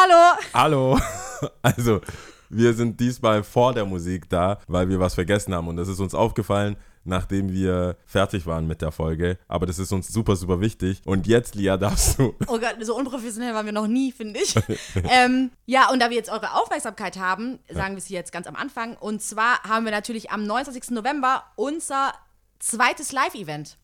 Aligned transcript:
Hallo. 0.00 0.38
Hallo. 0.54 0.98
Also, 1.62 2.00
wir 2.48 2.74
sind 2.74 2.98
diesmal 2.98 3.44
vor 3.44 3.72
der 3.72 3.84
Musik 3.84 4.28
da, 4.28 4.58
weil 4.66 4.88
wir 4.88 4.98
was 4.98 5.14
vergessen 5.14 5.54
haben. 5.54 5.68
Und 5.68 5.76
das 5.76 5.86
ist 5.86 6.00
uns 6.00 6.14
aufgefallen, 6.14 6.76
nachdem 7.04 7.52
wir 7.52 7.96
fertig 8.06 8.44
waren 8.44 8.66
mit 8.66 8.82
der 8.82 8.90
Folge. 8.90 9.38
Aber 9.46 9.66
das 9.66 9.78
ist 9.78 9.92
uns 9.92 10.08
super, 10.08 10.34
super 10.34 10.60
wichtig. 10.60 11.00
Und 11.04 11.28
jetzt, 11.28 11.54
Lia, 11.54 11.76
darfst 11.76 12.18
du. 12.18 12.34
Oh 12.48 12.58
Gott, 12.58 12.76
so 12.80 12.96
unprofessionell 12.96 13.54
waren 13.54 13.66
wir 13.66 13.72
noch 13.72 13.86
nie, 13.86 14.10
finde 14.10 14.40
ich. 14.40 14.54
ähm, 15.10 15.52
ja, 15.66 15.90
und 15.90 16.00
da 16.00 16.10
wir 16.10 16.16
jetzt 16.16 16.30
eure 16.30 16.54
Aufmerksamkeit 16.54 17.18
haben, 17.18 17.60
sagen 17.70 17.94
wir 17.94 17.98
es 17.98 18.06
hier 18.06 18.18
jetzt 18.18 18.32
ganz 18.32 18.48
am 18.48 18.56
Anfang. 18.56 18.96
Und 18.96 19.22
zwar 19.22 19.62
haben 19.62 19.84
wir 19.84 19.92
natürlich 19.92 20.32
am 20.32 20.44
29. 20.44 20.90
November 20.90 21.44
unser 21.54 22.12
zweites 22.58 23.12
Live-Event. 23.12 23.78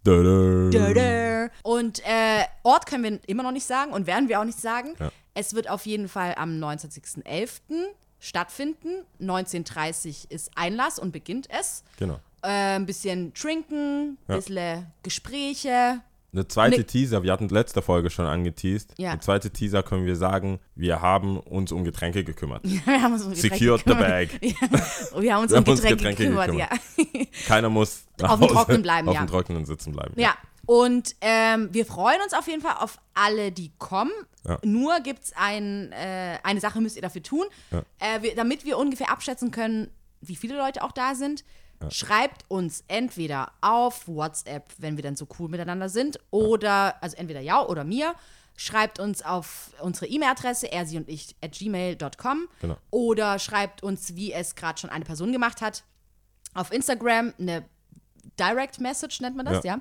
Und 1.63 2.01
äh, 2.01 2.45
Ort 2.65 2.87
können 2.87 3.05
wir 3.05 3.19
immer 3.29 3.45
noch 3.45 3.53
nicht 3.53 3.67
sagen 3.67 3.93
und 3.93 4.09
werden 4.09 4.29
wir 4.29 4.41
auch 4.41 4.45
nicht 4.45 4.61
sagen. 4.61 4.95
Ja. 4.99 5.11
Es 5.35 5.55
wird 5.55 5.69
auf 5.69 5.85
jeden 5.87 6.09
Fall 6.09 6.35
am 6.37 6.51
29.11. 6.63 7.61
stattfinden. 8.21 9.05
19.30 9.21 10.31
ist 10.31 10.51
Einlass 10.55 10.99
und 10.99 11.13
beginnt 11.13 11.49
es. 11.51 11.83
Genau. 11.99 12.21
Äh, 12.43 12.77
ein 12.77 12.87
bisschen 12.87 13.35
trinken, 13.35 14.11
ein 14.13 14.19
Ja. 14.29 14.37
bisschen 14.37 14.87
Gespräche. 15.03 16.01
Eine 16.33 16.49
zweite 16.49 16.79
Ne- 16.79 16.85
Teaser, 16.85 17.23
wir 17.23 17.33
hatten 17.33 17.49
letzte 17.49 17.81
Folge 17.81 18.11
schon 18.11 18.27
angeteased. 18.27 18.93
Ja. 18.99 19.13
Eine 19.13 19.21
zweite 19.21 19.51
Teaser 19.51 19.85
können 19.85 20.05
wir 20.05 20.17
sagen, 20.17 20.59
wir 20.75 21.01
haben 21.01 21.39
uns 21.39 21.71
um 21.71 21.85
Getränke 21.85 22.25
gekümmert. 22.25 22.63
Wir 22.87 23.01
haben 23.03 23.13
uns 23.13 23.23
um 23.25 23.33
Getränke 23.33 23.57
Secured 23.59 23.81
the 23.81 23.85
gekümmert. 23.85 24.09
bag. 24.09 24.41
Ja, 24.43 25.21
wir 25.23 25.35
haben 25.35 25.43
uns 25.43 25.53
Wir 25.53 25.59
um 25.59 25.65
haben 25.65 25.71
uns 25.71 25.81
Getränke, 25.83 25.97
Getränke 25.97 26.23
gekümmert, 26.25 26.47
gekümmert. 26.51 27.19
ja. 27.31 27.47
Keiner 27.47 27.71
muss 27.71 28.05
Auf 28.21 28.41
dem 28.41 28.49
Trockenen 28.49 28.83
bleiben, 28.83 29.09
auf 29.09 29.15
ja. 29.15 29.23
dem 29.25 29.29
Trockenen 29.29 29.65
sitzen 29.65 29.93
bleiben. 29.93 30.13
Ja, 30.21 30.35
und 30.67 31.17
ähm, 31.21 31.69
wir 31.73 31.87
freuen 31.87 32.21
uns 32.23 32.33
auf 32.33 32.47
jeden 32.47 32.63
Fall 32.63 32.77
auf 32.79 32.99
alle, 33.15 33.53
die 33.53 33.73
kommen. 33.79 34.13
Ja. 34.47 34.59
Nur 34.63 35.01
gibt 35.01 35.25
es 35.25 35.33
ein, 35.37 35.93
äh, 35.93 36.39
eine 36.43 36.61
Sache, 36.61 36.81
müsst 36.81 36.97
ihr 36.97 37.03
dafür 37.03 37.23
tun. 37.23 37.47
Ja. 37.71 37.83
Äh, 37.99 38.23
wir, 38.23 38.35
damit 38.35 38.65
wir 38.65 38.79
ungefähr 38.79 39.11
abschätzen 39.11 39.51
können, 39.51 39.91
wie 40.21 40.37
viele 40.37 40.57
Leute 40.57 40.83
auch 40.83 40.93
da 40.93 41.15
sind. 41.15 41.45
Schreibt 41.91 42.45
uns 42.49 42.83
entweder 42.89 43.53
auf 43.61 44.09
WhatsApp, 44.09 44.73
wenn 44.79 44.97
wir 44.97 45.03
dann 45.03 45.17
so 45.17 45.27
cool 45.39 45.51
miteinander 45.51 45.91
sind, 45.91 46.19
oder, 46.31 47.03
also 47.03 47.17
entweder 47.17 47.41
ja 47.41 47.63
oder 47.63 47.85
mir. 47.85 48.15
Schreibt 48.57 49.01
uns 49.01 49.21
auf 49.23 49.73
unsere 49.81 50.07
E-Mail-Adresse, 50.07 50.71
er, 50.71 50.87
sie 50.87 50.97
und 50.97 51.09
ich, 51.09 51.35
at 51.43 51.53
gmail.com. 51.53 52.49
Genau. 52.61 52.77
Oder 52.91 53.39
schreibt 53.39 53.83
uns, 53.83 54.15
wie 54.15 54.33
es 54.33 54.55
gerade 54.55 54.79
schon 54.79 54.91
eine 54.91 55.05
Person 55.05 55.33
gemacht 55.33 55.61
hat, 55.61 55.83
auf 56.55 56.73
Instagram 56.73 57.35
eine 57.39 57.65
Direct 58.39 58.81
Message 58.81 59.21
nennt 59.21 59.37
man 59.37 59.47
das, 59.47 59.65
ja. 59.65 59.79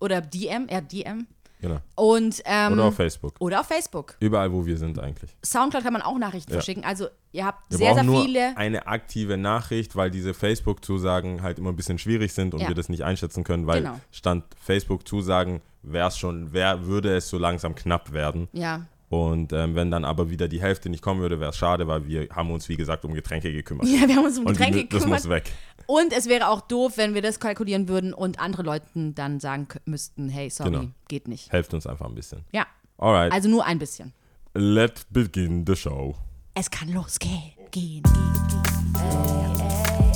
Oder 0.00 0.20
DM, 0.20 0.66
ja, 0.70 0.80
DM. 0.80 1.26
Genau. 1.58 1.78
Und, 1.94 2.42
ähm, 2.44 2.74
Oder 2.74 2.84
auf 2.84 2.96
Facebook. 2.96 3.34
oder 3.40 3.60
auf 3.60 3.66
Facebook. 3.66 4.14
Überall, 4.20 4.52
wo 4.52 4.66
wir 4.66 4.76
sind 4.76 4.98
eigentlich. 4.98 5.34
Soundcloud 5.44 5.82
kann 5.82 5.94
man 5.94 6.02
auch 6.02 6.18
Nachrichten 6.18 6.50
Ja. 6.52 6.58
verschicken. 6.58 6.84
Also 6.84 7.06
ihr 7.32 7.46
habt 7.46 7.70
Wir 7.70 7.78
sehr, 7.78 7.86
sehr 7.86 7.94
brauchen 7.94 8.06
nur 8.06 8.22
viele. 8.24 8.56
eine 8.58 8.86
aktive 8.86 9.38
Nachricht, 9.38 9.96
weil 9.96 10.10
diese 10.10 10.34
Facebook-Zusagen 10.34 11.42
halt 11.42 11.58
immer 11.58 11.70
ein 11.72 11.76
bisschen 11.76 11.98
schwierig 11.98 12.34
sind 12.34 12.52
und 12.52 12.60
Ja. 12.60 12.68
wir 12.68 12.74
das 12.74 12.90
nicht 12.90 13.04
einschätzen 13.04 13.42
können, 13.42 13.66
weil 13.66 13.80
Genau. 13.82 13.98
Stand 14.10 14.44
Facebook-Zusagen 14.60 15.62
wäre 15.82 16.08
es 16.08 16.18
schon, 16.18 16.52
wär, 16.52 16.84
würde 16.86 17.16
es 17.16 17.28
so 17.30 17.38
langsam 17.38 17.74
knapp 17.74 18.12
werden. 18.12 18.48
Ja. 18.52 18.82
Und 19.08 19.52
ähm, 19.52 19.74
wenn 19.76 19.90
dann 19.90 20.04
aber 20.04 20.30
wieder 20.30 20.48
die 20.48 20.60
Hälfte 20.60 20.88
nicht 20.88 21.00
kommen 21.02 21.20
würde, 21.20 21.38
wäre 21.38 21.50
es 21.50 21.56
schade, 21.56 21.86
weil 21.86 22.06
wir 22.08 22.28
haben 22.34 22.50
uns, 22.50 22.68
wie 22.68 22.76
gesagt, 22.76 23.04
um 23.04 23.14
Getränke 23.14 23.52
gekümmert. 23.52 23.86
ja, 23.86 24.08
wir 24.08 24.16
haben 24.16 24.24
uns 24.24 24.36
um 24.38 24.46
und 24.46 24.54
die, 24.58 24.64
Getränke 24.64 24.86
das 24.88 24.98
gekümmert. 25.00 25.20
muss 25.24 25.28
weg. 25.30 25.52
Und 25.86 26.12
es 26.12 26.28
wäre 26.28 26.48
auch 26.48 26.60
doof, 26.62 26.94
wenn 26.96 27.14
wir 27.14 27.22
das 27.22 27.38
kalkulieren 27.38 27.86
würden 27.88 28.12
und 28.12 28.40
andere 28.40 28.62
Leuten 28.64 29.14
dann 29.14 29.38
sagen 29.38 29.68
müssten, 29.84 30.28
hey, 30.28 30.50
sorry, 30.50 30.70
Genau. 30.72 30.84
geht 31.06 31.28
nicht. 31.28 31.52
Helft 31.52 31.72
uns 31.74 31.86
einfach 31.86 32.06
ein 32.06 32.14
bisschen. 32.16 32.40
Ja, 32.52 32.66
Alright, 32.98 33.32
also 33.32 33.48
nur 33.48 33.64
ein 33.64 33.78
bisschen. 33.78 34.12
let's 34.54 35.04
begin 35.10 35.64
the 35.66 35.76
show. 35.76 36.16
Es 36.54 36.68
kann 36.70 36.88
losgehen. 36.92 37.52
Gehen, 37.70 38.02
gehen, 38.02 38.02
gehen. 38.48 38.62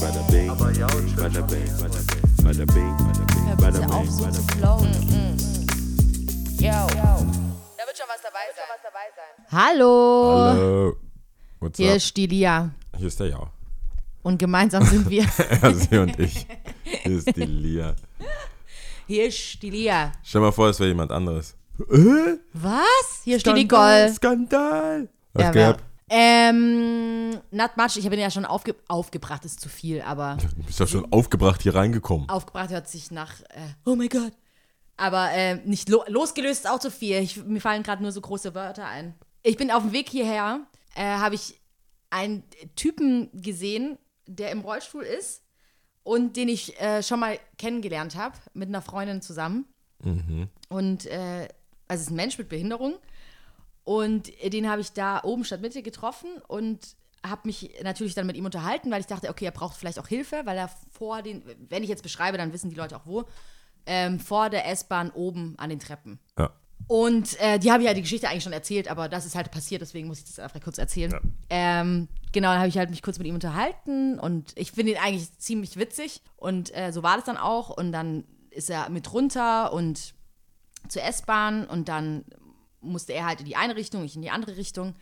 Bada 0.01 0.23
bing, 0.31 0.49
bada 0.49 0.89
bing, 0.89 1.17
bada 1.17 1.41
bing, 1.43 1.77
bada 2.43 2.65
bing, 2.65 2.97
bada 3.59 3.71
bitte 3.71 3.93
auf, 3.93 4.03
bing, 4.03 4.11
so 4.11 4.23
bada 4.25 4.33
zu 4.33 4.43
flowen. 4.57 4.89
Yo. 6.59 6.71
Da 6.71 6.89
wird 6.89 7.19
schon 7.19 7.20
was 8.11 8.23
dabei 8.23 9.07
sein. 9.15 9.47
Hallo. 9.53 10.45
Hallo. 10.51 10.97
What's 11.61 11.79
Hier 11.79 11.91
up? 11.91 11.97
ist 11.97 12.17
die 12.17 12.27
Lia. 12.27 12.71
Hier 12.97 13.07
ist 13.07 13.21
der 13.21 13.29
Ja. 13.29 13.51
Und 14.23 14.39
gemeinsam 14.39 14.85
sind 14.85 15.09
wir. 15.09 15.25
Ja, 15.63 15.73
sie 15.73 15.99
und 15.99 16.19
ich. 16.19 16.47
Hier 16.83 17.19
ist 17.19 17.37
die 17.37 17.45
Lia. 17.45 17.95
Hier 19.07 19.27
ist 19.27 19.63
die 19.63 19.71
Lia. 19.71 20.13
Stell 20.23 20.41
mal 20.41 20.53
vor, 20.53 20.69
es 20.69 20.79
wäre 20.81 20.89
jemand 20.89 21.11
anderes. 21.13 21.57
Was? 22.53 23.21
Hier 23.25 23.37
ist 23.37 23.47
die 23.47 23.53
Nicole. 23.53 24.13
Skandal. 24.13 25.09
Was 25.33 25.55
Ja, 25.55 25.71
ab? 25.71 25.83
Ähm, 26.13 27.31
not 27.53 27.77
much. 27.77 27.97
Ich 27.97 28.05
habe 28.05 28.17
ihn 28.17 28.21
ja 28.21 28.31
schon 28.31 28.45
aufge 28.45 28.75
aufgebracht, 28.89 29.45
ist 29.45 29.61
zu 29.61 29.69
viel, 29.69 30.03
aber 30.03 30.37
Du 30.57 30.65
bist 30.65 30.81
ja 30.81 30.87
schon 30.89 31.11
aufgebracht 31.13 31.63
hier 31.63 31.75
reingekommen. 31.77 32.29
aufgebracht 32.29 32.71
hört 32.71 32.89
sich 32.89 33.13
nach, 33.13 33.41
äh, 33.51 33.61
oh 33.87 33.95
mein 33.95 34.09
Gott. 34.09 34.33
Aber 35.01 35.31
äh, 35.33 35.55
nicht 35.65 35.89
lo 35.89 36.05
losgelöst 36.09 36.65
ist 36.65 36.71
auch 36.71 36.79
zu 36.79 36.91
viel. 36.91 37.17
Ich, 37.21 37.43
mir 37.43 37.63
fallen 37.63 37.83
gerade 37.83 38.03
nur 38.03 38.13
so 38.13 38.21
große 38.21 38.55
Wörter 38.55 38.87
ein. 38.87 39.15
Ich 39.43 39.57
bin 39.57 39.71
auf 39.71 39.83
dem 39.83 39.93
Weg 39.93 40.11
hierher, 40.11 40.67
äh, 40.95 41.03
habe 41.03 41.37
ich 41.37 41.59
einen 42.11 42.45
Typen 42.77 43.31
gesehen, 43.33 43.97
der 44.27 44.51
im 44.51 44.61
Rollstuhl 44.61 45.03
ist 45.03 45.43
und 46.03 46.37
den 46.37 46.51
ich 46.51 46.79
äh, 46.83 47.03
schon 47.03 47.19
mal 47.19 47.39
kennengelernt 47.57 48.15
habe, 48.15 48.37
mit 48.53 48.69
einer 48.69 48.83
Freundin 48.83 49.23
zusammen. 49.23 49.65
Und 50.69 51.07
äh, 51.07 51.49
also 51.89 52.01
es 52.01 52.03
ist 52.03 52.11
ein 52.11 52.17
Mensch 52.17 52.37
mit 52.37 52.51
Behinderung. 52.51 52.97
Und 53.85 54.31
den 54.53 54.69
habe 54.69 54.83
ich 54.83 54.93
da 54.93 55.25
oben 55.25 55.45
statt 55.45 55.63
Mitte 55.63 55.83
getroffen 55.83 56.29
und 56.47 56.95
habe 57.27 57.41
mich 57.45 57.73
natürlich 57.83 58.15
dann 58.15 58.27
mit 58.27 58.37
ihm 58.37 58.45
unterhalten, 58.45 58.91
weil 58.91 59.01
ich 59.01 59.07
dachte, 59.07 59.31
okay, 59.31 59.47
er 59.47 59.51
braucht 59.51 59.79
vielleicht 59.79 59.99
auch 59.99 60.09
Hilfe, 60.09 60.43
weil 60.45 60.59
er 60.59 60.71
vor 60.91 61.23
den, 61.23 61.43
wenn 61.71 61.83
ich 61.83 61.89
jetzt 61.89 62.03
beschreibe, 62.03 62.37
dann 62.37 62.53
wissen 62.53 62.69
die 62.69 62.77
Leute 62.77 62.97
auch 62.97 63.07
wo, 63.07 63.25
ähm, 63.91 64.21
vor 64.21 64.51
der 64.51 64.69
S-Bahn 64.69 65.11
oben 65.11 65.59
an 65.59 65.69
den 65.69 65.81
Treppen. 65.81 66.21
Ja. 66.39 66.53
Und 66.87 67.39
äh, 67.41 67.59
die 67.59 67.73
habe 67.73 67.83
ich 67.83 67.89
ja 67.89 67.95
die 67.95 68.03
Geschichte 68.03 68.29
eigentlich 68.29 68.45
schon 68.45 68.53
erzählt, 68.53 68.89
aber 68.89 69.09
das 69.09 69.27
ist 69.27 69.35
halt 69.35 69.51
passiert, 69.51 69.83
deswegen 69.83 70.07
muss 70.07 70.21
ich 70.21 70.27
das 70.27 70.39
einfach 70.39 70.61
kurz 70.61 70.79
erzählen. 70.79 71.11
Ja. 71.11 71.21
Ähm, 71.51 72.09
genau, 72.33 72.51
dann 72.51 72.59
habe 72.59 72.69
ich 72.69 72.79
halt 72.79 72.91
mich 72.91 73.03
kurz 73.03 73.19
mit 73.19 73.27
ihm 73.27 73.35
unterhalten 73.35 74.21
und 74.21 74.53
ich 74.55 74.71
finde 74.71 74.93
ihn 74.93 74.99
eigentlich 74.99 75.37
ziemlich 75.39 75.77
witzig 75.77 76.23
und 76.37 76.75
äh, 76.77 76.93
so 76.93 77.03
war 77.03 77.17
das 77.17 77.25
dann 77.25 77.37
auch 77.37 77.71
und 77.71 77.91
dann 77.91 78.25
ist 78.51 78.71
er 78.71 78.89
mit 78.91 79.13
runter 79.13 79.73
und 79.73 80.15
zur 80.89 81.03
S-Bahn 81.03 81.67
und 81.67 81.89
dann 81.89 82.25
musste 82.81 83.13
er 83.13 83.27
halt 83.27 83.41
in 83.41 83.47
die 83.47 83.57
eine 83.57 83.75
Richtung, 83.75 84.05
ich 84.05 84.15
in 84.15 84.23
die 84.23 84.31
andere 84.31 84.57
Richtung. 84.57 84.95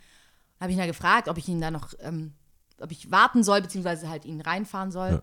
Habe 0.59 0.71
ich 0.71 0.77
ihn 0.77 0.79
dann 0.79 0.87
gefragt, 0.87 1.29
ob 1.29 1.37
ich 1.37 1.47
ihn 1.47 1.61
da 1.61 1.69
noch, 1.69 1.93
ähm, 1.99 2.33
ob 2.81 2.91
ich 2.91 3.11
warten 3.11 3.43
soll, 3.43 3.61
beziehungsweise 3.61 4.09
halt 4.09 4.25
ihn 4.25 4.41
reinfahren 4.41 4.91
soll. 4.91 5.11
Ja. 5.11 5.21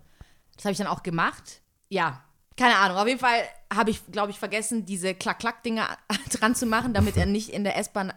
Das 0.54 0.65
habe 0.65 0.72
ich 0.72 0.78
dann 0.78 0.87
auch 0.87 1.03
gemacht. 1.03 1.62
Ja, 1.88 2.25
keine 2.56 2.76
Ahnung. 2.76 2.96
Auf 2.98 3.06
jeden 3.06 3.20
Fall 3.20 3.42
habe 3.72 3.90
ich, 3.90 4.00
glaube 4.10 4.30
ich, 4.30 4.38
vergessen, 4.38 4.84
diese 4.86 5.14
Klack-Klack-Dinger 5.14 5.88
dran 6.30 6.54
zu 6.54 6.66
machen, 6.66 6.94
damit 6.94 7.16
er 7.16 7.26
nicht 7.26 7.50
in 7.50 7.64
der 7.64 7.76
S-Bahn 7.76 8.12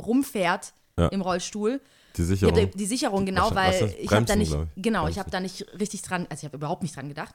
rumfährt 0.00 0.72
Ja. 0.98 1.08
im 1.08 1.20
Rollstuhl. 1.20 1.80
Die 2.16 2.22
Ich 2.22 2.28
Sicherung. 2.28 2.56
hab, 2.60 2.72
die 2.72 2.86
Sicherung, 2.86 3.26
genau, 3.26 3.46
Was- 3.50 3.54
weil 3.54 3.72
was 3.72 3.80
das? 3.80 3.94
ich 3.98 4.10
habe 4.12 4.24
da 4.24 4.34
Bremsen, 4.34 4.38
nicht, 4.60 4.68
ich. 4.76 4.82
genau, 4.82 5.00
ich 5.00 5.04
Bremsen. 5.14 5.18
habe 5.20 5.30
da 5.30 5.40
nicht 5.40 5.66
richtig 5.80 6.02
dran, 6.02 6.26
also 6.30 6.40
ich 6.40 6.44
habe 6.44 6.56
überhaupt 6.56 6.82
nicht 6.82 6.94
dran 6.96 7.08
gedacht. 7.08 7.34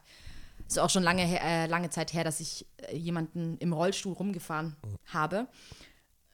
Ist 0.68 0.80
auch 0.80 0.90
schon 0.90 1.04
lange, 1.04 1.24
äh, 1.42 1.66
lange 1.66 1.90
Zeit 1.90 2.14
her, 2.14 2.24
dass 2.24 2.40
ich 2.40 2.66
äh, 2.88 2.96
jemanden 2.96 3.58
im 3.58 3.74
Rollstuhl 3.74 4.14
rumgefahren 4.14 4.76
habe. 5.08 5.48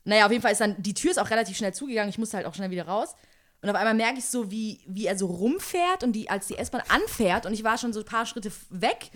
Naja, 0.04 0.26
auf 0.26 0.32
jeden 0.32 0.42
Fall 0.44 0.52
ist 0.52 0.62
dann, 0.62 0.76
die 0.82 0.94
Tür 0.94 1.12
ist 1.12 1.18
auch 1.20 1.30
relativ 1.32 1.58
schnell 1.58 1.74
zugegangen, 1.74 2.10
ich 2.10 2.18
musste 2.18 2.38
halt 2.38 2.46
auch 2.46 2.54
schnell 2.54 2.70
wieder 2.70 2.86
raus. 2.88 3.16
Und 3.62 3.70
auf 3.70 3.76
einmal 3.76 3.94
merke 3.96 4.20
ich 4.20 4.26
so, 4.26 4.52
wie, 4.52 4.82
wie 4.88 5.08
er 5.08 5.18
so 5.18 5.26
rumfährt 5.28 6.04
und 6.04 6.12
die, 6.14 6.30
als 6.30 6.46
die 6.48 6.58
S-Bahn 6.58 6.84
anfährt 6.90 7.46
und 7.48 7.54
ich 7.54 7.64
war 7.64 7.78
schon 7.80 7.94
so 7.94 8.02
ein 8.02 8.06
paar 8.06 8.26
Schritte 8.28 8.52
weg 8.70 9.10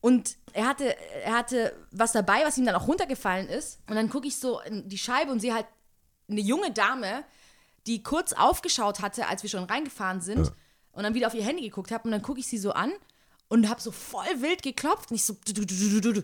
und 0.00 0.36
er 0.52 0.66
hatte, 0.66 0.96
er 1.24 1.34
hatte 1.34 1.74
was 1.90 2.12
dabei, 2.12 2.42
was 2.44 2.56
ihm 2.58 2.64
dann 2.64 2.74
auch 2.74 2.88
runtergefallen 2.88 3.48
ist. 3.48 3.80
Und 3.88 3.96
dann 3.96 4.08
gucke 4.08 4.26
ich 4.26 4.38
so 4.38 4.60
in 4.60 4.88
die 4.88 4.98
Scheibe 4.98 5.30
und 5.30 5.40
sehe 5.40 5.54
halt 5.54 5.66
eine 6.28 6.40
junge 6.40 6.72
Dame, 6.72 7.24
die 7.86 8.02
kurz 8.02 8.32
aufgeschaut 8.32 9.00
hatte, 9.00 9.28
als 9.28 9.42
wir 9.42 9.50
schon 9.50 9.64
reingefahren 9.64 10.20
sind 10.20 10.52
und 10.92 11.02
dann 11.02 11.14
wieder 11.14 11.26
auf 11.26 11.34
ihr 11.34 11.44
Handy 11.44 11.62
geguckt 11.62 11.90
habe 11.90 12.04
und 12.04 12.12
dann 12.12 12.22
gucke 12.22 12.40
ich 12.40 12.46
sie 12.46 12.58
so 12.58 12.72
an 12.72 12.92
und 13.48 13.68
habe 13.68 13.80
so 13.80 13.90
voll 13.90 14.42
wild 14.42 14.62
geklopft 14.62 15.10
und 15.10 15.16
ich 15.16 15.24
so 15.24 15.36
du, 15.44 15.52
du, 15.52 15.66
du, 15.66 15.74
du, 15.74 16.00
du, 16.00 16.12
du. 16.20 16.22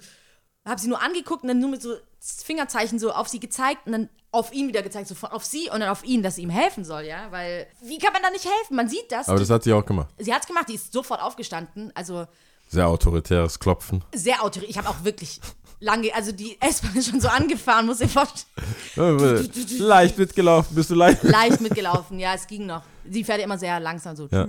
habe 0.65 0.81
sie 0.81 0.89
nur 0.89 1.03
angeguckt 1.03 1.43
und 1.43 1.49
dann 1.49 1.59
nur 1.59 1.71
mit 1.71 1.83
so 1.83 1.97
Fingerzeichen 2.21 2.99
so 2.99 3.13
auf 3.13 3.29
sie 3.29 3.41
gezeigt 3.41 3.87
und 3.87 3.93
dann 3.93 4.09
auf 4.33 4.53
ihn 4.53 4.69
wieder 4.69 4.83
gezeigt, 4.83 5.09
so 5.09 5.15
von 5.15 5.31
auf 5.31 5.45
sie 5.45 5.71
und 5.71 5.81
dann 5.81 5.89
auf 5.89 6.05
ihn, 6.05 6.23
dass 6.23 6.37
sie 6.37 6.43
ihm 6.43 6.51
helfen 6.51 6.85
soll, 6.85 7.05
ja, 7.05 7.31
weil 7.31 7.67
wie 7.81 7.99
kann 7.99 8.13
man 8.13 8.23
da 8.23 8.31
nicht 8.31 8.45
helfen? 8.45 8.77
Man 8.77 8.89
sieht 8.89 9.11
das. 9.11 9.29
Aber 9.29 9.39
das 9.39 9.51
hat 9.51 9.63
sie 9.63 9.73
auch 9.73 9.85
gemacht. 9.85 10.09
sie 10.19 10.35
hat's 10.35 10.47
gemacht, 10.47 10.69
die 10.69 10.75
ist 10.75 10.93
sofort 10.93 11.23
aufgestanden, 11.23 11.91
also 11.95 12.27
Sehr 12.69 12.89
autoritäres 12.89 13.59
Klopfen. 13.59 14.05
sehr 14.15 14.43
autorisiert. 14.43 14.71
Ich 14.71 14.79
habe 14.79 14.89
auch 14.89 15.05
wirklich 15.05 15.41
lange, 15.81 16.15
also 16.15 16.33
die 16.33 16.57
S-Bahn 16.61 16.97
ist 16.97 17.11
schon 17.11 17.21
so 17.21 17.29
angefahren, 17.29 17.87
muss 17.87 18.01
ich 18.01 18.11
vorstellen. 18.11 18.49
leicht 19.79 20.19
mitgelaufen, 20.19 20.75
bist 20.75 20.91
du 20.91 20.95
leicht. 20.95 21.23
Leicht 21.23 21.61
mitgelaufen, 21.61 22.19
ja, 22.19 22.35
es 22.35 22.47
ging 22.47 22.67
noch. 22.67 22.83
Sie 23.09 23.25
fährt 23.25 23.41
immer 23.41 23.59
sehr 23.59 23.79
langsam 23.81 24.17
so. 24.17 24.27
Ja. 24.31 24.47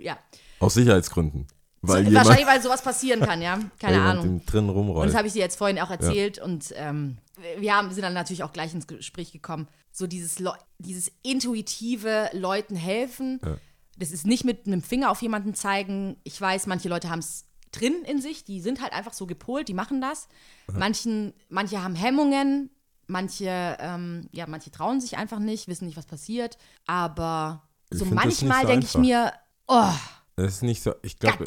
Ja. 0.00 0.18
Aus 0.58 0.74
Sicherheitsgründen. 0.74 1.46
Weil 1.82 2.06
so, 2.06 2.14
wahrscheinlich, 2.14 2.46
weil 2.46 2.62
sowas 2.62 2.82
passieren 2.82 3.20
kann, 3.20 3.40
ja. 3.40 3.58
Keine 3.78 4.02
Ahnung. 4.02 4.44
drin 4.44 4.68
Und 4.68 5.06
das 5.06 5.14
habe 5.14 5.26
ich 5.26 5.32
dir 5.32 5.38
jetzt 5.40 5.56
vorhin 5.56 5.78
auch 5.78 5.90
erzählt 5.90 6.38
und 6.38 6.74
ähm, 6.76 7.18
wir 7.58 7.74
haben, 7.74 7.90
sind 7.92 8.02
dann 8.02 8.12
natürlich 8.12 8.42
auch 8.42 8.52
gleich 8.52 8.74
ins 8.74 8.86
Gespräch 8.86 9.32
gekommen. 9.32 9.66
So 9.92 10.06
dieses, 10.06 10.38
Leu- 10.38 10.52
dieses 10.78 11.10
intuitive 11.22 12.28
Leuten 12.32 12.76
helfen. 12.76 13.40
Ja. 13.44 13.56
Das 13.96 14.12
ist 14.12 14.26
nicht 14.26 14.44
mit 14.44 14.66
einem 14.66 14.82
Finger 14.82 15.10
auf 15.10 15.22
jemanden 15.22 15.54
zeigen. 15.54 16.16
Ich 16.22 16.38
weiß, 16.40 16.66
manche 16.66 16.88
Leute 16.88 17.10
haben 17.10 17.18
es 17.20 17.44
drin 17.72 18.02
in 18.04 18.20
sich, 18.20 18.44
die 18.44 18.60
sind 18.60 18.80
halt 18.80 18.92
einfach 18.92 19.12
so 19.12 19.26
gepolt, 19.26 19.68
die 19.68 19.74
machen 19.74 20.00
das. 20.00 20.28
Manchen, 20.72 21.32
manche 21.48 21.82
haben 21.82 21.94
Hemmungen, 21.94 22.70
manche, 23.06 23.76
ähm, 23.80 24.28
ja, 24.32 24.46
manche 24.46 24.70
trauen 24.70 25.00
sich 25.00 25.16
einfach 25.16 25.38
nicht, 25.38 25.68
wissen 25.68 25.86
nicht, 25.86 25.96
was 25.96 26.06
passiert. 26.06 26.58
Aber 26.86 27.68
so 27.90 28.04
manchmal 28.06 28.62
so 28.62 28.68
denke 28.68 28.86
ich 28.86 28.96
mir, 28.96 29.32
oh, 29.66 29.92
Das 30.36 30.54
ist 30.54 30.62
nicht 30.62 30.82
so, 30.82 30.94
ich 31.02 31.18
glaube, 31.18 31.44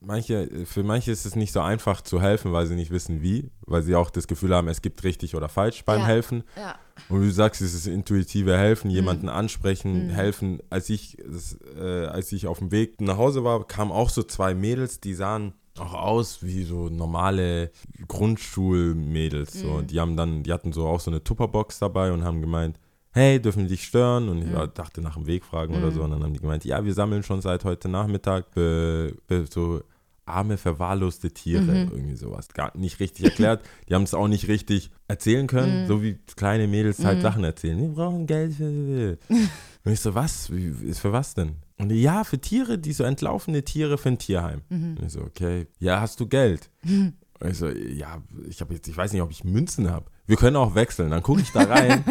manche, 0.00 0.66
für 0.66 0.84
manche 0.84 1.10
ist 1.10 1.24
es 1.26 1.34
nicht 1.34 1.52
so 1.52 1.60
einfach 1.60 2.00
zu 2.02 2.20
helfen, 2.20 2.52
weil 2.52 2.66
sie 2.66 2.76
nicht 2.76 2.90
wissen 2.92 3.20
wie, 3.22 3.50
weil 3.62 3.82
sie 3.82 3.94
auch 3.96 4.10
das 4.10 4.28
Gefühl 4.28 4.54
haben, 4.54 4.68
es 4.68 4.82
gibt 4.82 5.02
richtig 5.04 5.34
oder 5.34 5.48
falsch 5.48 5.84
beim 5.84 6.00
Ja. 6.00 6.06
Helfen. 6.06 6.44
Ja. 6.56 6.76
Und 7.08 7.22
wie 7.22 7.26
du 7.26 7.32
sagst, 7.32 7.60
es 7.60 7.74
ist 7.74 7.86
intuitive 7.86 8.56
Helfen, 8.56 8.88
Mhm. 8.88 8.94
jemanden 8.94 9.28
ansprechen, 9.28 10.10
helfen. 10.10 10.60
Als 10.70 10.88
ich, 10.90 11.16
das, 11.26 11.58
äh, 11.76 12.06
als 12.06 12.30
ich 12.32 12.46
auf 12.46 12.58
dem 12.60 12.70
Weg 12.70 13.00
nach 13.00 13.16
Hause 13.16 13.42
war, 13.42 13.66
kamen 13.66 13.90
auch 13.90 14.10
so 14.10 14.22
zwei 14.22 14.54
Mädels, 14.54 15.00
die 15.00 15.14
sahen 15.14 15.54
auch 15.80 15.94
aus 15.94 16.42
wie 16.42 16.64
so 16.64 16.88
normale 16.88 17.70
Grundschulmädels. 18.06 19.60
So. 19.60 19.68
Mhm. 19.68 19.86
Die 19.86 20.00
haben 20.00 20.16
dann, 20.16 20.42
die 20.42 20.52
hatten 20.52 20.72
so 20.72 20.86
auch 20.86 21.00
so 21.00 21.10
eine 21.10 21.22
Tupperbox 21.22 21.78
dabei 21.78 22.12
und 22.12 22.24
haben 22.24 22.40
gemeint, 22.40 22.78
hey, 23.12 23.40
dürfen 23.40 23.62
wir 23.62 23.68
dich 23.68 23.84
stören? 23.84 24.28
Und 24.28 24.38
ich 24.42 24.46
Mhm. 24.48 24.70
dachte 24.74 25.00
nach 25.00 25.14
dem 25.14 25.26
Weg 25.26 25.44
fragen 25.44 25.74
oder 25.76 25.90
so. 25.90 26.02
Und 26.02 26.10
dann 26.10 26.22
haben 26.22 26.34
die 26.34 26.40
gemeint, 26.40 26.64
ja, 26.64 26.84
wir 26.84 26.92
sammeln 26.94 27.22
schon 27.22 27.40
seit 27.40 27.64
heute 27.64 27.88
Nachmittag 27.88 28.46
für, 28.52 29.14
für 29.26 29.46
so 29.46 29.82
arme, 30.26 30.56
verwahrloste 30.58 31.30
Tiere, 31.30 31.62
Mhm. 31.62 31.90
irgendwie 31.92 32.16
sowas. 32.16 32.48
Gar 32.48 32.76
nicht 32.76 32.98
richtig 33.00 33.24
erklärt. 33.24 33.62
Die 33.88 33.94
haben 33.94 34.02
es 34.02 34.12
auch 34.12 34.26
nicht 34.28 34.48
richtig 34.48 34.90
erzählen 35.08 35.46
können, 35.46 35.82
Mhm. 35.82 35.86
so 35.86 36.02
wie 36.02 36.18
kleine 36.36 36.66
Mädels 36.66 37.04
halt 37.04 37.22
Sachen 37.22 37.44
erzählen. 37.44 37.78
Wir 37.80 37.88
brauchen 37.90 38.26
Geld 38.26 38.54
für. 38.54 39.18
Und 39.84 39.92
ich 39.92 40.00
so, 40.00 40.14
was? 40.14 40.46
Für 40.94 41.12
was 41.12 41.34
denn? 41.34 41.56
Und 41.78 41.90
die, 41.90 42.00
ja, 42.02 42.24
für 42.24 42.38
Tiere, 42.38 42.78
die 42.78 42.92
so 42.92 43.04
entlaufene 43.04 43.62
Tiere 43.62 43.98
für 43.98 44.08
ein 44.08 44.18
Tierheim. 44.18 44.62
Mhm. 44.70 44.96
Und 44.98 45.06
ich 45.06 45.12
so, 45.12 45.20
okay, 45.20 45.66
ja, 45.78 46.00
hast 46.00 46.18
du 46.20 46.26
Geld? 46.26 46.70
Und 46.84 47.14
ich 47.50 47.58
so, 47.58 47.68
ja, 47.68 48.22
ich 48.48 48.60
habe 48.62 48.72
jetzt, 48.74 48.88
ich 48.88 48.96
weiß 48.96 49.12
nicht, 49.12 49.20
ob 49.22 49.30
ich 49.30 49.44
Münzen 49.44 49.90
habe. 49.90 50.06
Wir 50.28 50.36
können 50.36 50.56
auch 50.56 50.74
wechseln. 50.74 51.10
Dann 51.10 51.22
gucke 51.22 51.42
ich 51.42 51.52
da 51.52 51.62
rein. 51.64 52.02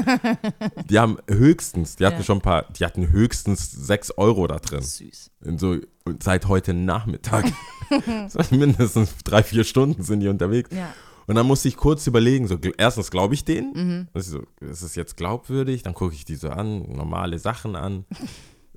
die 0.89 0.99
haben 0.99 1.17
höchstens, 1.27 1.95
die 1.95 2.05
hatten 2.05 2.17
Ja. 2.19 2.23
schon 2.23 2.37
ein 2.37 2.41
paar, 2.41 2.71
die 2.71 2.85
hatten 2.85 3.09
höchstens 3.11 3.71
6 3.71 4.11
Euro 4.17 4.47
da 4.47 4.57
drin. 4.59 4.81
Süß. 4.81 5.31
In 5.43 5.57
so, 5.57 5.77
und 6.05 6.23
seit 6.23 6.47
heute 6.47 6.73
Nachmittag. 6.73 7.45
so, 8.29 8.39
mindestens 8.55 9.15
drei, 9.23 9.41
vier 9.43 9.63
Stunden 9.63 10.03
sind 10.03 10.19
die 10.21 10.27
unterwegs. 10.27 10.69
Ja. 10.73 10.93
Und 11.27 11.35
dann 11.35 11.47
musste 11.47 11.67
ich 11.67 11.75
kurz 11.75 12.05
überlegen, 12.05 12.47
so, 12.47 12.57
erstens 12.77 13.09
glaube 13.09 13.33
ich 13.33 13.43
denen, 13.43 13.73
Mhm. 13.73 14.07
das 14.13 14.27
ist, 14.27 14.33
so, 14.33 14.43
ist 14.61 14.83
es 14.83 14.93
jetzt 14.95 15.17
glaubwürdig, 15.17 15.81
dann 15.81 15.95
gucke 15.95 16.13
ich 16.13 16.23
die 16.23 16.35
so 16.35 16.49
an, 16.49 16.83
normale 16.93 17.39
Sachen 17.39 17.75
an, 17.75 18.05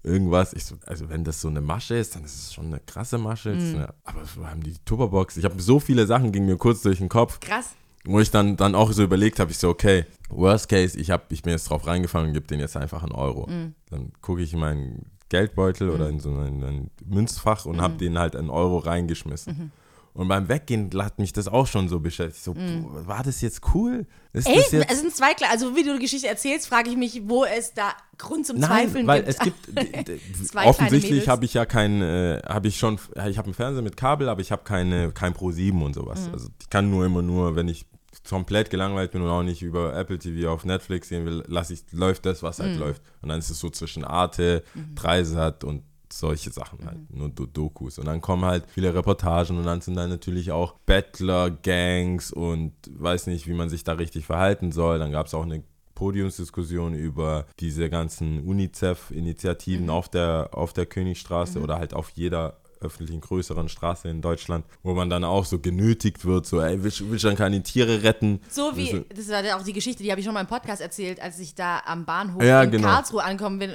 irgendwas. 0.03 0.50
So, 0.53 0.77
also 0.87 1.09
wenn 1.09 1.25
das 1.25 1.41
so 1.41 1.49
eine 1.49 1.61
Masche 1.61 1.97
ist, 1.97 2.15
dann 2.15 2.25
ist 2.25 2.35
es 2.37 2.55
schon 2.55 2.67
eine 2.67 2.81
krasse 2.81 3.19
Masche. 3.19 3.50
Mhm. 3.55 3.75
eine, 3.75 3.95
aber 4.05 4.25
so 4.25 4.47
haben 4.47 4.62
die 4.62 4.75
Tupperbox, 4.85 5.37
ich 5.37 5.45
habe 5.45 5.61
so 5.61 5.81
viele 5.81 6.06
Sachen, 6.06 6.33
gingen 6.33 6.47
mir 6.47 6.56
kurz 6.56 6.83
durch 6.83 6.99
den 6.99 7.09
Kopf, 7.09 7.41
Krass. 7.41 7.71
wo 8.05 8.21
ich 8.21 8.31
dann, 8.31 8.56
dann 8.56 8.75
auch 8.75 8.93
so 8.93 9.03
überlegt 9.03 9.39
habe, 9.41 9.50
ich 9.50 9.59
so, 9.59 9.69
okay, 9.69 10.05
worst 10.29 10.69
case, 10.69 10.99
ich, 10.99 11.11
hab, 11.11 11.31
ich 11.33 11.43
bin 11.43 11.53
jetzt 11.53 11.71
drauf 11.71 11.87
reingefallen 11.87 12.29
und 12.29 12.35
gebe 12.35 12.47
denen 12.47 12.61
jetzt 12.61 12.77
einfach 12.77 13.03
einen 13.03 13.12
Euro. 13.12 13.47
Mhm. 13.49 13.75
Dann 13.91 14.12
gucke 14.21 14.43
ich 14.43 14.53
in 14.53 14.61
meinen 14.61 15.06
Geldbeutel 15.31 15.91
oder 15.91 16.09
in 16.09 16.21
so 16.21 16.31
ein, 16.31 16.62
ein 16.65 16.91
Münzfach 17.05 17.67
und 17.67 17.77
Mhm. 17.77 17.81
habe 17.83 17.95
denen 17.99 18.19
halt 18.19 18.35
einen 18.35 18.50
Euro 18.50 18.79
reingeschmissen. 18.79 19.73
Und 20.19 20.26
beim 20.26 20.49
Weggehen 20.49 20.91
hat 21.00 21.20
mich 21.20 21.32
das 21.32 21.47
auch 21.47 21.69
schon 21.69 21.88
so 21.88 22.00
beschäftigt. 22.00 22.43
So, 22.44 22.53
boah, 22.55 23.06
war 23.06 23.23
das 23.23 23.41
jetzt 23.41 23.61
cool? 23.73 24.05
Ist 24.32 24.49
das 24.49 24.53
Mhm. 24.55 24.59
Echt? 24.61 24.73
jetzt 24.73 24.91
Es 24.91 25.00
sind 25.00 25.15
zwei, 25.15 25.31
also 25.49 25.76
wie 25.76 25.85
du 25.85 25.93
die 25.94 26.00
Geschichte 26.00 26.26
erzählst, 26.26 26.67
frage 26.67 26.91
ich 26.91 26.97
mich, 26.97 27.23
wo 27.26 27.44
es 27.44 27.73
da 27.73 27.93
Grund 28.19 28.44
zum 28.44 28.59
Nein, 28.59 28.69
Zweifeln 28.88 29.06
weil 29.06 29.23
gibt. 29.23 29.29
es 29.29 29.38
gibt 29.38 30.55
offensichtlich 30.56 31.29
habe 31.29 31.44
ich 31.44 31.55
ja 31.55 31.67
kein, 31.67 32.03
äh, 32.03 32.43
habe 32.49 32.67
ich 32.67 32.79
schon, 32.81 32.99
ich 33.29 33.38
habe 33.38 33.44
einen 33.47 33.55
Fernseher 33.55 33.82
mit 33.82 33.97
Kabel, 33.97 34.29
aber 34.29 34.41
ich 34.41 34.50
habe 34.50 34.65
keine, 34.65 35.12
kein 35.12 35.35
Pro 35.35 35.53
7 35.53 35.81
und 35.82 35.94
sowas. 35.94 36.26
Mhm. 36.26 36.32
Also 36.32 36.49
ich 36.61 36.69
kann 36.69 36.91
nur 36.91 37.06
immer 37.06 37.23
nur, 37.23 37.55
wenn 37.55 37.69
ich 37.69 37.87
komplett 38.29 38.71
gelangweilt 38.71 39.12
bin 39.12 39.23
und 39.23 39.29
auch 39.29 39.44
nicht 39.44 39.62
über 39.62 39.94
Apple 39.94 40.19
TV 40.19 40.50
auf 40.53 40.64
Netflix 40.64 41.11
sehen 41.11 41.26
will, 41.26 41.44
lasse 41.47 41.75
ich, 41.75 41.85
läuft 41.93 42.26
das, 42.26 42.43
was 42.43 42.59
Mhm. 42.59 42.62
halt 42.64 42.76
läuft. 42.79 43.03
Und 43.23 43.29
dann 43.29 43.38
ist 43.38 43.50
es 43.50 43.61
so 43.61 43.71
zwischen 43.71 44.03
Arte, 44.05 44.64
Dreisat 44.97 45.62
und 45.62 45.85
solche 46.19 46.50
Sachen 46.50 46.85
halt, 46.85 46.99
Mhm. 47.11 47.19
nur 47.19 47.29
Do 47.31 47.47
Dokus. 47.47 47.99
Und 47.99 48.06
dann 48.06 48.20
kommen 48.20 48.44
halt 48.44 48.65
viele 48.69 48.94
Reportagen 48.94 49.56
und 49.59 49.65
dann 49.65 49.81
sind 49.81 49.94
da 49.97 50.06
natürlich 50.06 50.50
auch 50.53 50.75
Bettler, 50.87 51.50
Gangs 51.50 52.32
und 52.32 52.73
weiß 52.91 53.26
nicht, 53.29 53.47
wie 53.47 53.55
man 53.55 53.69
sich 53.69 53.85
da 53.85 53.93
richtig 53.93 54.26
verhalten 54.26 54.73
soll. 54.73 54.99
Dann 54.99 55.12
gab 55.12 55.26
es 55.26 55.35
auch 55.35 55.44
eine 55.44 55.62
Podiumsdiskussion 55.94 56.94
über 56.94 57.47
diese 57.61 57.91
ganzen 57.91 58.44
UNICEF-Initiativen 58.47 59.85
Mhm. 59.87 59.91
auf, 59.91 60.09
der, 60.09 60.50
auf 60.53 60.73
der 60.73 60.87
Königstraße 60.87 61.61
oder 61.61 61.79
halt 61.79 61.94
auf 61.94 62.11
jeder 62.11 62.59
öffentlichen 62.81 63.21
größeren 63.21 63.69
Straße 63.69 64.09
in 64.09 64.23
Deutschland, 64.23 64.65
wo 64.83 64.95
man 64.95 65.11
dann 65.11 65.25
auch 65.25 65.45
so 65.45 65.59
genötigt 65.59 66.25
wird, 66.25 66.47
so, 66.47 66.61
ey, 66.61 66.83
willst, 66.83 67.09
willst 67.11 67.25
du 67.25 67.29
dann 67.29 67.37
keine 67.37 67.63
Tiere 67.63 68.03
retten? 68.03 68.41
So 68.49 68.77
wie, 68.77 69.05
das 69.15 69.29
war 69.29 69.45
ja 69.45 69.59
auch 69.59 69.63
die 69.63 69.73
Geschichte, 69.73 70.03
die 70.03 70.11
habe 70.11 70.21
ich 70.21 70.25
schon 70.25 70.35
mal 70.35 70.41
im 70.41 70.47
Podcast 70.47 70.81
erzählt, 70.81 71.21
als 71.21 71.39
ich 71.39 71.55
da 71.55 71.83
am 71.85 72.05
Bahnhof 72.05 72.43
Ja, 72.43 72.63
in 72.63 72.71
genau. 72.71 72.89
Karlsruhe 72.89 73.23
angekommen 73.23 73.59
bin. 73.59 73.75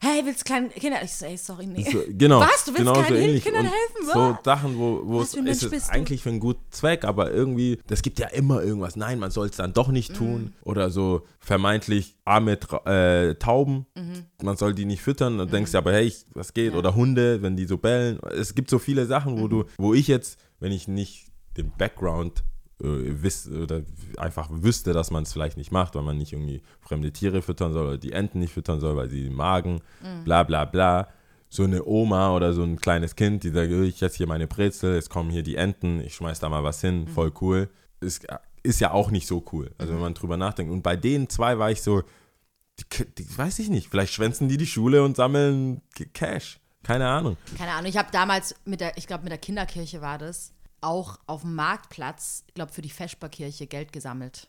Hey, 0.00 0.22
willst 0.24 0.40
du 0.40 0.44
kleine 0.44 0.68
Kinder? 0.68 1.02
Ich 1.02 1.12
so, 1.12 1.26
ey, 1.26 1.36
sorry, 1.36 1.66
nee. 1.66 1.88
So, 1.90 2.02
genau. 2.08 2.40
Was? 2.40 2.64
Du 2.64 2.72
willst 2.72 2.78
genau 2.78 2.94
keinen 2.94 3.16
ähnlich. 3.16 3.44
Kindern 3.44 3.66
Und 3.66 3.72
helfen? 3.72 4.12
So? 4.12 4.38
Sachen, 4.44 4.78
wo, 4.78 5.00
wo 5.04 5.20
es 5.22 5.34
ist 5.34 5.90
eigentlich 5.90 6.22
für 6.22 6.30
einen 6.30 6.40
guten 6.40 6.64
Zweck, 6.70 7.04
aber 7.04 7.30
irgendwie, 7.30 7.78
das 7.86 8.02
gibt 8.02 8.18
ja 8.18 8.28
immer 8.28 8.62
irgendwas. 8.62 8.96
Nein, 8.96 9.18
man 9.18 9.30
soll 9.30 9.48
es 9.48 9.56
dann 9.56 9.72
doch 9.72 9.88
nicht 9.88 10.14
tun. 10.14 10.42
Mhm. 10.42 10.52
Oder 10.62 10.90
so 10.90 11.22
vermeintlich 11.40 12.14
arme 12.24 12.58
äh, 12.86 13.34
Tauben, 13.34 13.86
Mhm. 13.96 14.24
man 14.42 14.56
soll 14.56 14.74
die 14.74 14.84
nicht 14.84 15.02
füttern. 15.02 15.40
Und 15.40 15.52
denkst 15.52 15.72
du 15.72 15.78
aber, 15.78 15.92
hey, 15.92 16.04
ich- 16.06 16.24
was 16.34 16.52
geht? 16.54 16.74
Oder 16.74 16.94
Hunde, 16.94 17.42
wenn 17.42 17.56
die 17.56 17.64
so 17.64 17.78
bellen. 17.78 18.18
Es 18.30 18.54
gibt 18.54 18.70
so 18.70 18.78
viele 18.78 19.06
Sachen, 19.06 19.34
Mhm. 19.34 19.40
wo 19.40 19.48
du, 19.48 19.64
wo 19.78 19.94
ich 19.94 20.06
jetzt, 20.08 20.38
wenn 20.60 20.72
ich 20.72 20.86
nicht 20.88 21.28
den 21.56 21.72
Background 21.76 22.44
äh, 22.82 23.22
wiss, 23.22 23.48
oder 23.48 23.82
einfach 24.18 24.48
wüsste, 24.50 24.92
dass 24.92 25.12
man 25.12 25.22
es 25.22 25.32
vielleicht 25.32 25.56
nicht 25.56 25.70
macht, 25.70 25.94
weil 25.94 26.02
man 26.02 26.18
nicht 26.18 26.32
irgendwie 26.32 26.62
fremde 26.80 27.12
Tiere 27.12 27.40
füttern 27.40 27.72
soll 27.72 27.86
oder 27.86 27.98
die 27.98 28.10
Enten 28.12 28.40
nicht 28.40 28.52
füttern 28.54 28.80
soll, 28.80 28.96
weil 28.96 29.08
sie 29.08 29.30
magen, 29.30 29.80
Mhm. 30.02 30.24
bla 30.24 30.42
bla 30.42 30.64
bla. 30.64 31.06
So 31.48 31.62
eine 31.62 31.84
Oma 31.84 32.34
oder 32.34 32.52
so 32.54 32.64
ein 32.64 32.80
kleines 32.80 33.14
Kind, 33.14 33.44
die 33.44 33.50
sagt, 33.50 33.70
"Oh, 33.70 33.82
ich 33.82 34.02
esse 34.02 34.16
hier 34.16 34.26
meine 34.26 34.48
Brezel, 34.48 34.96
es 34.96 35.08
kommen 35.08 35.30
hier 35.30 35.44
die 35.44 35.54
Enten, 35.56 36.00
ich 36.00 36.14
schmeiß 36.14 36.40
da 36.40 36.48
mal 36.48 36.64
was 36.64 36.80
hin, 36.80 37.06
voll 37.06 37.30
cool. 37.40 37.68
Ist, 38.00 38.26
ist 38.62 38.80
ja 38.80 38.92
auch 38.92 39.10
nicht 39.10 39.26
so 39.26 39.44
cool, 39.52 39.74
also 39.78 39.92
wenn 39.92 40.00
man 40.00 40.14
drüber 40.14 40.36
nachdenkt. 40.36 40.72
Und 40.72 40.82
bei 40.82 40.96
den 40.96 41.28
zwei 41.28 41.58
war 41.58 41.70
ich 41.70 41.82
so, 41.82 42.02
die, 42.78 43.04
die, 43.18 43.38
weiß 43.38 43.58
ich 43.58 43.68
nicht, 43.68 43.88
vielleicht 43.88 44.12
schwänzen 44.12 44.48
die 44.48 44.56
die 44.56 44.66
Schule 44.66 45.02
und 45.02 45.16
sammeln 45.16 45.82
Cash. 46.14 46.58
Keine 46.82 47.08
Ahnung. 47.08 47.36
Keine 47.56 47.72
Ahnung, 47.72 47.88
ich 47.88 47.96
habe 47.96 48.08
damals 48.12 48.54
mit 48.64 48.80
der, 48.80 48.96
ich 48.96 49.06
glaube 49.06 49.24
mit 49.24 49.30
der 49.30 49.38
Kinderkirche 49.38 50.00
war 50.00 50.18
das, 50.18 50.52
auch 50.80 51.18
auf 51.26 51.42
dem 51.42 51.54
Marktplatz, 51.54 52.44
ich 52.48 52.54
glaube 52.54 52.72
für 52.72 52.82
die 52.82 52.90
Vesperkirche 52.90 53.66
Geld 53.66 53.92
gesammelt. 53.92 54.48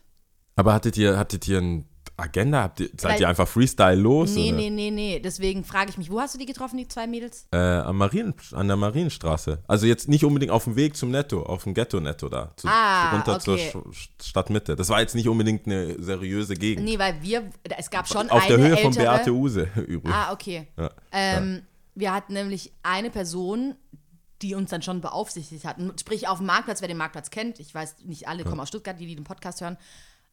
Aber 0.56 0.74
hattet 0.74 0.96
ihr, 0.96 1.16
hattet 1.16 1.46
ihr 1.48 1.58
eine 1.58 1.84
Agenda? 2.16 2.62
Habt 2.62 2.80
ihr, 2.80 2.88
seid 2.96 3.12
Weil- 3.14 3.20
ihr 3.22 3.28
einfach 3.28 3.48
Freestyle 3.48 3.96
los? 3.96 4.34
Nee, 4.34 4.48
oder? 4.50 4.56
nee, 4.58 4.70
nee, 4.70 4.90
nee. 4.90 5.20
Deswegen 5.20 5.64
frage 5.64 5.90
ich 5.90 5.98
mich, 5.98 6.10
wo 6.10 6.20
hast 6.20 6.34
du 6.34 6.38
die 6.38 6.46
getroffen, 6.46 6.76
die 6.76 6.86
zwei 6.86 7.06
Mädels? 7.06 7.46
Äh, 7.52 7.56
am 7.56 7.98
Marien, 7.98 8.34
an 8.52 8.68
der 8.68 8.76
Marienstraße. 8.76 9.62
Also 9.66 9.86
jetzt 9.86 10.08
nicht 10.08 10.24
unbedingt 10.24 10.52
auf 10.52 10.64
dem 10.64 10.76
Weg 10.76 10.96
zum 10.96 11.10
Netto, 11.10 11.42
auf 11.42 11.64
dem 11.64 11.74
Ghetto-Netto 11.74 12.28
da. 12.28 12.52
Zu, 12.56 12.68
Ah, 12.68 13.10
runter 13.12 13.36
okay. 13.36 13.70
zur 13.72 13.84
Sch- 13.92 14.08
Stadtmitte. 14.22 14.76
Das 14.76 14.88
war 14.88 15.00
jetzt 15.00 15.14
nicht 15.14 15.28
unbedingt 15.28 15.66
eine 15.66 16.00
seriöse 16.02 16.54
Gegend. 16.54 16.84
Nee, 16.84 16.98
weil 16.98 17.20
wir, 17.22 17.50
es 17.78 17.90
gab 17.90 18.06
schon 18.08 18.30
auf 18.30 18.42
eine 18.44 18.56
der 18.56 18.66
Höhe 18.68 18.76
von 18.76 18.92
ältere, 18.92 19.04
Beate 19.04 19.30
Use 19.32 19.68
übrigens. 19.86 20.14
Ah, 20.16 20.32
okay. 20.32 20.68
Ja. 20.76 20.90
Ähm, 21.10 21.62
Wir 21.96 22.12
hatten 22.12 22.32
nämlich 22.32 22.72
eine 22.82 23.10
Person, 23.10 23.74
die 24.42 24.54
uns 24.54 24.70
dann 24.70 24.82
schon 24.82 25.00
beaufsichtigt 25.00 25.64
hat. 25.64 25.76
Sprich, 25.98 26.28
auf 26.28 26.38
dem 26.38 26.46
Marktplatz, 26.46 26.80
wer 26.80 26.88
den 26.88 26.96
Marktplatz 26.96 27.30
kennt, 27.30 27.60
ich 27.60 27.74
weiß, 27.74 27.96
nicht 28.04 28.28
alle 28.28 28.44
kommen 28.44 28.60
aus 28.60 28.68
Stuttgart, 28.68 28.98
die, 29.00 29.06
die 29.06 29.14
den 29.14 29.24
Podcast 29.24 29.60
hören, 29.60 29.76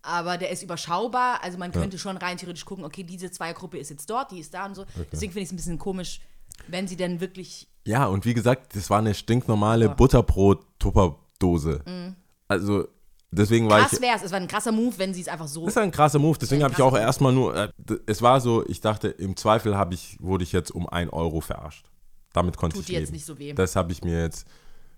aber 0.03 0.37
der 0.37 0.49
ist 0.49 0.63
überschaubar. 0.63 1.43
Also 1.43 1.57
man 1.57 1.71
könnte 1.71 1.97
schon 1.97 2.17
rein 2.17 2.37
theoretisch 2.37 2.65
gucken, 2.65 2.83
okay, 2.85 3.03
diese 3.03 3.31
Zweiergruppe 3.31 3.77
ist 3.77 3.89
jetzt 3.89 4.09
dort, 4.09 4.31
die 4.31 4.39
ist 4.39 4.53
da 4.53 4.65
und 4.65 4.75
so. 4.75 4.85
Deswegen 5.11 5.31
finde 5.33 5.41
ich 5.43 5.47
es 5.49 5.53
ein 5.53 5.57
bisschen 5.57 5.79
komisch, 5.79 6.21
wenn 6.67 6.87
sie 6.87 6.95
denn 6.95 7.19
wirklich. 7.21 7.67
Ja, 7.85 8.05
und 8.07 8.25
wie 8.25 8.33
gesagt, 8.33 8.75
das 8.75 8.89
war 8.89 8.99
eine 8.99 9.13
stinknormale 9.13 9.85
Ja. 9.85 9.93
Butterbrot-Tupperdose. 10.81 11.83
Also 12.47 12.87
deswegen 13.31 13.69
war 13.69 13.79
Krass 13.81 13.93
ich. 13.93 14.01
wäre 14.01 14.15
es. 14.17 14.23
Es 14.23 14.31
war 14.31 14.39
ein 14.39 14.47
krasser 14.47 14.71
Move, 14.71 14.97
wenn 14.97 15.13
sie 15.13 15.21
es 15.21 15.27
einfach 15.27 15.47
so. 15.47 15.65
Das 15.65 15.73
ist 15.73 15.77
ein 15.77 15.91
krasser 15.91 16.19
Move, 16.19 16.37
deswegen 16.39 16.61
Ja, 16.61 16.65
habe 16.65 16.73
ich 16.75 16.81
auch 16.81 16.95
erstmal 16.97 17.31
nur, 17.33 17.55
äh, 17.55 17.69
es 18.07 18.21
war 18.21 18.41
so, 18.41 18.65
ich 18.67 18.81
dachte, 18.81 19.07
im 19.09 19.35
Zweifel 19.35 19.77
habe 19.77 19.93
ich, 19.93 20.17
wurde 20.19 20.43
ich 20.43 20.51
jetzt 20.51 20.71
um 20.71 20.87
ein 20.87 21.09
Euro 21.09 21.41
verarscht. 21.41 21.89
Damit 22.33 22.57
konnte 22.57 22.75
Tut 22.75 22.83
ich 22.83 22.87
dir 22.95 22.99
jetzt 22.99 23.11
nicht 23.11 23.25
so 23.25 23.37
weh. 23.39 23.53
Das 23.53 23.75
habe 23.75 23.91
ich 23.91 24.03
mir 24.03 24.21
jetzt, 24.21 24.47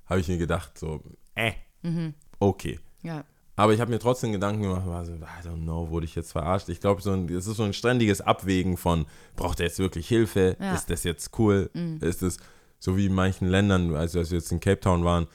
habe 0.05 0.19
ich 0.19 0.27
mir 0.27 0.37
gedacht, 0.37 0.77
so, 0.77 1.01
äh, 1.35 1.53
Mhm. 1.81 2.13
okay. 2.39 2.79
Ja. 3.01 3.25
Aber 3.55 3.73
ich 3.73 3.79
habe 3.79 3.91
mir 3.91 3.99
trotzdem 3.99 4.31
Gedanken 4.31 4.63
gemacht, 4.63 4.87
war 4.87 5.05
so, 5.05 5.13
I 5.13 5.47
don't 5.47 5.61
know, 5.61 5.89
wurde 5.89 6.05
ich 6.05 6.15
jetzt 6.15 6.31
verarscht? 6.31 6.69
Ich 6.69 6.79
glaube, 6.79 7.01
so 7.01 7.11
ein, 7.11 7.29
es 7.29 7.45
ist 7.45 7.57
so 7.57 7.63
ein 7.63 7.73
ständiges 7.73 8.19
Abwägen 8.19 8.77
von, 8.77 9.05
braucht 9.35 9.59
er 9.59 9.67
jetzt 9.67 9.77
wirklich 9.79 10.07
Hilfe? 10.07 10.57
Ja. 10.59 10.69
Mhm. 10.69 10.75
Ist 10.75 10.89
das 10.89 11.03
jetzt 11.03 11.37
cool? 11.37 11.69
Ist 12.01 12.21
das 12.23 12.37
So 12.79 12.97
wie 12.97 13.05
in 13.05 13.13
manchen 13.13 13.47
Ländern, 13.47 13.95
also 13.95 14.19
als 14.19 14.31
wir 14.31 14.39
jetzt 14.39 14.51
in 14.51 14.59
Cape 14.59 14.79
Town 14.79 15.05
waren, 15.05 15.27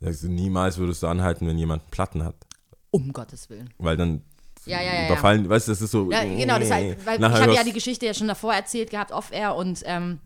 sagst 0.00 0.22
du, 0.22 0.28
niemals 0.28 0.78
würdest 0.78 1.02
du 1.02 1.06
anhalten, 1.08 1.46
wenn 1.46 1.58
jemand 1.58 1.82
einen 1.82 1.90
Platten 1.90 2.24
hat. 2.24 2.36
Um 2.90 3.12
Gottes 3.12 3.50
Willen. 3.50 3.68
Weil 3.78 3.96
dann 3.96 4.22
Ja, 4.66 4.80
ja, 4.80 4.86
ja, 4.86 5.00
ja. 5.00 5.06
überfallen, 5.06 5.48
weißt 5.48 5.68
du, 5.68 5.72
das 5.72 5.82
ist 5.82 5.90
so. 5.90 6.10
Ja, 6.10 6.22
genau, 6.24 6.58
das 6.58 6.70
heißt, 6.70 7.04
weil 7.04 7.18
Nachher 7.18 7.36
ich 7.36 7.42
habe 7.42 7.54
ja 7.54 7.64
die 7.64 7.72
Geschichte 7.72 8.06
ja 8.06 8.14
schon 8.14 8.28
davor 8.28 8.54
erzählt 8.54 8.90
gehabt, 8.90 9.10
off-air, 9.12 9.56
und 9.56 9.82
ähm, 9.84 10.20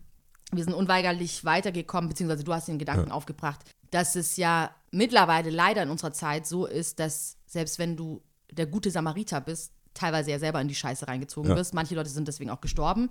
wir 0.51 0.63
sind 0.63 0.73
unweigerlich 0.73 1.43
weitergekommen, 1.45 2.09
beziehungsweise 2.09 2.43
du 2.43 2.53
hast 2.53 2.67
den 2.67 2.79
Gedanken 2.79 3.11
aufgebracht, 3.11 3.59
dass 3.91 4.15
es 4.15 4.37
ja 4.37 4.69
mittlerweile 4.91 5.49
leider 5.49 5.83
in 5.83 5.89
unserer 5.89 6.13
Zeit 6.13 6.47
so 6.47 6.65
ist, 6.65 6.99
dass 6.99 7.35
selbst 7.49 7.79
wenn 7.79 7.97
du 7.97 8.21
der 8.51 8.67
gute 8.67 8.91
Samariter 8.91 9.41
bist, 9.41 9.73
teilweise 9.93 10.31
ja 10.31 10.39
selber 10.39 10.61
in 10.61 10.67
die 10.67 10.75
Scheiße 10.75 11.07
reingezogen 11.07 11.49
Ja. 11.49 11.55
bist. 11.55 11.73
Manche 11.73 11.95
Leute 11.95 12.09
sind 12.09 12.27
deswegen 12.27 12.49
auch 12.51 12.61
gestorben, 12.61 13.09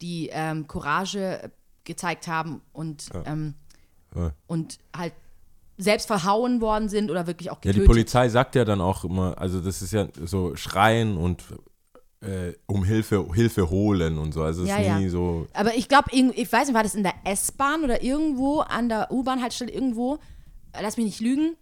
die 0.00 0.28
ähm, 0.32 0.66
Courage 0.66 1.50
gezeigt 1.84 2.26
haben 2.26 2.60
und, 2.72 3.08
ähm, 3.24 3.54
Ja. 4.14 4.32
und 4.46 4.78
halt 4.94 5.12
selbst 5.78 6.06
verhauen 6.06 6.60
worden 6.60 6.88
sind 6.88 7.10
oder 7.10 7.26
wirklich 7.26 7.50
auch 7.50 7.56
Ja, 7.56 7.60
getötet. 7.70 7.82
die 7.82 7.86
Polizei 7.86 8.28
sagt 8.28 8.54
ja 8.56 8.64
dann 8.64 8.80
auch 8.80 9.04
immer, 9.04 9.38
also 9.38 9.60
das 9.60 9.82
ist 9.82 9.92
ja 9.92 10.08
so 10.24 10.56
Schreien 10.56 11.16
und 11.16 11.44
äh, 12.22 12.54
um 12.66 12.82
Hilfe, 12.84 13.24
Hilfe 13.34 13.68
holen 13.70 14.18
und 14.18 14.32
so. 14.32 14.42
Also 14.42 14.62
es 14.64 14.70
Ja, 14.70 14.78
ist 14.78 14.86
ja. 14.86 14.98
nie 14.98 15.08
so. 15.08 15.46
Aber 15.52 15.74
ich 15.76 15.88
glaube, 15.88 16.08
ich 16.12 16.50
weiß 16.52 16.66
nicht, 16.66 16.74
war 16.74 16.82
das 16.82 16.94
in 16.94 17.02
der 17.04 17.14
S-Bahn 17.24 17.84
oder 17.84 18.02
irgendwo 18.02 18.60
an 18.60 18.88
der 18.88 19.12
U-Bahn-Haltestelle 19.12 19.70
irgendwo, 19.70 20.18
lass 20.80 20.96
mich 20.96 21.06
nicht 21.06 21.20
lügen, 21.20 21.56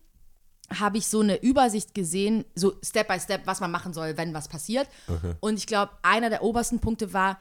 habe 0.71 0.99
ich 0.99 1.06
so 1.06 1.21
eine 1.21 1.42
Übersicht 1.42 1.94
gesehen, 1.94 2.44
so 2.54 2.75
Step 2.83 3.09
by 3.09 3.21
Step, 3.21 3.47
was 3.47 3.61
man 3.61 3.71
machen 3.71 3.92
soll, 3.92 4.16
wenn 4.16 4.33
was 4.35 4.49
passiert. 4.49 4.88
Und 5.40 5.59
ich 5.59 5.66
glaube, 5.66 5.92
einer 6.02 6.30
der 6.30 6.42
obersten 6.42 6.80
Punkte 6.80 7.12
war, 7.12 7.38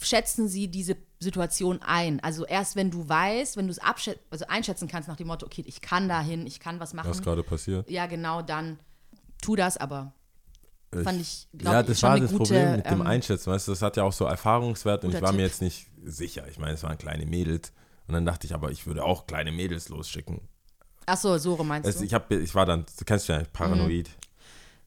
schätzen 0.00 0.48
Sie 0.48 0.68
diese 0.68 0.96
Situation 1.20 1.80
ein. 1.82 2.20
Also 2.20 2.44
erst 2.44 2.76
wenn 2.76 2.90
du 2.90 3.08
weißt, 3.08 3.56
wenn 3.56 3.66
du 3.66 3.72
es 3.72 3.78
also 3.78 4.46
einschätzen 4.48 4.88
kannst 4.88 5.08
nach 5.08 5.16
dem 5.16 5.28
Motto, 5.28 5.46
okay, 5.46 5.64
ich 5.66 5.80
kann 5.80 6.08
dahin, 6.08 6.46
ich 6.46 6.60
kann 6.60 6.80
was 6.80 6.94
machen. 6.94 7.08
Was 7.08 7.22
gerade 7.22 7.42
passiert. 7.42 7.88
ja, 7.90 8.06
genau, 8.06 8.42
dann 8.42 8.78
tu 9.40 9.56
das, 9.56 9.76
aber 9.76 10.12
fand 11.02 11.20
ich, 11.20 11.48
ja, 11.52 11.58
glaube 11.58 11.80
ich, 11.80 11.86
das 11.86 12.00
schon 12.00 12.08
war 12.10 12.20
das 12.20 12.30
gute, 12.32 12.38
Problem 12.42 12.76
mit 12.76 12.86
dem 12.86 13.00
ähm, 13.00 13.06
Einschätzen. 13.06 13.52
Weißt 13.52 13.68
du, 13.68 13.72
das 13.72 13.82
hat 13.82 13.96
ja 13.96 14.02
auch 14.02 14.12
so 14.12 14.24
Erfahrungswert 14.24 15.04
und 15.04 15.14
ich 15.14 15.22
war 15.22 15.32
mir 15.32 15.38
Tipp. 15.38 15.46
jetzt 15.46 15.62
nicht 15.62 15.86
sicher. 16.04 16.46
Ich 16.48 16.58
meine, 16.58 16.74
es 16.74 16.82
waren 16.82 16.98
kleine 16.98 17.26
Mädels. 17.26 17.72
Und 18.06 18.14
dann 18.14 18.24
dachte 18.24 18.46
ich, 18.46 18.54
aber 18.54 18.70
ich 18.70 18.86
würde 18.86 19.04
auch 19.04 19.26
kleine 19.26 19.50
Mädels 19.50 19.88
losschicken. 19.88 20.40
Ach 21.06 21.16
so, 21.16 21.38
so 21.38 21.54
rum 21.54 21.68
meinst 21.68 21.86
Also 21.86 22.00
du? 22.00 22.04
ich, 22.04 22.12
hab, 22.14 22.30
ich 22.30 22.54
war 22.54 22.66
dann, 22.66 22.84
du 22.98 23.04
kennst 23.04 23.28
ja 23.28 23.42
paranoid. 23.52 24.08
dann 24.08 24.14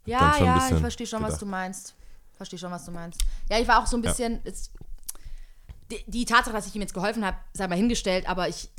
Ja, 0.05 0.37
ja, 0.37 0.69
ich 0.71 0.77
verstehe 0.79 1.07
schon, 1.07 1.21
was 1.21 1.29
gedacht. 1.29 1.41
du 1.41 1.45
meinst. 1.47 1.95
Verstehe 2.33 2.59
schon, 2.59 2.71
was 2.71 2.85
du 2.85 2.91
meinst. 2.91 3.21
Ja, 3.49 3.59
ich 3.59 3.67
war 3.67 3.81
auch 3.81 3.87
so 3.87 3.97
ein 3.97 4.01
bisschen. 4.01 4.39
Es, 4.43 4.71
die, 5.91 6.03
die 6.07 6.25
Tatsache, 6.25 6.53
dass 6.55 6.67
ich 6.67 6.75
ihm 6.75 6.81
jetzt 6.81 6.93
geholfen 6.93 7.25
habe, 7.25 7.37
sei 7.53 7.67
mal 7.67 7.75
hingestellt, 7.75 8.29
aber 8.29 8.47
ich, 8.47 8.69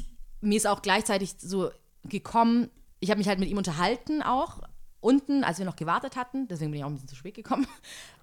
mir 0.40 0.56
ist 0.56 0.66
auch 0.66 0.80
gleichzeitig 0.82 1.34
so 1.38 1.70
gekommen, 2.04 2.70
ich 3.00 3.10
habe 3.10 3.18
mich 3.18 3.28
halt 3.28 3.38
mit 3.38 3.48
ihm 3.48 3.58
unterhalten 3.58 4.22
auch 4.22 4.60
unten, 5.00 5.44
als 5.44 5.58
wir 5.58 5.64
noch 5.66 5.76
gewartet 5.76 6.16
hatten. 6.16 6.46
Deswegen 6.48 6.70
bin 6.70 6.78
ich 6.80 6.84
auch 6.84 6.88
ein 6.88 6.94
bisschen 6.94 7.08
zu 7.08 7.16
spät 7.16 7.34
gekommen. 7.34 7.66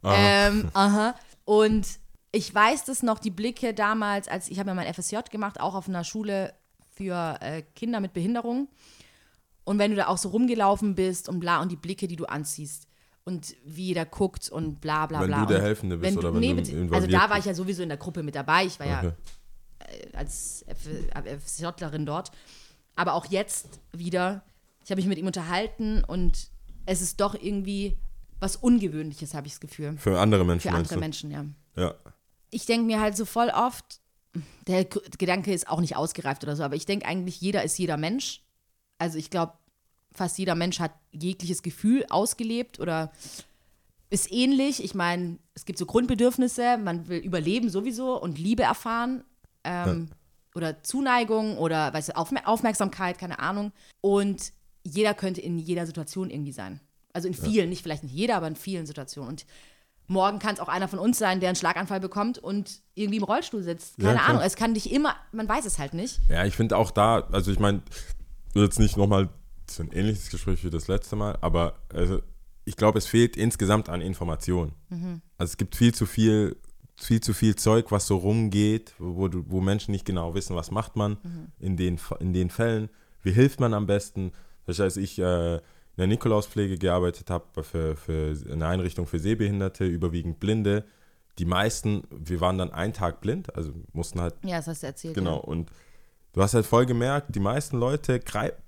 Ähm, 0.03 0.69
aha. 0.73 1.15
Und 1.43 1.87
ich 2.31 2.53
weiß 2.53 2.85
das 2.85 3.03
noch, 3.03 3.19
die 3.19 3.31
Blicke 3.31 3.73
damals, 3.73 4.27
als 4.27 4.47
ich 4.47 4.59
habe 4.59 4.69
ja 4.69 4.73
mein 4.75 4.93
FSJ 4.93 5.17
gemacht, 5.31 5.59
auch 5.59 5.73
auf 5.75 5.89
einer 5.89 6.03
Schule 6.03 6.53
für 6.95 7.37
äh, 7.41 7.63
Kinder 7.75 7.99
mit 7.99 8.13
Behinderung. 8.13 8.67
Und 9.67 9.79
wenn 9.79 9.91
du 9.91 9.97
da 9.97 10.07
auch 10.07 10.17
so 10.17 10.29
rumgelaufen 10.29 10.95
bist 10.95 11.27
und 11.27 11.41
bla 11.41 11.61
und 11.61 11.69
die 11.71 11.75
Blicke, 11.75 12.07
die 12.07 12.15
du 12.15 12.23
anziehst 12.25 12.87
und 13.25 13.53
wie 13.65 13.87
jeder 13.87 14.05
guckt 14.05 14.47
und 14.49 14.79
bla 14.79 15.05
bla 15.07 15.19
Wenn 15.19 15.27
bla. 15.27 15.41
du 15.45 15.53
der 15.53 15.61
Helfende 15.61 15.97
bist 15.97 16.11
wenn 16.13 16.17
oder 16.19 16.33
wenn 16.33 16.41
du 16.41 16.61
bezieh- 16.61 16.93
Also 16.95 17.07
da 17.07 17.29
war 17.29 17.37
ich 17.37 17.43
ja 17.45 17.53
sowieso 17.53 17.83
in 17.83 17.89
der 17.89 17.97
Gruppe 17.97 18.23
mit 18.23 18.33
dabei. 18.35 18.65
Ich 18.65 18.79
war 18.79 18.87
Okay. 18.87 19.11
ja 19.81 19.85
äh, 20.13 20.15
als 20.17 20.63
FSJlerin 21.45 22.05
dort. 22.05 22.31
Aber 22.95 23.13
auch 23.13 23.25
jetzt 23.25 23.81
wieder, 23.91 24.43
ich 24.83 24.89
habe 24.91 24.99
mich 25.01 25.07
mit 25.07 25.17
ihm 25.17 25.27
unterhalten 25.27 26.03
und 26.03 26.49
es 26.85 27.01
ist 27.01 27.19
doch 27.19 27.35
irgendwie 27.35 27.97
was 28.39 28.55
Ungewöhnliches, 28.55 29.33
habe 29.33 29.47
ich 29.47 29.53
das 29.53 29.59
Gefühl. 29.59 29.97
Für 29.97 30.19
andere 30.19 30.45
Menschen 30.45 30.69
Für 30.71 30.77
andere 30.77 30.93
du? 30.93 30.99
Menschen, 30.99 31.31
ja. 31.31 31.45
Ja. 31.75 31.95
Ich 32.51 32.65
denke 32.65 32.85
mir 32.85 33.01
halt 33.01 33.17
so 33.17 33.25
voll 33.25 33.49
oft, 33.49 33.99
der 34.67 34.85
Gedanke 34.85 35.51
ist 35.53 35.67
auch 35.67 35.81
nicht 35.81 35.95
ausgereift 35.97 36.43
oder 36.43 36.55
so, 36.55 36.63
aber 36.63 36.75
ich 36.75 36.85
denke 36.85 37.05
eigentlich, 37.05 37.41
jeder 37.41 37.63
ist 37.63 37.77
jeder 37.77 37.97
Mensch. 37.97 38.43
Also 38.97 39.17
ich 39.17 39.29
glaube, 39.29 39.53
fast 40.11 40.37
jeder 40.37 40.55
Mensch 40.55 40.79
hat 40.79 40.91
jegliches 41.11 41.61
Gefühl 41.61 42.05
ausgelebt 42.09 42.79
oder 42.79 43.11
ist 44.09 44.31
ähnlich. 44.31 44.83
Ich 44.83 44.95
meine, 44.95 45.37
es 45.53 45.65
gibt 45.65 45.79
so 45.79 45.85
Grundbedürfnisse, 45.85 46.77
man 46.77 47.07
will 47.07 47.19
überleben 47.19 47.69
sowieso 47.69 48.21
und 48.21 48.37
Liebe 48.39 48.63
erfahren 48.63 49.23
ähm, 49.63 50.09
oder 50.55 50.81
Zuneigung 50.83 51.57
oder 51.57 51.93
weißt 51.93 52.09
du, 52.09 52.15
Aufmer 52.15 52.47
Aufmerksamkeit, 52.47 53.17
keine 53.17 53.39
Ahnung. 53.39 53.71
Und 54.01 54.53
jeder 54.83 55.13
könnte 55.13 55.41
in 55.41 55.59
jeder 55.59 55.85
Situation 55.85 56.29
irgendwie 56.29 56.53
sein. 56.53 56.79
Also 57.13 57.27
in 57.27 57.33
vielen, 57.33 57.69
nicht 57.69 57.83
vielleicht 57.83 58.03
nicht 58.03 58.13
jeder, 58.13 58.37
aber 58.37 58.47
in 58.47 58.55
vielen 58.55 58.85
Situationen. 58.85 59.29
Und 59.29 59.45
morgen 60.07 60.39
kann 60.39 60.53
es 60.53 60.59
auch 60.59 60.69
einer 60.69 60.87
von 60.87 60.99
uns 60.99 61.17
sein, 61.17 61.39
der 61.39 61.49
einen 61.49 61.55
Schlaganfall 61.55 61.99
bekommt 61.99 62.37
und 62.37 62.81
irgendwie 62.95 63.17
im 63.17 63.23
Rollstuhl 63.23 63.63
sitzt. 63.63 63.97
Ja, 63.97 64.05
Keine 64.05 64.17
klar. 64.17 64.29
Ahnung. 64.29 64.41
Es 64.43 64.55
kann 64.55 64.73
dich 64.73 64.91
immer, 64.91 65.15
man 65.31 65.49
weiß 65.49 65.65
es 65.65 65.79
halt 65.79 65.93
nicht. 65.93 66.19
Ja, 66.29 66.45
ich 66.45 66.55
finde 66.55 66.77
auch 66.77 66.91
da, 66.91 67.27
also 67.31 67.51
ich 67.51 67.59
meine, 67.59 67.81
jetzt 68.63 68.79
nicht 68.79 68.97
nochmal 68.97 69.29
so 69.69 69.83
ein 69.83 69.91
ähnliches 69.91 70.29
Gespräch 70.29 70.63
wie 70.63 70.69
das 70.69 70.87
letzte 70.87 71.15
Mal, 71.15 71.37
aber 71.41 71.75
also 71.93 72.21
ich 72.65 72.75
glaube, 72.75 72.97
es 72.97 73.07
fehlt 73.07 73.37
insgesamt 73.37 73.89
an 73.89 74.01
Informationen. 74.01 74.73
Mhm. 74.89 75.21
Also 75.37 75.51
es 75.51 75.57
gibt 75.57 75.75
viel 75.75 75.93
zu 75.93 76.05
viel, 76.05 76.57
viel 76.97 77.21
zu 77.21 77.33
viel 77.33 77.55
Zeug, 77.55 77.91
was 77.91 78.07
so 78.07 78.17
rumgeht, 78.17 78.93
wo, 78.99 79.29
wo, 79.31 79.61
Menschen 79.61 79.91
nicht 79.91 80.05
genau 80.05 80.33
wissen, 80.35 80.55
was 80.55 80.71
macht 80.71 80.95
man 80.95 81.17
Mhm. 81.23 81.47
in, 81.59 81.77
den, 81.77 81.99
in 82.19 82.33
den 82.33 82.49
Fällen, 82.49 82.89
wie 83.23 83.31
hilft 83.31 83.59
man 83.59 83.73
am 83.73 83.85
besten. 83.85 84.31
Das 84.65 84.79
heißt, 84.79 84.97
ich 84.97 85.17
äh, 85.19 85.55
in 85.55 85.61
der 85.97 86.07
Nikolauspflege 86.07 86.77
gearbeitet 86.77 87.29
habe, 87.29 87.63
für, 87.63 87.95
für 87.95 88.35
eine 88.51 88.67
Einrichtung 88.67 89.07
für 89.07 89.19
Sehbehinderte, 89.19 89.85
überwiegend 89.85 90.39
Blinde, 90.39 90.83
die 91.39 91.45
meisten, 91.45 92.03
wir 92.11 92.41
waren 92.41 92.57
dann 92.57 92.71
einen 92.71 92.93
Tag 92.93 93.21
blind, 93.21 93.55
also 93.55 93.71
mussten 93.93 94.19
halt 94.19 94.35
Ja, 94.43 94.57
das 94.57 94.67
hast 94.67 94.83
du 94.83 94.87
erzählt. 94.87 95.13
Genau, 95.15 95.37
und 95.37 95.71
du 96.33 96.41
hast 96.43 96.53
halt 96.53 96.65
voll 96.65 96.85
gemerkt, 96.85 97.33
die 97.35 97.39
meisten 97.39 97.77
Leute 97.79 98.19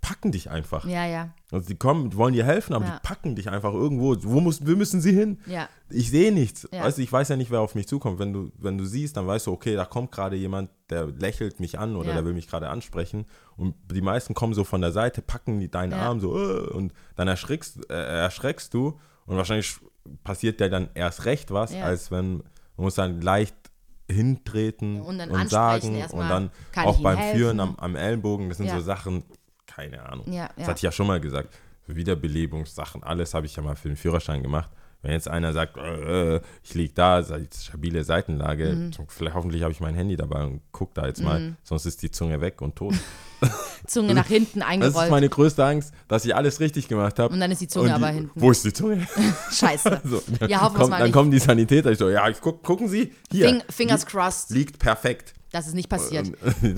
packen 0.01 0.31
dich 0.31 0.49
einfach. 0.49 0.85
Ja, 0.85 1.05
ja. 1.05 1.29
Also 1.51 1.67
die 1.67 1.75
kommen, 1.75 2.15
wollen 2.15 2.33
dir 2.33 2.45
helfen, 2.45 2.73
aber 2.73 2.85
Ja. 2.85 2.95
die 2.95 3.07
packen 3.07 3.35
dich 3.35 3.49
einfach 3.49 3.73
irgendwo. 3.73 4.15
Wo, 4.23 4.39
muss, 4.39 4.65
wo 4.65 4.71
müssen 4.75 5.01
sie 5.01 5.13
hin? 5.13 5.39
Ja. 5.45 5.67
Ich 5.89 6.09
sehe 6.09 6.31
nichts. 6.31 6.67
Ja. 6.71 6.83
Weißt 6.83 6.97
du, 6.97 7.01
ich 7.01 7.11
weiß 7.11 7.29
ja 7.29 7.35
nicht, 7.35 7.51
wer 7.51 7.61
auf 7.61 7.75
mich 7.75 7.87
zukommt. 7.87 8.19
Wenn 8.19 8.33
du, 8.33 8.51
wenn 8.57 8.77
du 8.77 8.85
siehst, 8.85 9.17
dann 9.17 9.27
weißt 9.27 9.47
du, 9.47 9.51
okay, 9.51 9.75
da 9.75 9.85
kommt 9.85 10.11
gerade 10.11 10.35
jemand, 10.35 10.69
der 10.89 11.07
lächelt 11.07 11.59
mich 11.59 11.77
an 11.79 11.95
oder 11.95 12.09
Ja. 12.09 12.15
der 12.15 12.25
will 12.25 12.33
mich 12.33 12.47
gerade 12.47 12.69
ansprechen. 12.69 13.25
Und 13.55 13.75
die 13.91 14.01
meisten 14.01 14.33
kommen 14.33 14.53
so 14.53 14.63
von 14.63 14.81
der 14.81 14.91
Seite, 14.91 15.21
packen 15.21 15.59
die 15.59 15.69
deinen. 15.69 15.93
Arm 15.93 16.19
so 16.19 16.37
äh, 16.37 16.69
und 16.69 16.93
dann 17.15 17.27
erschrickst, 17.27 17.89
äh, 17.89 17.93
erschreckst 18.21 18.73
du 18.73 18.99
und 19.25 19.37
wahrscheinlich 19.37 19.75
passiert 20.23 20.59
dir 20.59 20.69
dann 20.69 20.89
erst 20.95 21.25
recht 21.25 21.51
was, 21.51 21.73
als 21.75 22.09
wenn 22.11 22.37
man 22.77 22.85
muss 22.85 22.95
dann 22.95 23.21
leicht 23.21 23.55
hintreten 24.09 25.01
Und 25.01 25.19
und 25.21 25.49
sagen 25.49 26.03
und 26.11 26.29
dann 26.29 26.51
auch 26.75 26.99
beim 27.01 27.17
helfen? 27.17 27.37
Führen 27.37 27.59
am, 27.59 27.75
am 27.77 27.95
Ellenbogen, 27.95 28.49
das 28.49 28.57
sind 28.57 28.67
Ja. 28.67 28.75
so 28.75 28.81
Sachen, 28.81 29.23
keine 29.65 30.03
Ahnung. 30.07 30.31
Ja, 30.31 30.47
Das 30.49 30.57
ja. 30.57 30.67
hatte 30.67 30.77
ich 30.77 30.83
ja 30.83 30.91
schon 30.91 31.07
mal 31.07 31.19
gesagt. 31.19 31.49
Wiederbelebungssachen, 31.87 33.03
alles 33.03 33.33
habe 33.33 33.45
ich 33.45 33.55
ja 33.55 33.63
mal 33.63 33.75
für 33.75 33.87
den 33.87 33.97
Führerschein 33.97 34.43
gemacht. 34.43 34.69
Wenn 35.01 35.11
jetzt 35.11 35.29
einer 35.29 35.53
sagt, 35.53 35.77
äh, 35.77 36.35
äh, 36.35 36.41
ich 36.61 36.73
liege 36.73 36.93
da, 36.93 37.23
stabile 37.23 38.03
Seitenlage, 38.03 38.73
Mhm. 38.73 38.91
vielleicht 39.07 39.35
hoffentlich 39.35 39.63
habe 39.63 39.71
ich 39.71 39.79
mein 39.79 39.95
Handy 39.95 40.17
dabei 40.17 40.43
und 40.43 40.61
guck 40.73 40.93
da 40.93 41.07
jetzt 41.07 41.21
mal, 41.21 41.55
sonst 41.63 41.85
ist 41.85 42.01
die 42.01 42.11
Zunge 42.11 42.41
weg 42.41 42.61
und 42.61 42.75
tot. 42.75 42.93
Zunge 43.87 44.13
nach 44.13 44.27
hinten 44.27 44.59
Das 44.59 44.67
ist 44.67 44.71
eingerollt. 44.73 45.09
meine 45.11 45.29
größte 45.29 45.63
Angst, 45.63 45.93
dass 46.09 46.25
ich 46.25 46.35
alles 46.35 46.59
richtig 46.59 46.89
gemacht 46.89 47.17
habe. 47.17 47.33
Und 47.33 47.39
dann 47.39 47.49
ist 47.49 47.61
die 47.61 47.69
Zunge 47.69 47.95
aber 47.95 48.09
hinten. 48.09 48.31
Wo 48.35 48.51
ist 48.51 48.65
die 48.65 48.73
Zunge? 48.73 49.07
Scheiße. 49.51 50.01
so, 50.03 50.21
Ja, 50.47 50.61
hoffen 50.61 50.75
kommt, 50.77 50.89
mal 50.89 50.97
Dann 50.97 51.07
nicht. 51.07 51.13
kommen 51.13 51.31
die 51.31 51.39
Sanitäter, 51.39 51.91
ich 51.91 51.97
so, 51.97 52.09
ja, 52.09 52.27
ich 52.27 52.41
guck, 52.41 52.61
gucken 52.61 52.89
Sie, 52.89 53.13
hier. 53.31 53.47
Fing, 53.47 53.63
fingers 53.69 54.01
liegt, 54.01 54.11
crossed, 54.11 54.49
liegt 54.51 54.79
perfekt. 54.79 55.33
dass 55.51 55.65
es 55.67 55.73
nicht 55.73 55.87
passiert. 55.87 56.29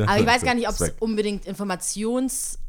Aber 0.06 0.20
ich 0.20 0.28
weiß 0.28 0.44
gar 0.44 0.54
nicht, 0.54 0.68
ob 0.68 0.76
Ist 0.76 0.82
es 0.82 0.94
unbedingt 1.00 1.48
Informations-, 1.48 2.60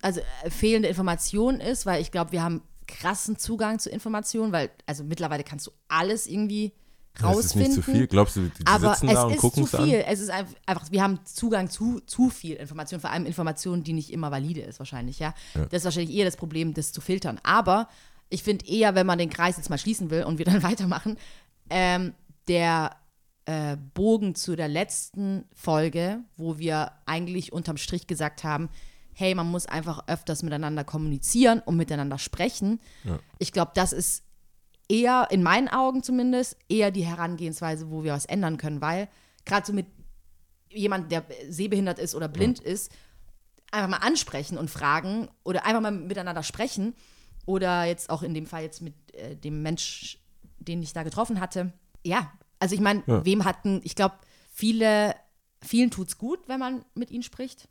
also 0.00 0.20
äh, 0.44 0.48
fehlende 0.50 0.88
Information 0.88 1.60
ist, 1.60 1.84
weil 1.84 2.00
ich 2.00 2.10
glaube, 2.10 2.32
wir 2.32 2.42
haben 2.42 2.62
krassen 2.88 3.38
Zugang 3.38 3.78
zu 3.78 3.88
Informationen, 3.90 4.50
weil, 4.52 4.70
also 4.86 5.04
mittlerweile 5.04 5.44
kannst 5.44 5.68
du 5.68 5.70
alles 5.86 6.26
irgendwie 6.26 6.72
Das 7.14 7.24
rausfinden. 7.24 7.70
ist 7.70 7.76
nicht 7.76 7.84
zu 7.86 7.92
viel. 7.92 8.06
Glaubst 8.08 8.36
du, 8.36 8.40
die 8.48 8.66
aber 8.66 8.94
sitzen 8.94 9.08
es 9.08 9.14
da 9.14 9.22
und 9.24 9.34
ist 9.34 9.40
gucken 9.40 9.66
zu 9.66 9.76
es 9.76 9.80
an? 9.80 9.84
viel. 9.88 10.04
Es 10.06 10.20
ist 10.20 10.30
einf- 10.32 10.56
einfach, 10.66 10.90
wir 10.90 11.02
haben 11.02 11.20
Zugang 11.24 11.70
zu 11.70 12.00
zu 12.00 12.30
viel 12.30 12.56
Information, 12.56 13.00
vor 13.00 13.10
allem 13.10 13.26
Information, 13.26 13.84
die 13.84 13.92
nicht 13.92 14.10
immer 14.12 14.30
valide 14.30 14.62
ist, 14.62 14.78
wahrscheinlich, 14.80 15.18
ja. 15.20 15.34
Das 15.54 15.72
ist 15.80 15.84
wahrscheinlich 15.84 16.16
eher 16.16 16.24
das 16.24 16.36
Problem, 16.36 16.74
das 16.74 16.90
zu 16.92 17.00
filtern. 17.00 17.38
Aber 17.44 17.88
ich 18.30 18.42
finde 18.42 18.66
eher, 18.66 18.94
wenn 18.94 19.06
man 19.06 19.18
den 19.18 19.30
Kreis 19.30 19.56
jetzt 19.56 19.70
mal 19.70 19.78
schließen 19.78 20.10
will 20.10 20.24
und 20.24 20.38
wir 20.38 20.44
dann 20.46 20.62
weitermachen, 20.62 21.16
ähm, 21.70 22.14
der 22.48 22.96
äh, 23.44 23.76
Bogen 23.94 24.34
zu 24.34 24.56
der 24.56 24.68
letzten 24.68 25.44
Folge, 25.54 26.20
wo 26.36 26.58
wir 26.58 26.92
eigentlich 27.06 27.52
unterm 27.52 27.76
Strich 27.78 28.06
gesagt 28.06 28.44
haben, 28.44 28.68
hey, 29.18 29.34
man 29.34 29.50
muss 29.50 29.66
einfach 29.66 30.06
öfters 30.06 30.44
miteinander 30.44 30.84
kommunizieren 30.84 31.60
und 31.60 31.76
miteinander 31.76 32.18
sprechen. 32.18 32.80
Ich 33.38 33.50
glaube, 33.52 33.72
das 33.74 33.92
ist 33.92 34.22
eher, 34.88 35.26
in 35.30 35.42
meinen 35.42 35.68
Augen 35.68 36.04
zumindest, 36.04 36.56
eher 36.68 36.92
die 36.92 37.04
Herangehensweise, 37.04 37.90
wo 37.90 38.04
wir 38.04 38.12
was 38.12 38.26
ändern 38.26 38.58
können, 38.58 38.80
weil 38.80 39.08
gerade 39.44 39.66
so 39.66 39.72
mit 39.72 39.86
jemand, 40.70 41.10
der 41.10 41.24
sehbehindert 41.48 41.98
ist 41.98 42.14
oder 42.14 42.28
blind 42.28 42.60
ist, 42.60 42.92
einfach 43.72 43.88
mal 43.88 44.06
ansprechen 44.06 44.56
und 44.56 44.70
fragen 44.70 45.28
oder 45.42 45.66
einfach 45.66 45.80
mal 45.80 45.90
miteinander 45.90 46.42
sprechen. 46.44 46.94
Oder 47.44 47.84
jetzt 47.84 48.10
auch 48.10 48.22
in 48.22 48.34
dem 48.34 48.46
Fall 48.46 48.62
jetzt 48.62 48.82
mit 48.82 48.94
äh, 49.14 49.34
dem 49.34 49.62
Mensch, 49.62 50.18
den 50.58 50.82
ich 50.82 50.92
da 50.92 51.02
getroffen 51.02 51.40
hatte. 51.40 51.72
Ja, 52.04 52.30
also 52.60 52.74
ich 52.74 52.80
meine, 52.80 53.02
Ja. 53.06 53.24
wem 53.24 53.44
hatten, 53.44 53.80
ich 53.84 53.94
glaube, 53.94 54.16
viele, 54.52 55.14
vielen 55.62 55.90
tut's 55.90 56.18
gut, 56.18 56.40
wenn 56.46 56.60
man 56.60 56.84
mit 56.94 57.10
ihnen 57.10 57.22
spricht. 57.22 57.68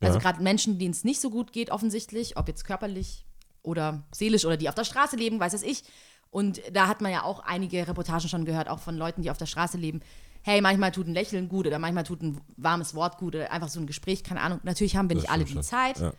Also 0.00 0.18
Ja. 0.18 0.22
gerade 0.22 0.42
Menschen, 0.42 0.78
denen 0.78 0.92
es 0.92 1.04
nicht 1.04 1.20
so 1.20 1.30
gut 1.30 1.52
geht, 1.52 1.70
offensichtlich, 1.70 2.36
ob 2.36 2.48
jetzt 2.48 2.64
körperlich 2.64 3.26
oder 3.62 4.04
seelisch 4.12 4.44
oder 4.44 4.56
die 4.56 4.68
auf 4.68 4.74
der 4.74 4.84
Straße 4.84 5.16
leben, 5.16 5.40
weiß 5.40 5.52
es 5.54 5.62
ich. 5.62 5.82
Und 6.30 6.60
da 6.72 6.86
hat 6.88 7.00
man 7.00 7.10
ja 7.10 7.22
auch 7.24 7.40
einige 7.40 7.86
Reportagen 7.88 8.28
schon 8.28 8.44
gehört, 8.44 8.68
auch 8.68 8.78
von 8.80 8.96
Leuten, 8.96 9.22
die 9.22 9.30
auf 9.30 9.38
der 9.38 9.46
Straße 9.46 9.76
leben. 9.78 10.00
Hey, 10.42 10.60
manchmal 10.60 10.92
tut 10.92 11.06
ein 11.08 11.14
Lächeln 11.14 11.48
gut 11.48 11.66
oder 11.66 11.78
manchmal 11.78 12.04
tut 12.04 12.22
ein 12.22 12.40
warmes 12.56 12.94
Wort 12.94 13.18
gut 13.18 13.34
oder 13.34 13.50
einfach 13.50 13.68
so 13.68 13.80
ein 13.80 13.86
Gespräch, 13.86 14.22
keine 14.24 14.40
Ahnung. 14.40 14.60
Natürlich 14.62 14.96
haben 14.96 15.08
wir 15.08 15.16
Das 15.16 15.22
nicht 15.24 15.32
alle 15.32 15.44
die. 15.44 15.60
Zeit, 15.60 15.98
Ja. 15.98 16.12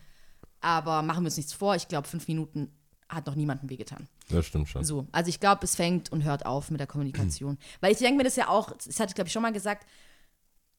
aber 0.60 1.02
machen 1.02 1.22
wir 1.22 1.26
uns 1.28 1.36
nichts 1.36 1.52
vor. 1.52 1.74
Ich 1.76 1.88
glaube, 1.88 2.06
fünf 2.06 2.28
Minuten 2.28 2.70
hat 3.08 3.26
noch 3.26 3.34
niemandem 3.34 3.70
wehgetan. 3.70 4.08
Das 4.28 4.46
stimmt 4.46 4.68
schon. 4.68 4.84
So, 4.84 5.06
also 5.10 5.28
ich 5.28 5.40
glaube, 5.40 5.64
es 5.64 5.74
fängt 5.74 6.12
und 6.12 6.22
hört 6.22 6.46
auf 6.46 6.70
mit 6.70 6.78
der 6.80 6.86
Kommunikation. 6.86 7.58
Weil 7.80 7.92
ich 7.92 7.98
denke 7.98 8.18
mir 8.18 8.24
das 8.24 8.36
ja 8.36 8.48
auch, 8.48 8.70
das 8.72 9.00
hatte 9.00 9.10
ich 9.10 9.14
glaube 9.14 9.28
ich 9.28 9.32
schon 9.32 9.42
mal 9.42 9.52
gesagt, 9.52 9.86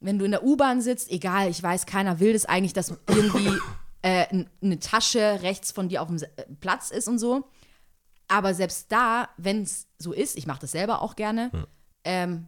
wenn 0.01 0.19
du 0.19 0.25
in 0.25 0.31
der 0.31 0.43
U-Bahn 0.43 0.81
sitzt, 0.81 1.09
egal, 1.11 1.49
ich 1.49 1.61
weiß, 1.63 1.85
keiner 1.85 2.19
will 2.19 2.33
das 2.33 2.45
eigentlich, 2.45 2.73
dass 2.73 2.93
irgendwie 3.07 3.57
äh, 4.01 4.25
eine 4.61 4.79
Tasche 4.79 5.39
rechts 5.41 5.71
von 5.71 5.87
dir 5.89 6.01
auf 6.01 6.07
dem 6.09 6.17
äh, 6.17 6.27
Platz 6.59 6.89
ist 6.91 7.07
und 7.07 7.19
so. 7.19 7.47
Aber 8.27 8.53
selbst 8.53 8.91
da, 8.91 9.29
wenn 9.37 9.61
es 9.63 9.87
so 9.97 10.11
ist, 10.13 10.37
ich 10.37 10.47
mache 10.47 10.61
das 10.61 10.71
selber 10.71 11.01
auch 11.01 11.15
gerne, 11.15 11.51
ähm, 12.03 12.47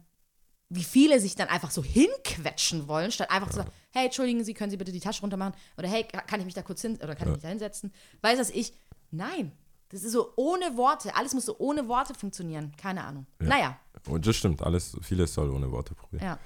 wie 0.70 0.82
viele 0.82 1.20
sich 1.20 1.36
dann 1.36 1.48
einfach 1.48 1.70
so 1.70 1.84
hinquetschen 1.84 2.88
wollen, 2.88 3.12
statt 3.12 3.30
einfach 3.30 3.50
zu 3.50 3.56
sagen, 3.56 3.70
hey, 3.92 4.06
entschuldigen 4.06 4.42
Sie, 4.44 4.54
können 4.54 4.70
Sie 4.70 4.76
bitte 4.78 4.92
die 4.92 5.00
Tasche 5.00 5.20
runter 5.20 5.36
machen? 5.36 5.54
Oder 5.76 5.88
hey, 5.88 6.04
ka- 6.04 6.22
kann 6.22 6.40
ich 6.40 6.46
mich 6.46 6.54
da 6.54 6.62
kurz 6.62 6.80
hin 6.80 6.96
oder 7.02 7.14
kann 7.14 7.28
ich 7.28 7.34
mich 7.34 7.42
da 7.42 7.48
hinsetzen? 7.48 7.92
Weiß 8.22 8.38
das 8.38 8.50
ich? 8.50 8.72
Nein. 9.10 9.52
Das 9.90 10.02
ist 10.02 10.12
so 10.12 10.32
ohne 10.36 10.76
Worte. 10.76 11.14
Alles 11.14 11.34
muss 11.34 11.44
so 11.44 11.56
ohne 11.58 11.86
Worte 11.86 12.14
funktionieren. 12.14 12.72
Keine 12.80 13.04
Ahnung. 13.04 13.26
Naja, 13.38 13.78
Und 14.08 14.26
das 14.26 14.34
stimmt, 14.34 14.62
alles, 14.62 14.96
vieles 15.02 15.34
soll 15.34 15.50
ohne 15.50 15.70
Worte 15.70 15.94
probieren. 15.94 16.24
ja. 16.24 16.38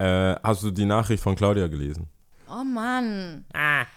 Äh, 0.00 0.36
hast 0.42 0.62
du 0.62 0.70
die 0.70 0.86
Nachricht 0.86 1.22
von 1.22 1.36
Claudia 1.36 1.66
gelesen? 1.66 2.08
Oh 2.48 2.64
Mann. 2.64 3.44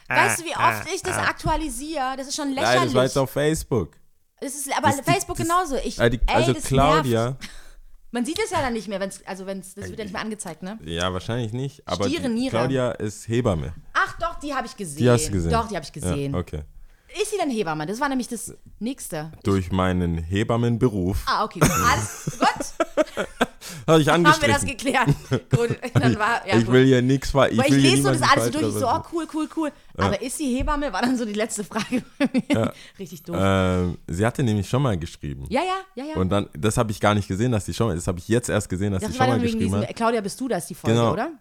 weißt 0.10 0.42
du, 0.42 0.46
wie 0.46 0.56
oft 0.56 0.86
ich 0.94 1.02
das 1.02 1.18
aktualisiere? 1.18 2.16
Das 2.18 2.28
ist 2.28 2.36
schon 2.36 2.54
Nein, 2.54 2.58
das 2.58 2.66
war 2.66 2.84
lächerlich. 2.84 3.04
jetzt 3.04 3.18
auf 3.18 3.30
Facebook. 3.32 3.92
Das 4.40 4.54
ist 4.54 4.70
aber 4.78 4.90
Das- 4.90 5.00
Facebook 5.02 5.38
das- 5.38 5.48
genauso. 5.48 5.76
Ich, 5.78 5.98
Äh, 5.98 6.10
die, 6.10 6.20
ey, 6.28 6.36
also 6.36 6.54
das 6.54 6.64
Claudia, 6.66 7.24
Nervt. 7.30 7.50
Man 8.12 8.26
sieht 8.26 8.38
es 8.44 8.52
ja 8.52 8.62
dann 8.62 8.74
nicht 8.74 8.88
mehr, 8.88 9.00
wenn's, 9.00 9.22
also 9.26 9.48
wenn's, 9.48 9.74
das 9.74 9.88
wird 9.88 9.98
ja 9.98 10.06
nicht 10.06 10.14
mehr 10.14 10.22
angezeigt, 10.22 10.62
ne? 10.62 10.78
ja, 10.84 11.12
wahrscheinlich 11.12 11.52
nicht, 11.52 11.82
aber 11.88 12.06
Stiere. 12.08 12.30
Claudia 12.50 12.92
ist 12.92 13.28
Hebamme. 13.28 13.74
Ach 13.94 14.20
doch, 14.20 14.36
die 14.40 14.54
habe 14.54 14.68
ich 14.68 14.78
gesehen. 14.78 14.98
Die 15.00 15.10
hast 15.10 15.28
du 15.30 15.32
gesehen? 15.32 15.52
Doch, 15.52 15.68
die 15.68 15.76
habe 15.76 15.84
ich 15.86 15.92
gesehen. 15.94 16.34
Ja, 16.34 16.40
okay. 16.40 16.62
Ist 17.22 17.32
sie 17.32 17.38
denn 17.38 17.50
Hebamme? 17.50 17.86
Das 17.86 18.00
war 18.00 18.10
nämlich 18.10 18.28
das 18.28 18.56
Nächste. 18.80 19.32
Durch 19.44 19.72
meinen 19.72 20.18
Hebammenberuf 20.18 21.24
Ah, 21.26 21.44
okay. 21.44 21.60
Alles 21.62 22.40
gut. 22.40 23.28
habe 23.88 24.02
ich 24.02 24.08
Haben 24.10 24.26
wir 24.26 24.48
das 24.48 24.66
geklärt. 24.66 25.08
Gut, 25.56 25.78
dann 25.94 26.18
war, 26.18 26.48
ja, 26.48 26.58
ich 26.58 26.66
gut. 26.66 26.74
will 26.74 26.86
hier 26.86 27.02
nichts 27.02 27.32
ver 27.32 27.52
ich 27.52 27.58
Weil 27.58 27.74
ich 27.74 27.84
lese 27.84 28.04
so 28.04 28.10
das 28.10 28.22
alles 28.22 28.46
so 28.46 28.52
durch, 28.52 28.74
ich 28.74 28.80
so, 28.80 28.88
oh 28.88 29.02
cool, 29.12 29.28
cool, 29.34 29.50
cool. 29.56 29.72
Aber 29.98 30.22
ist 30.22 30.38
sie 30.38 30.58
Hebamme? 30.58 30.92
War 30.92 31.02
dann 31.02 31.18
so 31.18 31.26
die 31.26 31.34
letzte 31.34 31.64
Frage 31.64 32.04
bei 32.18 32.30
mir. 32.34 32.74
Richtig 32.98 33.24
doof. 33.24 33.36
Ähm, 33.40 33.98
sie 34.08 34.26
hatte 34.26 34.44
nämlich 34.44 34.68
schon 34.68 34.82
mal 34.82 34.98
geschrieben. 34.98 35.46
ja, 35.50 35.62
ja, 35.62 36.04
ja, 36.04 36.10
ja. 36.12 36.16
Und 36.16 36.30
dann, 36.30 36.50
das 36.58 36.78
habe 36.78 36.92
ich 36.92 37.00
gar 37.00 37.14
nicht 37.14 37.28
gesehen, 37.28 37.52
dass 37.52 37.66
sie 37.66 37.74
schon 37.74 37.88
mal, 37.88 37.96
das 37.96 38.08
habe 38.08 38.20
ich 38.20 38.28
jetzt 38.28 38.50
erst 38.50 38.70
gesehen, 38.70 38.94
dass 38.94 39.02
das 39.02 39.12
sie 39.12 39.18
schon 39.18 39.28
mal 39.28 39.40
geschrieben 39.40 39.60
diesem, 39.66 39.82
hat. 39.82 39.96
Claudia, 39.96 40.22
bist 40.22 40.40
du 40.40 40.48
das, 40.48 40.68
die 40.68 40.76
Folge, 40.76 40.98
Genau. 40.98 41.14
oder? 41.14 41.32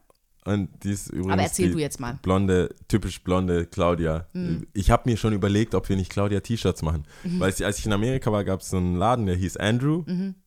Und 0.45 0.69
die 0.83 0.91
ist 0.91 1.09
übrigens 1.09 1.33
Aber 1.33 1.43
erzähl 1.43 1.71
du 1.71 1.79
jetzt 1.79 2.01
mal. 2.01 2.19
blonde, 2.23 2.75
typisch 2.89 3.23
blonde 3.23 3.67
Claudia. 3.67 4.27
Hm. 4.33 4.67
Ich 4.73 4.91
habe 4.91 5.09
mir 5.09 5.17
schon 5.17 5.33
überlegt, 5.33 5.75
ob 5.75 5.89
wir 5.89 5.97
nicht 5.97 6.11
Claudia 6.11 6.41
T-Shirts 6.41 6.83
machen. 6.83 7.05
Mhm. 7.23 7.39
Weil 7.39 7.55
als 7.63 7.79
ich 7.79 7.87
in 7.87 7.93
Amerika 7.93 8.33
war, 8.33 8.43
gab 8.43 8.61
es 8.61 8.71
so 8.71 8.77
einen 8.77 8.97
Laden, 8.97 9.27
der 9.27 9.37
hieß 9.37 9.57
Andrew. 9.59 10.05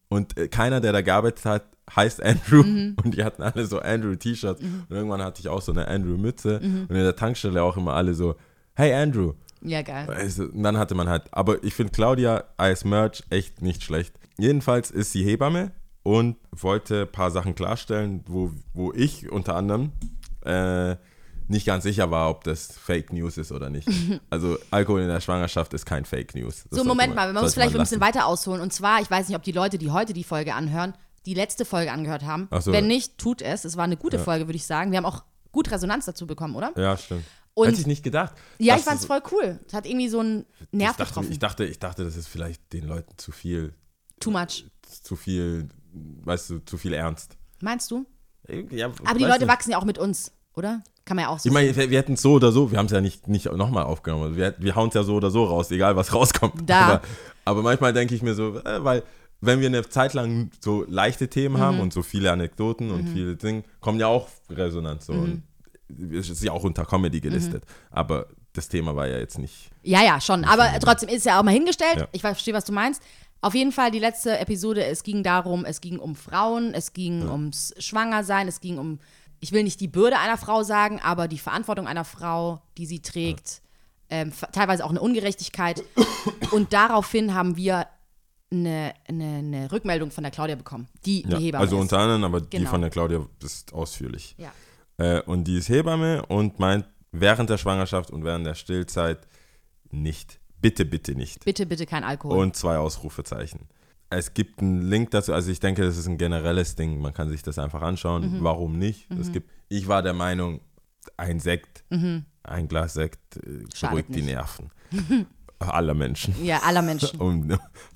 Und 0.10 0.38
äh, 0.38 0.48
keiner, 0.50 0.82
der 0.82 0.92
da 0.92 1.02
gearbeitet 1.02 1.46
hat, 1.46 1.66
heißt 1.96 2.22
Andrew. 2.22 2.64
Mhm. 2.64 2.96
Und 3.04 3.16
die 3.16 3.24
hatten 3.24 3.42
alle 3.42 3.66
so 3.66 3.80
Andrew-T-Shirts. 3.80 4.62
Und 4.62 4.86
irgendwann 4.90 5.22
hatte 5.22 5.40
ich 5.40 5.48
auch 5.48 5.62
so 5.62 5.72
eine 5.72 5.88
Andrew-Mütze. 5.88 6.60
Mhm. 6.62 6.86
Und 6.90 6.96
in 6.96 7.04
der 7.04 7.16
Tankstelle 7.16 7.64
auch 7.64 7.78
immer 7.78 7.94
alle 7.94 8.14
so, 8.14 8.36
hey 8.74 8.94
Andrew. 8.94 9.34
Ja, 9.62 9.82
geil. 9.82 10.08
Also, 10.10 10.44
und 10.44 10.62
dann 10.62 10.78
hatte 10.78 10.94
man 10.94 11.10
halt, 11.10 11.24
aber 11.32 11.64
ich 11.64 11.74
finde 11.74 11.92
Claudia 11.92 12.44
als 12.58 12.84
Merch 12.86 13.24
echt 13.30 13.62
nicht 13.62 13.82
schlecht. 13.84 14.20
Jedenfalls 14.38 14.92
ist 14.92 15.14
sie 15.14 15.24
Hebamme 15.24 15.72
und 16.06 16.38
wollte 16.52 17.02
ein 17.02 17.12
paar 17.12 17.32
Sachen 17.32 17.56
klarstellen, 17.56 18.24
wo, 18.28 18.52
wo 18.76 18.94
ich 18.94 19.32
unter 19.32 19.56
anderem 19.56 19.92
äh, 20.46 20.96
nicht 21.48 21.66
ganz 21.66 21.84
sicher 21.84 22.12
war, 22.12 22.30
ob 22.30 22.44
das 22.44 22.68
Fake 22.78 23.12
News 23.12 23.38
ist 23.40 23.52
oder 23.52 23.72
nicht. 23.72 23.88
Also 24.30 24.58
Alkohol 24.70 25.02
in 25.02 25.08
der 25.08 25.20
Schwangerschaft 25.20 25.74
ist 25.74 25.84
kein 25.84 26.06
Fake 26.06 26.36
News. 26.36 26.64
Das 26.70 26.78
So, 26.78 26.84
Moment 26.86 27.16
mal, 27.16 27.34
wir 27.34 27.34
müssen 27.42 27.54
vielleicht 27.54 27.72
ein 27.72 27.78
man 27.78 27.84
bisschen 27.86 28.02
weiter 28.02 28.28
ausholen. 28.28 28.62
Und 28.62 28.72
zwar, 28.72 29.02
ich 29.02 29.10
weiß 29.10 29.28
nicht, 29.28 29.36
ob 29.36 29.42
die 29.44 29.52
Leute, 29.52 29.80
die 29.80 29.90
heute 29.90 30.14
die 30.14 30.24
Folge 30.24 30.54
anhören, 30.54 30.94
die 31.26 31.34
letzte 31.34 31.66
Folge 31.66 31.92
angehört 31.92 32.24
haben. 32.24 32.48
So. 32.60 32.72
Wenn 32.72 32.86
nicht, 32.86 33.18
tut 33.18 33.42
es. 33.42 33.66
Es 33.66 33.76
war 33.76 33.84
eine 33.86 33.98
gute 33.98 34.20
Folge, 34.20 34.48
würde 34.48 34.58
ich 34.58 34.66
sagen. 34.68 34.92
Wir 34.92 34.98
haben 35.00 35.06
auch 35.08 35.24
gut 35.52 35.72
Resonanz 35.72 36.06
dazu 36.06 36.28
bekommen, 36.28 36.56
oder? 36.56 36.72
Ja, 36.78 36.96
stimmt. 36.98 37.24
Und- 37.56 37.68
Hätte 37.68 37.82
ich 37.82 37.88
nicht 37.88 38.04
gedacht. 38.04 38.36
Ja, 38.60 38.76
ich 38.76 38.84
fand's 38.84 39.08
das- 39.08 39.08
voll 39.08 39.22
cool. 39.32 39.60
Es 39.66 39.74
hat 39.74 39.88
irgendwie 39.88 40.10
so 40.10 40.20
einen 40.20 40.46
Nerv 40.72 40.92
ich 40.92 40.98
dachte, 40.98 41.06
getroffen. 41.10 41.32
ich 41.32 41.40
dachte, 41.40 41.66
ich 41.66 41.80
dachte, 41.80 42.04
das 42.04 42.16
ist 42.16 42.28
vielleicht 42.28 42.74
den 42.74 42.86
Leuten 42.86 43.18
zu 43.18 43.32
viel, 43.32 43.74
Too 44.20 44.30
much. 44.32 44.66
zu 45.04 45.16
viel, 45.16 45.70
weißt 46.24 46.50
du, 46.50 46.60
zu 46.60 46.78
viel 46.78 46.94
Ernst. 46.94 47.38
Meinst 47.62 47.90
du? 47.92 48.06
Ja, 48.72 48.92
Aber 49.06 49.18
die 49.18 49.26
Leute 49.26 49.40
nicht. 49.40 49.48
wachsen 49.48 49.72
ja 49.72 49.78
auch 49.80 49.86
mit 49.86 49.98
uns, 49.98 50.32
oder? 50.56 50.84
Kann 51.04 51.16
man 51.18 51.24
ja 51.26 51.30
auch 51.30 51.40
so 51.40 51.48
Ich 51.50 51.54
meine, 51.54 51.76
wir, 51.76 51.90
wir 51.90 51.98
hätten 51.98 52.14
es 52.14 52.22
so 52.22 52.34
oder 52.34 52.52
so, 52.52 52.72
wir 52.72 52.78
haben 52.78 52.86
es 52.88 52.92
ja 52.92 53.02
nicht, 53.02 53.28
nicht 53.28 53.46
nochmal 53.52 53.84
aufgenommen. 53.84 54.36
Wir, 54.36 54.56
wir 54.58 54.76
hauen 54.76 54.90
es 54.90 54.94
ja 54.96 55.04
so 55.04 55.16
oder 55.16 55.30
so 55.32 55.44
raus, 55.46 55.70
egal 55.72 55.96
was 55.96 56.14
rauskommt. 56.14 56.68
Da. 56.70 56.80
Aber, 56.86 57.02
aber 57.46 57.62
manchmal 57.64 57.94
denke 57.94 58.14
ich 58.16 58.22
mir 58.22 58.34
so, 58.36 58.60
äh, 58.60 58.84
weil 58.84 59.04
wenn 59.42 59.60
wir 59.60 59.68
eine 59.68 59.88
Zeit 59.88 60.14
lang 60.14 60.50
so 60.60 60.84
leichte 60.88 61.28
Themen 61.28 61.56
Mhm. 61.56 61.60
haben 61.60 61.80
und 61.80 61.94
so 61.94 62.02
viele 62.02 62.32
Anekdoten 62.32 62.90
und 62.92 63.08
viele 63.10 63.36
Dinge, 63.36 63.64
kommen 63.82 64.00
ja 64.00 64.08
auch 64.08 64.28
Resonanz. 64.50 65.06
So. 65.08 65.14
Mhm. 65.14 65.44
Und 65.90 66.14
es 66.14 66.30
ist 66.30 66.44
ja 66.44 66.52
auch 66.52 66.64
unter 66.64 66.86
Comedy 66.86 67.20
gelistet. 67.22 67.64
Aber 67.92 68.28
das 68.54 68.70
Thema 68.70 68.96
war 68.96 69.08
ja 69.08 69.18
jetzt 69.18 69.38
nicht. 69.38 69.70
Ja, 69.84 70.02
ja, 70.04 70.20
schon. 70.22 70.46
Aber 70.46 70.68
trotzdem 70.80 71.10
ist 71.10 71.26
ja 71.26 71.40
auch 71.40 71.44
mal 71.44 71.52
hingestellt. 71.52 71.98
Ja. 71.98 72.08
Ich 72.14 72.22
verstehe, 72.22 72.54
was 72.54 72.66
du 72.66 72.72
meinst. 72.74 73.04
Auf 73.42 73.54
jeden 73.54 73.72
Fall 73.72 73.92
die 73.92 74.00
letzte 74.00 74.40
Episode, 74.40 74.86
es 74.86 75.04
ging 75.04 75.22
darum, 75.22 75.66
es 75.66 75.80
ging 75.82 76.00
um 76.00 76.16
Frauen, 76.16 76.74
es 76.74 76.94
ging 76.94 77.30
ums 77.30 77.74
Schwangersein, 77.78 78.48
es 78.48 78.60
ging 78.60 78.80
um, 78.80 79.00
ich 79.40 79.52
will 79.52 79.64
nicht 79.64 79.80
die 79.82 79.88
Bürde 79.88 80.18
einer 80.18 80.38
Frau 80.38 80.64
sagen, 80.64 81.00
aber 81.04 81.28
die 81.28 81.38
Verantwortung 81.38 81.88
einer 81.88 82.06
Frau, 82.06 82.62
die 82.78 82.86
sie 82.88 83.02
trägt, 83.02 83.62
ähm, 84.10 84.30
f- 84.30 84.46
teilweise 84.52 84.84
auch 84.84 84.90
eine 84.90 85.02
Ungerechtigkeit. 85.02 85.84
Und 86.52 86.74
daraufhin 86.74 87.34
haben 87.36 87.56
wir 87.56 87.86
eine, 88.52 88.94
eine, 89.08 89.26
eine 89.38 89.72
Rückmeldung 89.72 90.10
von 90.12 90.24
der 90.24 90.32
Claudia 90.32 90.56
bekommen, 90.56 90.88
die 91.06 91.22
Ja, 91.28 91.38
die 91.38 91.46
Hebamme 91.46 91.62
also 91.62 91.76
ist. 91.76 91.82
unter 91.84 92.00
anderem, 92.00 92.24
aber 92.24 92.42
die 92.42 92.58
Genau. 92.58 92.70
von 92.70 92.82
der 92.82 92.90
Claudia 92.90 93.26
ist 93.44 93.74
ausführlich. 93.74 94.36
Ja. 94.38 94.52
Äh, 94.98 95.22
und 95.22 95.44
die 95.44 95.58
ist 95.58 95.70
Hebamme 95.70 96.26
und 96.28 96.58
meint, 96.60 96.86
während 97.12 97.50
der 97.50 97.58
Schwangerschaft 97.58 98.10
und 98.12 98.24
während 98.24 98.46
der 98.46 98.56
Stillzeit 98.56 99.20
nicht. 99.92 100.40
Bitte, 100.66 100.84
bitte 100.86 101.14
nicht. 101.14 101.46
Bitte, 101.46 101.68
bitte 101.68 101.86
kein 101.86 102.04
Alkohol. 102.04 102.38
Und 102.40 102.56
zwei 102.56 102.78
Ausrufezeichen. 102.78 103.60
Es 104.10 104.34
gibt 104.34 104.62
einen 104.62 104.82
Link 104.82 105.12
dazu, 105.12 105.32
also 105.32 105.52
ich 105.52 105.60
denke, 105.60 105.84
das 105.84 105.96
ist 105.96 106.08
ein 106.08 106.18
generelles 106.18 106.76
Ding, 106.76 107.00
man 107.00 107.14
kann 107.14 107.30
sich 107.30 107.44
das 107.44 107.60
einfach 107.60 107.84
anschauen, 107.84 108.38
Mhm. 108.40 108.44
warum 108.44 108.80
nicht. 108.80 109.08
Es 109.12 109.32
gibt, 109.32 109.52
ich 109.70 109.88
war 109.88 110.02
der 110.02 110.14
Meinung, 110.14 110.62
ein 111.18 111.40
Sekt, 111.40 111.84
ein 111.92 112.68
Glas 112.68 112.96
Sekt 112.96 113.38
äh, 113.38 113.50
Mhm. 113.50 113.68
Beruhigt 113.82 114.16
die. 114.16 114.22
Nerven 114.24 114.72
aller 115.60 115.94
Menschen. 115.94 116.34
ja, 116.44 116.60
aller 116.64 116.82
Menschen. 116.82 117.20
Und 117.20 117.50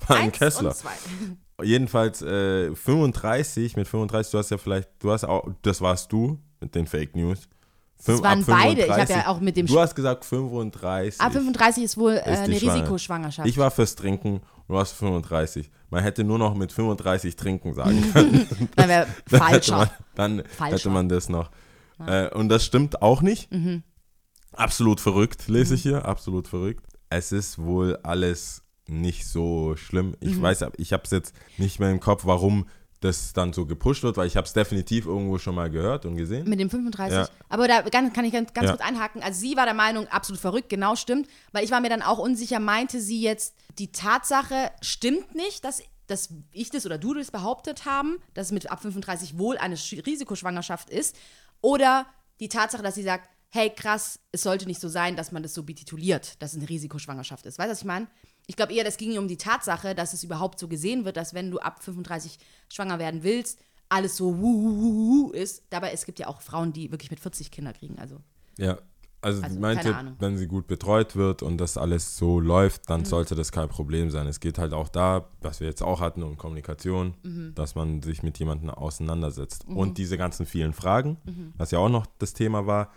war 0.06 0.16
ein 0.16 0.30
Kessler. 0.30 0.68
und 0.70 0.76
zwei. 0.76 0.90
Jedenfalls 1.64 2.22
äh, 2.22 2.72
35, 2.74 3.74
mit 3.76 3.88
35, 3.88 4.30
du 4.30 4.38
hast 4.38 4.50
ja 4.50 4.58
vielleicht, 4.58 4.90
du 5.00 5.10
hast 5.10 5.24
auch, 5.24 5.48
das 5.62 5.80
warst 5.80 6.12
du 6.12 6.38
mit 6.60 6.74
den 6.76 6.86
Fake 6.86 7.16
News. 7.16 7.48
Das 8.06 8.06
Fünf- 8.06 8.22
waren 8.22 8.40
ab 8.40 8.46
beide. 8.46 8.80
Ich 8.82 8.88
habe 8.90 9.06
35 9.06 9.16
ja 9.16 9.26
auch 9.28 9.40
mit 9.40 9.56
dem 9.56 9.66
Du 9.66 9.78
hast 9.78 9.94
gesagt 9.94 10.24
35. 10.24 11.20
A35 11.20 11.82
ist 11.82 11.96
wohl 11.98 12.12
äh, 12.12 12.32
ist 12.32 12.38
eine 12.40 12.56
Schwanger- 12.56 12.74
Risikoschwangerschaft. 12.74 13.48
Ich 13.48 13.58
war 13.58 13.70
fürs 13.70 13.94
Trinken, 13.94 14.40
du 14.68 14.74
warst 14.74 14.94
35. 14.94 15.70
Man 15.90 16.02
hätte 16.02 16.24
nur 16.24 16.38
noch 16.38 16.54
mit 16.54 16.72
35 16.72 17.36
trinken 17.36 17.74
sagen 17.74 18.02
können. 18.12 18.48
Dann 18.76 18.88
wäre 18.88 19.06
Dann 19.30 19.46
hätte 19.48 19.72
falscher. 19.72 19.76
man, 19.76 19.90
dann 20.14 20.42
Falscher. 20.56 20.76
hätte 20.76 20.90
man 20.90 21.08
das 21.08 21.28
noch. 21.28 21.50
Äh, 22.06 22.28
und 22.34 22.48
das 22.48 22.64
stimmt 22.64 23.02
auch 23.02 23.20
nicht. 23.22 23.52
Mhm. 23.52 23.82
Absolut 24.52 25.00
verrückt, 25.00 25.48
lese 25.48 25.74
ich 25.74 25.82
hier. 25.82 26.06
Absolut 26.06 26.48
verrückt. 26.48 26.86
Es 27.10 27.32
ist 27.32 27.58
wohl 27.58 27.96
alles 28.02 28.62
nicht 28.88 29.26
so 29.26 29.76
schlimm. 29.76 30.16
Ich 30.20 30.36
Mhm. 30.36 30.42
weiß, 30.42 30.64
ich 30.78 30.92
habe 30.92 31.02
es 31.04 31.10
jetzt 31.10 31.34
nicht 31.58 31.78
mehr 31.78 31.90
im 31.90 32.00
Kopf, 32.00 32.24
warum 32.24 32.66
das 33.00 33.32
dann 33.32 33.52
so 33.52 33.64
gepusht 33.66 34.02
wird, 34.02 34.16
weil 34.18 34.26
ich 34.26 34.36
habe 34.36 34.46
es 34.46 34.52
definitiv 34.52 35.06
irgendwo 35.06 35.38
schon 35.38 35.54
mal 35.54 35.70
gehört 35.70 36.04
und 36.04 36.16
gesehen. 36.16 36.48
Mit 36.48 36.60
dem 36.60 36.68
35. 36.68 37.16
Ja. 37.16 37.28
Aber 37.48 37.66
da 37.66 37.82
kann, 37.82 38.12
kann 38.12 38.24
ich 38.26 38.32
ganz, 38.32 38.52
ganz 38.52 38.66
Ja. 38.66 38.72
kurz 38.76 38.86
einhaken. 38.86 39.22
Also 39.22 39.40
sie 39.40 39.56
war 39.56 39.64
der 39.64 39.74
Meinung, 39.74 40.06
absolut 40.08 40.40
verrückt, 40.40 40.68
genau 40.68 40.96
stimmt. 40.96 41.26
Weil 41.52 41.64
ich 41.64 41.70
war 41.70 41.80
mir 41.80 41.88
dann 41.88 42.02
auch 42.02 42.18
unsicher, 42.18 42.60
meinte 42.60 43.00
sie 43.00 43.22
jetzt, 43.22 43.54
die 43.78 43.90
Tatsache 43.90 44.70
stimmt 44.82 45.34
nicht, 45.34 45.64
dass, 45.64 45.82
dass 46.08 46.28
ich 46.52 46.68
das 46.70 46.84
oder 46.84 46.98
du 46.98 47.14
das 47.14 47.30
behauptet 47.30 47.86
haben, 47.86 48.18
dass 48.34 48.52
mit 48.52 48.70
ab 48.70 48.82
35 48.82 49.38
wohl 49.38 49.56
eine 49.56 49.76
Sch- 49.76 50.04
Risikoschwangerschaft 50.06 50.90
ist. 50.90 51.16
Oder 51.62 52.06
die 52.38 52.48
Tatsache, 52.48 52.82
dass 52.82 52.94
sie 52.96 53.02
sagt, 53.02 53.28
hey 53.48 53.70
krass, 53.70 54.20
es 54.30 54.42
sollte 54.42 54.66
nicht 54.66 54.80
so 54.80 54.88
sein, 54.88 55.16
dass 55.16 55.32
man 55.32 55.42
das 55.42 55.54
so 55.54 55.62
betituliert, 55.62 56.40
dass 56.42 56.52
es 56.52 56.58
eine 56.58 56.68
Risikoschwangerschaft 56.68 57.46
ist. 57.46 57.58
Weißt 57.58 57.68
du, 57.68 57.72
was 57.72 57.78
ich 57.80 57.84
meine? 57.86 58.06
Ich 58.50 58.56
glaube 58.56 58.74
eher, 58.74 58.82
das 58.82 58.96
ging 58.96 59.16
um 59.16 59.28
die 59.28 59.36
Tatsache, 59.36 59.94
dass 59.94 60.12
es 60.12 60.24
überhaupt 60.24 60.58
so 60.58 60.66
gesehen 60.66 61.04
wird, 61.04 61.16
dass 61.16 61.34
wenn 61.34 61.52
du 61.52 61.60
ab 61.60 61.84
35 61.84 62.36
schwanger 62.68 62.98
werden 62.98 63.22
willst, 63.22 63.60
alles 63.88 64.16
so 64.16 64.36
wuh 64.38 65.30
ist. 65.30 65.62
Dabei, 65.70 65.92
es 65.92 66.04
gibt 66.04 66.18
ja 66.18 66.26
auch 66.26 66.40
Frauen, 66.40 66.72
die 66.72 66.90
wirklich 66.90 67.12
mit 67.12 67.20
40 67.20 67.52
Kinder 67.52 67.72
kriegen. 67.72 67.96
Also 68.00 68.16
Ja, 68.58 68.78
also, 69.22 69.40
Also, 69.44 69.60
meinte, 69.60 69.94
wenn 70.18 70.36
sie 70.36 70.48
gut 70.48 70.66
betreut 70.66 71.14
wird 71.14 71.44
und 71.44 71.58
das 71.58 71.76
alles 71.76 72.16
so 72.16 72.40
läuft, 72.40 72.82
Mhm. 72.82 72.86
dann 72.88 73.04
sollte 73.04 73.36
das 73.36 73.52
kein 73.52 73.68
Problem 73.68 74.10
sein. 74.10 74.26
Es 74.26 74.40
geht 74.40 74.58
halt 74.58 74.72
auch 74.72 74.88
da, 74.88 75.28
was 75.42 75.60
wir 75.60 75.68
jetzt 75.68 75.82
auch 75.84 76.00
hatten, 76.00 76.24
um 76.24 76.36
Kommunikation, 76.36 77.14
Mhm. 77.22 77.52
dass 77.54 77.76
man 77.76 78.02
sich 78.02 78.24
mit 78.24 78.36
jemandem 78.40 78.70
auseinandersetzt. 78.70 79.64
Und 79.68 79.96
diese 79.96 80.18
ganzen 80.18 80.44
vielen 80.44 80.72
Fragen, 80.72 81.18
was 81.56 81.70
ja 81.70 81.78
auch 81.78 81.88
noch 81.88 82.06
das 82.18 82.32
Thema 82.32 82.66
war, 82.66 82.90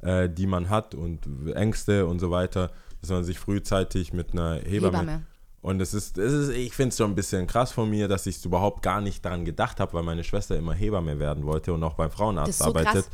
äh, 0.00 0.28
die 0.28 0.48
man 0.48 0.68
hat 0.68 0.96
und 0.96 1.28
Ängste 1.54 2.06
und 2.06 2.18
so 2.18 2.32
weiter, 2.32 2.72
dass 3.06 3.14
man 3.14 3.24
sich 3.24 3.38
frühzeitig 3.38 4.12
mit 4.12 4.32
einer 4.32 4.56
Hebamme. 4.56 4.98
Hebamme. 4.98 5.26
Und 5.62 5.80
es 5.80 5.94
ist, 5.94 6.16
es 6.16 6.32
ist 6.32 6.48
ich 6.50 6.74
finde 6.74 6.90
es 6.90 6.96
schon 6.96 7.10
ein 7.10 7.14
bisschen 7.14 7.46
krass 7.46 7.72
von 7.72 7.90
mir, 7.90 8.06
dass 8.06 8.26
ich 8.26 8.44
überhaupt 8.44 8.82
gar 8.82 9.00
nicht 9.00 9.24
daran 9.24 9.44
gedacht 9.44 9.80
habe, 9.80 9.94
weil 9.94 10.04
meine 10.04 10.22
Schwester 10.22 10.56
immer 10.56 10.74
Hebamme 10.74 11.18
werden 11.18 11.44
wollte 11.44 11.72
und 11.72 11.82
auch 11.82 11.94
beim 11.94 12.10
Frauenarzt 12.10 12.50
Das 12.50 12.58
so 12.58 12.64
arbeitet. 12.66 12.92
krass. 12.92 13.10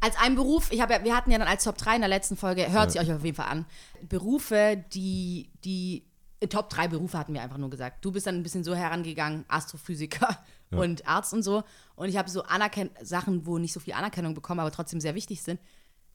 Als 0.00 0.16
ein 0.20 0.34
Beruf, 0.34 0.72
ich 0.72 0.80
habe 0.80 0.94
ja, 0.94 1.04
wir 1.04 1.16
hatten 1.16 1.30
ja 1.30 1.38
dann 1.38 1.46
als 1.46 1.62
Top 1.62 1.78
3 1.78 1.94
in 1.94 2.00
der 2.00 2.08
letzten 2.08 2.36
Folge, 2.36 2.72
hört 2.72 2.90
sie 2.90 2.98
euch 2.98 3.12
auf 3.12 3.24
jeden 3.24 3.36
Fall 3.36 3.46
an. 3.46 3.66
Berufe, 4.08 4.82
die, 4.92 5.52
die 5.64 6.04
äh, 6.40 6.48
Top 6.48 6.70
3 6.70 6.88
Berufe 6.88 7.16
hatten 7.16 7.34
wir 7.34 7.42
einfach 7.42 7.58
nur 7.58 7.70
gesagt. 7.70 8.04
Du 8.04 8.10
bist 8.10 8.26
dann 8.26 8.34
ein 8.34 8.42
bisschen 8.42 8.64
so 8.64 8.74
herangegangen, 8.74 9.44
Astrophysiker 9.46 10.36
und 10.72 11.06
Arzt 11.06 11.32
und 11.32 11.44
so. 11.44 11.62
Und 11.94 12.08
ich 12.08 12.16
habe 12.16 12.28
so 12.28 12.42
Anerken 12.42 12.90
Sachen, 13.00 13.46
wo 13.46 13.58
nicht 13.58 13.72
so 13.72 13.78
viel 13.78 13.92
Anerkennung 13.92 14.34
bekommen, 14.34 14.58
aber 14.58 14.72
trotzdem 14.72 15.00
sehr 15.00 15.14
wichtig 15.14 15.40
sind. 15.42 15.60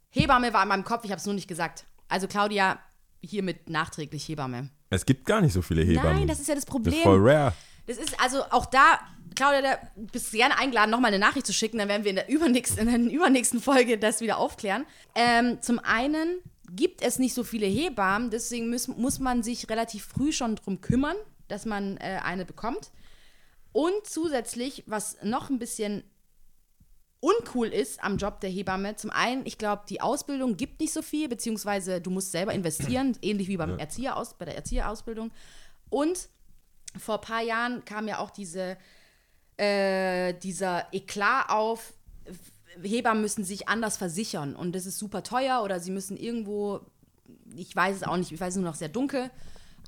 Hebamme 0.09 0.53
war 0.53 0.63
in 0.63 0.69
meinem 0.69 0.83
Kopf, 0.83 1.05
ich 1.05 1.11
habe 1.11 1.19
es 1.19 1.25
nur 1.25 1.35
nicht 1.35 1.47
gesagt. 1.47 1.85
Also 2.09 2.27
Claudia, 2.27 2.79
hiermit 3.21 3.69
nachträglich 3.69 4.27
Hebamme. 4.27 4.69
Es 4.89 5.05
gibt 5.05 5.25
gar 5.25 5.41
nicht 5.41 5.53
so 5.53 5.61
viele 5.61 5.83
Hebammen. 5.83 6.19
Nein, 6.19 6.27
das 6.27 6.39
ist 6.39 6.47
ja 6.47 6.55
das 6.55 6.65
Das 6.65 6.71
Problem. 6.71 6.93
ist 6.93 7.03
voll 7.03 7.19
rare. 7.29 7.53
Das 7.87 7.97
ist 7.97 8.19
also 8.21 8.43
auch 8.51 8.65
da, 8.65 8.99
Claudia, 9.35 9.61
da 9.61 9.77
bist 9.95 10.33
du 10.33 10.37
gerne 10.37 10.57
eingeladen, 10.57 10.91
nochmal 10.91 11.13
eine 11.13 11.19
Nachricht 11.19 11.45
zu 11.45 11.53
schicken. 11.53 11.77
Dann 11.77 11.87
werden 11.87 12.03
wir 12.03 12.09
in 12.09 12.17
der 12.17 12.29
übernächsten, 12.29 12.87
in 12.87 13.05
der 13.09 13.13
übernächsten 13.15 13.61
Folge 13.61 13.97
das 13.97 14.19
wieder 14.21 14.37
aufklären. 14.37 14.85
Ähm, 15.15 15.61
zum 15.61 15.79
einen 15.79 16.39
gibt 16.69 17.01
es 17.01 17.17
nicht 17.17 17.33
so 17.33 17.43
viele 17.45 17.65
Hebammen, 17.65 18.29
deswegen 18.29 18.69
muss, 18.69 18.89
muss 18.89 19.19
man 19.19 19.41
sich 19.41 19.69
relativ 19.69 20.05
früh 20.05 20.33
schon 20.33 20.55
drum 20.57 20.81
kümmern, 20.81 21.15
dass 21.47 21.65
man 21.65 21.95
äh, 21.97 22.19
eine 22.23 22.43
bekommt. 22.45 22.91
Und 23.71 23.93
zusätzlich, 24.05 24.83
was 24.85 25.17
noch 25.23 25.49
ein 25.49 25.59
bisschen 25.59 26.03
uncool 27.19 27.67
ist 27.67 28.03
am 28.03 28.17
Job 28.17 28.39
der 28.41 28.49
Hebamme, 28.49 28.95
zum 28.95 29.09
einen, 29.11 29.45
ich 29.45 29.57
glaube, 29.57 29.83
die 29.89 30.01
Ausbildung 30.01 30.55
gibt 30.57 30.79
nicht 30.79 30.93
so 30.93 31.01
viel, 31.01 31.27
beziehungsweise 31.27 31.99
du 32.01 32.09
musst 32.11 32.31
selber 32.31 32.53
investieren, 32.53 33.17
ähnlich 33.21 33.47
wie 33.47 33.57
beim 33.57 33.79
Erzieheraus 33.79 34.35
bei 34.35 34.45
der 34.45 34.55
Erzieherausbildung. 34.55 35.31
Und 35.89 36.29
vor 36.97 37.15
ein 37.15 37.21
paar 37.21 37.41
Jahren 37.41 37.83
kam 37.85 38.07
ja 38.07 38.19
auch 38.19 38.29
diese, 38.29 38.77
äh, 39.57 40.33
dieser 40.35 40.93
Eklat 40.93 41.49
auf, 41.49 41.93
Hebammen 42.81 43.21
müssen 43.23 43.43
sich 43.43 43.67
anders 43.67 43.97
versichern 43.97 44.55
und 44.55 44.73
das 44.75 44.85
ist 44.85 44.99
super 44.99 45.23
teuer 45.23 45.63
oder 45.63 45.79
sie 45.79 45.89
müssen 45.89 46.15
irgendwo, 46.15 46.81
ich 47.55 47.75
weiß 47.75 47.95
es 47.95 48.03
auch 48.03 48.17
nicht, 48.17 48.31
ich 48.31 48.39
weiß 48.39 48.49
es 48.53 48.55
nur 48.61 48.69
noch 48.69 48.75
sehr 48.75 48.89
dunkel 48.89 49.31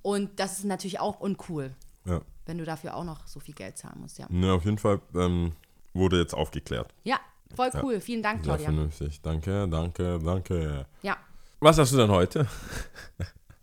und 0.01 0.39
das 0.39 0.57
ist 0.57 0.65
natürlich 0.65 0.99
auch 0.99 1.19
uncool, 1.19 1.75
Ja. 2.05 2.21
wenn 2.47 2.57
du 2.57 2.65
dafür 2.65 2.95
auch 2.95 3.03
noch 3.03 3.27
so 3.27 3.39
viel 3.39 3.53
Geld 3.53 3.77
zahlen 3.77 3.99
musst, 4.01 4.17
ja. 4.17 4.25
Ne, 4.29 4.51
auf 4.51 4.65
jeden 4.65 4.79
Fall 4.79 5.01
ähm, 5.13 5.51
wurde 5.93 6.19
jetzt 6.19 6.33
aufgeklärt. 6.33 6.93
Ja, 7.03 7.19
voll 7.55 7.69
cool, 7.81 7.99
vielen 7.99 8.23
Dank, 8.23 8.43
Sehr 8.43 8.55
Claudia. 8.55 8.65
vernünftig. 8.65 9.21
Danke, 9.21 9.67
danke, 9.67 10.19
danke. 10.23 10.85
Ja. 11.01 11.17
Was 11.59 11.77
hast 11.77 11.91
du 11.93 11.97
denn 11.97 12.09
heute? 12.09 12.47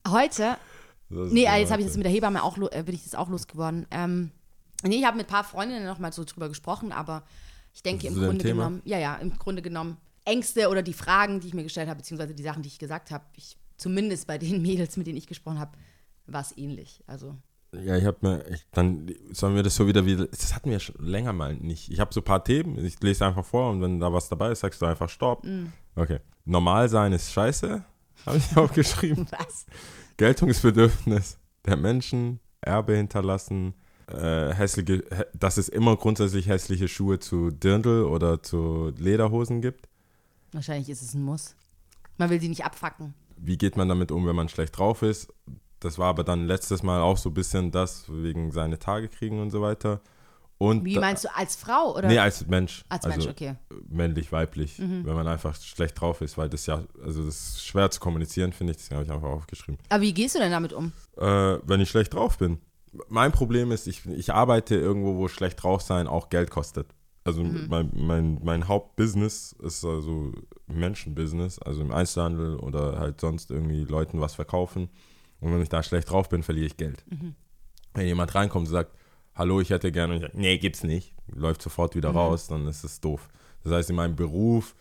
Heute, 0.09 0.57
nee, 1.09 1.45
ja 1.45 1.57
jetzt 1.57 1.71
habe 1.71 1.81
ich 1.81 1.89
das 1.89 1.97
mit 1.97 2.05
der 2.05 2.13
Hebamme 2.13 2.43
auch, 2.43 2.59
äh, 2.71 2.83
bin 2.83 2.95
ich 2.95 3.05
das 3.05 3.15
auch 3.15 3.29
losgeworden. 3.29 3.87
Ähm, 3.91 4.31
nee, 4.83 4.97
ich 4.97 5.05
habe 5.05 5.17
mit 5.17 5.27
ein 5.27 5.31
paar 5.31 5.45
Freundinnen 5.45 5.87
noch 5.87 5.99
mal 5.99 6.13
so 6.13 6.25
drüber 6.25 6.49
gesprochen, 6.49 6.93
aber 6.93 7.23
ich 7.73 7.83
denke 7.83 8.07
im 8.07 8.15
Grunde 8.15 8.39
Thema? 8.45 8.65
genommen, 8.65 8.83
ja, 8.85 8.99
ja, 8.99 9.17
im 9.17 9.37
Grunde 9.39 9.63
genommen 9.63 9.97
Ängste 10.25 10.69
oder 10.69 10.83
die 10.83 10.93
Fragen, 10.93 11.41
die 11.41 11.49
ich 11.49 11.55
mir 11.55 11.63
gestellt 11.63 11.89
habe, 11.89 11.99
beziehungsweise 11.99 12.35
die 12.35 12.43
Sachen, 12.43 12.63
die 12.63 12.69
ich 12.69 12.79
gesagt 12.79 13.11
habe, 13.11 13.25
ich, 13.37 13.57
zumindest 13.77 14.27
bei 14.27 14.39
den 14.39 14.61
Mädels, 14.63 14.97
mit 14.97 15.07
denen 15.07 15.19
ich 15.19 15.27
gesprochen 15.27 15.59
habe, 15.59 15.73
war 16.27 16.41
es 16.41 16.57
ähnlich. 16.59 17.03
Also, 17.07 17.37
Ja, 17.85 17.97
ich 17.97 18.05
habe 18.05 18.19
mir, 18.23 18.45
ich, 18.51 18.67
dann 18.73 19.11
sollen 19.33 19.55
wir 19.55 19.63
das 19.63 19.75
so 19.77 19.87
wieder 19.87 20.05
wieder, 20.07 20.27
das 20.27 20.55
hatten 20.55 20.71
wir 20.71 20.79
schon 20.81 20.97
länger 21.05 21.33
mal 21.33 21.55
nicht. 21.55 21.91
Ich 21.91 22.01
habe 22.01 22.13
so 22.15 22.21
ein 22.21 22.25
paar 22.25 22.45
Themen, 22.45 22.79
ich 22.85 23.01
lese 23.03 23.27
einfach 23.27 23.45
vor 23.45 23.71
und 23.71 23.81
wenn 23.83 24.01
da 24.01 24.13
was 24.13 24.29
dabei 24.29 24.51
ist, 24.53 24.61
sagst 24.61 24.81
du 24.83 24.87
einfach 24.87 25.09
Stopp. 25.09 25.45
Mm. 25.45 25.67
Okay. 25.95 26.21
Normal 26.45 26.89
sein 26.89 27.13
ist 27.13 27.33
scheiße, 27.33 27.85
habe 28.27 28.37
ich 28.39 28.57
aufgeschrieben. 28.57 29.27
was? 29.39 29.67
Geltungsbedürfnis 30.17 31.39
der 31.65 31.77
Menschen, 31.77 32.41
Erbe 32.61 32.97
hinterlassen, 32.97 33.75
äh, 34.09 34.53
hässliche, 34.55 35.05
hä- 35.11 35.25
dass 35.35 35.57
es 35.57 35.69
immer 35.69 35.97
grundsätzlich 35.97 36.47
hässliche 36.47 36.89
Schuhe 36.89 37.19
zu 37.19 37.51
Dirndl 37.51 38.05
oder 38.05 38.43
zu 38.43 38.93
Lederhosen 38.97 39.61
gibt. 39.61 39.89
Wahrscheinlich 40.53 40.89
ist 40.89 41.03
es 41.03 41.15
ein 41.15 41.23
Muss. 41.23 41.57
Man 42.19 42.31
will 42.31 42.41
sie 42.41 42.49
nicht 42.49 42.65
abfacken. 42.65 43.15
Wie 43.37 43.59
geht 43.59 43.77
man 43.77 43.89
damit 43.89 44.11
um, 44.13 44.27
wenn 44.27 44.37
man 44.37 44.49
schlecht 44.49 44.79
drauf 44.79 45.03
ist? 45.03 45.33
Das 45.87 45.99
war 45.99 46.09
aber 46.09 46.25
dann 46.25 46.47
letztes 46.47 46.83
Mal 46.83 47.01
auch 47.01 47.17
so 47.17 47.31
ein 47.31 47.35
bisschen 47.35 47.71
das, 47.71 48.05
wegen 48.09 48.51
seine 48.51 48.79
Tage 48.79 49.09
kriegen 49.09 49.41
und 49.41 49.51
so 49.51 49.63
weiter. 49.63 50.01
Und 50.59 50.85
Wie 50.85 50.99
meinst 50.99 51.25
du, 51.25 51.29
als 51.35 51.55
Frau 51.55 51.95
oder? 51.95 52.09
Nee, 52.09 52.19
als 52.19 52.47
Mensch. 52.47 52.85
als 52.89 53.05
also 53.05 53.19
Mensch, 53.19 53.31
okay. 53.31 53.55
männlich, 53.89 54.33
weiblich, 54.33 54.79
wenn 54.79 55.15
man 55.15 55.29
einfach 55.29 55.55
schlecht 55.55 56.01
drauf 56.01 56.23
ist, 56.23 56.39
weil 56.39 56.49
das 56.49 56.67
ja, 56.67 56.83
also 57.05 57.25
das 57.25 57.37
ist 57.37 57.67
schwer 57.67 57.91
zu 57.91 58.01
kommunizieren, 58.01 58.53
finde 58.53 58.73
ich, 58.73 58.79
deswegen 58.79 58.97
habe 58.97 59.07
ich 59.07 59.13
einfach 59.13 59.29
aufgeschrieben. 59.29 59.79
Aber 59.91 60.03
wie 60.03 60.15
gehst 60.15 60.35
du 60.35 60.39
denn 60.39 60.51
damit 60.51 60.73
um? 60.73 60.93
Äh, 61.19 61.59
wenn 61.63 61.81
ich 61.81 61.91
schlecht 61.91 62.15
drauf 62.15 62.39
bin. 62.39 62.59
Mein 63.09 63.31
Problem 63.31 63.71
ist, 63.71 63.87
ich, 63.87 64.07
ich 64.07 64.33
arbeite 64.33 64.75
irgendwo, 64.75 65.17
wo 65.17 65.29
schlecht 65.29 65.63
drauf 65.63 65.83
sein 65.83 66.07
auch 66.09 66.31
Geld 66.31 66.51
kostet. 66.51 66.87
Also 67.23 67.43
mein, 67.43 67.91
mein, 67.93 68.41
mein 68.43 68.69
Hauptbusiness 68.69 69.55
ist 69.61 69.85
also 69.85 70.33
Menschenbusiness, 70.69 71.59
also 71.59 71.81
im 71.83 71.93
Einzelhandel 71.93 72.57
oder 72.57 72.99
halt 72.99 73.21
sonst 73.21 73.51
irgendwie 73.51 73.85
Leuten 73.85 74.21
was 74.21 74.37
verkaufen. 74.37 74.89
Und 75.47 75.55
wenn 75.55 75.63
ich 75.63 75.69
da 75.69 75.83
schlecht 75.83 76.11
drauf 76.11 76.29
bin, 76.29 76.43
verliere 76.43 76.67
ich 76.67 76.77
Geld. 76.77 77.05
Wenn 77.95 78.07
jemand 78.07 78.35
reinkommt 78.35 78.67
und 78.67 78.73
sagt, 78.73 78.97
hallo, 79.35 79.61
ich 79.61 79.71
hätte 79.71 79.93
gerne, 79.93 80.15
und 80.15 80.19
ich 80.19 80.27
sage, 80.27 80.39
nee, 80.39 80.59
gibt's 80.59 80.83
nicht, 80.83 81.15
läuft 81.33 81.63
sofort 81.63 81.95
wieder 81.95 82.11
raus, 82.11 82.49
dann 82.49 82.67
ist 82.67 82.85
es 82.85 83.01
doof. 83.01 83.29
Das 83.63 83.73
heißt, 83.73 83.91
in 83.91 83.97
meinem 83.97 84.17
Beruf 84.17 84.75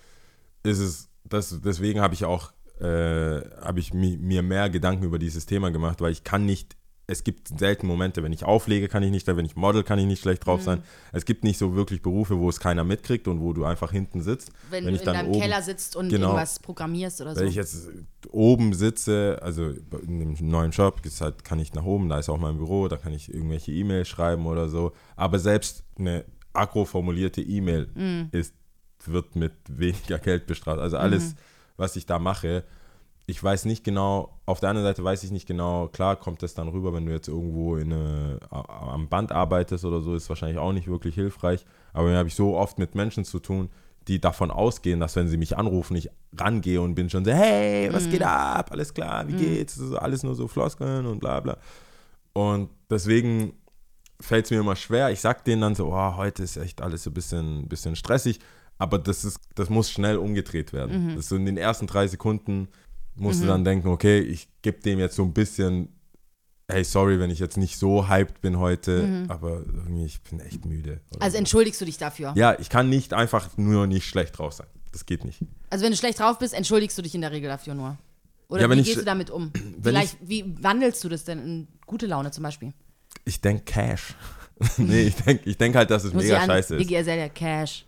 ist 0.64 0.80
es, 0.80 1.10
das, 1.24 1.62
deswegen 1.62 2.02
habe 2.02 2.14
ich 2.16 2.26
auch, 2.26 2.52
äh, 2.80 3.42
habe 3.62 3.80
ich 3.80 3.94
mi, 3.94 4.18
mir 4.18 4.42
mehr 4.42 4.70
Gedanken 4.70 5.04
über 5.04 5.20
dieses 5.20 5.46
Thema 5.46 5.72
gemacht, 5.72 6.02
weil 6.02 6.12
ich 6.12 6.24
kann 6.24 6.46
nicht, 6.46 6.76
es 7.08 7.24
gibt 7.24 7.60
selten 7.60 7.86
Momente, 7.88 8.24
wenn 8.24 8.34
ich 8.34 8.44
auflege, 8.46 8.88
kann 8.88 9.04
ich 9.04 9.12
nicht, 9.12 9.28
wenn 9.28 9.46
ich 9.46 9.56
model, 9.56 9.84
kann 9.84 10.00
ich 10.00 10.06
nicht 10.08 10.22
schlecht 10.22 10.46
drauf 10.46 10.62
sein. 10.64 10.82
Es 11.12 11.26
gibt 11.26 11.44
nicht 11.44 11.58
so 11.60 11.76
wirklich 11.76 12.02
Berufe, 12.02 12.40
wo 12.40 12.50
es 12.50 12.60
keiner 12.60 12.84
mitkriegt 12.84 13.28
und 13.28 13.42
wo 13.42 13.54
du 13.54 13.64
einfach 13.66 13.92
hinten 13.92 14.22
sitzt. 14.22 14.50
Wenn, 14.72 14.86
Wenn 14.86 14.94
du 14.94 14.96
ich 14.96 15.02
in 15.02 15.06
dann 15.06 15.16
deinem 15.16 15.30
oben- 15.30 15.40
Keller 15.42 15.62
sitzt 15.62 15.96
und 15.96 16.10
Genau. 16.10 16.30
irgendwas 16.30 16.60
programmierst 16.60 17.22
oder 17.22 17.36
so. 17.36 17.42
Wenn 17.42 17.48
ich 17.48 17.56
jetzt 17.56 17.90
oben 18.32 18.74
sitze, 18.74 19.38
also 19.42 19.70
in 20.08 20.20
dem 20.20 20.50
neuen 20.50 20.72
Job, 20.72 21.06
ist 21.06 21.22
halt, 21.22 21.44
kann 21.44 21.60
ich 21.60 21.74
nach 21.74 21.86
oben, 21.86 22.10
da 22.10 22.18
ist 22.18 22.28
auch 22.30 22.40
mein 22.40 22.58
Büro, 22.58 22.88
da 22.88 22.98
kann 22.98 23.14
ich 23.14 23.32
irgendwelche 23.34 23.72
E-Mails 23.72 24.08
schreiben 24.08 24.48
oder 24.48 24.68
so. 24.68 24.92
Aber 25.16 25.38
selbst 25.38 25.84
eine 26.00 26.26
aggro 26.54 26.86
formulierte 26.86 27.42
E-Mail 27.42 27.88
Mm. 27.94 28.36
ist, 28.36 28.54
wird 29.06 29.36
mit 29.36 29.54
weniger 29.70 30.18
Geld 30.18 30.48
bestraft. 30.48 30.80
Also 30.80 30.98
alles, 30.98 31.34
Mhm. 31.34 31.38
was 31.78 31.96
ich 31.98 32.08
da 32.08 32.18
mache, 32.18 32.64
ich 33.28 33.44
weiß 33.44 33.66
nicht 33.66 33.84
genau, 33.84 34.40
auf 34.46 34.60
der 34.60 34.70
anderen 34.70 34.88
Seite 34.88 35.04
weiß 35.04 35.24
ich 35.24 35.32
nicht 35.32 35.48
genau, 35.48 35.88
klar 35.88 36.16
kommt 36.16 36.44
das 36.44 36.54
dann 36.54 36.68
rüber, 36.68 36.94
wenn 36.94 37.06
du 37.06 37.12
jetzt 37.12 37.28
irgendwo 37.28 37.76
in 37.76 37.92
eine, 37.92 38.40
am 38.52 39.10
Band 39.10 39.32
arbeitest 39.32 39.84
oder 39.84 40.02
so, 40.02 40.14
ist 40.14 40.30
wahrscheinlich 40.30 40.60
auch 40.60 40.74
nicht 40.74 40.88
wirklich 40.88 41.16
hilfreich. 41.16 41.66
Aber 41.94 42.10
dann 42.10 42.18
habe 42.18 42.30
ich 42.30 42.36
so 42.36 42.56
oft 42.56 42.78
mit 42.78 42.94
Menschen 42.94 43.26
zu 43.26 43.40
tun, 43.40 43.70
die 44.08 44.22
davon 44.22 44.52
ausgehen, 44.52 45.00
dass 45.00 45.16
wenn 45.16 45.28
sie 45.28 45.38
mich 45.38 45.58
anrufen, 45.58 45.96
ich 45.96 46.10
rangehe 46.38 46.80
und 46.80 46.94
bin 46.94 47.10
schon 47.10 47.26
so, 47.26 47.32
hey, 47.32 47.92
was 47.92 48.08
geht 48.10 48.22
ab? 48.22 48.72
Alles 48.72 48.94
klar, 48.94 49.28
wie 49.28 49.34
geht's? 49.34 49.76
Das 49.76 49.88
ist 49.88 49.96
alles 49.96 50.22
nur 50.22 50.36
so 50.36 50.48
Floskeln 50.48 51.08
und 51.08 51.20
bla 51.20 51.40
bla. 51.40 51.58
Und 52.34 52.70
deswegen 52.92 53.54
fällt 54.22 54.46
es 54.46 54.52
mir 54.52 54.60
immer 54.60 54.76
schwer. 54.76 55.10
Ich 55.10 55.22
sag 55.22 55.44
denen 55.46 55.62
dann 55.62 55.74
so, 55.74 55.88
oh, 55.88 56.16
heute 56.18 56.44
ist 56.44 56.58
echt 56.58 56.82
alles 56.82 57.04
so 57.04 57.10
ein 57.10 57.14
bisschen, 57.16 57.68
bisschen 57.68 57.96
stressig, 57.96 58.40
aber 58.78 59.00
das, 59.00 59.26
ist, 59.26 59.40
das 59.56 59.70
muss 59.70 59.90
schnell 59.90 60.18
umgedreht 60.18 60.74
werden. 60.74 61.10
Das 61.10 61.22
ist 61.22 61.30
so 61.30 61.36
in 61.38 61.46
den 61.46 61.58
ersten 61.58 61.88
drei 61.88 62.08
Sekunden 62.08 62.68
musst 63.16 63.42
du 63.42 63.48
dann 63.48 63.64
denken, 63.64 63.88
okay, 63.88 64.20
ich 64.20 64.48
gebe 64.62 64.82
dem 64.82 65.00
jetzt 65.00 65.16
so 65.16 65.24
ein 65.24 65.34
bisschen, 65.34 65.90
hey, 66.68 66.84
sorry, 66.84 67.20
wenn 67.20 67.30
ich 67.30 67.40
jetzt 67.40 67.58
nicht 67.58 67.78
so 67.78 68.08
hyped 68.08 68.42
bin 68.42 68.60
heute, 68.60 69.26
aber 69.28 69.64
irgendwie, 69.66 70.06
ich 70.06 70.22
bin 70.22 70.40
echt 70.40 70.66
müde. 70.66 71.00
also 71.20 71.34
so. 71.34 71.38
entschuldigst 71.38 71.80
du 71.82 71.86
dich 71.86 71.98
dafür? 71.98 72.34
ja, 72.36 72.58
ich 72.60 72.70
kann 72.70 72.90
nicht 72.90 73.14
einfach 73.14 73.58
nur 73.58 73.88
nicht 73.88 74.06
schlecht 74.06 74.38
drauf 74.38 74.54
sein. 74.54 74.68
Das 74.92 75.06
geht 75.06 75.26
nicht. 75.26 75.42
Also 75.70 75.84
wenn 75.84 75.92
du 75.92 75.98
schlecht 75.98 76.20
drauf 76.20 76.40
bist, 76.40 76.54
entschuldigst 76.54 76.98
du 76.98 77.02
dich 77.02 77.14
in 77.16 77.22
der 77.22 77.32
Regel 77.32 77.50
dafür 77.50 77.76
nur. 77.76 77.98
Oder 78.48 78.62
Ja, 78.62 78.70
wenn 78.70 78.78
wie 78.78 78.82
ich 78.82 78.88
gehst 78.88 79.02
du 79.02 79.06
damit 79.06 79.30
um? 79.30 79.52
Vielleicht, 79.82 80.18
wie 80.22 80.46
wandelst 80.62 81.04
du 81.04 81.10
das 81.10 81.24
denn 81.26 81.40
in 81.40 81.68
gute 81.86 82.06
Laune 82.08 82.32
zum 82.32 82.44
Beispiel? 82.44 82.74
Ich 83.26 83.42
denke 83.42 83.64
Cash. 83.66 84.16
nee, 84.78 85.04
ich 85.04 85.16
denke 85.16 85.50
ich 85.50 85.58
denk 85.58 85.76
halt, 85.76 85.90
dass 85.92 86.04
es 86.06 86.14
Muss 86.14 86.24
mega 86.24 86.36
ich 86.36 86.42
an 86.44 86.48
scheiße 86.48 86.76
ist. 86.78 86.94
Azalea 86.94 87.30
Cash. 87.30 87.86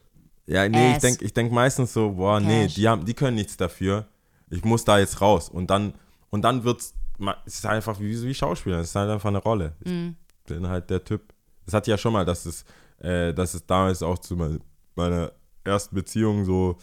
Ja, 0.47 0.67
nee, 0.67 0.89
ich 0.89 0.95
Ass. 0.95 1.01
denke 1.01 1.25
ich 1.25 1.33
denk 1.33 1.51
meistens 1.51 1.93
so, 1.93 2.11
boah, 2.11 2.39
nee, 2.39 2.63
Cash. 2.63 2.73
die, 2.75 2.87
haben, 2.87 3.05
die 3.05 3.13
können 3.13 3.35
nichts 3.35 3.55
dafür. 3.57 4.07
Ich 4.49 4.63
muss 4.63 4.85
da 4.85 4.97
jetzt 4.99 5.19
raus. 5.21 5.49
Und 5.49 5.69
dann, 5.69 5.93
und 6.29 6.41
dann 6.43 6.63
wird's, 6.63 6.93
ma- 7.17 7.37
es 7.45 7.55
ist 7.55 7.65
einfach 7.65 7.99
wie, 7.99 8.21
wie 8.23 8.33
Schauspieler, 8.33 8.79
es 8.79 8.89
ist 8.89 8.95
halt 8.95 9.09
einfach 9.09 9.29
eine 9.29 9.39
Rolle. 9.39 9.73
Mhm. 9.85 10.15
Ich 10.39 10.43
bin 10.53 10.67
halt 10.67 10.89
der 10.89 11.03
Typ. 11.03 11.33
Das 11.65 11.73
hatte 11.73 11.89
ich 11.89 11.91
ja 11.91 11.97
schon 11.97 12.13
mal, 12.13 12.23
dass 12.25 12.45
es, 12.45 12.63
äh, 12.99 13.33
dass 13.33 13.53
es 13.53 13.65
damals 13.65 14.01
auch 14.03 14.19
zu 14.19 14.35
me- 14.35 14.59
meiner 14.95 15.31
ersten 15.63 15.95
Beziehung 15.95 16.45
so 16.45 16.77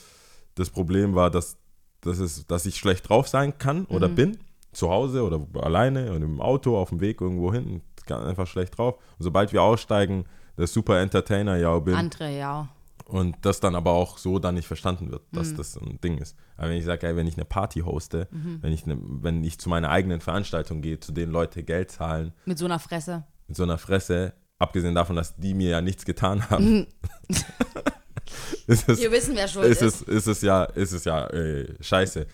das 0.55 0.69
Problem 0.71 1.15
war, 1.15 1.31
dass, 1.31 1.57
dass, 2.03 2.19
es, 2.19 2.47
dass 2.47 2.67
ich 2.67 2.77
schlecht 2.77 3.09
drauf 3.09 3.29
sein 3.29 3.57
kann 3.59 3.87
oder 3.87 4.09
Mhm. 4.09 4.15
bin. 4.15 4.39
Zu 4.73 4.91
Hause 4.91 5.23
oder 5.23 5.41
alleine 5.65 6.13
und 6.13 6.23
im 6.23 6.41
Auto 6.41 6.77
auf 6.77 6.89
dem 6.91 7.01
Weg 7.01 7.21
irgendwo 7.21 7.53
hin. 7.53 7.81
Ganz 8.07 8.25
einfach 8.27 8.47
schlecht 8.47 8.77
drauf. 8.77 8.97
Und 9.19 9.23
sobald 9.25 9.53
wir 9.53 9.63
aussteigen, 9.63 10.25
der 10.59 10.67
super 10.67 11.01
Entertainer 11.01 11.57
ja 11.57 11.79
bin. 11.79 11.95
Andere, 11.95 12.37
ja. 12.37 12.69
Und 13.07 13.37
das 13.43 13.61
dann 13.61 13.75
aber 13.75 13.91
auch 13.93 14.17
so 14.17 14.39
dann 14.39 14.55
nicht 14.55 14.67
verstanden 14.67 15.11
wird, 15.11 15.23
dass 15.33 15.53
Mhm. 15.53 15.57
das 15.59 15.77
ein 15.77 16.01
Ding 16.03 16.17
ist. 16.19 16.37
Aber 16.57 16.71
wenn 16.71 16.79
ich 16.79 16.85
sage, 16.87 17.07
ey, 17.07 17.17
wenn 17.17 17.27
ich 17.27 17.37
eine 17.37 17.45
Party 17.45 17.81
hoste, 17.81 18.29
wenn, 18.63 18.73
ich 18.73 18.87
ne, 18.87 18.97
wenn 19.01 19.45
ich 19.45 19.59
zu 19.59 19.69
meiner 19.69 19.91
eigenen 19.91 20.21
Veranstaltung 20.23 20.81
gehe, 20.81 20.99
zu 21.01 21.13
denen 21.13 21.31
Leute 21.31 21.63
Geld 21.65 21.91
zahlen, 21.91 22.33
Mit 22.47 22.59
so 22.59 22.65
einer 22.65 22.79
Fresse. 22.79 23.25
mit 23.47 23.57
so 23.59 23.63
einer 23.63 23.77
Fresse, 23.77 24.33
abgesehen 24.59 24.95
davon, 24.95 25.17
dass 25.17 25.37
die 25.37 25.53
mir 25.53 25.69
ja 25.69 25.81
nichts 25.83 26.07
getan 26.07 26.49
haben, 26.49 26.87
ist, 28.67 28.89
es, 28.89 28.99
Wir 29.01 29.13
wissen, 29.13 29.35
wer 29.37 29.49
schuld 29.49 29.67
ist, 29.67 29.83
ist. 29.83 30.03
es, 30.03 30.09
ist 30.09 30.27
es 30.27 30.43
ja, 30.43 30.65
ist 30.65 30.93
es 30.93 31.05
ja 31.05 31.27
äh, 31.29 31.75
scheiße. 31.81 32.27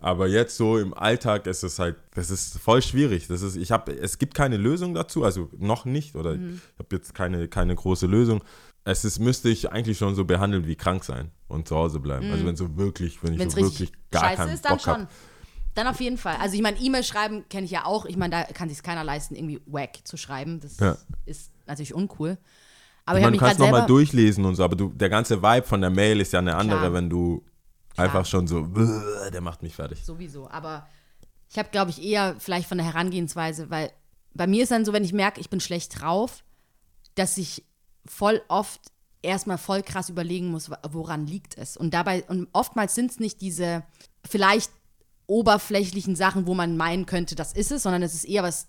Aber 0.00 0.28
jetzt 0.28 0.56
so 0.56 0.78
im 0.78 0.94
Alltag 0.94 1.48
ist 1.48 1.64
es 1.64 1.80
halt, 1.80 1.96
das 2.14 2.30
ist 2.30 2.58
voll 2.60 2.82
schwierig. 2.82 3.26
Das 3.26 3.42
ist, 3.42 3.56
ich 3.56 3.72
habe, 3.72 3.92
es 3.98 4.18
gibt 4.18 4.34
keine 4.34 4.56
Lösung 4.56 4.94
dazu, 4.94 5.24
also 5.24 5.48
noch 5.58 5.86
nicht, 5.86 6.14
oder 6.14 6.34
Mhm. 6.36 6.60
ich 6.74 6.78
habe 6.78 6.94
jetzt 6.96 7.14
keine, 7.14 7.48
keine 7.48 7.74
große 7.74 8.06
Lösung. 8.06 8.44
Es 8.90 9.04
ist, 9.04 9.18
müsste 9.18 9.50
ich 9.50 9.70
eigentlich 9.70 9.98
schon 9.98 10.14
so 10.14 10.24
behandeln 10.24 10.66
wie 10.66 10.74
krank 10.74 11.04
sein 11.04 11.30
und 11.46 11.68
zu 11.68 11.76
Hause 11.76 12.00
bleiben. 12.00 12.30
Also 12.32 12.46
wenn 12.46 12.56
so 12.56 12.76
wirklich, 12.78 13.22
wenn 13.22 13.34
ich 13.34 13.38
Wenn 13.38 13.48
es 13.48 13.54
so 13.54 13.60
wirklich 13.60 13.92
gar 14.10 14.22
scheiße 14.24 14.36
keinen 14.36 14.54
ist, 14.54 14.64
dann 14.64 14.72
Bock 14.72 14.80
schon. 14.80 15.06
Dann 15.74 15.86
auf 15.86 16.00
jeden 16.00 16.16
Fall. 16.16 16.36
Also 16.40 16.56
ich 16.56 16.62
meine, 16.62 16.78
E-Mail 16.78 17.04
schreiben 17.04 17.44
kenne 17.50 17.66
ich 17.66 17.70
ja 17.70 17.84
auch. 17.84 18.06
Ich 18.06 18.16
meine, 18.16 18.30
da 18.30 18.42
kann 18.44 18.70
sich 18.70 18.82
keiner 18.82 19.04
leisten, 19.04 19.34
irgendwie 19.36 19.60
wack 19.66 19.98
zu 20.04 20.16
schreiben. 20.16 20.60
Das 20.60 20.78
Ja. 20.80 20.96
ist 21.26 21.52
natürlich 21.66 21.92
uncool. 21.92 22.38
Aber 23.04 23.18
Ich 23.18 23.20
ich, 23.22 23.26
meine, 23.26 23.36
du 23.36 23.44
kannst 23.44 23.58
gerade 23.58 23.70
nochmal 23.72 23.86
durchlesen 23.86 24.44
und 24.46 24.54
so, 24.54 24.64
aber 24.64 24.74
du, 24.74 24.88
der 24.88 25.08
ganze 25.10 25.42
Vibe 25.42 25.66
von 25.66 25.80
der 25.82 25.90
Mail 25.90 26.20
ist 26.20 26.32
ja 26.32 26.38
eine 26.38 26.56
andere, 26.56 26.78
Klar. 26.78 26.92
wenn 26.94 27.10
du 27.10 27.44
einfach 27.96 28.24
schon 28.24 28.46
so, 28.46 28.62
"Bäh, 28.62 29.30
der 29.32 29.40
macht 29.42 29.62
mich 29.62 29.74
fertig. 29.74 30.02
Sowieso. 30.04 30.48
Aber 30.50 30.86
ich 31.50 31.58
habe, 31.58 31.68
glaube 31.70 31.90
ich, 31.90 32.02
eher 32.02 32.36
vielleicht 32.38 32.68
von 32.68 32.78
der 32.78 32.86
Herangehensweise, 32.86 33.68
weil 33.70 33.90
bei 34.34 34.46
mir 34.46 34.62
ist 34.62 34.72
dann 34.72 34.84
so, 34.86 34.92
wenn 34.94 35.04
ich 35.04 35.12
merke, 35.12 35.40
ich 35.40 35.50
bin 35.50 35.60
schlecht 35.60 36.00
drauf, 36.00 36.42
dass 37.14 37.36
ich 37.38 37.64
voll 38.06 38.42
oft 38.48 38.80
erstmal 39.22 39.58
voll 39.58 39.82
krass 39.82 40.08
überlegen 40.08 40.48
muss, 40.48 40.70
woran 40.90 41.26
liegt 41.26 41.58
es. 41.58 41.76
Und 41.76 41.92
dabei, 41.94 42.24
und 42.24 42.48
oftmals 42.52 42.94
sind 42.94 43.10
es 43.10 43.20
nicht 43.20 43.40
diese 43.40 43.84
vielleicht 44.24 44.70
oberflächlichen 45.26 46.16
Sachen, 46.16 46.46
wo 46.46 46.54
man 46.54 46.76
meinen 46.76 47.06
könnte, 47.06 47.34
das 47.34 47.52
ist 47.52 47.70
es, 47.70 47.82
sondern 47.82 48.02
es 48.02 48.14
ist 48.14 48.24
eher 48.24 48.42
was 48.42 48.68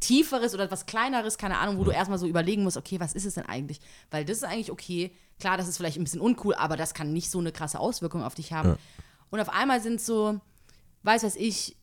Tieferes 0.00 0.54
oder 0.54 0.70
was 0.70 0.86
Kleineres, 0.86 1.38
keine 1.38 1.58
Ahnung, 1.58 1.78
wo 1.78 1.84
du 1.84 1.90
erstmal 1.90 2.18
so 2.18 2.26
überlegen 2.26 2.62
musst, 2.62 2.76
okay, 2.76 3.00
was 3.00 3.14
ist 3.14 3.24
es 3.24 3.34
denn 3.34 3.46
eigentlich? 3.46 3.80
Weil 4.10 4.24
das 4.24 4.38
ist 4.38 4.44
eigentlich 4.44 4.70
okay. 4.70 5.10
Klar, 5.40 5.56
das 5.56 5.68
ist 5.68 5.76
vielleicht 5.78 5.98
ein 5.98 6.04
bisschen 6.04 6.20
uncool, 6.20 6.54
aber 6.54 6.76
das 6.76 6.94
kann 6.94 7.12
nicht 7.12 7.30
so 7.30 7.38
eine 7.38 7.52
krasse 7.52 7.80
Auswirkung 7.80 8.22
auf 8.22 8.34
dich 8.34 8.52
haben. 8.52 8.76
Und 9.30 9.40
auf 9.40 9.48
einmal 9.48 9.80
sind 9.80 10.00
so, 10.00 10.40
weiß 11.02 11.24
was 11.24 11.36
ich, 11.36 11.76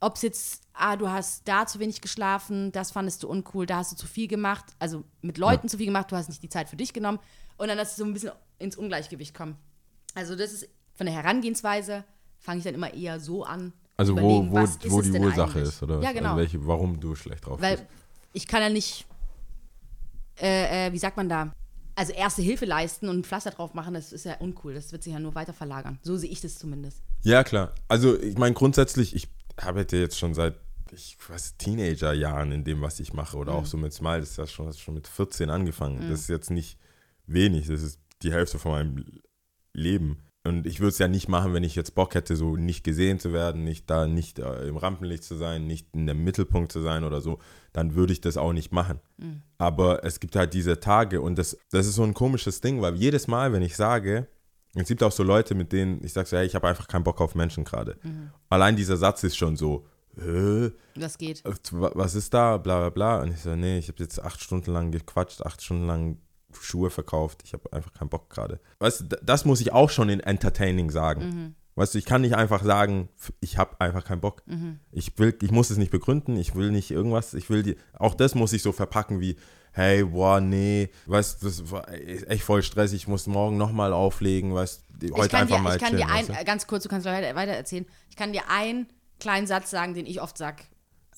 ob 0.00 0.16
es 0.16 0.22
jetzt, 0.22 0.62
ah, 0.72 0.96
du 0.96 1.08
hast 1.08 1.46
da 1.46 1.66
zu 1.66 1.78
wenig 1.78 2.00
geschlafen, 2.00 2.72
das 2.72 2.90
fandest 2.90 3.22
du 3.22 3.28
uncool, 3.28 3.66
da 3.66 3.78
hast 3.78 3.92
du 3.92 3.96
zu 3.96 4.06
viel 4.06 4.28
gemacht, 4.28 4.64
also 4.78 5.04
mit 5.22 5.38
Leuten 5.38 5.68
zu 5.68 5.76
viel 5.76 5.86
gemacht, 5.86 6.10
du 6.10 6.16
hast 6.16 6.28
nicht 6.28 6.42
die 6.42 6.48
Zeit 6.48 6.68
für 6.68 6.76
dich 6.76 6.92
genommen 6.92 7.18
und 7.56 7.68
dann, 7.68 7.78
dass 7.78 7.92
es 7.92 7.96
so 7.96 8.04
ein 8.04 8.12
bisschen 8.12 8.32
ins 8.58 8.76
Ungleichgewicht 8.76 9.34
kommt. 9.34 9.56
Also 10.14 10.36
das 10.36 10.52
ist 10.52 10.68
von 10.94 11.06
der 11.06 11.14
Herangehensweise, 11.14 12.04
fange 12.38 12.58
ich 12.58 12.64
dann 12.64 12.74
immer 12.74 12.92
eher 12.94 13.20
so 13.20 13.44
an. 13.44 13.72
Also 13.96 14.16
wo, 14.16 14.48
wo, 14.50 14.56
wo 14.56 15.02
die 15.02 15.18
Ursache 15.18 15.58
eigentlich? 15.58 15.68
ist, 15.68 15.82
oder? 15.82 15.96
Ja, 16.00 16.08
was? 16.08 16.14
genau. 16.14 16.28
Also 16.30 16.40
welche, 16.40 16.66
warum 16.66 17.00
du 17.00 17.14
schlecht 17.16 17.46
drauf 17.46 17.60
Weil 17.60 17.78
bist. 17.78 17.88
ich 18.32 18.46
kann 18.46 18.62
ja 18.62 18.68
nicht, 18.68 19.06
äh, 20.40 20.86
äh, 20.86 20.92
wie 20.92 20.98
sagt 20.98 21.16
man 21.16 21.28
da, 21.28 21.52
also 21.96 22.12
erste 22.12 22.42
Hilfe 22.42 22.64
leisten 22.64 23.08
und 23.08 23.18
ein 23.18 23.24
Pflaster 23.24 23.50
drauf 23.50 23.74
machen, 23.74 23.94
das 23.94 24.12
ist 24.12 24.24
ja 24.24 24.36
uncool. 24.36 24.72
Das 24.72 24.92
wird 24.92 25.02
sich 25.02 25.12
ja 25.12 25.18
nur 25.18 25.34
weiter 25.34 25.52
verlagern. 25.52 25.98
So 26.02 26.16
sehe 26.16 26.30
ich 26.30 26.40
das 26.40 26.56
zumindest. 26.56 27.02
Ja, 27.22 27.42
klar. 27.42 27.74
Also 27.88 28.16
ich 28.16 28.38
meine 28.38 28.54
grundsätzlich, 28.54 29.16
ich 29.16 29.28
arbeite 29.58 29.96
jetzt 29.96 30.18
schon 30.18 30.34
seit, 30.34 30.54
ich 30.92 31.16
weiß, 31.28 31.56
Teenagerjahren 31.58 32.52
in 32.52 32.64
dem, 32.64 32.80
was 32.80 33.00
ich 33.00 33.12
mache. 33.12 33.36
Oder 33.36 33.52
Mhm. 33.52 33.58
auch 33.58 33.66
so 33.66 33.76
mit 33.76 33.92
Smile, 33.92 34.20
das 34.20 34.30
ist 34.30 34.36
ja 34.38 34.46
schon, 34.46 34.66
das 34.66 34.78
schon 34.80 34.94
mit 34.94 35.06
14 35.08 35.50
angefangen. 35.50 36.08
Das 36.08 36.20
ist 36.20 36.28
jetzt 36.28 36.50
nicht 36.50 36.78
wenig, 37.26 37.66
das 37.68 37.82
ist 37.82 38.00
die 38.22 38.32
Hälfte 38.32 38.58
von 38.58 38.72
meinem 38.72 39.04
Leben. 39.72 40.22
Und 40.44 40.66
ich 40.66 40.80
würde 40.80 40.90
es 40.90 40.98
ja 40.98 41.08
nicht 41.08 41.28
machen, 41.28 41.52
wenn 41.52 41.64
ich 41.64 41.74
jetzt 41.74 41.94
Bock 41.94 42.14
hätte, 42.14 42.34
so 42.36 42.56
nicht 42.56 42.82
gesehen 42.82 43.18
zu 43.18 43.32
werden, 43.34 43.64
nicht 43.64 43.90
da, 43.90 44.06
nicht 44.06 44.38
äh, 44.38 44.66
im 44.68 44.76
Rampenlicht 44.78 45.24
zu 45.24 45.36
sein, 45.36 45.66
nicht 45.66 45.88
in 45.94 46.06
dem 46.06 46.24
Mittelpunkt 46.24 46.72
zu 46.72 46.80
sein 46.80 47.04
oder 47.04 47.20
so, 47.20 47.38
dann 47.72 47.94
würde 47.94 48.14
ich 48.14 48.20
das 48.22 48.36
auch 48.38 48.52
nicht 48.54 48.72
machen. 48.72 49.00
Aber 49.58 50.04
es 50.04 50.20
gibt 50.20 50.36
halt 50.36 50.54
diese 50.54 50.80
Tage 50.80 51.20
und 51.20 51.36
das, 51.36 51.58
das 51.70 51.86
ist 51.86 51.96
so 51.96 52.04
ein 52.04 52.14
komisches 52.14 52.60
Ding, 52.62 52.80
weil 52.80 52.94
jedes 52.94 53.26
Mal, 53.26 53.52
wenn 53.52 53.62
ich 53.62 53.76
sage, 53.76 54.26
es 54.82 54.88
gibt 54.88 55.02
auch 55.02 55.12
so 55.12 55.22
Leute, 55.22 55.54
mit 55.54 55.72
denen 55.72 56.02
ich 56.04 56.12
sage 56.12 56.28
so, 56.28 56.36
hey, 56.36 56.46
ich 56.46 56.54
habe 56.54 56.68
einfach 56.68 56.88
keinen 56.88 57.04
Bock 57.04 57.20
auf 57.20 57.34
Menschen 57.34 57.64
gerade. 57.64 57.96
Allein 58.48 58.76
dieser 58.76 58.96
Satz 58.96 59.22
ist 59.24 59.36
schon 59.36 59.56
so, 59.56 59.86
Hä? 60.20 60.72
Das 60.96 61.16
geht. 61.18 61.42
was 61.44 62.14
ist 62.14 62.34
da, 62.34 62.56
bla 62.56 62.78
bla 62.80 62.90
bla. 62.90 63.22
Und 63.22 63.32
ich 63.32 63.40
so, 63.40 63.54
nee, 63.54 63.78
ich 63.78 63.88
habe 63.88 64.02
jetzt 64.02 64.20
acht 64.22 64.42
Stunden 64.42 64.72
lang 64.72 64.90
gequatscht, 64.90 65.42
acht 65.42 65.62
Stunden 65.62 65.86
lang 65.86 66.18
Schuhe 66.60 66.90
verkauft. 66.90 67.42
Ich 67.44 67.52
habe 67.52 67.72
einfach 67.72 67.92
keinen 67.92 68.08
Bock 68.08 68.30
gerade. 68.30 68.60
Weißt 68.80 69.00
du, 69.02 69.04
das 69.22 69.44
muss 69.44 69.60
ich 69.60 69.72
auch 69.72 69.90
schon 69.90 70.08
in 70.08 70.20
Entertaining 70.20 70.90
sagen. 70.90 71.54
Weißt 71.78 71.94
du, 71.94 71.98
ich 71.98 72.04
kann 72.04 72.22
nicht 72.22 72.34
einfach 72.34 72.64
sagen, 72.64 73.08
ich 73.40 73.56
habe 73.56 73.80
einfach 73.80 74.04
keinen 74.04 74.20
Bock. 74.20 74.42
Ich 74.90 75.16
will, 75.18 75.36
ich 75.40 75.50
muss 75.52 75.70
es 75.70 75.78
nicht 75.78 75.92
begründen, 75.92 76.36
ich 76.36 76.54
will 76.54 76.70
nicht 76.70 76.90
irgendwas, 76.90 77.34
ich 77.34 77.50
will 77.50 77.62
die, 77.62 77.76
auch 77.92 78.14
das 78.14 78.34
muss 78.34 78.52
ich 78.52 78.62
so 78.62 78.72
verpacken 78.72 79.20
wie, 79.20 79.36
hey, 79.72 80.04
boah, 80.04 80.40
nee, 80.40 80.90
weißt 81.06 81.40
du, 81.40 81.46
das 81.46 81.70
war 81.70 81.88
echt 81.92 82.42
voll 82.42 82.62
stressig, 82.62 83.02
ich 83.02 83.08
muss 83.08 83.28
morgen 83.28 83.56
nochmal 83.56 83.92
auflegen, 83.92 84.54
weißt 84.54 84.84
du, 84.88 85.14
heute 85.14 85.26
ich 85.26 85.30
kann 85.30 85.40
einfach 85.42 85.56
dir, 85.56 85.62
mal 85.62 85.76
ich 85.76 85.82
kann 85.82 85.90
chillen, 85.90 86.06
dir 86.08 86.12
ein, 86.12 86.28
weißt 86.28 86.40
du? 86.40 86.44
ganz 86.44 86.66
kurz, 86.66 86.82
du 86.82 86.88
kannst 86.88 87.06
weiter, 87.06 87.34
weiter 87.36 87.52
erzählen. 87.52 87.86
Ich 88.10 88.16
kann 88.16 88.32
dir 88.32 88.42
einen 88.50 88.88
kleinen 89.20 89.46
Satz 89.46 89.70
sagen, 89.70 89.94
den 89.94 90.06
ich 90.06 90.20
oft 90.20 90.36
sag. 90.36 90.64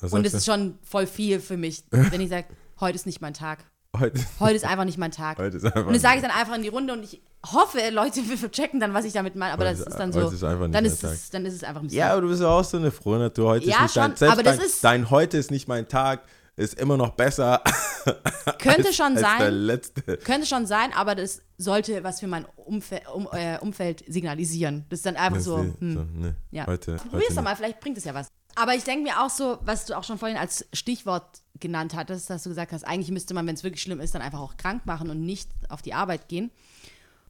Was 0.01 0.13
Und 0.13 0.27
es 0.27 0.35
ist 0.35 0.47
schon 0.47 0.79
voll 0.83 1.07
viel 1.07 1.41
für 1.41 1.57
mich, 1.57 1.85
wenn 1.91 2.21
ich 2.21 2.29
sage, 2.29 2.49
heute 2.81 2.97
ist 2.97 3.07
nicht 3.07 3.21
mein 3.21 3.35
Tag. 3.35 3.65
Heute, 3.99 4.21
Heute 4.39 4.55
ist 4.57 4.65
einfach 4.65 4.85
nicht 4.85 4.99
mein 4.99 5.11
Tag. 5.11 5.39
heute 5.39 5.57
ist 5.57 5.65
einfach 5.65 5.87
Und 5.87 5.93
das 5.95 6.03
sage 6.03 6.17
ich 6.17 6.23
dann 6.23 6.31
einfach 6.31 6.55
in 6.55 6.63
die 6.63 6.69
Runde 6.69 6.93
und 6.93 7.03
ich 7.03 7.21
hoffe, 7.53 7.79
Leute 7.91 8.21
checken 8.51 8.81
dann, 8.81 8.95
was 8.95 9.05
ich 9.05 9.13
damit 9.13 9.35
meine. 9.37 9.53
Aber 9.53 9.65
Heute 9.67 9.79
das 9.79 9.87
ist- 9.89 9.99
dann 9.99 10.13
so. 10.13 10.21
ist 10.29 10.45
einfach 10.45 10.67
nicht 10.67 10.75
dann, 10.75 10.85
mein 10.85 10.93
ist 10.93 11.01
Tag. 11.01 11.13
es, 11.13 11.31
dann 11.31 11.47
ist 11.47 11.55
es 11.55 11.65
einfach 11.65 11.81
ein 11.81 11.87
bisschen. 11.87 11.99
Ja, 11.99 12.13
aber 12.13 12.21
du 12.23 12.29
bist 12.29 12.43
ja 12.43 12.49
auch 12.49 12.65
so 12.65 12.77
eine 12.77 12.91
frohe 12.91 13.19
Natur. 13.19 13.51
Heute 13.51 13.67
Ja, 13.67 13.77
ist 13.77 13.83
nicht 13.83 13.97
dein, 13.97 14.09
schon, 14.11 14.17
selbst 14.17 14.33
aber 14.33 14.43
das 14.43 14.57
dein, 14.57 14.67
ist- 14.67 14.85
dein 14.85 15.11
heute 15.11 15.39
ist 15.39 15.51
nicht 15.51 15.69
mein 15.69 15.89
Tag, 15.89 16.23
ist 16.57 16.79
immer 16.79 16.97
noch 16.97 17.11
besser 17.11 17.63
könnte 18.59 18.89
als, 18.89 18.97
schon 18.97 19.17
als 19.17 19.21
der 19.21 19.39
sein. 19.39 19.53
letzte. 19.55 20.17
Könnte 20.19 20.47
schon 20.47 20.67
sein, 20.67 20.93
aber 20.95 21.15
das 21.15 21.41
sollte 21.59 22.05
was 22.05 22.21
für 22.21 22.27
mein 22.27 22.45
Umfeld, 22.57 23.03
um, 23.15 23.29
äh, 23.33 23.59
Umfeld 23.61 24.05
signalisieren. 24.07 24.85
Das 24.91 24.99
ist 25.01 25.07
dann 25.07 25.17
einfach 25.17 25.41
so. 25.41 25.59
Nee, 25.59 25.73
Hm. 25.81 25.95
so, 25.95 26.05
nee, 26.15 26.33
Ja. 26.51 26.67
heute, 26.67 26.97
Probier's 26.97 27.25
heute 27.29 27.35
doch 27.37 27.43
mal, 27.43 27.57
vielleicht 27.57 27.81
bringt 27.81 27.97
es 27.99 28.05
ja 28.05 28.15
was. 28.15 28.29
Aber 28.57 28.75
ich 28.75 28.85
denke 28.85 29.05
mir 29.05 29.21
auch 29.23 29.31
so, 29.31 29.59
was 29.63 29.87
du 29.87 29.97
auch 29.97 30.05
schon 30.05 30.19
vorhin 30.19 30.37
als 30.37 30.67
Stichwort 30.75 31.41
genannt 31.61 31.95
hattest, 31.95 32.31
dass 32.31 32.43
du 32.43 32.49
gesagt 32.49 32.73
hast, 32.73 32.85
eigentlich 32.85 33.11
müsste 33.11 33.35
man, 33.35 33.47
wenn 33.47 33.55
es 33.55 33.65
wirklich 33.65 33.83
schlimm 33.83 34.01
ist, 34.01 34.15
dann 34.15 34.23
einfach 34.23 34.41
auch 34.41 34.57
krank 34.57 34.87
machen 34.87 35.11
und 35.11 35.21
nicht 35.21 35.51
auf 35.69 35.83
die 35.83 35.95
Arbeit 35.95 36.29
gehen. 36.29 36.51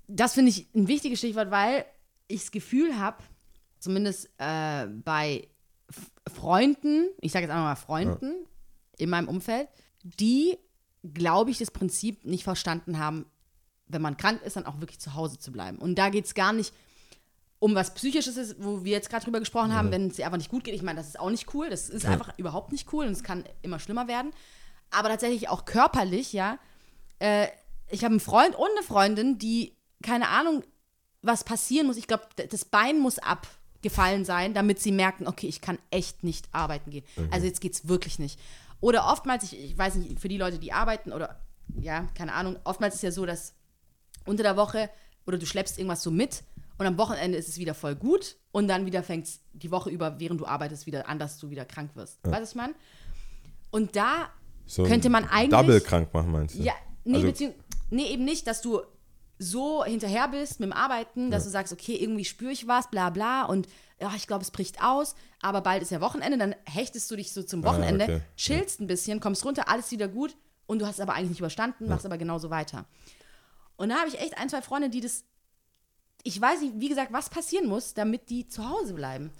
Das 0.08 0.34
finde 0.34 0.50
ich 0.50 0.66
ein 0.74 0.88
wichtiges 0.88 1.18
Stichwort, 1.18 1.50
weil 1.50 1.84
ich 2.28 2.40
das 2.40 2.50
Gefühl 2.50 2.98
habe, 2.98 3.22
zumindest 3.78 4.28
äh, 4.38 4.86
bei 4.86 5.48
F 5.88 6.10
Freunden, 6.32 7.08
ich 7.20 7.32
sage 7.32 7.44
jetzt 7.44 7.50
einfach 7.50 7.64
mal 7.64 7.76
Freunden 7.76 8.46
in 8.98 9.10
meinem 9.10 9.28
Umfeld, 9.28 9.68
die, 10.02 10.56
glaube 11.02 11.50
ich, 11.50 11.58
das 11.58 11.70
Prinzip 11.70 12.24
nicht 12.24 12.44
verstanden 12.44 12.98
haben, 12.98 13.26
wenn 13.88 14.02
man 14.02 14.16
krank 14.16 14.42
ist, 14.42 14.56
dann 14.56 14.66
auch 14.66 14.80
wirklich 14.80 15.00
zu 15.00 15.14
Hause 15.14 15.38
zu 15.38 15.50
bleiben. 15.50 15.78
Und 15.78 15.96
da 15.96 16.10
geht 16.10 16.26
es 16.26 16.34
gar 16.34 16.52
nicht 16.52 16.72
um 17.60 17.74
was 17.74 17.94
Psychisches 17.94 18.36
ist, 18.36 18.56
wo 18.58 18.84
wir 18.84 18.92
jetzt 18.92 19.10
gerade 19.10 19.24
drüber 19.24 19.38
gesprochen 19.38 19.74
haben, 19.74 19.92
wenn 19.92 20.08
es 20.08 20.16
dir 20.16 20.24
einfach 20.24 20.38
nicht 20.38 20.50
gut 20.50 20.64
geht. 20.64 20.74
Ich 20.74 20.82
meine, 20.82 20.98
das 20.98 21.08
ist 21.08 21.20
auch 21.20 21.30
nicht 21.30 21.54
cool. 21.54 21.68
Das 21.68 21.90
ist 21.90 22.06
einfach 22.06 22.36
überhaupt 22.38 22.72
nicht 22.72 22.90
cool 22.92 23.06
und 23.06 23.12
es 23.12 23.22
kann 23.22 23.44
immer 23.60 23.78
schlimmer 23.78 24.08
werden. 24.08 24.32
Aber 24.90 25.10
tatsächlich 25.10 25.48
auch 25.50 25.66
körperlich, 25.66 26.32
ja. 26.32 26.58
Äh, 27.18 27.48
ich 27.90 28.02
habe 28.02 28.12
einen 28.12 28.20
Freund 28.20 28.56
und 28.56 28.68
eine 28.76 28.82
Freundin, 28.84 29.38
die, 29.38 29.76
keine 30.02 30.28
Ahnung, 30.28 30.64
was 31.20 31.44
passieren 31.44 31.86
muss. 31.86 31.98
Ich 31.98 32.06
glaube, 32.06 32.24
das 32.48 32.64
Bein 32.64 32.98
muss 32.98 33.18
abgefallen 33.18 34.24
sein, 34.24 34.54
damit 34.54 34.80
sie 34.80 34.90
merken, 34.90 35.28
okay, 35.28 35.46
ich 35.46 35.60
kann 35.60 35.78
echt 35.90 36.24
nicht 36.24 36.48
arbeiten 36.52 36.90
gehen. 36.90 37.04
Also 37.30 37.46
jetzt 37.46 37.60
geht's 37.60 37.88
wirklich 37.88 38.18
nicht. 38.18 38.40
Oder 38.80 39.06
oftmals, 39.06 39.44
ich, 39.44 39.62
ich 39.62 39.76
weiß 39.76 39.96
nicht, 39.96 40.18
für 40.18 40.28
die 40.28 40.38
Leute, 40.38 40.58
die 40.58 40.72
arbeiten 40.72 41.12
oder, 41.12 41.38
ja, 41.78 42.08
keine 42.14 42.32
Ahnung, 42.32 42.58
oftmals 42.64 42.94
ist 42.94 43.02
ja 43.02 43.12
so, 43.12 43.26
dass 43.26 43.52
unter 44.24 44.42
der 44.42 44.56
Woche 44.56 44.88
oder 45.26 45.36
du 45.36 45.44
schleppst 45.44 45.78
irgendwas 45.78 46.02
so 46.02 46.10
mit 46.10 46.42
und 46.80 46.86
am 46.86 46.96
Wochenende 46.96 47.36
ist 47.36 47.46
es 47.48 47.58
wieder 47.58 47.74
voll 47.74 47.94
gut 47.94 48.36
und 48.52 48.66
dann 48.66 48.86
wieder 48.86 49.02
fängt 49.02 49.26
es 49.26 49.40
die 49.52 49.70
Woche 49.70 49.90
über, 49.90 50.18
während 50.18 50.40
du 50.40 50.46
arbeitest, 50.46 50.86
wieder 50.86 51.06
an, 51.10 51.18
dass 51.18 51.36
du 51.38 51.50
wieder 51.50 51.66
krank 51.66 51.90
wirst. 51.94 52.18
Weißt 52.24 52.34
du, 52.36 52.40
was 52.42 52.48
ich 52.50 52.54
meine? 52.56 52.74
Und 53.70 53.94
da 53.96 54.30
So 54.66 54.84
könnte 54.84 55.10
man 55.10 55.28
eigentlich- 55.28 55.50
Double 55.50 55.80
krank 55.82 56.12
machen, 56.14 56.32
meinst 56.32 56.58
du? 56.58 56.62
ja, 56.62 56.72
nee, 57.04 57.22
Also- 57.22 57.52
nee, 57.90 58.06
eben 58.06 58.24
nicht, 58.24 58.46
dass 58.46 58.62
du 58.62 58.80
so 59.38 59.84
hinterher 59.84 60.28
bist 60.28 60.58
mit 60.60 60.70
dem 60.70 60.72
Arbeiten, 60.72 61.30
dass 61.30 61.44
du 61.44 61.50
sagst, 61.50 61.72
okay, 61.72 61.96
irgendwie 61.96 62.24
spüre 62.24 62.50
ich 62.52 62.66
was, 62.66 62.88
bla 62.90 63.10
bla 63.10 63.44
und 63.44 63.68
ja, 64.00 64.10
ich 64.16 64.26
glaube, 64.26 64.42
es 64.42 64.50
bricht 64.50 64.82
aus, 64.82 65.14
aber 65.42 65.60
bald 65.60 65.82
ist 65.82 65.90
ja 65.90 66.00
Wochenende, 66.00 66.38
dann 66.38 66.54
hechtest 66.66 67.10
du 67.10 67.16
dich 67.16 67.32
so 67.34 67.42
zum 67.42 67.62
Wochenende, 67.62 68.04
okay. 68.04 68.20
chillst 68.36 68.80
ein 68.80 68.86
bisschen, 68.86 69.20
kommst 69.20 69.44
runter, 69.44 69.68
alles 69.68 69.90
wieder 69.90 70.08
gut 70.08 70.34
und 70.66 70.78
du 70.80 70.86
hast 70.86 70.94
es 70.94 71.00
aber 71.00 71.12
eigentlich 71.12 71.28
nicht 71.30 71.40
überstanden, 71.40 71.88
machst 71.88 72.06
aber 72.06 72.16
genauso 72.16 72.48
weiter. 72.48 72.86
Und 73.76 73.90
da 73.90 73.96
habe 73.96 74.08
ich 74.08 74.18
echt 74.18 74.36
ein, 74.38 74.48
zwei 74.48 74.62
Freunde, 74.62 74.88
die 74.90 75.00
das 75.02 75.24
ich 76.22 76.40
weiß 76.40 76.60
nicht, 76.60 76.74
wie 76.78 76.88
gesagt, 76.88 77.12
was 77.12 77.30
passieren 77.30 77.68
muss, 77.68 77.94
damit 77.94 78.30
die 78.30 78.46
zu 78.46 78.68
Hause 78.68 78.94
bleiben. 78.94 79.30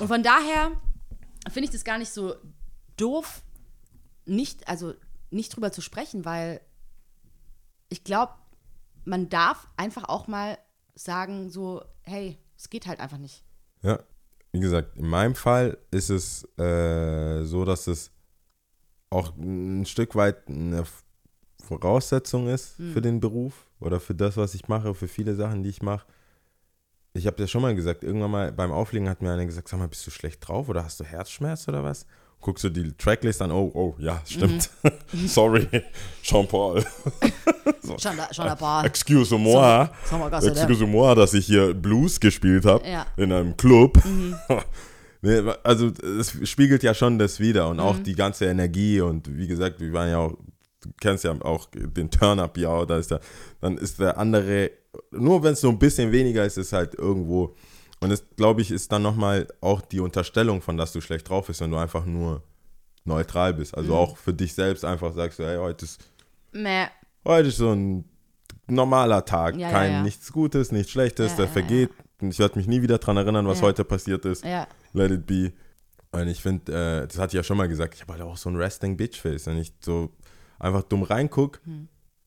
Und 0.00 0.08
von 0.08 0.22
daher 0.22 0.72
finde 1.50 1.66
ich 1.66 1.70
das 1.70 1.84
gar 1.84 1.98
nicht 1.98 2.12
so 2.12 2.34
doof, 2.96 3.42
nicht, 4.26 4.68
also 4.68 4.94
nicht 5.30 5.54
drüber 5.54 5.72
zu 5.72 5.80
sprechen, 5.80 6.24
weil 6.24 6.60
ich 7.88 8.04
glaube, 8.04 8.34
man 9.04 9.28
darf 9.28 9.68
einfach 9.76 10.08
auch 10.08 10.26
mal 10.26 10.58
sagen, 10.94 11.50
so, 11.50 11.82
hey, 12.02 12.38
es 12.56 12.68
geht 12.68 12.86
halt 12.86 13.00
einfach 13.00 13.18
nicht. 13.18 13.44
Ja, 13.82 14.00
wie 14.52 14.60
gesagt, 14.60 14.96
in 14.96 15.08
meinem 15.08 15.34
Fall 15.34 15.78
ist 15.90 16.10
es 16.10 16.44
äh, 16.58 17.44
so, 17.44 17.64
dass 17.64 17.86
es 17.86 18.10
auch 19.08 19.36
ein 19.36 19.86
Stück 19.86 20.14
weit 20.14 20.48
eine 20.48 20.84
Voraussetzung 21.70 22.48
ist 22.48 22.74
für 22.92 23.00
den 23.00 23.20
Beruf 23.20 23.66
oder 23.78 24.00
für 24.00 24.14
das, 24.14 24.36
was 24.36 24.54
ich 24.54 24.66
mache, 24.66 24.92
für 24.94 25.06
viele 25.06 25.36
Sachen, 25.36 25.62
die 25.62 25.70
ich 25.70 25.82
mache. 25.82 26.04
Ich 27.12 27.26
habe 27.26 27.36
dir 27.36 27.46
schon 27.46 27.62
mal 27.62 27.74
gesagt, 27.76 28.02
irgendwann 28.02 28.30
mal 28.32 28.52
beim 28.52 28.72
Auflegen 28.72 29.08
hat 29.08 29.22
mir 29.22 29.32
einer 29.32 29.46
gesagt, 29.46 29.68
sag 29.68 29.78
mal, 29.78 29.88
bist 29.88 30.04
du 30.06 30.10
schlecht 30.10 30.46
drauf 30.46 30.68
oder 30.68 30.84
hast 30.84 30.98
du 30.98 31.04
Herzschmerz 31.04 31.68
oder 31.68 31.84
was? 31.84 32.06
Guckst 32.40 32.64
du 32.64 32.70
die 32.70 32.92
Tracklist 32.92 33.40
an, 33.42 33.52
oh, 33.52 33.70
oh, 33.74 33.94
ja, 33.98 34.20
stimmt. 34.26 34.70
Sorry, 35.26 35.66
Jean-Paul. 36.22 36.84
So- 37.82 37.96
so 40.04 40.18
mal 40.18 40.28
Gott 40.30 40.42
sei 40.42 40.50
Dank. 40.50 40.58
Excuse-moi, 40.70 41.14
dass 41.14 41.34
ich 41.34 41.46
hier 41.46 41.72
Blues 41.74 42.20
gespielt 42.20 42.64
habe 42.66 42.86
Ja. 42.86 43.06
in 43.16 43.32
einem 43.32 43.56
Club. 43.56 43.98
nee, 45.22 45.40
also 45.64 45.88
es 46.20 46.36
spiegelt 46.48 46.82
ja 46.82 46.94
schon 46.94 47.18
das 47.18 47.40
wieder 47.40 47.68
und 47.68 47.80
auch 47.80 47.98
die 47.98 48.14
ganze 48.14 48.46
Energie 48.46 49.00
und 49.00 49.36
wie 49.36 49.46
gesagt, 49.46 49.80
wir 49.80 49.92
waren 49.92 50.10
ja 50.10 50.18
auch, 50.18 50.36
du 50.82 50.90
kennst 51.00 51.24
ja 51.24 51.32
auch 51.42 51.68
den 51.72 52.10
Turn-Up, 52.10 52.56
ja, 52.58 52.84
da 52.86 52.98
ist 52.98 53.10
der, 53.10 53.20
dann 53.60 53.76
ist 53.78 53.98
der 53.98 54.18
andere, 54.18 54.70
nur 55.10 55.42
wenn 55.42 55.52
es 55.52 55.60
so 55.60 55.68
ein 55.68 55.78
bisschen 55.78 56.12
weniger 56.12 56.44
ist, 56.44 56.56
ist 56.58 56.72
halt 56.72 56.94
irgendwo 56.94 57.54
und 58.00 58.10
es, 58.10 58.24
glaube 58.36 58.62
ich, 58.62 58.70
ist 58.70 58.90
dann 58.92 59.02
nochmal 59.02 59.46
auch 59.60 59.82
die 59.82 60.00
Unterstellung 60.00 60.62
von, 60.62 60.76
dass 60.78 60.92
du 60.92 61.00
schlecht 61.02 61.28
drauf 61.28 61.48
bist, 61.48 61.60
wenn 61.60 61.70
du 61.70 61.76
einfach 61.76 62.06
nur 62.06 62.42
neutral 63.04 63.52
bist. 63.54 63.76
Also 63.76 63.94
auch 63.94 64.16
für 64.16 64.32
dich 64.32 64.54
selbst 64.54 64.84
einfach 64.84 65.12
sagst 65.14 65.38
du, 65.38 65.44
hey, 65.44 65.58
heute 65.58 65.84
ist 65.84 66.00
Meh. 66.52 66.86
Heute 67.26 67.48
ist 67.48 67.58
so 67.58 67.72
ein 67.72 68.04
normaler 68.66 69.24
Tag. 69.24 69.54
Ja, 69.56 69.68
ja, 69.68 69.70
Kein 69.70 69.92
ja. 69.92 70.02
nichts 70.02 70.32
Gutes, 70.32 70.72
nichts 70.72 70.90
Schlechtes, 70.92 71.32
Ja, 71.32 71.36
der 71.36 71.44
ja, 71.46 71.52
vergeht. 71.52 71.90
Und 72.22 72.30
Ich 72.30 72.38
werde 72.38 72.58
mich 72.58 72.66
nie 72.66 72.80
wieder 72.82 72.98
dran 72.98 73.16
erinnern, 73.18 73.46
was 73.46 73.58
Ja. 73.60 73.66
heute 73.66 73.84
passiert 73.84 74.24
ist. 74.24 74.44
Ja. 74.44 74.66
Let 74.94 75.10
it 75.10 75.26
be. 75.26 75.52
Und 76.12 76.26
ich 76.28 76.40
finde, 76.42 76.72
äh, 76.72 77.06
das 77.06 77.18
hatte 77.18 77.28
ich 77.32 77.34
ja 77.34 77.42
schon 77.42 77.56
mal 77.58 77.68
gesagt, 77.68 77.94
ich 77.94 78.00
habe 78.00 78.14
halt 78.14 78.22
auch 78.22 78.36
so 78.36 78.48
ein 78.48 78.56
Resting 78.56 78.96
Bitch 78.96 79.20
Face. 79.20 79.46
Wenn 79.46 79.58
ich 79.58 79.72
so 79.80 80.10
einfach 80.60 80.82
dumm 80.84 81.02
reinguck, 81.02 81.60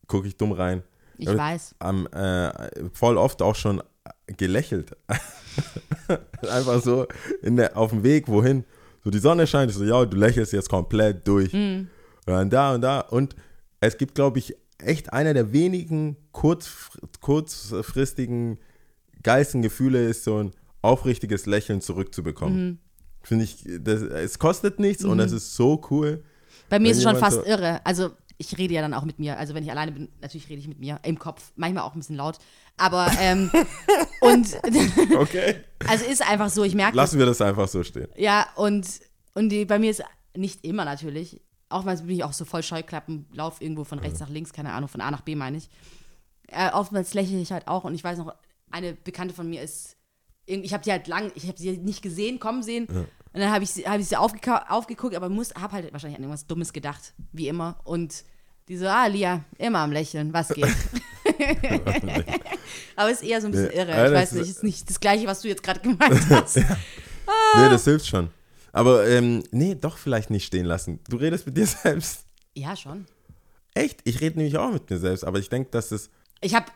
gucke 0.08 0.28
ich 0.28 0.36
dumm 0.36 0.52
rein. 0.52 0.80
Hm. 0.80 0.84
Ich 1.20 1.28
Ja, 1.28 1.38
weiß. 1.38 1.76
Am, 1.80 2.08
äh, 2.08 2.52
voll 2.92 3.18
oft 3.18 3.42
auch 3.42 3.56
schon 3.56 3.82
gelächelt. 4.28 4.98
einfach 6.50 6.82
so 6.82 7.08
in 7.42 7.56
der, 7.56 7.78
auf 7.78 7.92
dem 7.92 8.04
Weg, 8.04 8.28
wohin. 8.28 8.66
So 9.04 9.10
die 9.10 9.20
Sonne 9.20 9.48
scheint, 9.48 9.70
ich 9.72 9.78
so, 9.78 9.84
ja, 9.84 10.04
du 10.06 10.18
lächelst 10.18 10.54
jetzt 10.54 10.70
komplett 10.70 11.28
durch. 11.28 11.52
Hm. 11.54 11.88
Und 12.26 12.34
dann 12.34 12.50
da 12.50 12.74
und 12.74 12.82
da. 12.82 13.00
Und 13.02 13.36
es 13.80 13.98
gibt, 13.98 14.16
glaube 14.16 14.40
ich, 14.40 14.56
echt 14.80 15.14
einer 15.14 15.34
der 15.34 15.54
wenigen 15.54 16.18
kurz, 16.32 16.90
kurzfristigen, 17.22 18.60
geilsten 19.22 19.62
Gefühle 19.62 20.04
ist, 20.06 20.24
so 20.24 20.38
ein 20.44 20.52
aufrichtiges 20.82 21.46
Lächeln 21.46 21.82
zurückzubekommen. 21.82 22.66
Mhm. 22.66 22.78
Finde 23.24 23.46
ich, 23.46 23.64
das, 23.80 24.02
es 24.02 24.40
kostet 24.40 24.80
nichts 24.80 25.06
und 25.06 25.20
es 25.20 25.32
ist 25.32 25.56
so 25.56 25.82
cool. 25.90 26.24
Bei 26.70 26.80
mir 26.80 26.92
ist 26.92 26.98
es 26.98 27.04
schon 27.04 27.16
fast 27.16 27.38
so- 27.38 27.46
irre. 27.46 27.80
Also 27.86 28.12
ich 28.38 28.58
rede 28.58 28.74
ja 28.74 28.82
dann 28.82 28.94
auch 28.94 29.06
mit 29.06 29.20
mir. 29.20 29.38
Also 29.38 29.54
wenn 29.54 29.64
ich 29.64 29.72
alleine 29.72 29.92
bin, 29.92 30.10
natürlich 30.22 30.50
rede 30.50 30.60
ich 30.60 30.68
mit 30.68 30.80
mir 30.80 31.00
im 31.04 31.20
Kopf. 31.20 31.52
Manchmal 31.56 31.84
auch 31.84 31.94
ein 31.94 32.00
bisschen 32.00 32.16
laut. 32.16 32.40
Aber 32.78 33.12
ähm, 33.20 33.52
und 34.22 34.48
Okay. 35.18 35.56
also 35.88 36.06
ist 36.06 36.28
einfach 36.28 36.50
so, 36.50 36.64
ich 36.64 36.76
merke 36.76 36.96
Lassen 36.98 37.20
wir 37.20 37.26
das 37.26 37.42
einfach 37.42 37.68
so 37.68 37.84
stehen. 37.84 38.08
Ja, 38.18 38.48
und, 38.56 38.88
und 39.34 39.50
die, 39.50 39.66
bei 39.66 39.80
mir 39.80 39.92
ist 39.92 40.04
nicht 40.36 40.66
immer 40.66 40.86
natürlich. 40.86 41.42
Auch 41.70 41.84
mal 41.84 41.98
bin 41.98 42.16
ich 42.16 42.24
auch 42.24 42.34
so 42.34 42.46
voll 42.46 42.64
Scheuklappen, 42.64 43.26
lauf 43.34 43.62
irgendwo 43.62 43.84
von 43.84 44.00
rechts 44.00 44.20
nach 44.20 44.30
links, 44.30 44.54
keine 44.54 44.74
Ahnung, 44.74 44.90
von 44.90 45.02
A 45.02 45.10
nach 45.10 45.22
B 45.22 45.36
meine 45.36 45.58
ich. 45.58 45.70
Äh, 46.48 46.72
oftmals 46.72 47.14
lächle 47.14 47.40
ich 47.40 47.52
halt 47.52 47.68
auch 47.68 47.84
und 47.84 47.96
ich 47.96 48.04
weiß 48.04 48.20
noch, 48.20 48.34
eine 48.70 48.94
Bekannte 48.94 49.34
von 49.34 49.50
mir 49.50 49.62
ist, 49.62 49.96
ich 50.46 50.74
habe 50.74 50.84
die 50.84 50.92
halt 50.92 51.08
lang, 51.08 51.32
ich 51.36 51.48
habe 51.48 51.58
sie 51.58 51.78
nicht 51.78 52.02
gesehen, 52.02 52.40
kommen 52.40 52.64
sehen. 52.64 52.88
Und 53.34 53.40
dann 53.42 53.52
habe 53.52 53.64
ich, 53.64 53.72
sie- 53.72 53.88
hab 53.88 54.00
ich 54.00 54.08
sie 54.08 54.16
aufgeguckt, 54.16 55.16
aber 55.16 55.28
muss, 55.30 55.54
habe 55.56 55.74
halt 55.74 55.92
wahrscheinlich 55.92 56.18
an 56.18 56.24
irgendwas 56.24 56.46
Dummes 56.48 56.72
gedacht, 56.72 57.14
wie 57.32 57.48
immer. 57.48 57.80
Und 57.84 58.24
die 58.68 58.78
so, 58.78 58.88
ah, 58.88 59.08
Lia, 59.08 59.44
immer 59.58 59.80
am 59.80 59.92
Lächeln, 59.92 60.32
was 60.34 60.50
geht? 60.50 60.66
aber 62.96 63.12
ist 63.12 63.24
eher 63.24 63.42
so 63.42 63.48
ein 63.48 63.52
bisschen 63.52 63.72
Ja, 63.72 63.78
irre. 63.80 63.92
ja, 63.92 64.08
Ich 64.08 64.14
weiß 64.14 64.32
nicht, 64.34 64.50
ist 64.50 64.64
nicht 64.64 64.90
das 64.90 65.00
Gleiche, 65.00 65.28
was 65.28 65.42
du 65.42 65.48
jetzt 65.48 65.64
gerade 65.64 65.80
gemeint 65.80 66.22
hast. 66.30 66.58
Nee, 66.58 67.70
das 67.70 67.84
hilft 67.86 68.08
schon. 68.08 68.30
Aber 68.72 69.08
ähm, 69.08 69.44
nee, 69.52 69.76
doch 69.76 69.98
vielleicht 69.98 70.30
nicht 70.30 70.46
stehen 70.46 70.66
lassen. 70.66 71.00
Du 71.10 71.18
redest 71.18 71.46
mit 71.46 71.58
dir 71.58 71.66
selbst. 71.84 72.26
ja, 72.56 72.76
schon. 72.76 73.06
Echt? 73.76 74.02
Ich 74.04 74.22
rede 74.22 74.38
nämlich 74.38 74.58
auch 74.58 74.72
mit 74.72 74.90
mir 74.90 74.98
selbst, 75.00 75.24
aber 75.24 75.40
ich 75.40 75.50
denke, 75.50 75.72
dass 75.72 75.92
es. 75.92 76.10
Ich 76.42 76.54
habe 76.54 76.68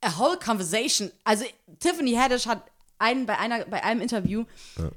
a 0.00 0.18
whole 0.18 0.38
conversation. 0.38 1.10
Also 1.24 1.44
Tiffany 1.80 2.12
Haddish 2.14 2.46
hat 2.46 2.62
einen, 2.98 3.26
bei, 3.26 3.36
einer, 3.38 3.64
bei 3.66 3.82
einem 3.82 4.00
Interview, 4.00 4.44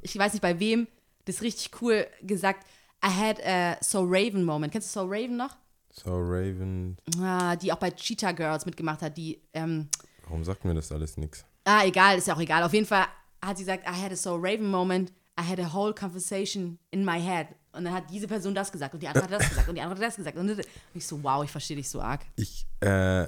ich 0.02 0.17
weiß 0.17 0.34
nicht 0.34 0.41
bei 0.41 0.60
wem, 0.60 0.88
das 1.30 1.42
richtig 1.42 1.82
cool 1.82 2.06
gesagt, 2.22 2.65
I 3.06 3.10
had 3.10 3.39
a 3.46 3.78
So 3.82 4.04
Raven 4.04 4.44
Moment. 4.44 4.72
Kennst 4.74 4.94
du 4.96 5.00
So 5.00 5.06
Raven 5.06 5.38
noch? 5.38 5.56
So, 5.92 6.12
Raven. 6.13 6.98
Ah, 7.20 7.56
die 7.56 7.74
auch 7.74 7.78
bei 7.78 7.92
Cheetah 7.92 8.32
Girls 8.32 8.65
mitgemacht 8.65 9.02
hat, 9.02 9.18
die, 9.18 9.42
ähm, 9.54 9.89
Warum 10.26 10.44
sagt 10.44 10.63
mir 10.65 10.74
das 10.76 10.92
alles 10.92 11.18
nichts? 11.18 11.44
ah, 11.65 11.84
egal, 11.86 12.18
ist 12.18 12.28
ja 12.28 12.36
auch 12.36 12.39
egal. 12.39 12.63
Auf 12.63 12.74
jeden 12.74 12.86
Fall 12.86 13.06
hat 13.44 13.58
sie 13.58 13.63
gesagt, 13.63 13.86
I 13.88 13.92
had 14.02 14.12
a 14.12 14.15
So 14.15 14.36
Raven 14.36 14.70
Moment, 14.70 15.12
I 15.39 15.44
had 15.44 15.60
a 15.60 15.74
whole 15.74 15.94
conversation 15.94 16.78
in 16.92 17.04
my 17.06 17.20
head. 17.20 17.48
Und 17.72 17.86
dann 17.86 17.94
hat 17.94 18.10
diese 18.10 18.28
Person 18.28 18.54
das 18.56 18.72
gesagt 18.72 18.94
und 18.94 19.02
die 19.02 19.08
andere 19.08 19.24
hat 19.26 19.32
das 19.32 19.50
gesagt 19.50 19.68
und 19.70 19.76
die 19.76 19.82
andere 19.82 20.00
hat 20.00 20.08
das 20.08 20.15
gesagt. 20.15 20.38
Und 20.38 20.63
ich 20.94 21.06
so, 21.08 21.22
wow, 21.24 21.44
ich 21.44 21.52
verstehe 21.52 21.78
dich 21.78 21.89
so 21.89 22.02
arg. 22.02 22.22
Ich, 22.36 22.65
äh, 22.82 23.28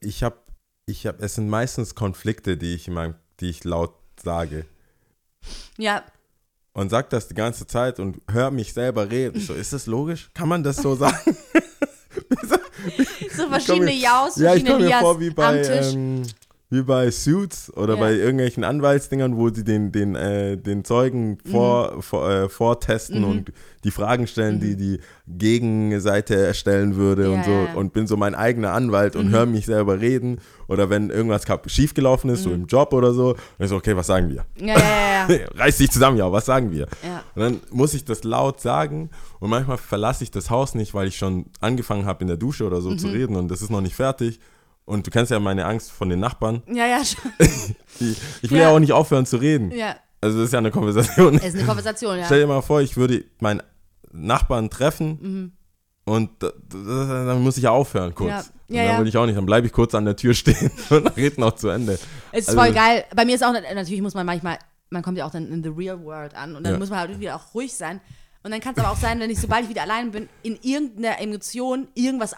ich 0.00 0.22
habe, 0.22 0.38
ich 0.86 1.06
habe, 1.06 1.22
es 1.22 1.34
sind 1.36 1.48
meistens 1.48 1.94
Konflikte, 1.94 2.56
die 2.56 2.74
ich 2.74 2.86
in 2.88 2.94
meinem, 2.94 3.14
die 3.40 3.50
ich 3.50 3.64
laut 3.64 3.94
sage. 4.22 4.66
Ja, 5.78 6.04
Und 6.80 6.88
sag 6.88 7.10
das 7.10 7.28
die 7.28 7.34
ganze 7.34 7.66
Zeit 7.66 8.00
und 8.00 8.22
hör 8.32 8.50
mich 8.50 8.72
selber 8.72 9.10
reden. 9.10 9.38
So, 9.38 9.52
ist 9.52 9.74
das 9.74 9.84
logisch? 9.84 10.30
Kann 10.32 10.48
man 10.48 10.62
das 10.62 10.76
so 10.76 10.94
sagen? 10.94 11.36
so 13.36 13.48
verschiedene 13.50 13.92
Jaus, 13.92 14.36
ja, 14.36 14.54
ich 14.54 14.62
verschiedene 14.62 14.78
mir 14.78 14.86
Lias 14.86 15.00
vor 15.02 15.20
wie 15.20 15.28
bei, 15.28 15.46
am 15.46 15.62
Tisch. 15.62 15.92
ähm, 15.92 16.22
wie 16.72 16.82
bei 16.82 17.10
Suits 17.10 17.72
oder 17.76 17.94
Ja. 17.94 18.00
bei 18.00 18.12
irgendwelchen 18.14 18.62
Anwaltsdingern, 18.62 19.36
wo 19.36 19.48
sie 19.50 19.64
den, 19.64 19.90
den, 19.90 20.14
äh, 20.14 20.56
den 20.56 20.84
Zeugen 20.84 21.30
Mhm. 21.44 21.50
vor, 21.50 22.00
vor, 22.02 22.30
äh, 22.30 22.48
vortesten 22.48 23.24
und 23.24 23.52
die 23.82 23.90
Fragen 23.90 24.26
stellen, 24.28 24.60
die 24.60 24.76
die 24.76 25.00
Gegenseite 25.26 26.36
erstellen 26.36 26.96
würde 26.96 27.24
Ja, 27.24 27.28
und 27.30 27.44
so. 27.44 27.50
ja. 27.50 27.74
Und 27.74 27.92
bin 27.92 28.06
so 28.06 28.16
mein 28.16 28.34
eigener 28.34 28.72
Anwalt 28.72 29.16
und 29.16 29.30
höre 29.30 29.46
mich 29.46 29.66
selber 29.66 30.00
reden. 30.00 30.38
Oder 30.68 30.88
wenn 30.90 31.10
irgendwas 31.10 31.42
schiefgelaufen 31.66 32.30
ist, 32.30 32.44
so 32.44 32.52
im 32.52 32.66
Job 32.66 32.92
oder 32.92 33.12
so, 33.12 33.32
dann 33.58 33.64
ist 33.64 33.70
so, 33.70 33.76
okay, 33.76 33.96
was 33.96 34.06
sagen 34.06 34.30
wir? 34.30 34.44
Ja. 34.64 34.76
Reiß 35.56 35.78
dich 35.78 35.90
zusammen, 35.90 36.16
ja, 36.18 36.30
was 36.30 36.46
sagen 36.46 36.70
wir? 36.70 36.86
Und 37.34 37.42
dann 37.42 37.60
muss 37.70 37.94
ich 37.94 38.04
das 38.04 38.22
laut 38.24 38.60
sagen 38.60 39.10
und 39.40 39.50
manchmal 39.50 39.76
verlasse 39.78 40.22
ich 40.24 40.30
das 40.30 40.50
Haus 40.50 40.74
nicht, 40.74 40.94
weil 40.94 41.08
ich 41.08 41.16
schon 41.16 41.46
angefangen 41.60 42.06
habe 42.06 42.20
in 42.22 42.28
der 42.28 42.36
Dusche 42.36 42.64
oder 42.64 42.80
so 42.80 42.94
zu 42.94 43.08
Mhm. 43.08 43.12
reden 43.12 43.36
und 43.36 43.50
das 43.50 43.60
ist 43.62 43.70
noch 43.70 43.80
nicht 43.80 43.96
fertig. 43.96 44.38
Und 44.90 45.06
du 45.06 45.10
kennst 45.10 45.30
ja 45.30 45.38
meine 45.38 45.64
Angst 45.66 45.92
von 45.92 46.08
den 46.08 46.18
Nachbarn. 46.20 46.62
Ja, 46.66 46.86
ja, 46.86 47.04
schon. 47.04 47.32
Ich, 48.42 48.50
will 48.50 48.58
Ja. 48.58 48.68
ja. 48.70 48.74
auch 48.74 48.78
nicht 48.78 48.92
aufhören 48.92 49.24
zu 49.26 49.36
reden. 49.36 49.70
Ja, 49.70 49.94
Also 50.20 50.38
das 50.38 50.46
ist 50.46 50.52
ja 50.52 50.58
eine 50.58 50.70
Konversation. 50.70 51.34
es 51.36 51.44
ist 51.44 51.54
eine 51.56 51.64
Konversation, 51.64 52.18
ja. 52.18 52.24
Stell 52.26 52.40
dir 52.40 52.46
mal 52.46 52.62
vor, 52.62 52.80
ich 52.80 52.96
würde 52.96 53.24
meinen 53.40 53.62
Nachbarn 54.10 54.68
treffen 54.70 55.18
Mhm. 55.20 55.52
und 56.04 56.30
da- 56.42 56.52
da- 56.68 57.24
dann 57.26 57.42
muss 57.42 57.56
ich 57.56 57.62
ja 57.64 57.70
aufhören 57.70 58.14
kurz. 58.14 58.28
Ja. 58.30 58.44
Ja, 58.76 58.82
dann 58.84 58.92
ja. 58.92 58.98
würde 58.98 59.08
ich 59.10 59.16
auch 59.16 59.26
nicht, 59.26 59.36
dann 59.36 59.46
bleibe 59.46 59.66
ich 59.66 59.72
kurz 59.72 59.94
an 59.94 60.04
der 60.06 60.16
Tür 60.16 60.32
stehen 60.34 60.70
und 60.90 61.04
dann 61.04 61.14
reden 61.14 61.42
auch 61.42 61.54
zu 61.56 61.68
Ende. 61.68 61.98
Es 62.32 62.40
ist 62.40 62.48
Also- 62.50 62.60
voll 62.60 62.72
geil. 62.72 63.04
Bei 63.14 63.24
mir 63.24 63.34
ist 63.34 63.44
auch, 63.44 63.52
natürlich 63.52 64.00
muss 64.02 64.14
man 64.14 64.24
manchmal, 64.26 64.58
man 64.90 65.02
kommt 65.02 65.18
ja 65.18 65.26
auch 65.26 65.30
dann 65.30 65.46
in 65.52 65.62
the 65.62 65.68
real 65.68 66.02
world 66.02 66.34
an 66.34 66.56
und 66.56 66.64
dann 66.64 66.72
Ja. 66.74 66.78
muss 66.78 66.90
man 66.90 66.98
halt 67.00 67.20
wieder 67.20 67.36
auch 67.36 67.54
ruhig 67.54 67.72
sein. 67.74 68.00
Und 68.42 68.50
dann 68.52 68.60
kann 68.60 68.72
es 68.74 68.82
aber 68.82 68.90
auch 68.92 68.96
sein, 68.96 69.20
wenn 69.20 69.28
ich, 69.30 69.38
sobald 69.38 69.64
ich 69.64 69.68
wieder 69.68 69.82
allein 69.82 70.10
bin, 70.12 70.28
in 70.42 70.58
irgendeiner 70.62 71.20
Emotion 71.20 71.88
irgendwas 71.94 72.36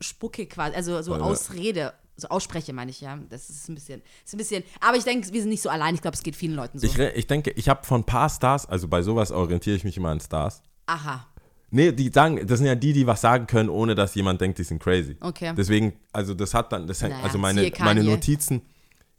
ausspucke 0.00 0.46
quasi, 0.46 0.74
also 0.74 1.00
so 1.02 1.14
Ja. 1.14 1.20
Ausrede, 1.20 1.92
so 2.16 2.28
ausspreche, 2.28 2.72
meine 2.72 2.90
ich, 2.90 3.00
ja. 3.00 3.18
Das 3.28 3.50
ist 3.50 3.68
ein 3.68 3.74
bisschen, 3.74 4.02
ist 4.24 4.34
ein 4.34 4.38
bisschen, 4.38 4.64
aber 4.80 4.96
ich 4.96 5.04
denke, 5.04 5.32
wir 5.32 5.40
sind 5.40 5.50
nicht 5.50 5.62
so 5.62 5.68
allein. 5.68 5.94
Ich 5.94 6.02
glaube, 6.02 6.16
es 6.16 6.22
geht 6.22 6.36
vielen 6.36 6.54
Leuten 6.54 6.78
so. 6.78 6.86
Ich, 6.86 6.98
ich 6.98 7.26
denke, 7.26 7.50
ich 7.52 7.68
habe 7.68 7.84
von 7.86 8.00
ein 8.00 8.04
paar 8.04 8.28
Stars, 8.28 8.66
also 8.66 8.88
bei 8.88 9.02
sowas 9.02 9.30
orientiere 9.30 9.76
ich 9.76 9.84
mich 9.84 9.96
immer 9.96 10.10
an 10.10 10.20
Stars. 10.20 10.62
Aha. 10.86 11.26
Nee, 11.72 11.92
die 11.92 12.10
sagen, 12.12 12.44
das 12.46 12.58
sind 12.58 12.66
ja 12.66 12.74
die, 12.74 12.92
die 12.92 13.06
was 13.06 13.20
sagen 13.20 13.46
können, 13.46 13.68
ohne 13.68 13.94
dass 13.94 14.14
jemand 14.16 14.40
denkt, 14.40 14.58
die 14.58 14.64
sind 14.64 14.82
crazy. 14.82 15.16
Okay. 15.20 15.54
Deswegen, 15.56 15.92
also 16.12 16.34
das 16.34 16.52
hat 16.52 16.72
dann, 16.72 16.88
das 16.88 17.00
Naja, 17.00 17.20
also 17.22 17.38
meine, 17.38 17.70
meine. 17.78 18.02
Notizen, 18.02 18.62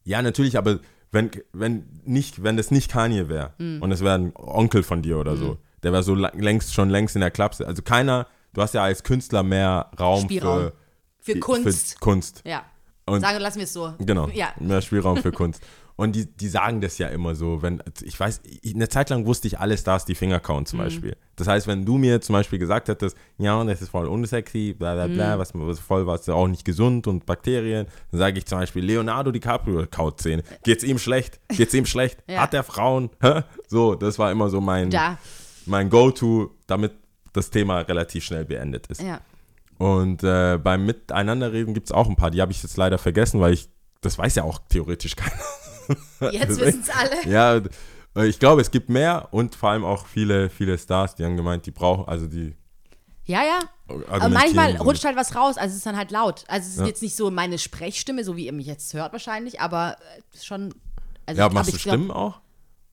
ja, 0.03 0.21
natürlich, 0.21 0.57
aber 0.57 0.79
wenn, 1.11 1.32
wenn 1.53 1.86
nicht, 2.03 2.43
wenn 2.43 2.57
das 2.57 2.69
nicht 2.71 2.91
Kanye 2.91 3.29
wäre 3.29 3.53
Hm. 3.57 3.82
und 3.82 3.91
es 3.93 4.01
wäre 4.01 4.15
ein 4.15 4.34
Onkel 4.36 4.84
von 4.84 5.01
dir 5.01 5.17
oder 5.17 5.38
so, 5.38 5.57
der 5.84 5.93
wäre 5.93 6.03
so 6.03 6.13
längst 6.13 6.73
schon 6.73 6.89
längst 6.89 7.15
in 7.15 7.21
der 7.21 7.32
Klapse. 7.32 7.65
Also 7.65 7.82
keiner, 7.84 8.27
du 8.54 8.62
hast 8.62 8.74
ja 8.74 8.84
als 8.84 9.04
Künstler 9.04 9.43
mehr 9.43 9.89
Raum 9.99 10.24
Spielraum. 10.24 10.72
für, 11.20 11.34
Für 11.34 11.39
Kunst. 11.39 11.93
Für 11.93 11.99
Kunst. 11.99 12.41
Ja. 12.45 12.64
Und- 13.06 13.22
Sagen, 13.22 13.39
lassen 13.39 13.58
wir 13.58 13.64
es 13.66 13.74
so. 13.74 13.93
Genau. 13.99 14.28
Ja. 14.30 14.54
Mehr 14.60 14.82
Spielraum 14.82 15.18
für 15.18 15.32
Kunst. 15.32 15.62
Und 15.97 16.16
die, 16.16 16.26
die 16.26 16.47
sagen 16.47 16.82
das 16.82 16.97
ja 16.97 17.10
immer 17.10 17.36
so, 17.36 17.62
wenn, 17.62 17.84
ich 18.02 18.20
weiß, 18.20 18.41
eine 18.74 18.89
Zeit 18.89 19.10
lang 19.12 19.26
wusste 19.28 19.47
ich, 19.47 19.60
alle 19.60 19.78
Stars 19.78 20.06
die 20.06 20.16
Finger 20.16 20.39
kauen 20.39 20.62
Mhm. 20.62 20.66
zum 20.66 20.80
Beispiel. 20.80 21.16
Das 21.36 21.47
heißt, 21.47 21.68
wenn 21.68 21.86
du 21.86 21.97
mir 21.97 22.22
zum 22.22 22.34
Beispiel 22.34 22.58
gesagt 22.58 22.88
hättest, 22.88 23.16
ja, 23.38 23.64
das 23.66 23.82
ist 23.84 23.89
voll 23.89 24.08
unsexy, 24.08 24.74
bla 24.78 24.95
bla 24.95 25.08
Mhm. 25.08 25.14
bla, 25.14 25.38
was, 25.38 25.52
was 25.54 25.80
voll 25.80 26.08
was 26.08 26.28
auch 26.30 26.47
nicht 26.47 26.66
gesund 26.66 27.06
und 27.06 27.26
Bakterien, 27.28 27.86
dann 28.12 28.20
sage 28.20 28.39
ich 28.39 28.45
zum 28.47 28.60
Beispiel, 28.60 28.84
Leonardo 28.84 29.32
DiCaprio 29.32 29.86
kaut 29.91 30.22
Zähne. 30.22 30.41
Geht's 30.64 30.84
ihm 30.84 30.97
schlecht? 30.97 31.39
Geht's 31.49 31.74
ihm 31.76 31.86
schlecht? 31.86 32.24
Ja. 32.28 32.41
Hat 32.41 32.54
er 32.56 32.64
Frauen? 32.64 33.10
So, 33.68 33.93
das 33.93 34.18
war 34.18 34.32
immer 34.32 34.49
so 34.49 34.60
mein, 34.62 34.89
Da. 34.89 35.20
mein 35.68 35.89
Go-To, 35.89 36.49
damit 36.66 36.93
das 37.34 37.49
Thema 37.49 37.79
relativ 37.79 38.23
schnell 38.23 38.45
beendet 38.45 38.88
ist. 38.88 39.01
Ja. 39.01 39.21
Und 39.77 40.23
äh, 40.23 40.57
beim 40.57 40.86
Miteinanderreden 40.86 41.73
gibt 41.73 41.88
es 41.88 41.91
auch 41.91 42.07
ein 42.07 42.15
paar, 42.15 42.29
die 42.32 42.41
habe 42.41 42.51
ich 42.51 42.61
jetzt 42.61 42.77
leider 42.77 42.97
vergessen, 42.97 43.39
weil 43.41 43.53
ich, 43.53 43.69
das 44.01 44.17
weiß 44.17 44.36
ja 44.36 44.43
auch 44.43 44.59
theoretisch 44.69 45.15
keiner. 45.15 46.32
Jetzt 46.32 46.59
wissen 46.59 46.82
es 46.82 46.89
alle. 46.89 47.11
Ja, 47.32 47.61
äh, 48.15 48.27
ich 48.27 48.39
glaube, 48.39 48.61
es 48.61 48.69
gibt 48.71 48.89
mehr 48.89 49.29
und 49.32 49.55
vor 49.55 49.69
allem 49.71 49.84
auch 49.86 50.05
viele, 50.05 50.49
viele 50.49 50.77
Stars, 50.77 51.15
die 51.15 51.25
haben 51.25 51.38
gemeint, 51.38 51.65
die 51.65 51.71
brauchen, 51.71 52.07
also 52.07 52.27
die. 52.27 52.55
Ja, 53.25 53.41
ja. 53.43 53.59
Aber 54.09 54.29
manchmal 54.29 54.75
rutscht 54.77 55.05
halt 55.05 55.15
was 55.15 55.36
raus, 55.36 55.57
also 55.57 55.71
es 55.71 55.77
ist 55.77 55.86
dann 55.86 55.97
halt 55.97 56.11
laut. 56.11 56.43
Also 56.47 56.67
es 56.67 56.73
ist 56.75 56.79
Ja. 56.79 56.86
jetzt 56.88 57.01
nicht 57.01 57.15
so 57.15 57.29
meine 57.32 57.57
Sprechstimme, 57.57 58.23
so 58.23 58.36
wie 58.36 58.45
ihr 58.45 58.53
mich 58.53 58.65
jetzt 58.67 58.93
hört 58.93 59.13
wahrscheinlich, 59.13 59.61
aber 59.61 59.95
äh, 60.17 60.43
schon. 60.43 60.73
Also 61.25 61.39
Ja, 61.39 61.47
ich- 61.47 61.53
machst 61.53 61.73
du 61.73 61.77
Stimmen 61.77 62.11
auch? 62.11 62.39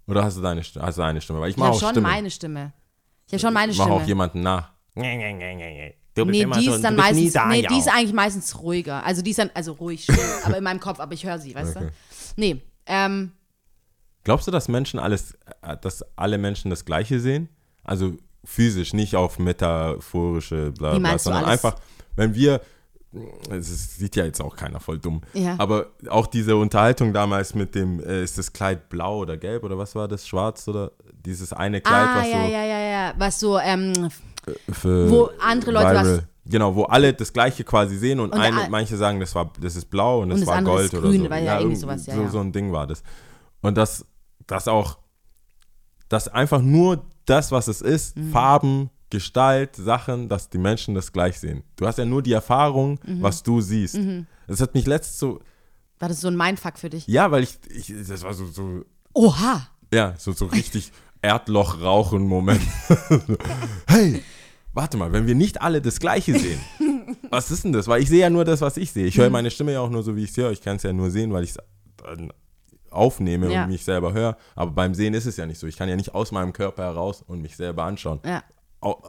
Oder 0.07 0.25
hast 0.25 0.37
du 0.39 0.41
deine, 0.43 0.63
Sti- 0.63 0.81
hast 0.81 0.97
du 0.99 1.03
eine 1.03 1.21
Stimme? 1.21 1.41
Weil 1.41 1.51
ich 1.51 1.57
mache 1.57 1.69
habe 1.69 1.77
auch 1.77 1.81
schon 1.81 1.91
Stimme. 1.91 2.09
meine 2.09 2.31
Stimme. 2.31 2.73
Ich 3.29 3.33
habe 3.35 3.41
schon 3.41 3.55
meine 3.55 3.73
Stimme. 3.75 3.93
auch 3.93 4.03
jemanden 4.07 4.41
nach. 4.41 4.73
Du 4.95 5.03
bist 6.25 6.31
nee, 6.33 6.43
immer 6.43 6.59
die 6.59 6.65
so- 6.67 6.75
ist 6.75 6.83
dann 6.83 6.97
meistens, 6.97 7.33
da, 7.35 7.47
nee, 7.47 7.61
ja. 7.61 7.69
die 7.69 7.79
ist 7.79 7.89
eigentlich 7.89 8.13
meistens 8.13 8.59
ruhiger. 8.61 9.05
Also 9.05 9.23
die 9.23 9.31
ist 9.31 9.39
dann, 9.39 9.51
also 9.55 9.73
ruhig, 9.73 10.03
still, 10.03 10.19
aber 10.45 10.57
in 10.59 10.65
meinem 10.65 10.81
Kopf, 10.81 10.99
aber 10.99 11.13
ich 11.15 11.25
höre 11.25 11.39
sie, 11.39 11.55
weißt 11.55 11.77
Okay. 11.77 11.87
du? 11.87 11.93
Nee, 12.37 12.63
ähm, 12.87 13.33
Glaubst 14.25 14.47
du, 14.47 14.51
dass 14.51 14.67
Menschen 14.69 14.99
alles, 14.99 15.35
äh, 15.63 15.77
dass 15.81 16.05
alle 16.17 16.37
Menschen 16.39 16.71
das 16.71 16.85
Gleiche 16.85 17.21
sehen? 17.21 17.49
Also 17.85 18.17
physisch, 18.45 18.93
nicht 18.93 19.15
auf 19.15 19.39
metaphorische 19.39 20.73
bla 20.73 20.99
bla, 20.99 21.19
sondern 21.19 21.45
alles? 21.45 21.65
einfach, 21.65 21.79
wenn 22.17 22.35
wir, 22.35 22.61
es 23.51 23.97
sieht 23.97 24.17
ja 24.17 24.25
jetzt 24.25 24.41
auch 24.43 24.57
keiner 24.57 24.81
voll 24.81 24.99
dumm, 24.99 25.21
Ja. 25.35 25.55
aber 25.59 25.93
auch 26.11 26.27
diese 26.27 26.57
Unterhaltung 26.57 27.13
damals 27.13 27.55
mit 27.55 27.75
dem, 27.75 28.01
äh, 28.01 28.23
ist 28.23 28.37
das 28.39 28.53
Kleid 28.53 28.89
blau 28.89 29.19
oder 29.19 29.37
gelb 29.37 29.63
oder 29.65 29.79
was 29.79 29.95
war 29.95 30.09
das, 30.09 30.27
schwarz 30.27 30.67
oder 30.69 30.93
dieses 31.25 31.53
eine 31.53 31.81
Kleid, 31.81 32.09
ah, 32.09 32.17
was 32.21 32.27
ja, 32.29 32.33
so 32.45 32.53
ja, 32.53 32.65
ja, 32.65 32.79
ja, 32.81 33.15
was 33.19 33.41
so, 33.41 33.59
ähm, 33.59 34.09
für 34.71 35.11
Wo 35.11 35.31
andere 35.41 35.73
Leute 35.73 35.95
was- 35.95 36.23
Genau, 36.51 36.75
wo 36.75 36.85
alle 36.85 37.13
das 37.13 37.31
Gleiche 37.31 37.63
quasi 37.63 37.99
sehen 37.99 38.21
und, 38.21 38.33
Und 38.33 38.41
eine, 38.41 38.69
manche 38.71 38.97
sagen, 38.97 39.21
das 39.21 39.35
war, 39.35 39.53
das 39.61 39.77
ist 39.77 39.91
blau 39.91 40.19
und, 40.23 40.25
Und 40.25 40.31
das 40.31 40.41
das 40.41 40.49
war 40.49 40.63
Gold 40.63 40.87
ist 40.87 40.95
oder 40.95 41.09
grün, 41.11 41.25
so. 41.25 41.31
weil 41.31 41.45
ja 41.45 41.59
irgendwie 41.59 41.75
irgend- 41.75 41.81
sowas, 41.81 42.07
ja, 42.07 42.15
so, 42.15 42.23
ja. 42.23 42.29
so 42.31 42.41
ein 42.41 42.53
Ding 42.53 42.73
war 42.73 42.87
das. 42.87 43.03
Und 43.61 43.77
das, 43.77 44.07
das 44.47 44.67
auch, 44.67 44.97
dass 46.09 46.27
einfach 46.29 46.63
nur 46.63 47.05
das, 47.27 47.53
was 47.53 47.69
es 47.69 47.83
ist, 47.83 48.17
Mhm. 48.17 48.31
Farben, 48.33 48.91
Gestalt, 49.11 49.77
Sachen, 49.77 50.29
dass 50.31 50.49
die 50.49 50.57
Menschen 50.59 50.95
das 50.95 51.13
gleich 51.13 51.39
sehen. 51.39 51.65
Du 51.77 51.87
hast 51.87 51.99
ja 51.99 52.05
nur 52.07 52.23
die 52.23 52.33
Erfahrung, 52.33 52.99
Mhm. 53.05 53.23
was 53.23 53.43
du 53.43 53.61
siehst. 53.61 53.99
Das 54.47 54.61
hat 54.63 54.75
mich 54.75 54.87
letztens 54.87 55.19
so, 55.19 55.41
war 55.99 56.09
das 56.09 56.21
so 56.23 56.29
ein 56.29 56.37
Mindfuck 56.37 56.79
für 56.79 56.89
dich? 56.89 57.07
ja, 57.09 57.31
weil 57.31 57.43
ich, 57.43 57.59
ich 57.69 57.93
das 58.09 58.23
war 58.23 58.33
so, 58.33 58.47
so 58.47 58.85
Oha! 59.13 59.67
ja, 59.93 60.15
so, 60.17 60.33
so 60.33 60.47
richtig 60.47 60.93
Erdloch-Rauchen-Moment. 61.23 62.61
hey, 63.87 64.23
warte 64.73 64.97
mal, 64.97 65.13
wenn 65.13 65.27
wir 65.27 65.35
nicht 65.35 65.61
alle 65.63 65.81
das 65.83 65.99
Gleiche 66.01 66.39
sehen, 66.39 66.61
was 67.31 67.51
ist 67.51 67.65
denn 67.65 67.73
das? 67.73 67.89
Weil 67.89 68.03
ich 68.03 68.09
sehe 68.09 68.21
ja 68.21 68.31
nur 68.31 68.45
das, 68.45 68.61
was 68.61 68.77
ich 68.77 68.93
sehe. 68.93 69.07
Ich 69.07 69.19
höre 69.19 69.31
meine 69.31 69.51
Stimme 69.51 69.73
ja 69.73 69.81
auch 69.81 69.91
nur 69.91 70.03
so, 70.03 70.17
wie 70.17 70.25
ich 70.25 70.33
sie 70.33 70.43
höre. 70.43 70.53
Ich 70.53 70.63
kann 70.63 70.77
es 70.77 70.83
ja 70.83 70.93
nur 70.93 71.11
sehen, 71.11 71.33
weil 71.33 71.45
ich 71.45 71.51
es 71.51 71.59
aufnehme 72.91 73.53
Ja. 73.53 73.65
und 73.65 73.71
mich 73.71 73.85
selber 73.85 74.13
höre. 74.13 74.37
Aber 74.55 74.71
beim 74.71 74.95
Sehen 74.95 75.15
ist 75.15 75.27
es 75.27 75.37
ja 75.37 75.47
nicht 75.47 75.59
so. 75.59 75.67
Ich 75.67 75.77
kann 75.77 75.89
ja 75.89 75.97
nicht 75.97 76.15
aus 76.15 76.33
meinem 76.33 76.53
Körper 76.53 76.85
heraus 76.85 77.23
und 77.27 77.43
mich 77.43 77.57
selber 77.57 77.85
anschauen. 77.85 78.21
Ja. 78.25 78.43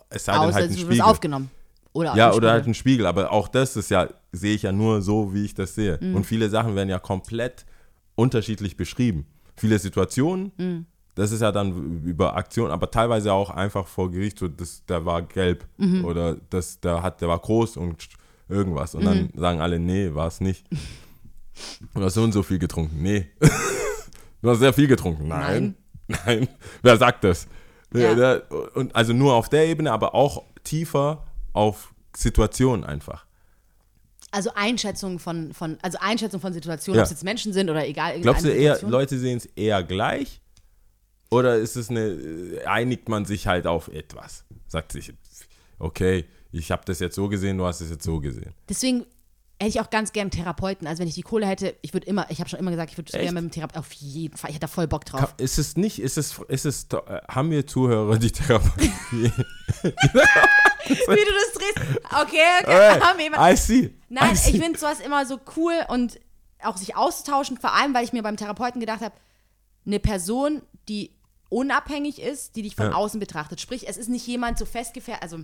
Es 0.10 0.26
sei 0.26 0.34
denn 0.34 0.42
Außer 0.42 0.54
halt 0.56 0.72
ein 0.72 0.78
Spiegel. 0.78 1.02
aufgenommen. 1.02 1.52
Oder 1.94 2.16
Ja, 2.16 2.34
oder 2.34 2.52
halt 2.52 2.68
ein 2.68 2.74
Spiegel, 2.74 3.06
aber 3.06 3.32
auch 3.32 3.48
das 3.48 3.76
ist 3.76 3.90
ja, 3.90 4.08
sehe 4.32 4.54
ich 4.56 4.64
ja 4.64 4.72
nur 4.72 5.02
so, 5.02 5.34
wie 5.34 5.46
ich 5.46 5.54
das 5.54 5.76
sehe. 5.76 5.98
Mhm. 6.02 6.16
Und 6.16 6.26
viele 6.26 6.50
Sachen 6.50 6.76
werden 6.76 6.90
ja 6.90 7.00
komplett 7.00 7.66
unterschiedlich 8.16 8.78
beschrieben. 8.78 9.26
Viele 9.56 9.80
Situationen, 9.80 10.52
Mhm. 10.58 10.86
Das 11.16 11.32
ist 11.32 11.42
ja 11.42 11.52
dann 11.52 12.02
über 12.04 12.36
Aktion, 12.36 12.72
aber 12.72 12.90
teilweise 12.92 13.34
auch 13.34 13.50
einfach 13.50 13.88
vor 13.88 14.10
Gericht, 14.12 14.40
so, 14.40 14.48
das, 14.48 14.86
der 14.86 15.06
war 15.06 15.22
gelb 15.22 15.66
Mhm. 15.78 16.06
oder 16.06 16.36
das, 16.50 16.80
der, 16.80 17.02
hat, 17.04 17.22
der 17.22 17.28
war 17.28 17.40
groß 17.40 17.78
und 17.78 18.08
irgendwas. 18.48 18.96
Und 18.96 19.02
Mhm. 19.02 19.06
dann 19.06 19.30
sagen 19.36 19.62
alle, 19.62 19.80
nee, 19.80 20.14
war 20.14 20.28
es 20.28 20.40
nicht. 20.42 20.66
Du 21.94 22.02
hast 22.02 22.14
so 22.14 22.24
und 22.24 22.32
so 22.32 22.42
viel 22.42 22.58
getrunken. 22.58 23.02
Nee. 23.02 23.28
du 24.42 24.50
hast 24.50 24.60
sehr 24.60 24.72
viel 24.72 24.88
getrunken. 24.88 25.28
Nein. 25.28 25.76
Nein. 26.08 26.48
Wer 26.82 26.96
sagt 26.98 27.26
das? 27.26 27.48
Ja. 27.94 28.40
Und 28.76 28.96
also 28.96 29.12
nur 29.12 29.34
auf 29.34 29.50
der 29.50 29.68
Ebene, 29.68 29.92
aber 29.92 30.16
auch 30.16 30.44
tiefer 30.64 31.26
auf 31.52 31.94
Situationen 32.16 32.86
einfach. 32.86 33.26
Also 34.32 34.52
Einschätzung 34.56 35.20
von, 35.20 35.54
von, 35.54 35.78
also 35.82 35.98
Einschätzung 36.00 36.40
von 36.40 36.54
Situationen, 36.54 36.98
Ja. 36.98 37.02
ob 37.02 37.06
es 37.06 37.12
jetzt 37.12 37.24
Menschen 37.26 37.52
sind 37.52 37.70
oder 37.70 37.86
egal. 37.86 38.22
Glaubst 38.22 38.46
du 38.46 38.50
eher. 38.54 38.80
Leute 38.84 39.18
sehen 39.20 39.38
es 39.38 39.46
eher 39.58 39.84
gleich? 39.84 40.40
Oder 41.32 41.58
ist 41.58 41.76
es 41.76 41.90
eine, 41.90 42.08
äh, 42.08 42.66
einigt 42.66 43.08
man 43.08 43.26
sich 43.26 43.48
halt 43.48 43.68
auf 43.68 43.88
etwas? 43.90 44.46
Sagt 44.68 44.92
sich, 44.92 45.14
okay, 45.78 46.26
ich 46.52 46.72
habe 46.72 46.84
das 46.86 47.00
jetzt 47.00 47.16
so 47.16 47.30
gesehen, 47.30 47.58
du 47.58 47.66
hast 47.66 47.82
es 47.82 47.90
jetzt 47.90 48.04
so 48.04 48.20
gesehen. 48.20 48.54
Deswegen 48.68 49.06
hätte 49.62 49.70
ich 49.70 49.80
auch 49.82 49.90
ganz 49.90 50.12
gern 50.14 50.24
einen 50.24 50.32
Therapeuten. 50.32 50.88
Also 50.88 51.02
wenn 51.02 51.08
ich 51.08 51.16
die 51.16 51.22
Kohle 51.22 51.46
hätte, 51.46 51.76
ich 51.82 51.94
würde 51.94 52.08
immer, 52.08 52.26
ich 52.32 52.40
habe 52.40 52.50
schon 52.50 52.60
immer 52.60 52.72
gesagt, 52.72 52.92
ich 52.92 52.98
würde 52.98 53.12
gerne 53.12 53.32
mit 53.34 53.44
dem 53.44 53.52
Therapeuten, 53.52 53.80
auf 53.80 53.92
jeden 53.92 54.38
Fall, 54.38 54.50
ich 54.50 54.56
hätte 54.56 54.66
da 54.66 54.68
voll 54.68 54.88
Bock 54.88 55.06
drauf. 55.06 55.36
Ist 55.38 55.60
es 55.60 55.76
nicht, 55.78 56.00
ist 56.02 56.18
es, 56.18 56.40
ist 56.48 56.66
es, 56.66 56.88
äh, 56.92 57.22
haben 57.28 57.52
wir 57.52 57.68
Zuhörer, 57.68 58.18
die 58.18 58.32
Therapie? 58.32 58.92
Wie 59.12 59.32
du 60.92 61.02
das 61.06 61.54
drehst. 61.54 62.00
Okay, 62.22 62.42
okay. 62.64 63.00
Haben 63.02 63.20
wir 63.20 63.54
I 63.54 63.56
see. 63.56 63.94
Nein, 64.08 64.34
I 64.34 64.36
see. 64.36 64.52
ich 64.52 64.62
finde 64.62 64.80
sowas 64.80 65.00
immer 65.02 65.26
so 65.26 65.40
cool 65.56 65.74
und 65.90 66.20
auch 66.64 66.78
sich 66.78 66.96
auszutauschen, 66.96 67.58
vor 67.58 67.74
allem, 67.74 67.94
weil 67.94 68.04
ich 68.04 68.14
mir 68.14 68.24
beim 68.24 68.38
Therapeuten 68.38 68.80
gedacht 68.80 69.02
habe, 69.02 69.14
eine 69.86 70.00
Person, 70.00 70.62
die 70.88 71.12
unabhängig 71.50 72.22
ist, 72.22 72.56
die 72.56 72.62
dich 72.62 72.76
von 72.76 72.88
Ja. 72.88 72.94
außen 72.94 73.20
betrachtet. 73.20 73.60
Sprich, 73.60 73.88
es 73.88 73.98
ist 73.98 74.10
nicht 74.10 74.26
jemand 74.28 74.58
so 74.58 74.66
festgefahren, 74.66 75.22
also 75.22 75.40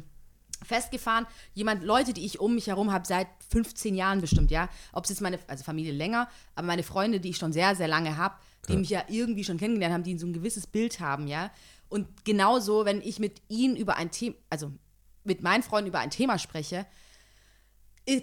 festgefahren, 0.63 1.27
jemand, 1.53 1.83
Leute, 1.83 2.13
die 2.13 2.25
ich 2.25 2.39
um 2.39 2.55
mich 2.55 2.67
herum 2.67 2.91
habe, 2.91 3.05
seit 3.05 3.27
15 3.49 3.93
Jahren 3.95 4.21
bestimmt, 4.21 4.51
ja. 4.51 4.69
Ob 4.93 5.03
es 5.03 5.09
jetzt 5.09 5.21
meine, 5.21 5.37
also 5.47 5.63
Familie 5.63 5.91
länger, 5.91 6.29
aber 6.55 6.67
meine 6.67 6.83
Freunde, 6.83 7.19
die 7.19 7.29
ich 7.31 7.37
schon 7.37 7.53
sehr, 7.53 7.75
sehr 7.75 7.87
lange 7.87 8.17
habe, 8.17 8.35
die 8.69 8.77
mich 8.77 8.89
ja 8.89 9.03
irgendwie 9.09 9.43
schon 9.43 9.57
kennengelernt 9.57 9.93
haben, 9.93 10.03
die 10.03 10.17
so 10.17 10.25
ein 10.25 10.33
gewisses 10.33 10.65
Bild 10.65 10.99
haben, 10.99 11.27
ja. 11.27 11.51
Und 11.89 12.25
genauso, 12.25 12.85
wenn 12.85 13.01
ich 13.01 13.19
mit 13.19 13.41
ihnen 13.47 13.75
über 13.75 13.97
ein 13.97 14.09
Thema, 14.11 14.35
also 14.49 14.71
mit 15.23 15.43
meinen 15.43 15.61
Freunden 15.61 15.89
über 15.89 15.99
ein 15.99 16.09
Thema 16.09 16.39
spreche, 16.39 16.85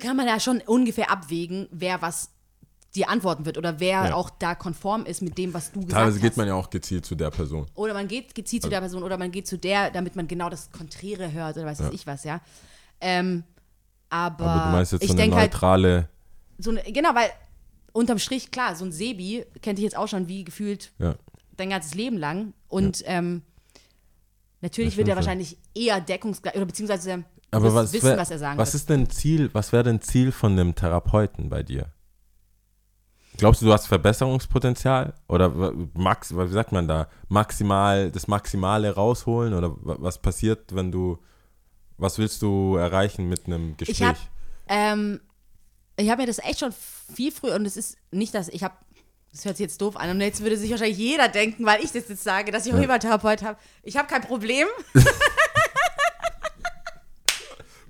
kann 0.00 0.16
man 0.16 0.26
ja 0.26 0.40
schon 0.40 0.60
ungefähr 0.60 1.10
abwägen, 1.10 1.68
wer 1.70 2.02
was 2.02 2.31
dir 2.94 3.08
antworten 3.08 3.44
wird 3.46 3.56
oder 3.58 3.80
wer 3.80 4.04
Ja. 4.08 4.14
auch 4.14 4.28
da 4.30 4.54
konform 4.54 5.06
ist 5.06 5.22
mit 5.22 5.38
dem, 5.38 5.54
was 5.54 5.72
du 5.72 5.80
gesagt 5.80 5.92
Teilweise 5.92 6.16
hast. 6.16 6.22
geht 6.22 6.36
man 6.36 6.46
ja 6.46 6.54
auch 6.54 6.68
gezielt 6.70 7.06
zu 7.06 7.14
der 7.14 7.30
Person. 7.30 7.66
oder 7.74 7.94
man 7.94 8.06
geht 8.08 8.34
gezielt 8.34 8.62
zu 8.62 8.68
der 8.68 8.80
Person 8.80 9.02
oder 9.02 9.16
man 9.18 9.30
geht 9.32 9.46
zu 9.46 9.56
der, 9.56 9.90
damit 9.90 10.14
man 10.16 10.28
genau 10.28 10.50
das 10.50 10.70
Konträre 10.70 11.32
hört 11.32 11.56
oder 11.56 11.66
weiß 11.66 11.80
was 11.80 11.92
ich 11.92 12.06
was, 12.06 12.24
ja. 12.24 12.40
Ähm, 13.00 13.44
aber, 14.10 14.44
Aber 14.44 14.64
du 14.66 14.70
meinst 14.72 14.92
jetzt 14.92 15.02
ich 15.04 15.10
so 15.10 15.16
eine 15.16 15.34
halt, 15.34 15.52
neutrale, 15.52 16.08
so 16.58 16.70
eine, 16.70 16.82
genau, 16.82 17.14
weil 17.14 17.30
unterm 17.92 18.18
Strich, 18.18 18.50
klar, 18.50 18.76
so 18.76 18.84
ein 18.84 18.92
Sebi 18.92 19.44
kennt 19.62 19.78
dich 19.78 19.84
jetzt 19.84 19.96
auch 19.96 20.08
schon 20.08 20.28
wie 20.28 20.44
gefühlt 20.44 20.92
ja. 20.98 21.14
dein 21.56 21.70
ganzes 21.70 21.94
Leben 21.94 22.18
lang 22.18 22.52
und 22.68 23.02
ähm, 23.06 23.40
natürlich 24.60 24.92
Ja, 24.92 24.98
wird 24.98 25.08
er 25.08 25.16
wahrscheinlich 25.16 25.56
eher 25.74 26.00
deckungsgleich 26.00 26.54
oder 26.56 26.66
beziehungsweise 26.66 27.24
Aber 27.50 27.74
was, 27.74 27.92
wissen, 27.92 28.06
wär, 28.06 28.18
was 28.18 28.30
er 28.30 28.38
sagen 28.38 28.58
was 28.58 28.68
wird. 28.68 28.74
ist 28.82 28.90
denn 28.90 29.08
Ziel, 29.10 29.50
was 29.54 29.72
wäre 29.72 29.82
denn 29.84 30.00
Ziel 30.02 30.30
von 30.30 30.52
einem 30.52 30.74
Therapeuten 30.74 31.48
bei 31.48 31.62
dir? 31.62 31.86
Glaubst 33.38 33.62
du, 33.62 33.66
du 33.66 33.72
hast 33.72 33.86
Verbesserungspotenzial? 33.86 35.14
Oder 35.28 35.72
max, 35.94 36.36
wie 36.36 36.48
sagt 36.52 36.72
man 36.72 36.86
da? 36.86 37.08
Maximal, 37.28 38.10
das 38.10 38.28
Maximale 38.28 38.94
rausholen? 38.94 39.54
Oder 39.54 39.70
wa- 39.84 39.96
was 39.98 40.18
passiert, 40.20 40.74
wenn 40.74 40.92
du, 40.92 41.18
was 41.96 42.18
willst 42.18 42.42
du 42.42 42.76
erreichen 42.76 43.28
mit 43.28 43.46
einem 43.46 43.76
Gespräch? 43.76 43.98
Ich 44.00 44.04
habe 44.06 44.18
ähm, 44.68 45.20
ich 45.96 46.10
hab 46.10 46.18
mir 46.18 46.26
das 46.26 46.38
echt 46.38 46.60
schon 46.60 46.72
viel 46.72 47.32
früher 47.32 47.54
und 47.56 47.64
es 47.66 47.76
ist 47.76 47.96
nicht, 48.10 48.34
dass 48.34 48.48
ich 48.48 48.62
habe, 48.62 48.74
das 49.32 49.44
hört 49.44 49.56
sich 49.56 49.64
jetzt 49.64 49.80
doof 49.80 49.96
an 49.96 50.10
und 50.10 50.20
jetzt 50.20 50.42
würde 50.42 50.56
sich 50.56 50.70
wahrscheinlich 50.70 50.98
jeder 50.98 51.28
denken, 51.28 51.64
weil 51.66 51.82
ich 51.82 51.90
das 51.92 52.08
jetzt 52.08 52.22
sage, 52.24 52.52
dass 52.52 52.66
ich 52.66 52.72
auch 52.74 52.78
immer 52.78 52.94
einen 52.94 53.00
Therapeut 53.00 53.42
habe. 53.42 53.58
Ich 53.82 53.96
habe 53.96 54.08
kein 54.08 54.22
Problem. 54.22 54.66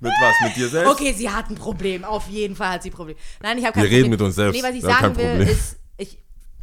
Mit 0.02 0.12
was? 0.20 0.34
Mit 0.48 0.56
dir 0.56 0.68
selbst? 0.68 0.90
Okay, 0.92 1.12
sie 1.12 1.30
hat 1.30 1.48
ein 1.50 1.54
Problem. 1.54 2.04
Auf 2.04 2.28
jeden 2.28 2.56
Fall 2.56 2.70
hat 2.72 2.82
sie 2.82 2.90
ein 2.90 2.94
Problem. 2.94 3.16
Nein, 3.40 3.58
ich 3.58 3.64
habe 3.64 3.72
kein 3.74 3.82
Wir 3.84 3.88
Problem. 3.88 3.98
reden 4.02 4.10
mit 4.10 4.20
uns 4.20 4.34
selbst. 4.34 4.56
Nee, 4.56 4.62
was 4.68 4.74
ich 4.74 4.82
Wir 4.82 4.90
sagen 4.90 5.16
will, 5.16 5.24
Problem. 5.30 5.48
ist, 5.48 5.76
ich, 5.96 6.18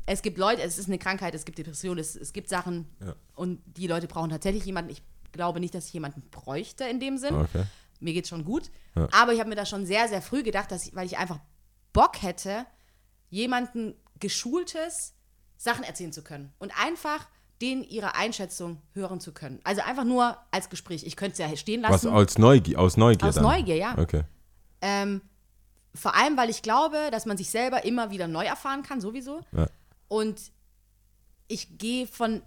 es 0.06 0.22
gibt 0.22 0.38
Leute, 0.38 0.62
es 0.62 0.78
ist 0.78 0.88
eine 0.88 0.98
Krankheit, 0.98 1.34
es 1.36 1.46
gibt 1.46 1.58
Depressionen, 1.58 2.00
es, 2.00 2.16
es 2.16 2.34
gibt 2.34 2.50
Sachen 2.50 2.88
Ja. 3.00 3.16
und 3.36 3.62
die 3.66 3.88
Leute 3.88 4.08
brauchen 4.08 4.30
tatsächlich 4.30 4.66
jemanden. 4.66 4.92
Ich 4.92 5.02
glaube 5.32 5.60
nicht, 5.60 5.74
dass 5.74 5.88
ich 5.88 5.94
jemanden 5.94 6.22
bräuchte 6.32 6.84
in 6.86 7.00
dem 7.00 7.18
Sinn. 7.18 7.36
Okay. 7.36 7.64
Mir 8.02 8.14
geht's 8.14 8.30
schon 8.30 8.44
gut. 8.46 8.70
Ja. 8.96 9.08
Aber 9.12 9.34
ich 9.34 9.40
habe 9.40 9.50
mir 9.50 9.56
da 9.56 9.66
schon 9.66 9.86
sehr, 9.86 10.08
sehr 10.08 10.22
früh 10.22 10.44
gedacht, 10.44 10.72
dass 10.72 10.86
ich, 10.88 10.96
weil 10.96 11.06
ich 11.06 11.18
einfach 11.18 11.40
Bock 11.94 12.22
hätte, 12.22 12.66
jemanden 13.30 13.94
geschultes 14.20 15.14
Sachen 15.58 15.84
erzählen 15.84 16.12
zu 16.14 16.24
können. 16.24 16.54
Und 16.60 16.72
einfach 16.82 17.28
denen 17.62 17.84
ihre 17.84 18.16
Einschätzung 18.16 18.82
hören 18.94 19.20
zu 19.20 19.34
können. 19.34 19.60
Also 19.64 19.82
einfach 19.82 20.06
nur 20.06 20.38
als 20.52 20.70
Gespräch. 20.70 21.04
Ich 21.06 21.16
könnte 21.16 21.34
es 21.34 21.50
ja 21.50 21.56
stehen 21.58 21.84
Was 21.84 21.92
lassen. 22.04 22.10
aus 22.10 22.38
Neugier, 22.38 22.80
aus 22.80 22.96
Neugier 22.98 23.28
Aus 23.28 23.36
dann? 23.36 23.44
Neugier, 23.44 23.76
ja. 23.76 23.98
Okay. 23.98 24.24
Ähm, 24.82 25.22
vor 25.94 26.16
allem, 26.16 26.38
weil 26.38 26.50
ich 26.50 26.62
glaube, 26.62 27.10
dass 27.12 27.26
man 27.26 27.36
sich 27.38 27.50
selber 27.50 27.84
immer 27.84 28.12
wieder 28.12 28.28
neu 28.28 28.46
erfahren 28.46 28.84
kann, 28.84 29.02
sowieso. 29.02 29.42
Ja. 29.52 29.68
Und 30.08 30.40
ich 31.48 31.78
gehe 31.78 32.08
von, 32.08 32.42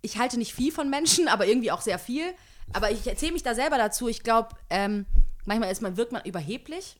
ich 0.00 0.16
halte 0.18 0.38
nicht 0.38 0.54
viel 0.54 0.72
von 0.72 0.88
Menschen, 0.88 1.28
aber 1.28 1.46
irgendwie 1.46 1.70
auch 1.72 1.80
sehr 1.82 1.98
viel. 1.98 2.24
Aber 2.72 2.90
ich 2.90 3.06
erzähle 3.06 3.32
mich 3.32 3.42
da 3.42 3.54
selber 3.54 3.76
dazu. 3.76 4.08
Ich 4.08 4.22
glaube, 4.22 4.50
ähm, 4.70 5.04
manchmal 5.44 5.70
ist 5.70 5.82
man, 5.82 5.96
wirkt 5.96 6.12
man 6.12 6.24
überheblich. 6.24 6.96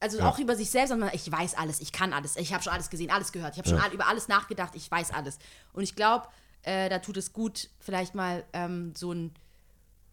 Also 0.00 0.18
Ja. 0.18 0.28
auch 0.30 0.38
über 0.38 0.56
sich 0.56 0.70
selbst, 0.70 0.90
sondern 0.90 1.10
ich 1.14 1.30
weiß 1.30 1.54
alles, 1.56 1.80
ich 1.80 1.90
kann 1.90 2.12
alles, 2.12 2.36
ich 2.36 2.52
habe 2.52 2.62
schon 2.62 2.72
alles 2.72 2.90
gesehen, 2.90 3.10
alles 3.10 3.32
gehört, 3.32 3.54
ich 3.54 3.58
habe 3.58 3.68
schon 3.68 3.78
Ja. 3.78 3.84
all, 3.84 3.92
über 3.92 4.06
alles 4.06 4.28
nachgedacht, 4.28 4.74
ich 4.74 4.90
weiß 4.90 5.10
alles. 5.12 5.38
Und 5.72 5.82
ich 5.84 5.96
glaube, 5.96 6.28
äh, 6.66 6.88
da 6.88 6.98
tut 6.98 7.16
es 7.16 7.32
gut, 7.32 7.70
vielleicht 7.78 8.14
mal 8.14 8.44
ähm, 8.52 8.92
so 8.94 9.12
einen, 9.12 9.32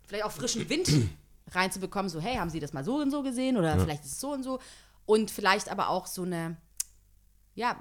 vielleicht 0.06 0.26
auch 0.26 0.32
frischen 0.32 0.70
Wind 0.70 0.90
reinzubekommen, 1.52 2.10
so, 2.10 2.22
hey, 2.22 2.36
haben 2.36 2.50
Sie 2.50 2.60
das 2.60 2.74
mal 2.74 2.84
so 2.84 2.98
und 2.98 3.12
so 3.12 3.24
gesehen 3.24 3.58
oder 3.58 3.78
vielleicht 3.80 4.06
ist 4.06 4.14
es 4.14 4.20
so 4.20 4.32
und 4.32 4.44
so. 4.44 4.60
Und 5.06 5.32
vielleicht 5.32 5.70
aber 5.70 5.90
auch 5.90 6.08
so 6.08 6.24
eine, 6.24 6.58
ja, 7.56 7.78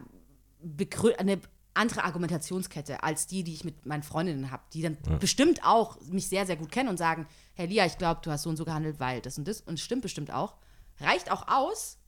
eine 1.18 1.40
andere 1.74 2.04
Argumentationskette 2.04 3.02
als 3.02 3.26
die, 3.26 3.44
die 3.44 3.54
ich 3.54 3.64
mit 3.64 3.86
meinen 3.86 4.02
Freundinnen 4.02 4.50
habe, 4.50 4.62
die 4.72 4.82
dann 4.82 4.98
bestimmt 5.20 5.64
auch 5.64 6.00
mich 6.02 6.28
sehr, 6.28 6.46
sehr 6.46 6.56
gut 6.56 6.70
kennen 6.70 6.88
und 6.88 6.98
sagen, 6.98 7.26
Herr 7.54 7.66
Lia, 7.66 7.86
ich 7.86 7.98
glaube, 7.98 8.20
du 8.22 8.30
hast 8.30 8.42
so 8.42 8.50
und 8.50 8.56
so 8.56 8.64
gehandelt, 8.64 9.00
weil 9.00 9.20
das 9.20 9.38
und 9.38 9.46
das 9.46 9.60
und 9.60 9.74
es 9.74 9.80
stimmt 9.80 10.02
bestimmt 10.02 10.32
auch. 10.32 10.56
Reicht 11.00 11.30
auch 11.30 11.48
aus, 11.48 11.98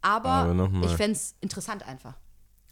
aber, 0.00 0.44
Aber 0.80 0.86
ich 0.86 0.96
fände 0.96 1.12
es 1.12 1.34
interessant 1.40 1.86
einfach. 1.86 2.18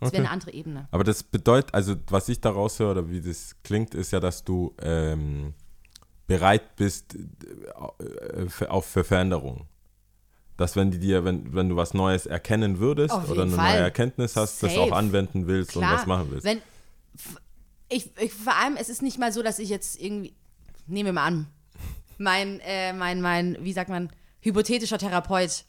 Es 0.00 0.08
Okay. 0.08 0.12
wäre 0.18 0.24
eine 0.24 0.30
andere 0.30 0.52
Ebene. 0.52 0.88
Aber 0.90 1.04
das 1.04 1.22
bedeutet, 1.22 1.74
also 1.74 1.96
was 2.08 2.28
ich 2.28 2.40
daraus 2.40 2.78
höre 2.78 2.92
oder 2.92 3.10
wie 3.10 3.20
das 3.20 3.56
klingt, 3.64 3.94
ist 3.94 4.12
ja, 4.12 4.20
dass 4.20 4.44
du 4.44 4.74
ähm, 4.80 5.54
bereit 6.26 6.76
bist 6.76 7.16
äh, 7.16 8.48
für, 8.48 8.70
auf 8.70 8.86
für 8.86 9.02
Veränderung. 9.02 9.66
Dass 10.56 10.76
wenn 10.76 10.90
die 10.90 10.98
dir, 10.98 11.24
wenn, 11.24 11.54
wenn 11.54 11.68
du 11.68 11.76
was 11.76 11.94
Neues 11.94 12.26
erkennen 12.26 12.78
würdest 12.78 13.14
oder 13.14 13.42
eine 13.42 13.52
Fall. 13.52 13.74
neue 13.74 13.82
Erkenntnis 13.82 14.36
hast, 14.36 14.62
das 14.62 14.74
Safe. 14.74 14.82
auch 14.82 14.92
anwenden 14.92 15.46
willst 15.46 15.76
und 15.76 15.82
was 15.82 16.06
machen 16.06 16.30
willst. 16.30 16.44
Wenn, 16.44 16.60
ich, 17.88 18.10
ich, 18.20 18.32
vor 18.32 18.54
allem, 18.56 18.76
es 18.76 18.88
ist 18.88 19.02
nicht 19.02 19.18
mal 19.18 19.32
so, 19.32 19.42
dass 19.42 19.58
ich 19.58 19.68
jetzt 19.68 20.00
irgendwie, 20.00 20.34
nehmen 20.86 21.06
wir 21.06 21.12
mal 21.12 21.26
an, 21.26 21.46
mein, 22.18 22.60
äh, 22.60 22.92
mein, 22.92 23.20
mein, 23.20 23.56
wie 23.60 23.72
sagt 23.72 23.88
man, 23.88 24.10
hypothetischer 24.40 24.98
Therapeut. 24.98 25.64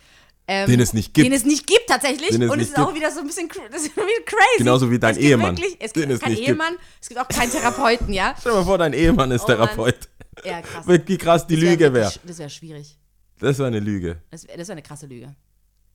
Ähm, 0.51 0.67
Den 0.67 0.79
es 0.79 0.93
nicht 0.93 1.13
gibt. 1.13 1.27
Den 1.27 1.33
es 1.33 1.45
nicht 1.45 1.67
gibt 1.67 1.85
tatsächlich. 1.87 2.31
Den 2.31 2.49
und 2.49 2.59
es 2.59 2.69
ist 2.69 2.79
auch 2.79 2.87
gibt. 2.87 2.97
wieder 2.97 3.11
so 3.11 3.19
ein 3.19 3.27
bisschen 3.27 3.47
das 3.71 3.83
ist 3.83 3.93
crazy. 3.93 4.57
Genauso 4.57 4.89
wie 4.89 4.97
dein 4.97 5.11
es 5.11 5.17
Ehemann, 5.19 5.55
Wirklich, 5.55 5.77
es 5.79 5.93
den 5.93 6.01
gibt 6.01 6.13
es 6.13 6.19
keinen 6.21 6.29
nicht 6.31 6.39
gibt. 6.39 6.49
Ehemann, 6.49 6.75
es 6.99 7.07
gibt 7.07 7.21
auch 7.21 7.27
keinen 7.27 7.51
Therapeuten, 7.51 8.11
ja. 8.11 8.33
Stell 8.39 8.53
dir 8.53 8.57
mal 8.57 8.65
vor, 8.65 8.79
dein 8.79 8.93
Ehemann 8.93 9.29
ist 9.29 9.43
Oh 9.43 9.47
Mann. 9.47 9.57
Therapeut. 9.57 10.09
Ja, 10.43 10.61
krass. 10.61 10.87
Wie 10.87 11.17
krass 11.19 11.45
die 11.45 11.61
wär 11.61 11.69
Lüge 11.69 11.93
wäre. 11.93 12.11
Das 12.25 12.39
wäre 12.39 12.49
schwierig. 12.49 12.97
Das 13.37 13.59
wäre 13.59 13.67
eine 13.67 13.79
Lüge. 13.79 14.23
Das 14.31 14.47
wäre 14.47 14.57
wär 14.57 14.69
eine 14.71 14.81
krasse 14.81 15.05
Lüge. 15.05 15.35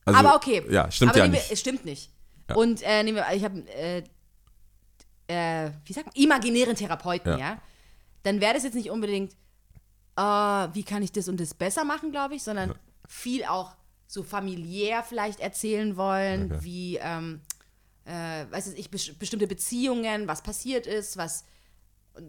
Also, 0.05 0.19
aber 0.19 0.35
okay. 0.35 0.63
Ja, 0.69 0.89
stimmt 0.89 1.11
aber 1.11 1.19
ja 1.19 1.25
wir, 1.25 1.31
nicht. 1.31 1.51
Es 1.51 1.59
stimmt 1.59 1.83
nicht. 1.83 2.11
Ja. 2.47 2.55
Und 2.55 2.81
äh, 2.83 3.03
nehmen 3.03 3.17
wir, 3.17 3.25
ich 3.35 3.43
habe, 3.43 3.61
äh, 3.71 4.03
äh, 5.27 5.71
wie 5.83 5.91
sagt 5.91 6.05
man, 6.05 6.15
imaginären 6.15 6.75
Therapeuten, 6.77 7.33
Ja. 7.33 7.37
ja. 7.39 7.61
Dann 8.23 8.39
wäre 8.39 8.53
das 8.53 8.63
jetzt 8.63 8.75
nicht 8.75 8.89
unbedingt, 8.89 9.33
äh, 10.15 10.21
wie 10.21 10.83
kann 10.83 11.03
ich 11.03 11.11
das 11.11 11.27
und 11.27 11.41
das 11.41 11.53
besser 11.53 11.83
machen, 11.83 12.11
glaube 12.11 12.35
ich, 12.35 12.43
sondern 12.43 12.73
viel 13.07 13.43
auch 13.43 13.75
so 14.07 14.23
familiär 14.23 15.03
vielleicht 15.03 15.39
erzählen 15.39 15.97
wollen, 15.97 16.51
Okay. 16.51 16.63
wie, 16.63 16.97
ähm, 17.01 17.41
äh, 18.05 18.45
weiß 18.51 18.73
ich, 18.73 18.87
bes- 18.89 19.17
bestimmte 19.17 19.47
Beziehungen, 19.47 20.27
was 20.27 20.41
passiert 20.43 20.85
ist, 20.87 21.17
was 21.17 21.43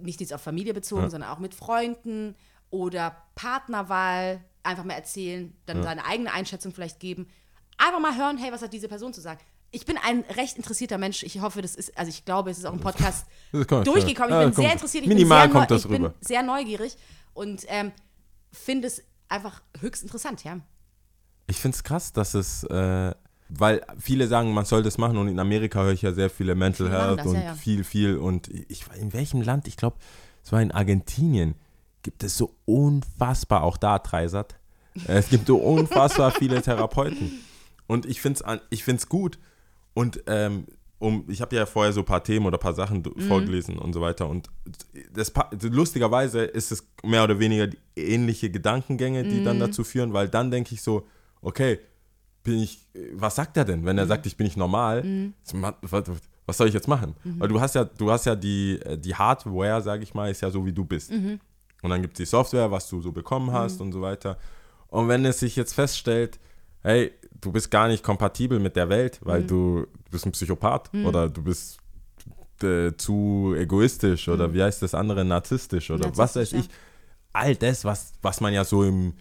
nicht 0.00 0.20
jetzt 0.20 0.32
auf 0.32 0.40
Familie 0.42 0.74
bezogen, 0.74 1.02
Ja. 1.02 1.10
sondern 1.10 1.30
auch 1.30 1.38
mit 1.38 1.54
Freunden 1.54 2.34
oder 2.70 3.16
Partnerwahl 3.34 4.42
einfach 4.62 4.84
mal 4.84 4.94
erzählen, 4.94 5.54
dann 5.66 5.82
seine 5.82 6.04
eigene 6.04 6.32
Einschätzung 6.32 6.72
vielleicht 6.72 6.98
geben. 6.98 7.28
Einfach 7.78 8.00
mal 8.00 8.16
hören, 8.16 8.36
hey, 8.38 8.50
was 8.52 8.62
hat 8.62 8.72
diese 8.72 8.88
Person 8.88 9.12
zu 9.14 9.20
sagen? 9.20 9.38
Ich 9.70 9.84
bin 9.84 9.96
ein 9.98 10.20
recht 10.36 10.56
interessierter 10.56 10.96
Mensch. 10.98 11.22
Ich 11.22 11.40
hoffe, 11.40 11.60
das 11.62 11.74
ist, 11.76 11.96
also 11.96 12.08
ich 12.08 12.24
glaube, 12.24 12.50
es 12.50 12.58
ist 12.58 12.64
auch 12.64 12.72
im 12.72 12.80
Podcast 12.80 13.26
durchgekommen. 13.52 14.30
ja. 14.30 14.40
Ich 14.40 14.44
Ja, 14.44 14.44
bin 14.46 14.54
sehr 14.54 14.72
interessiert. 14.72 15.02
Ich 15.04 15.08
Minimal 15.08 15.42
bin 15.46 15.52
sehr 15.52 15.60
kommt 15.60 15.70
das 15.70 15.82
ich 15.84 15.88
bin 15.90 16.04
rüber. 16.04 16.14
sehr 16.20 16.42
neugierig 16.42 16.96
und 17.34 17.64
ähm, 17.68 17.92
finde 18.52 18.88
es 18.88 19.02
einfach 19.28 19.60
höchst 19.80 20.02
interessant, 20.02 20.42
ja. 20.42 20.58
Ich 21.46 21.58
finde 21.60 21.76
es 21.76 21.84
krass, 21.84 22.12
dass 22.12 22.34
es, 22.34 22.64
äh, 22.64 23.14
weil 23.48 23.82
viele 23.98 24.26
sagen, 24.26 24.52
man 24.52 24.64
soll 24.64 24.82
das 24.82 24.98
machen 24.98 25.16
und 25.16 25.28
in 25.28 25.38
Amerika 25.38 25.82
höre 25.82 25.92
ich 25.92 26.02
ja 26.02 26.12
sehr 26.12 26.30
viele 26.30 26.54
Mental 26.54 26.88
Viele 26.88 26.98
Health 26.98 27.18
das, 27.20 27.26
und 27.26 27.34
ja, 27.36 27.42
ja. 27.42 27.54
viel, 27.54 27.84
viel 27.84 28.16
und 28.16 28.48
ich 28.68 28.88
war 28.88 28.96
in 28.96 29.12
welchem 29.12 29.40
Land? 29.42 29.68
Ich 29.68 29.76
glaube, 29.76 29.96
es 30.44 30.52
war 30.52 30.60
in 30.60 30.72
Argentinien. 30.72 31.54
Gibt 32.02 32.22
es 32.22 32.36
so 32.36 32.54
unfassbar, 32.64 33.62
auch 33.62 33.76
da 33.76 33.98
Dreisat, 33.98 34.56
äh, 35.06 35.14
es 35.18 35.28
gibt 35.28 35.46
so 35.46 35.56
unfassbar 35.58 36.30
viele 36.38 36.62
Therapeuten. 36.62 37.30
Und 37.86 38.06
ich 38.06 38.20
finde 38.20 38.40
es 38.44 38.60
ich 38.70 38.82
find's 38.84 39.08
gut. 39.08 39.38
Und 39.94 40.22
ähm, 40.26 40.66
um, 40.98 41.24
ich 41.28 41.40
habe 41.42 41.54
ja 41.54 41.66
vorher 41.66 41.92
so 41.92 42.00
ein 42.00 42.06
paar 42.06 42.24
Themen 42.24 42.46
oder 42.46 42.56
ein 42.58 42.60
paar 42.60 42.74
Sachen 42.74 43.02
Mhm. 43.02 43.20
vorgelesen 43.22 43.78
und 43.78 43.92
so 43.92 44.00
weiter. 44.00 44.28
Und 44.28 44.48
das, 45.12 45.32
lustigerweise 45.62 46.42
ist 46.44 46.72
es 46.72 46.86
mehr 47.04 47.22
oder 47.24 47.38
weniger 47.38 47.66
die 47.66 47.78
ähnliche 47.96 48.50
Gedankengänge, 48.50 49.24
die 49.24 49.40
Mhm. 49.40 49.44
dann 49.44 49.58
dazu 49.60 49.84
führen, 49.84 50.12
weil 50.12 50.28
dann 50.28 50.50
denke 50.50 50.74
ich 50.74 50.82
so, 50.82 51.06
okay, 51.46 51.78
bin 52.42 52.58
ich, 52.60 52.86
was 53.14 53.34
sagt 53.36 53.56
er 53.56 53.64
denn, 53.64 53.84
wenn 53.84 53.98
er 53.98 54.04
Mhm. 54.04 54.08
sagt, 54.08 54.26
ich 54.26 54.36
bin 54.36 54.44
nicht 54.46 54.56
normal? 54.56 55.04
Was, 55.82 56.04
was 56.46 56.56
soll 56.56 56.68
ich 56.68 56.74
jetzt 56.74 56.86
machen? 56.88 57.14
Mhm. 57.24 57.40
Weil 57.40 57.48
du 57.48 57.60
hast 57.60 57.74
ja, 57.74 57.84
du 57.84 58.10
hast 58.10 58.24
ja 58.26 58.34
die, 58.36 58.78
äh, 58.84 58.96
die 58.98 59.14
Hardware, 59.14 59.82
sage 59.82 60.02
ich 60.02 60.14
mal, 60.14 60.30
ist 60.30 60.42
ja 60.42 60.50
so, 60.50 60.64
wie 60.64 60.72
du 60.72 60.84
bist. 60.84 61.10
Mhm. 61.10 61.40
Und 61.82 61.90
dann 61.90 62.02
gibt 62.02 62.14
es 62.14 62.18
die 62.18 62.24
Software, 62.30 62.70
was 62.70 62.88
du 62.88 63.00
so 63.00 63.10
bekommen 63.12 63.50
hast 63.52 63.80
und 63.80 63.92
so 63.92 64.00
weiter. 64.00 64.38
Und 64.88 65.08
wenn 65.08 65.24
es 65.24 65.40
sich 65.40 65.56
jetzt 65.56 65.74
feststellt, 65.74 66.38
hey, 66.82 67.12
du 67.40 67.50
bist 67.52 67.70
gar 67.70 67.88
nicht 67.88 68.02
kompatibel 68.04 68.58
mit 68.60 68.76
der 68.76 68.88
Welt, 68.88 69.18
weil 69.22 69.42
Mhm. 69.42 69.46
du, 69.48 69.86
du 70.04 70.10
bist 70.10 70.24
ein 70.26 70.32
Psychopath 70.32 70.90
oder 71.04 71.28
du 71.28 71.42
bist 71.42 71.78
äh, 72.62 72.92
zu 72.96 73.54
egoistisch 73.58 74.28
oder 74.28 74.54
wie 74.54 74.62
heißt 74.62 74.80
das 74.82 74.94
andere, 74.94 75.24
narzisstisch 75.24 75.90
oder 75.90 76.16
was 76.16 76.36
weiß 76.36 76.52
Mhm. 76.52 76.58
Ich. 76.60 76.68
All 77.32 77.54
das, 77.56 77.84
was, 77.84 78.12
was 78.22 78.40
man 78.40 78.54
ja 78.54 78.64
so 78.64 78.82
im, 78.84 79.12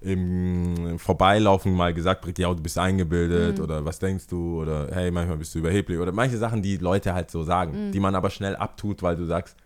im 0.00 0.98
Vorbeilaufen 0.98 1.72
mal 1.74 1.92
gesagt 1.94 2.22
kriegt, 2.24 2.38
ja, 2.38 2.52
du 2.52 2.62
bist 2.62 2.76
Mhm. 2.76 2.82
eingebildet 2.82 3.60
oder 3.60 3.84
was 3.84 3.98
denkst 3.98 4.26
du 4.28 4.60
oder 4.62 4.88
hey, 4.92 5.10
manchmal 5.10 5.36
bist 5.38 5.54
du 5.54 5.58
überheblich 5.58 5.98
oder 5.98 6.12
manche 6.12 6.36
Sachen, 6.38 6.62
die 6.62 6.76
Leute 6.76 7.14
halt 7.14 7.30
so 7.30 7.40
Mhm. 7.40 7.44
sagen, 7.44 7.90
die 7.92 8.00
man 8.00 8.14
aber 8.14 8.30
schnell 8.30 8.56
abtut, 8.56 9.02
weil 9.02 9.16
du 9.16 9.24
sagst, 9.24 9.56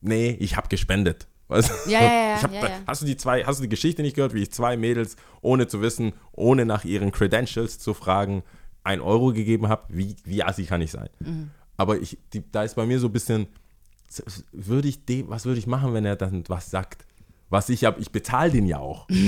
nee, 0.00 0.36
ich 0.40 0.56
habe 0.56 0.68
gespendet. 0.68 1.26
Weißt? 1.48 1.70
du? 1.84 1.90
Ja, 1.90 2.00
ja, 2.02 2.06
ja, 2.36 2.42
hab, 2.42 2.52
ja. 2.62 2.70
Hast 2.86 3.02
du 3.02 3.06
die 3.06 3.16
zwei, 3.16 3.42
hast 3.44 3.58
du 3.58 3.62
die 3.62 3.68
Geschichte 3.68 4.02
nicht 4.02 4.14
gehört, 4.14 4.34
wie 4.34 4.42
ich 4.42 4.52
zwei 4.52 4.76
Mädels, 4.76 5.16
ohne 5.40 5.66
zu 5.66 5.80
wissen, 5.82 6.12
ohne 6.32 6.64
nach 6.64 6.84
ihren 6.84 7.10
Credentials 7.10 7.78
zu 7.80 7.92
fragen, 7.92 8.42
ein 8.84 9.00
Euro 9.00 9.32
gegeben 9.32 9.68
habe? 9.68 9.82
Wie, 9.88 10.14
wie 10.24 10.42
assi 10.44 10.64
kann 10.64 10.80
ich 10.80 10.92
sein? 10.92 11.08
Mhm. 11.20 11.50
Aber 11.76 11.98
ich, 11.98 12.18
die, 12.32 12.44
da 12.52 12.62
ist 12.62 12.76
bei 12.76 12.86
mir 12.86 13.00
so 13.00 13.08
ein 13.08 13.12
bisschen, 13.12 13.46
würde 14.52 14.86
ich 14.88 15.04
dem, 15.06 15.28
was 15.28 15.44
würde 15.44 15.58
ich 15.58 15.66
machen, 15.66 15.92
wenn 15.94 16.04
er 16.04 16.14
dann 16.16 16.44
was 16.48 16.70
sagt? 16.70 17.04
Was 17.50 17.68
ich 17.68 17.84
habe, 17.84 18.00
ich 18.00 18.12
bezahle 18.12 18.52
den 18.52 18.66
ja 18.66 18.78
auch. 18.78 19.08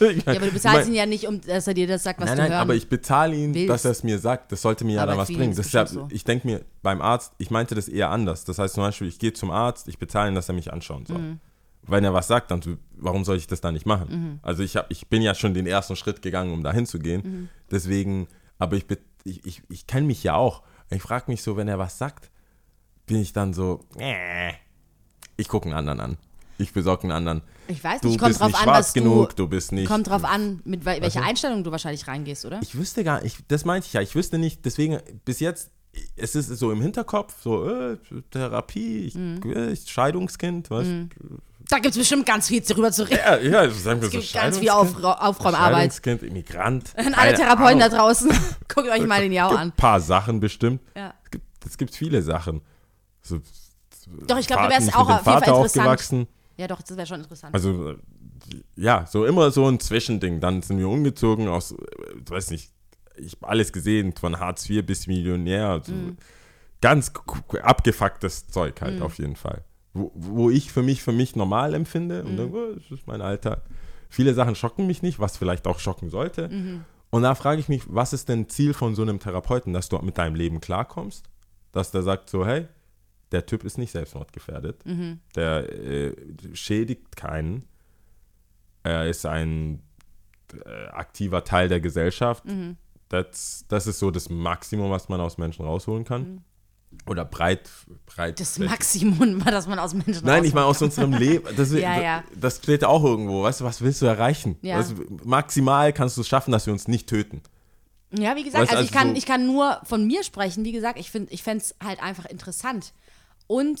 Ja, 0.00 0.34
aber 0.34 0.46
du 0.46 0.50
bezahlst 0.52 0.88
ihn 0.88 0.94
ja 0.94 1.06
nicht, 1.06 1.28
um 1.28 1.40
dass 1.40 1.66
er 1.68 1.74
dir 1.74 1.86
das 1.86 2.02
sagt, 2.02 2.20
was 2.20 2.26
Nein, 2.26 2.36
du 2.36 2.42
nein, 2.42 2.50
hören 2.52 2.60
aber 2.60 2.74
ich 2.74 2.88
bezahle 2.88 3.36
ihn, 3.36 3.54
willst. 3.54 3.68
dass 3.68 3.84
er 3.84 3.90
es 3.92 4.02
mir 4.02 4.18
sagt. 4.18 4.50
Das 4.50 4.62
sollte 4.62 4.84
mir 4.84 4.96
ja 4.96 5.02
Aber 5.02 5.12
dann 5.12 5.20
was 5.20 5.28
bringen. 5.28 5.54
Das 5.54 5.70
ja, 5.72 5.86
so. 5.86 6.08
Ich 6.10 6.24
denke 6.24 6.46
mir, 6.46 6.62
beim 6.82 7.00
Arzt, 7.00 7.32
ich 7.38 7.50
meinte 7.50 7.74
das 7.74 7.88
eher 7.88 8.10
anders. 8.10 8.44
Das 8.44 8.58
heißt 8.58 8.74
zum 8.74 8.82
Beispiel, 8.82 9.06
ich 9.06 9.18
gehe 9.18 9.32
zum 9.32 9.50
Arzt, 9.50 9.88
ich 9.88 9.98
bezahle 9.98 10.30
ihn, 10.30 10.34
dass 10.34 10.48
er 10.48 10.54
mich 10.54 10.72
anschauen 10.72 11.06
soll. 11.06 11.18
Mhm. 11.18 11.40
Wenn 11.86 12.04
er 12.04 12.14
was 12.14 12.28
sagt, 12.28 12.50
dann 12.50 12.78
warum 12.96 13.24
soll 13.24 13.36
ich 13.36 13.46
das 13.46 13.60
dann 13.60 13.74
nicht 13.74 13.86
machen? 13.86 14.40
Also 14.42 14.62
ich, 14.62 14.76
hab, 14.76 14.90
ich 14.90 15.08
bin 15.08 15.20
ja 15.22 15.34
schon 15.34 15.52
den 15.54 15.66
ersten 15.66 15.96
Schritt 15.96 16.22
gegangen, 16.22 16.52
um 16.52 16.62
da 16.62 16.72
hinzugehen. 16.72 17.22
Mhm. 17.22 17.48
Deswegen, 17.70 18.28
aber 18.58 18.76
ich, 18.76 18.86
ich, 19.24 19.44
ich, 19.44 19.62
ich 19.68 19.86
kenne 19.86 20.06
mich 20.06 20.22
ja 20.24 20.34
auch. 20.34 20.62
Ich 20.90 21.02
frage 21.02 21.30
mich 21.30 21.42
so, 21.42 21.56
wenn 21.56 21.68
er 21.68 21.78
was 21.78 21.98
sagt, 21.98 22.30
bin 23.06 23.18
ich 23.18 23.32
dann 23.32 23.52
so, 23.52 23.84
äh, 23.98 24.52
ich 25.36 25.48
gucke 25.48 25.66
einen 25.66 25.76
anderen 25.76 26.00
an. 26.00 26.18
Ich 26.62 26.72
besorge 26.72 27.02
einen 27.04 27.12
anderen. 27.12 27.42
Ich 27.68 27.82
weiß 27.82 28.00
Du 28.00 28.08
nicht, 28.08 28.18
kommt 28.18 28.30
bist 28.30 28.40
drauf 28.40 28.48
nicht 28.48 28.56
an, 28.58 28.64
schwarz 28.64 28.92
genug, 28.92 29.30
du, 29.30 29.44
du 29.44 29.48
bist 29.48 29.72
nicht. 29.72 29.88
kommt 29.88 30.08
drauf 30.08 30.24
an, 30.24 30.60
mit 30.64 30.84
wel 30.84 31.00
welcher 31.00 31.20
du? 31.20 31.26
Einstellung 31.26 31.64
du 31.64 31.70
wahrscheinlich 31.70 32.06
reingehst, 32.08 32.44
oder? 32.44 32.60
Ich 32.62 32.76
wüsste 32.76 33.04
gar 33.04 33.22
nicht, 33.22 33.38
das 33.48 33.64
meinte 33.64 33.86
ich 33.86 33.92
ja, 33.92 34.00
ich 34.00 34.14
wüsste 34.14 34.38
nicht, 34.38 34.64
deswegen 34.64 34.98
bis 35.24 35.40
jetzt, 35.40 35.70
es 36.16 36.34
ist 36.34 36.48
so 36.48 36.72
im 36.72 36.80
Hinterkopf, 36.80 37.34
so 37.42 37.68
äh, 37.68 37.96
Therapie, 38.30 39.06
ich, 39.06 39.14
Mhm. 39.14 39.40
äh, 39.54 39.70
ich 39.72 39.88
Scheidungskind, 39.90 40.70
was? 40.70 40.86
Da 41.68 41.76
gibt 41.78 41.92
es 41.94 41.98
bestimmt 41.98 42.26
ganz 42.26 42.48
viel 42.48 42.60
darüber 42.60 42.90
zu 42.92 43.04
reden. 43.04 43.20
Ja, 43.24 43.38
ja, 43.38 43.70
sagen 43.70 44.00
wir 44.00 44.08
Es 44.08 44.12
so 44.12 44.18
gibt 44.18 44.32
ganz 44.34 44.58
viel 44.58 44.68
Auf 44.70 44.96
Aufräumarbeit. 45.02 45.74
Scheidungskind, 45.92 46.22
Immigrant. 46.24 46.92
An 46.96 47.14
alle 47.14 47.34
Therapeuten 47.34 47.78
da 47.78 47.86
Ahnung. 47.86 47.98
draußen, 47.98 48.30
guckt 48.74 48.88
euch 48.88 49.06
mal 49.06 49.20
den 49.22 49.32
Jau 49.32 49.48
an. 49.48 49.68
ein 49.68 49.72
paar 49.72 50.00
Sachen 50.00 50.40
bestimmt. 50.40 50.82
Ja. 50.96 51.14
Es 51.24 51.30
gibt, 51.30 51.44
es 51.66 51.78
gibt 51.78 51.94
viele 51.94 52.20
Sachen. 52.22 52.60
So, 53.22 53.38
Doch, 54.26 54.36
ich 54.38 54.46
glaube, 54.48 54.64
du 54.64 54.68
wärst 54.70 54.94
auch 54.96 55.08
auf 55.08 55.08
jeden 55.10 55.24
Fall 55.24 55.34
interessant. 55.36 55.66
aufgewachsen. 55.66 56.26
Ja, 56.56 56.66
doch, 56.66 56.82
das 56.82 56.96
wäre 56.96 57.06
schon 57.06 57.20
interessant. 57.20 57.54
Also, 57.54 57.90
äh, 57.90 57.96
ja, 58.76 59.06
so 59.06 59.24
immer 59.24 59.50
so 59.50 59.66
ein 59.66 59.80
Zwischending. 59.80 60.40
Dann 60.40 60.62
sind 60.62 60.78
wir 60.78 60.88
umgezogen 60.88 61.48
aus, 61.48 61.72
äh, 61.72 61.76
ich 62.22 62.30
weiß 62.30 62.50
nicht, 62.50 62.72
ich 63.16 63.32
habe 63.32 63.48
alles 63.48 63.72
gesehen, 63.72 64.14
von 64.14 64.38
Hartz 64.38 64.68
IV 64.68 64.84
bis 64.84 65.06
Millionär. 65.06 65.68
Also 65.68 65.92
Mhm. 65.92 66.16
Ganz 66.80 67.12
abgefucktes 67.62 68.48
Zeug 68.48 68.80
halt 68.80 69.00
auf 69.02 69.18
jeden 69.18 69.36
Fall. 69.36 69.62
Wo, 69.94 70.10
wo 70.14 70.50
ich 70.50 70.72
für 70.72 70.82
mich, 70.82 71.02
für 71.02 71.12
mich 71.12 71.36
normal 71.36 71.74
empfinde. 71.74 72.22
Mhm. 72.24 72.30
Und 72.30 72.36
dann, 72.36 72.52
oh, 72.52 72.74
das 72.74 72.90
ist 72.90 73.06
mein 73.06 73.22
Alltag. 73.22 73.62
Viele 74.08 74.34
Sachen 74.34 74.56
schocken 74.56 74.86
mich 74.86 75.00
nicht, 75.00 75.20
was 75.20 75.36
vielleicht 75.36 75.66
auch 75.66 75.78
schocken 75.78 76.10
sollte. 76.10 76.48
Mhm. 76.48 76.84
Und 77.10 77.22
da 77.22 77.34
frage 77.34 77.60
ich 77.60 77.68
mich, 77.68 77.82
was 77.86 78.12
ist 78.12 78.28
denn 78.28 78.48
Ziel 78.48 78.74
von 78.74 78.94
so 78.94 79.02
einem 79.02 79.20
Therapeuten, 79.20 79.72
dass 79.72 79.88
du 79.88 79.98
mit 79.98 80.18
deinem 80.18 80.34
Leben 80.34 80.60
klarkommst? 80.60 81.26
Dass 81.70 81.90
der 81.90 82.02
sagt 82.02 82.28
so, 82.30 82.44
hey, 82.44 82.66
der 83.32 83.46
Typ 83.46 83.64
ist 83.64 83.78
nicht 83.78 83.92
selbstmordgefährdet. 83.92 84.84
Mhm. 84.86 85.20
Der 85.34 85.72
äh, 85.72 86.14
schädigt 86.54 87.16
keinen. 87.16 87.66
Er 88.82 89.06
ist 89.08 89.24
ein 89.26 89.82
äh, 90.52 90.86
aktiver 90.88 91.44
Teil 91.44 91.68
der 91.68 91.80
Gesellschaft. 91.80 92.44
Mhm. 92.44 92.76
Das, 93.08 93.64
das 93.68 93.86
ist 93.86 93.98
so 93.98 94.10
das 94.10 94.30
Maximum, 94.30 94.90
was 94.90 95.08
man 95.08 95.20
aus 95.20 95.38
Menschen 95.38 95.64
rausholen 95.64 96.04
kann. 96.04 96.42
Oder 97.06 97.24
breit, 97.24 97.70
breit. 98.06 98.38
das 98.38 98.58
Maximum 98.58 99.38
dass 99.44 99.66
man 99.66 99.78
aus 99.78 99.94
Menschen 99.94 100.26
Nein, 100.26 100.44
ich 100.44 100.52
meine 100.52 100.66
aus 100.66 100.82
unserem 100.82 101.12
Leben. 101.14 101.46
Das, 101.56 101.72
Ja, 101.72 102.00
ja. 102.00 102.24
das 102.34 102.56
steht 102.58 102.84
auch 102.84 103.02
irgendwo. 103.04 103.42
Weißt 103.42 103.60
du, 103.60 103.64
was 103.64 103.80
willst 103.80 104.02
du 104.02 104.06
erreichen? 104.06 104.56
Ja. 104.62 104.78
Weißt 104.78 104.92
du, 104.92 105.18
maximal 105.24 105.92
kannst 105.92 106.16
du 106.16 106.20
es 106.20 106.28
schaffen, 106.28 106.52
dass 106.52 106.66
wir 106.66 106.72
uns 106.72 106.88
nicht 106.88 107.08
töten. 107.08 107.40
Ja, 108.14 108.36
wie 108.36 108.44
gesagt, 108.44 108.62
Weißt 108.64 108.72
du, 108.72 108.76
also, 108.76 108.88
ich, 108.90 108.94
also 108.94 108.98
kann, 109.06 109.08
so- 109.14 109.18
ich 109.18 109.24
kann 109.26 109.46
nur 109.46 109.80
von 109.84 110.06
mir 110.06 110.22
sprechen. 110.22 110.64
Wie 110.64 110.72
gesagt, 110.72 110.98
ich, 110.98 111.10
find- 111.10 111.32
ich 111.32 111.42
fände 111.42 111.64
es 111.64 111.74
halt 111.82 112.02
einfach 112.02 112.26
interessant. 112.26 112.92
Und, 113.52 113.80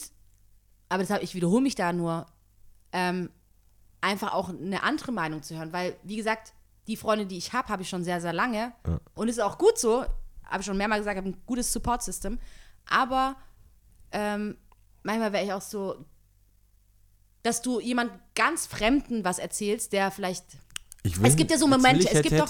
aber 0.88 1.02
deshalb, 1.02 1.22
ich 1.22 1.34
wiederhole 1.34 1.62
mich 1.62 1.74
da 1.74 1.92
nur, 1.92 2.26
ähm, 2.92 3.30
einfach 4.02 4.34
auch 4.34 4.48
eine 4.50 4.82
andere 4.82 5.12
Meinung 5.12 5.42
zu 5.42 5.56
hören. 5.56 5.72
Weil, 5.72 5.96
wie 6.02 6.16
gesagt, 6.16 6.52
die 6.88 6.96
Freunde, 6.96 7.24
die 7.26 7.38
ich 7.38 7.52
habe, 7.52 7.68
habe 7.68 7.82
ich 7.82 7.88
schon 7.88 8.04
sehr, 8.04 8.20
sehr 8.20 8.32
lange. 8.32 8.72
Und 9.14 9.28
ist 9.28 9.40
auch 9.40 9.56
gut 9.56 9.78
so. 9.78 10.04
Habe 10.44 10.60
ich 10.60 10.66
schon 10.66 10.76
mehrmals 10.76 11.00
gesagt, 11.00 11.14
ich 11.16 11.24
habe 11.24 11.30
ein 11.36 11.42
gutes 11.46 11.72
Support-System. 11.72 12.38
Aber 12.86 13.36
ähm, 14.10 14.58
manchmal 15.02 15.32
wäre 15.32 15.44
ich 15.44 15.52
auch 15.52 15.62
so, 15.62 16.04
dass 17.42 17.62
du 17.62 17.80
jemand 17.80 18.12
ganz 18.34 18.66
Fremden 18.66 19.24
was 19.24 19.38
erzählst, 19.38 19.92
der 19.92 20.10
vielleicht 20.10 20.44
Ich 21.02 21.18
Es 21.22 21.36
gibt 21.36 21.50
ja 21.50 21.56
so 21.58 21.66
Momente, 21.66 22.00
will 22.00 22.04
ich, 22.04 22.12
es 22.12 22.22
gibt 22.22 22.32
doch- 22.40 22.48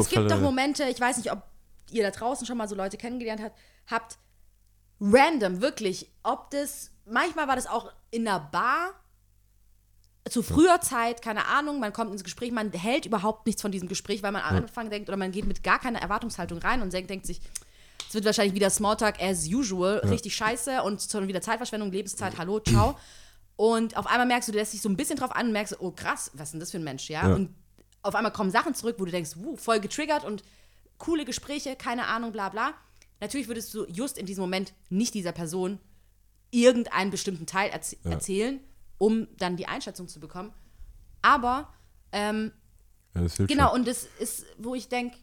es 0.00 0.08
gibt 0.08 0.30
doch 0.30 0.40
Momente, 0.40 0.84
ich 0.88 1.00
weiß 1.00 1.18
nicht, 1.18 1.30
ob 1.30 1.42
ihr 1.90 2.02
da 2.02 2.10
draußen 2.10 2.46
schon 2.46 2.58
mal 2.58 2.68
so 2.68 2.74
Leute 2.74 2.96
kennengelernt 2.96 3.40
habt, 3.42 3.56
habt, 3.86 4.18
random, 5.00 5.60
wirklich, 5.60 6.10
ob 6.22 6.50
das, 6.50 6.90
manchmal 7.06 7.48
war 7.48 7.56
das 7.56 7.66
auch 7.66 7.92
in 8.10 8.26
einer 8.26 8.40
Bar, 8.40 8.94
zu 10.28 10.42
früher 10.42 10.80
Zeit, 10.80 11.22
keine 11.22 11.46
Ahnung, 11.46 11.80
man 11.80 11.92
kommt 11.92 12.12
ins 12.12 12.24
Gespräch, 12.24 12.52
man 12.52 12.70
hält 12.72 13.06
überhaupt 13.06 13.46
nichts 13.46 13.62
von 13.62 13.72
diesem 13.72 13.88
Gespräch, 13.88 14.22
weil 14.22 14.32
man 14.32 14.42
am 14.42 14.56
Anfang 14.56 14.90
denkt, 14.90 15.08
oder 15.08 15.16
man 15.16 15.32
geht 15.32 15.46
mit 15.46 15.62
gar 15.62 15.78
keiner 15.78 16.00
Erwartungshaltung 16.00 16.58
rein 16.58 16.82
und 16.82 16.92
denkt, 16.92 17.08
denkt 17.08 17.26
sich, 17.26 17.40
es 18.06 18.14
wird 18.14 18.24
wahrscheinlich 18.24 18.54
wieder 18.54 18.70
Smalltalk 18.70 19.20
as 19.20 19.46
usual, 19.46 19.98
richtig 19.98 20.34
scheiße 20.34 20.82
und 20.82 21.02
schon 21.02 21.28
wieder 21.28 21.42
Zeitverschwendung, 21.42 21.92
Lebenszeit, 21.92 22.38
hallo, 22.38 22.60
ciao. 22.60 22.98
Und 23.56 23.96
auf 23.96 24.06
einmal 24.06 24.26
merkst 24.26 24.48
du, 24.48 24.52
du 24.52 24.58
lässt 24.58 24.72
dich 24.72 24.80
so 24.80 24.88
ein 24.88 24.96
bisschen 24.96 25.16
drauf 25.16 25.34
an 25.34 25.46
und 25.46 25.52
merkst, 25.52 25.80
oh 25.80 25.90
krass, 25.90 26.30
was 26.34 26.48
ist 26.48 26.52
denn 26.52 26.60
das 26.60 26.70
für 26.70 26.78
ein 26.78 26.84
Mensch, 26.84 27.10
ja? 27.10 27.28
Ja. 27.28 27.34
Und 27.34 27.54
auf 28.02 28.14
einmal 28.14 28.32
kommen 28.32 28.50
Sachen 28.50 28.74
zurück, 28.74 28.96
wo 28.98 29.04
du 29.04 29.10
denkst, 29.10 29.32
wuh, 29.36 29.56
voll 29.56 29.80
getriggert 29.80 30.24
und 30.24 30.42
coole 30.96 31.24
Gespräche, 31.24 31.76
keine 31.76 32.06
Ahnung, 32.06 32.32
bla 32.32 32.48
bla. 32.48 32.72
Natürlich 33.20 33.48
würdest 33.48 33.72
du 33.74 33.84
just 33.86 34.18
in 34.18 34.26
diesem 34.26 34.42
Moment 34.42 34.72
nicht 34.90 35.14
dieser 35.14 35.32
Person 35.32 35.78
irgendeinen 36.50 37.10
bestimmten 37.10 37.46
Teil 37.46 37.70
erz 37.70 37.96
erzählen, 38.04 38.60
um 38.96 39.28
dann 39.36 39.56
die 39.56 39.66
Einschätzung 39.66 40.08
zu 40.08 40.20
bekommen. 40.20 40.52
Aber, 41.22 41.72
ähm, 42.12 42.52
Ja, 43.14 43.22
das 43.22 43.36
hilft 43.36 43.50
genau, 43.52 43.70
schon. 43.70 43.80
und 43.80 43.88
das 43.88 44.06
ist, 44.18 44.46
wo 44.56 44.74
ich 44.74 44.88
denke, 44.88 45.16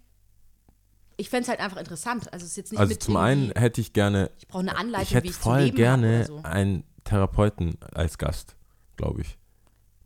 ich 1.17 1.29
fände 1.29 1.43
es 1.43 1.49
halt 1.49 1.59
einfach 1.61 1.77
interessant. 1.77 2.31
Also 2.33 2.43
es 2.45 2.51
ist 2.51 2.57
jetzt 2.57 2.71
nicht 2.71 2.79
Also 2.79 2.95
zum 2.95 3.15
einen 3.17 3.51
hätte 3.51 3.79
ich 3.81 3.93
gerne, 3.93 4.29
ich 4.37 4.47
brauche 4.47 4.59
eine 4.61 4.75
Anleitung, 4.77 5.03
ich 5.07 5.13
hätte 5.15 5.23
wie 5.23 5.29
ich 5.29 5.35
zu 5.35 5.41
voll 5.41 5.71
gerne 5.71 6.25
so. 6.25 6.41
einen 6.43 6.83
Therapeuten 7.05 7.77
als 7.93 8.17
Gast, 8.17 8.55
glaube 8.97 9.21
ich. 9.21 9.37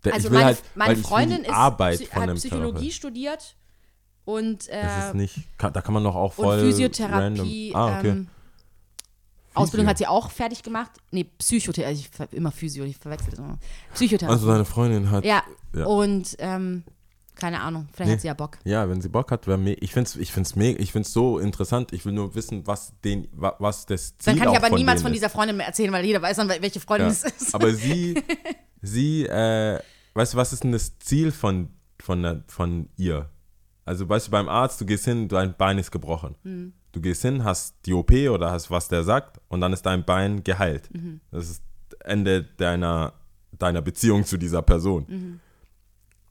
Der, 0.04 0.14
Also 0.14 0.28
ich 0.28 0.34
meine, 0.34 0.46
halt, 0.46 0.64
meine 0.76 0.96
Freundin 0.98 1.42
ist, 1.44 1.50
Arbeit 1.50 2.00
hat 2.14 2.34
Psychologie 2.36 2.70
Therapeuten. 2.74 2.92
studiert 2.92 3.56
und, 4.26 4.68
äh, 4.70 4.82
Das 4.82 5.08
ist 5.08 5.16
nicht, 5.16 5.36
kann, 5.58 5.74
da 5.74 5.82
kann 5.82 5.94
man 5.94 6.04
doch 6.04 6.16
auch 6.16 6.38
und 6.38 6.46
voll 6.46 6.60
Physiotherapie. 6.60 7.72
random. 7.74 7.76
Ah, 7.76 8.00
okay. 8.00 8.10
ähm, 8.10 8.28
Ausbildung 9.56 9.86
Physio. 9.86 9.90
hat 9.90 9.98
sie 9.98 10.08
auch 10.08 10.32
fertig 10.32 10.64
gemacht. 10.64 10.92
Nee, 11.12 11.26
Psychotherapie, 11.38 11.94
ich 12.00 12.10
ver- 12.10 12.28
immer 12.32 12.52
Physio, 12.52 12.84
ich 12.86 12.98
verwechsel 12.98 13.32
das 13.32 13.40
immer. 13.40 13.58
Psychotherapie. 13.94 14.34
Also 14.34 14.48
seine 14.48 14.64
Freundin 14.66 15.10
hat, 15.12 15.26
ja. 15.26 15.44
ja. 15.76 15.86
und 15.86 16.36
ähm, 16.40 16.84
keine 17.36 17.62
Ahnung, 17.62 17.88
vielleicht 17.94 18.08
Nee. 18.10 18.14
hat 18.16 18.22
sie 18.22 18.28
ja 18.28 18.34
Bock. 18.36 18.58
ja, 18.66 18.88
wenn 18.90 19.02
sie 19.02 19.10
Bock 19.10 19.32
hat, 19.32 19.48
wäre 19.48 19.58
me 19.58 19.74
ich 19.74 19.92
finde 19.94 20.10
es 20.10 20.16
ich 20.18 20.32
find's 20.32 20.56
mega, 20.56 20.80
ich 20.82 20.92
find's 20.92 21.12
so 21.14 21.40
interessant. 21.40 21.94
Ich 21.94 22.06
will 22.06 22.12
nur 22.14 22.36
wissen, 22.36 22.68
was 22.68 22.94
den, 23.04 23.28
wa- 23.32 23.56
was 23.60 23.86
das 23.86 24.18
Ziel 24.18 24.34
Dann 24.36 24.44
kann 24.44 24.54
ich 24.54 24.58
aber 24.60 24.76
niemals 24.76 24.98
denen 25.00 25.04
von 25.08 25.12
ist. 25.14 25.18
dieser 25.20 25.30
Freundin 25.30 25.58
mehr 25.58 25.66
erzählen, 25.68 25.92
weil 25.92 26.06
jeder 26.06 26.22
weiß 26.22 26.38
dann, 26.38 26.50
welche 26.50 26.80
Freundin 26.80 27.08
Ja. 27.08 27.12
es 27.14 27.24
ist. 27.24 27.56
Aber 27.56 27.74
sie, 27.74 28.22
sie, 28.82 29.26
äh, 29.26 29.80
weißt 30.14 30.34
du, 30.34 30.38
was 30.38 30.54
ist 30.54 30.64
denn 30.64 30.74
das 30.74 31.00
Ziel 31.00 31.32
von, 31.32 31.70
von, 32.00 32.22
der, 32.22 32.44
von 32.48 32.90
ihr? 32.98 33.30
Also, 33.90 34.08
weißt 34.08 34.28
du, 34.28 34.32
beim 34.32 34.48
Arzt, 34.48 34.80
du 34.80 34.86
gehst 34.86 35.06
hin, 35.06 35.28
dein 35.28 35.58
Bein 35.58 35.80
ist 35.80 35.90
gebrochen. 35.90 36.36
Mhm. 36.44 36.74
Du 36.92 37.02
gehst 37.02 37.24
hin, 37.24 37.44
hast 37.44 37.76
die 37.88 37.94
OP 37.94 38.12
oder 38.30 38.52
hast, 38.52 38.70
was 38.70 38.88
der 38.88 39.04
sagt, 39.04 39.42
und 39.48 39.62
dann 39.62 39.74
ist 39.74 39.82
dein 39.84 40.06
Bein 40.06 40.44
geheilt. 40.44 40.94
Mhm. 40.94 41.22
Das 41.32 41.50
ist 41.50 41.64
Ende 42.04 42.44
deiner, 42.44 43.14
deiner 43.58 43.82
Beziehung 43.82 44.26
zu 44.26 44.38
dieser 44.38 44.62
Person. 44.62 45.06
Mhm. 45.08 45.40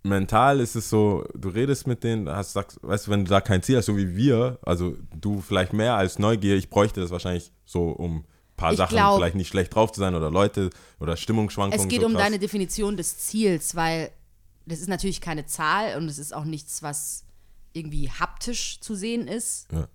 Mental 0.04 0.60
ist 0.60 0.76
es 0.76 0.88
so, 0.88 1.24
du 1.34 1.48
redest 1.48 1.88
mit 1.88 2.04
denen, 2.04 2.28
hast, 2.28 2.52
sagst, 2.52 2.78
weißt 2.80 3.08
du, 3.08 3.10
wenn 3.10 3.24
du 3.24 3.28
da 3.30 3.40
kein 3.40 3.60
Ziel 3.60 3.78
hast, 3.78 3.86
so 3.86 3.96
wie 3.96 4.14
wir, 4.14 4.60
also 4.62 4.94
du 5.20 5.40
vielleicht 5.40 5.72
mehr 5.72 5.96
als 5.96 6.20
Neugier, 6.20 6.54
ich 6.54 6.70
bräuchte 6.70 7.00
das 7.00 7.10
wahrscheinlich 7.10 7.50
so, 7.64 7.88
um 7.90 8.18
ein 8.18 8.24
paar 8.56 8.70
Ich 8.70 8.78
Sachen 8.78 8.94
glaub- 8.94 9.16
vielleicht 9.18 9.34
nicht 9.34 9.48
schlecht 9.48 9.74
drauf 9.74 9.90
zu 9.90 9.98
sein 9.98 10.14
oder 10.14 10.30
Leute 10.30 10.70
oder 11.00 11.16
Stimmungsschwankungen. 11.16 11.84
Es 11.84 11.88
geht 11.90 12.02
so 12.02 12.06
um 12.06 12.12
krass. 12.12 12.22
deine 12.22 12.38
Definition 12.38 12.96
des 12.96 13.18
Ziels, 13.18 13.74
weil 13.74 14.12
das 14.64 14.78
ist 14.78 14.88
natürlich 14.88 15.20
keine 15.20 15.44
Zahl 15.46 15.96
und 15.96 16.06
es 16.08 16.18
ist 16.18 16.32
auch 16.32 16.44
nichts, 16.44 16.84
was 16.84 17.24
irgendwie 17.72 18.10
haptisch 18.10 18.80
zu 18.80 18.94
sehen 18.94 19.28
ist. 19.28 19.70
Ja. 19.72 19.88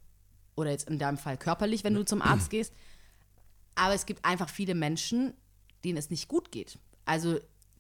Oder 0.56 0.72
jetzt 0.72 0.90
in 0.90 1.00
deinem 1.00 1.18
Fall 1.18 1.38
körperlich, 1.38 1.84
wenn 1.84 1.94
du 1.96 2.06
zum 2.06 2.22
Arzt 2.22 2.50
gehst. 2.50 2.74
Aber 3.76 3.94
es 3.94 4.06
gibt 4.06 4.24
einfach 4.24 4.50
viele 4.50 4.76
Menschen, 4.76 5.34
denen 5.84 5.98
es 5.98 6.10
nicht 6.10 6.28
gut 6.28 6.52
geht. 6.52 6.78
Also 7.06 7.40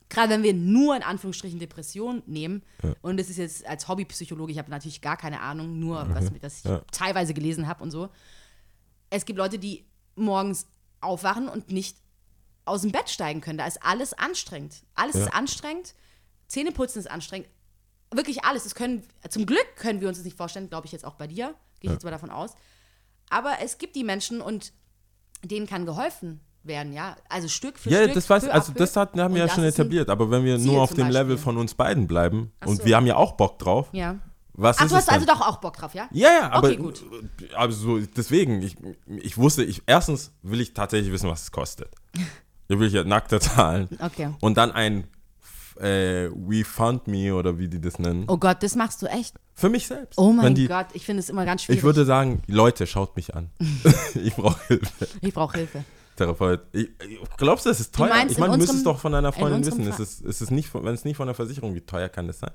gerade 0.10 0.30
wenn 0.30 0.44
wir 0.44 0.54
nur 0.54 0.96
in 0.96 1.04
Anführungsstrichen 1.04 1.60
Depression 1.60 2.24
nehmen, 2.26 2.64
und 3.02 3.18
das 3.18 3.30
ist 3.30 3.38
jetzt 3.38 3.66
als 3.68 3.88
Hobbypsychologe, 3.88 4.52
ich 4.52 4.58
habe 4.58 4.72
natürlich 4.72 5.02
gar 5.02 5.18
keine 5.18 5.42
Ahnung, 5.42 5.80
nur 5.80 6.08
was, 6.14 6.32
was 6.42 6.58
ich 6.60 6.64
Ja. 6.66 6.80
teilweise 6.92 7.34
gelesen 7.34 7.68
habe 7.68 7.84
und 7.84 7.92
so. 7.92 8.10
Es 9.10 9.26
gibt 9.26 9.38
Leute, 9.38 9.60
die 9.60 9.86
morgens 10.16 10.68
aufwachen 11.00 11.48
und 11.48 11.72
nicht 11.72 11.98
aus 12.66 12.82
dem 12.82 12.92
Bett 12.92 13.10
steigen 13.10 13.42
können. 13.42 13.58
Da 13.58 13.68
ist 13.68 13.84
alles 13.84 14.14
anstrengend. 14.14 14.84
Alles 14.96 15.16
Ja. 15.16 15.26
ist 15.26 15.34
anstrengend. 15.34 15.94
Zähneputzen 16.48 17.00
ist 17.00 17.08
anstrengend. 17.12 17.50
Wirklich 18.16 18.44
alles. 18.46 18.64
Das 18.64 18.76
können, 18.76 19.04
zum 19.30 19.46
Glück 19.46 19.66
können 19.76 20.02
wir 20.02 20.08
uns 20.08 20.18
das 20.18 20.26
nicht 20.26 20.38
vorstellen, 20.38 20.70
glaube 20.70 20.86
ich 20.86 20.92
jetzt 20.92 21.06
auch 21.06 21.16
bei 21.16 21.28
dir. 21.28 21.56
Gehe 21.80 21.90
ich 21.90 21.94
jetzt 21.94 22.04
mal 22.04 22.12
davon 22.12 22.30
aus. 22.30 22.52
Aber 23.30 23.56
es 23.64 23.78
gibt 23.78 23.96
die 23.96 24.04
Menschen 24.04 24.42
und 24.42 24.74
denen 25.44 25.68
kann 25.68 25.86
geholfen 25.86 26.40
werden, 26.64 26.94
ja. 26.94 27.16
Also 27.30 27.48
Stück 27.50 27.78
für 27.78 27.90
Ja, 27.90 28.04
Stück. 28.04 28.14
das 28.14 28.30
weiß, 28.30 28.44
peu 28.46 28.50
à 28.50 28.54
also 28.54 28.74
das 28.74 28.96
hat, 28.96 29.18
haben 29.18 29.34
wir 29.34 29.42
ja 29.42 29.48
das 29.48 29.56
schon 29.56 29.66
etabliert, 29.66 30.10
aber 30.10 30.32
wenn 30.32 30.46
wir 30.46 30.58
Ziel 30.58 30.68
nur 30.68 30.82
auf 30.82 30.94
dem 30.94 31.10
Level 31.10 31.38
von 31.38 31.58
uns 31.58 31.74
beiden 31.74 32.08
bleiben 32.08 32.52
Ach 32.62 32.68
und 32.68 32.78
so. 32.78 32.86
wir 32.86 32.96
haben 32.96 33.06
ja 33.06 33.18
auch 33.18 33.34
Bock 33.34 33.60
drauf, 33.60 33.90
Ja. 33.92 34.20
was 34.54 34.78
Ach, 34.80 34.88
du 34.88 34.96
hast 34.96 35.10
also 35.12 35.26
doch 35.26 35.42
auch 35.42 35.58
Bock 35.58 35.76
drauf, 35.76 35.94
ja? 35.94 36.08
Ja, 36.12 36.30
ja, 36.30 36.52
aber, 36.52 36.70
Okay, 36.70 36.78
gut. 36.78 37.04
aber 37.56 37.74
so, 37.74 38.00
deswegen, 38.00 38.62
ich, 38.62 38.78
ich 39.08 39.38
wusste, 39.38 39.64
ich, 39.66 39.84
erstens 39.88 40.32
will 40.42 40.62
ich 40.62 40.74
tatsächlich 40.74 41.12
wissen, 41.12 41.30
was 41.30 41.44
es 41.44 41.52
kostet. 41.52 41.90
Da 42.70 42.80
will 42.80 42.88
ich 42.88 42.94
ja 42.94 43.04
nackte 43.04 43.42
Zahlen. 43.42 43.90
Okay. 44.00 44.34
Und 44.40 44.56
dann 44.58 44.72
ein 44.72 45.06
äh, 45.78 46.30
We 46.34 46.64
Fund 46.64 47.08
Me 47.08 47.34
oder 47.34 47.58
wie 47.58 47.68
die 47.68 47.82
das 47.82 48.00
nennen. 48.00 48.26
Oh 48.28 48.38
Gott, 48.38 48.62
das 48.62 48.76
machst 48.76 49.02
du 49.02 49.08
echt? 49.08 49.36
Für 49.56 49.70
mich 49.70 49.88
selbst. 49.88 50.18
Oh 50.18 50.32
mein 50.32 50.56
die, 50.56 50.68
Gott, 50.68 50.88
ich 50.94 51.06
finde 51.06 51.20
es 51.22 51.30
immer 51.30 51.46
ganz 51.46 51.64
schwierig. 51.64 51.80
Ich 51.80 51.84
würde 51.84 52.06
sagen, 52.06 52.42
Leute, 52.48 52.88
schaut 52.88 53.16
mich 53.16 53.36
an. 53.36 53.50
ich 54.16 54.36
brauche 54.36 54.60
Hilfe. 54.68 55.08
ich 55.22 55.34
brauche 55.34 55.58
Hilfe. 55.58 55.84
Therapeut. 56.16 56.62
Ich, 56.72 56.90
ich, 57.08 57.20
glaubst 57.38 57.66
du, 57.66 57.70
es 57.70 57.80
ist 57.80 57.96
teuer? 57.96 58.10
meinst 58.10 58.34
ich 58.34 58.40
meine, 58.40 58.54
in 58.54 58.60
du 58.60 58.66
müsstest 58.66 58.86
doch 58.86 59.00
von 59.00 59.12
deiner 59.12 59.30
in 59.30 59.34
Freundin 59.34 59.66
wissen. 59.66 59.88
Ist 59.88 60.00
es, 60.00 60.22
ist 60.22 60.42
es 60.42 60.52
nicht, 60.52 60.74
wenn 60.74 60.94
es 60.94 61.06
nicht 61.06 61.18
von 61.18 61.28
der 61.28 61.36
Versicherung, 61.36 61.76
wie 61.76 61.82
teuer 61.82 62.10
kann 62.10 62.28
das 62.28 62.40
sein? 62.40 62.52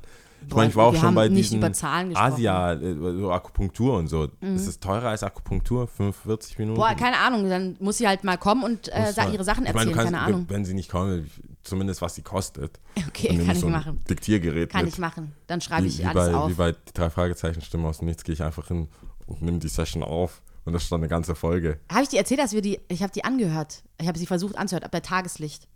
Ich 0.47 0.55
meine, 0.55 0.71
ich 0.71 0.77
war 0.77 0.87
auch 0.87 0.95
schon 0.95 1.15
bei 1.15 1.29
diesen. 1.29 1.59
Mhm. 1.59 2.15
Asia, 2.15 2.75
äh, 2.75 2.95
so 2.95 3.33
Akupunktur 3.33 3.97
und 3.97 4.07
so. 4.07 4.29
Ist 4.41 4.69
es 4.69 4.79
teurer 4.79 5.09
als 5.09 5.23
Akupunktur? 5.23 5.89
45 5.89 6.59
Minuten? 6.59 6.79
Boah, 6.79 6.95
keine 6.95 7.19
Ahnung, 7.19 7.49
dann 7.49 7.77
muss 7.81 7.99
sie 7.99 8.07
halt 8.07 8.25
mal 8.25 8.39
kommen 8.39 8.63
und 8.63 8.89
äh, 8.89 9.13
ihre 9.33 9.45
Sachen 9.45 9.67
Ich 9.67 9.75
meine, 9.75 9.79
erzählen, 9.81 9.89
du 9.89 9.93
kannst, 9.95 10.13
keine 10.13 10.21
Ahnung. 10.21 10.47
Wenn 10.49 10.65
sie 10.65 10.75
nicht 10.75 10.91
kommen, 10.91 11.29
zumindest 11.65 12.03
was 12.03 12.15
sie 12.15 12.23
kostet. 12.23 12.79
Okay, 13.09 13.37
kann 13.37 13.51
ich 13.51 13.61
so 13.61 13.69
machen. 13.69 14.01
Diktiergerät 14.09 14.71
Kann 14.71 14.85
mit. 14.85 14.95
ich 14.95 15.01
machen. 15.01 15.33
Dann 15.47 15.61
schreibe 15.61 15.85
wie, 15.85 15.89
ich 15.89 15.99
wie, 15.99 16.05
alles 16.05 16.31
bei, 16.31 16.35
auf. 16.35 16.51
wie 16.51 16.55
bei 16.55 16.73
die 16.73 16.93
drei 16.95 17.11
Fragezeichen 17.11 17.61
Stimme 17.61 17.89
aus 17.89 17.99
dem 17.99 18.07
Nichts 18.07 18.25
gehe 18.25 18.33
ich 18.33 18.43
einfach 18.43 18.69
hin 18.69 18.89
und 19.27 19.43
nehme 19.43 19.59
die 19.59 19.69
Session 19.69 20.03
auf 20.03 20.41
und 20.69 20.75
das 20.75 20.83
ist 20.83 20.93
dann 20.93 21.01
eine 21.01 21.09
ganze 21.09 21.35
Folge. 21.35 21.81
Habe 21.91 22.03
ich 22.03 22.11
dir 22.11 22.19
erzählt, 22.19 22.41
dass 22.41 22.53
wir 22.53 22.61
die, 22.61 22.79
ich 22.89 23.03
habe 23.03 23.11
die 23.11 23.25
angehört. 23.25 23.83
Ich 23.99 24.07
habe 24.07 24.19
sie 24.19 24.27
versucht 24.27 24.59
anzuhören, 24.59 24.85
ab 24.85 24.91
bei 24.91 25.01
Tageslicht. 25.01 25.67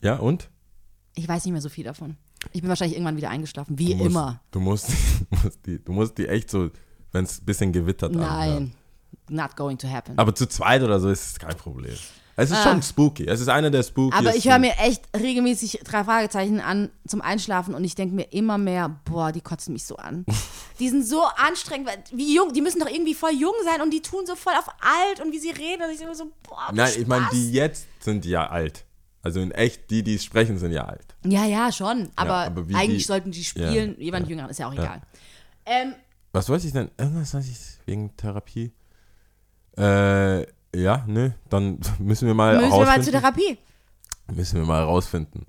Ja, 0.00 0.16
und? 0.16 0.48
Ich 1.14 1.28
weiß 1.28 1.44
nicht 1.44 1.52
mehr 1.52 1.60
so 1.60 1.68
viel 1.68 1.84
davon. 1.84 2.16
Ich 2.52 2.62
bin 2.62 2.70
wahrscheinlich 2.70 2.96
irgendwann 2.96 3.18
wieder 3.18 3.28
eingeschlafen, 3.28 3.78
wie 3.78 3.90
Du 3.90 3.96
musst, 3.96 4.10
immer. 4.10 4.40
Du 4.50 4.60
musst, 4.60 4.88
du 5.30 5.36
musst 5.42 5.66
die, 5.66 5.84
du 5.84 5.92
musst 5.92 6.16
die 6.16 6.26
echt 6.26 6.50
so, 6.50 6.70
wenn 7.12 7.24
es 7.26 7.42
ein 7.42 7.44
bisschen 7.44 7.70
gewittert. 7.70 8.14
Nein, 8.14 8.72
not 9.28 9.54
going 9.56 9.76
to 9.76 9.88
happen. 9.88 10.16
Aber 10.16 10.34
zu 10.34 10.48
zweit 10.48 10.82
oder 10.82 10.98
so 11.00 11.10
ist 11.10 11.32
es 11.32 11.38
kein 11.38 11.56
Problem. 11.58 11.94
Es 12.36 12.50
ist 12.50 12.56
Ah. 12.58 12.62
schon 12.64 12.82
spooky. 12.82 13.26
Es 13.26 13.40
ist 13.40 13.48
einer 13.48 13.70
der 13.70 13.82
spooky. 13.84 14.16
Aber 14.16 14.34
ich 14.34 14.48
höre 14.48 14.58
mir 14.58 14.72
echt 14.78 15.02
regelmäßig 15.16 15.80
drei 15.84 16.02
Fragezeichen 16.02 16.60
an 16.60 16.90
zum 17.06 17.20
Einschlafen 17.20 17.74
und 17.74 17.84
ich 17.84 17.94
denke 17.94 18.14
mir 18.14 18.32
immer 18.32 18.58
mehr, 18.58 19.00
boah, 19.04 19.30
die 19.30 19.40
kotzen 19.40 19.72
mich 19.72 19.84
so 19.84 19.96
an. 19.96 20.24
Die 20.80 20.88
sind 20.88 21.06
so 21.06 21.22
anstrengend, 21.22 21.86
weil- 21.86 22.02
wie 22.12 22.34
jung, 22.34 22.52
die 22.52 22.60
müssen 22.60 22.80
doch 22.80 22.90
irgendwie 22.90 23.14
voll 23.14 23.30
jung 23.30 23.52
sein 23.64 23.80
und 23.80 23.92
die 23.92 24.02
tun 24.02 24.26
so 24.26 24.34
voll 24.34 24.54
auf 24.58 24.66
alt 24.80 25.24
und 25.24 25.30
wie 25.32 25.38
sie 25.38 25.50
reden 25.50 25.82
und 25.84 25.90
ich 25.94 26.00
mir 26.00 26.12
so, 26.16 26.32
boah, 26.42 26.70
Nein, 26.72 26.90
ich 26.98 27.06
meine, 27.06 27.26
Spaß. 27.26 27.32
die 27.34 27.52
jetzt 27.52 27.86
sind 28.00 28.24
ja 28.26 28.48
alt. 28.50 28.84
Also 29.22 29.38
in 29.40 29.52
echt, 29.52 29.88
die, 29.90 30.02
die 30.02 30.18
sprechen, 30.18 30.58
sind 30.58 30.72
ja 30.72 30.84
alt. 30.86 31.14
Ja, 31.24 31.44
ja, 31.46 31.70
schon, 31.70 32.10
aber, 32.16 32.34
aber 32.46 32.68
wie 32.68 32.74
eigentlich 32.74 33.02
die- 33.02 33.06
sollten 33.06 33.30
die 33.30 33.44
spielen, 33.44 33.94
Ja, 33.98 34.04
jemand 34.04 34.26
ja, 34.26 34.30
jünger, 34.34 34.50
ist 34.50 34.58
ja 34.58 34.66
auch 34.68 34.74
ja. 34.74 34.82
egal. 34.82 35.02
Ähm, 35.64 35.94
Was 36.32 36.48
wollte 36.48 36.66
ich 36.66 36.72
denn? 36.72 36.90
Irgendwas 36.98 37.32
wollte 37.32 37.46
ich 37.48 37.58
wegen 37.86 38.14
Therapie. 38.16 38.72
Äh, 39.76 40.44
ja, 40.74 41.04
nö. 41.06 41.30
Dann 41.48 41.78
müssen 41.98 42.26
wir 42.26 42.34
mal 42.34 42.56
müssen 42.56 42.72
wir 42.72 42.86
mal 42.86 43.02
zur 43.02 43.12
Therapie. 43.12 43.58
müssen 44.32 44.60
wir 44.60 44.66
mal 44.66 44.82
rausfinden. 44.82 45.46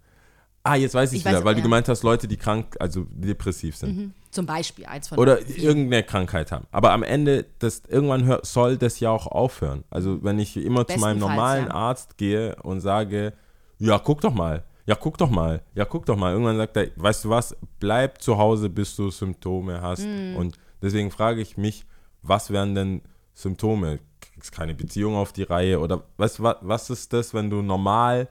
Ah, 0.64 0.76
jetzt 0.76 0.96
weiß 0.96 1.12
ich, 1.12 1.20
Ich 1.20 1.26
wieder, 1.26 1.38
weiß, 1.38 1.46
weil 1.46 1.54
du 1.54 1.60
ja. 1.60 1.64
gemeint 1.64 1.88
hast, 1.90 2.02
Leute, 2.02 2.28
die 2.28 2.38
krank, 2.38 2.76
also 2.80 3.06
depressiv 3.12 3.76
sind. 3.76 4.16
Zum 4.32 4.48
Beispiel 4.48 4.88
eins 4.88 5.08
von 5.08 5.20
Oder 5.20 5.38
vielen. 5.38 5.62
irgendeine 5.62 6.04
Krankheit 6.04 6.52
haben. 6.52 6.66
Aber 6.72 6.92
am 6.92 7.04
Ende, 7.04 7.46
das, 7.60 7.84
irgendwann 7.88 8.26
hör, 8.26 8.40
soll 8.44 8.76
das 8.76 9.00
ja 9.00 9.12
auch 9.12 9.28
aufhören. 9.28 9.84
Also 9.92 10.24
wenn 10.24 10.40
ich 10.40 10.58
immer 10.58 10.88
zu 10.88 10.98
meinem 11.00 11.20
Bestenfalls, 11.20 11.20
normalen 11.20 11.66
ja. 11.68 11.72
Arzt 11.72 12.18
gehe 12.18 12.56
und 12.64 12.82
sage, 12.82 13.34
ja, 13.78 14.00
guck 14.00 14.22
doch 14.22 14.34
mal, 14.34 14.64
ja, 14.88 14.96
guck 14.96 15.18
doch 15.20 15.30
mal, 15.30 15.62
ja, 15.76 15.86
guck 15.86 16.08
doch 16.08 16.18
mal. 16.18 16.32
Irgendwann 16.32 16.58
sagt 16.58 16.78
er, 16.78 16.88
weißt 16.96 17.26
du 17.26 17.30
was, 17.30 17.56
bleib 17.80 18.22
zu 18.22 18.38
Hause, 18.38 18.70
bis 18.70 18.96
du 18.96 19.12
Symptome 19.12 19.82
hast. 19.82 20.04
Hm. 20.04 20.36
Und 20.36 20.58
deswegen 20.82 21.12
frage 21.12 21.42
ich 21.42 21.58
mich, 21.58 21.86
was 22.24 22.50
wären 22.50 22.74
denn 22.74 23.02
Symptome? 23.34 24.00
Kriegst 24.36 24.52
keine 24.52 24.76
Beziehung 24.76 25.16
auf 25.16 25.32
die 25.32 25.44
Reihe? 25.44 25.80
Oder 25.80 26.04
was, 26.18 26.44
was, 26.44 26.58
was 26.60 26.90
ist 26.90 27.14
das, 27.14 27.34
wenn 27.34 27.50
du 27.50 27.62
normal, 27.62 28.28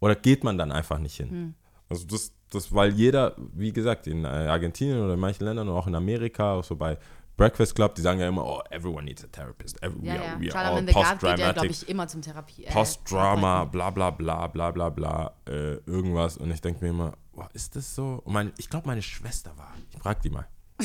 oder 0.00 0.16
geht 0.16 0.42
man 0.42 0.58
dann 0.58 0.72
einfach 0.72 0.98
nicht 0.98 1.16
hin? 1.16 1.30
Hm. 1.30 1.54
Also 1.88 2.06
das, 2.08 2.32
das, 2.50 2.74
weil 2.74 2.92
jeder, 2.92 3.36
wie 3.52 3.72
gesagt, 3.72 4.08
in 4.08 4.24
äh, 4.24 4.28
Argentinien 4.28 5.00
oder 5.00 5.14
in 5.14 5.20
manchen 5.20 5.44
Ländern 5.44 5.68
und 5.68 5.76
auch 5.76 5.86
in 5.86 5.94
Amerika, 5.94 6.54
auch 6.54 6.64
so 6.64 6.74
bei 6.74 6.98
Breakfast 7.36 7.76
Club, 7.76 7.94
die 7.94 8.02
sagen 8.02 8.18
ja 8.18 8.28
immer, 8.28 8.44
oh, 8.44 8.62
everyone 8.70 9.04
needs 9.04 9.22
a 9.22 9.28
therapist. 9.28 9.80
Every, 9.80 10.04
Ja, 10.04 10.14
we 10.14 10.18
are, 10.18 10.24
ja. 10.24 10.40
we 10.40 10.54
are 10.54 10.70
all 10.72 10.86
the 10.86 10.92
God 10.92 11.20
geht 11.20 11.38
ja, 11.38 11.52
glaube 11.52 11.68
ich, 11.68 11.88
immer 11.88 12.08
zum 12.08 12.20
Therapie. 12.20 12.64
Äh, 12.64 12.72
Post-Drama, 12.72 13.64
bla 13.66 13.90
bla 13.90 14.10
bla 14.10 14.48
bla 14.48 14.72
bla 14.72 14.88
bla, 14.88 15.32
äh, 15.46 15.74
irgendwas. 15.86 16.36
Und 16.36 16.50
ich 16.50 16.60
denke 16.60 16.84
mir 16.84 16.90
immer, 16.90 17.14
boah, 17.32 17.48
ist 17.52 17.76
das 17.76 17.94
so? 17.94 18.20
Und 18.24 18.32
mein, 18.32 18.52
ich 18.58 18.68
glaube, 18.68 18.88
meine 18.88 19.02
Schwester 19.02 19.56
war. 19.56 19.72
Ich 19.92 19.98
frag 20.00 20.20
die 20.22 20.30
mal. 20.30 20.48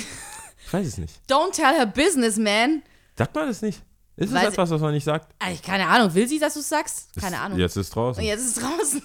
Ich 0.62 0.74
weiß 0.74 0.86
es 0.86 0.98
nicht. 1.00 1.20
Don't 1.28 1.52
tell 1.52 1.74
her 1.74 1.88
business, 1.88 2.38
man. 2.38 2.84
Sagt 3.18 3.34
man 3.34 3.48
das 3.48 3.64
nicht? 3.64 3.82
Ist 4.20 4.34
es 4.34 4.44
etwas, 4.44 4.70
was 4.70 4.82
man 4.82 4.94
nicht 4.94 5.04
sagt? 5.04 5.34
Ey, 5.40 5.58
keine 5.58 5.88
Ahnung, 5.88 6.14
will 6.14 6.28
sie, 6.28 6.40
dass 6.40 6.54
du 6.56 6.60
es 6.60 6.70
sagst? 6.70 7.10
Keine 7.20 7.36
Ist- 7.36 7.42
Ahnung. 7.42 7.58
Jetzt 7.60 7.78
ist 7.78 7.96
draußen. 7.96 8.22
Und 8.22 8.28
jetzt 8.28 8.42
ist 8.42 8.58
es 8.58 8.64
draußen. 8.64 9.02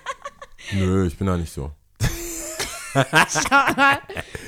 Nö, 0.72 1.06
ich 1.06 1.16
bin 1.16 1.26
da 1.26 1.36
nicht 1.36 1.52
so. 1.52 1.72
Schau 2.94 3.74
mal, 3.76 3.98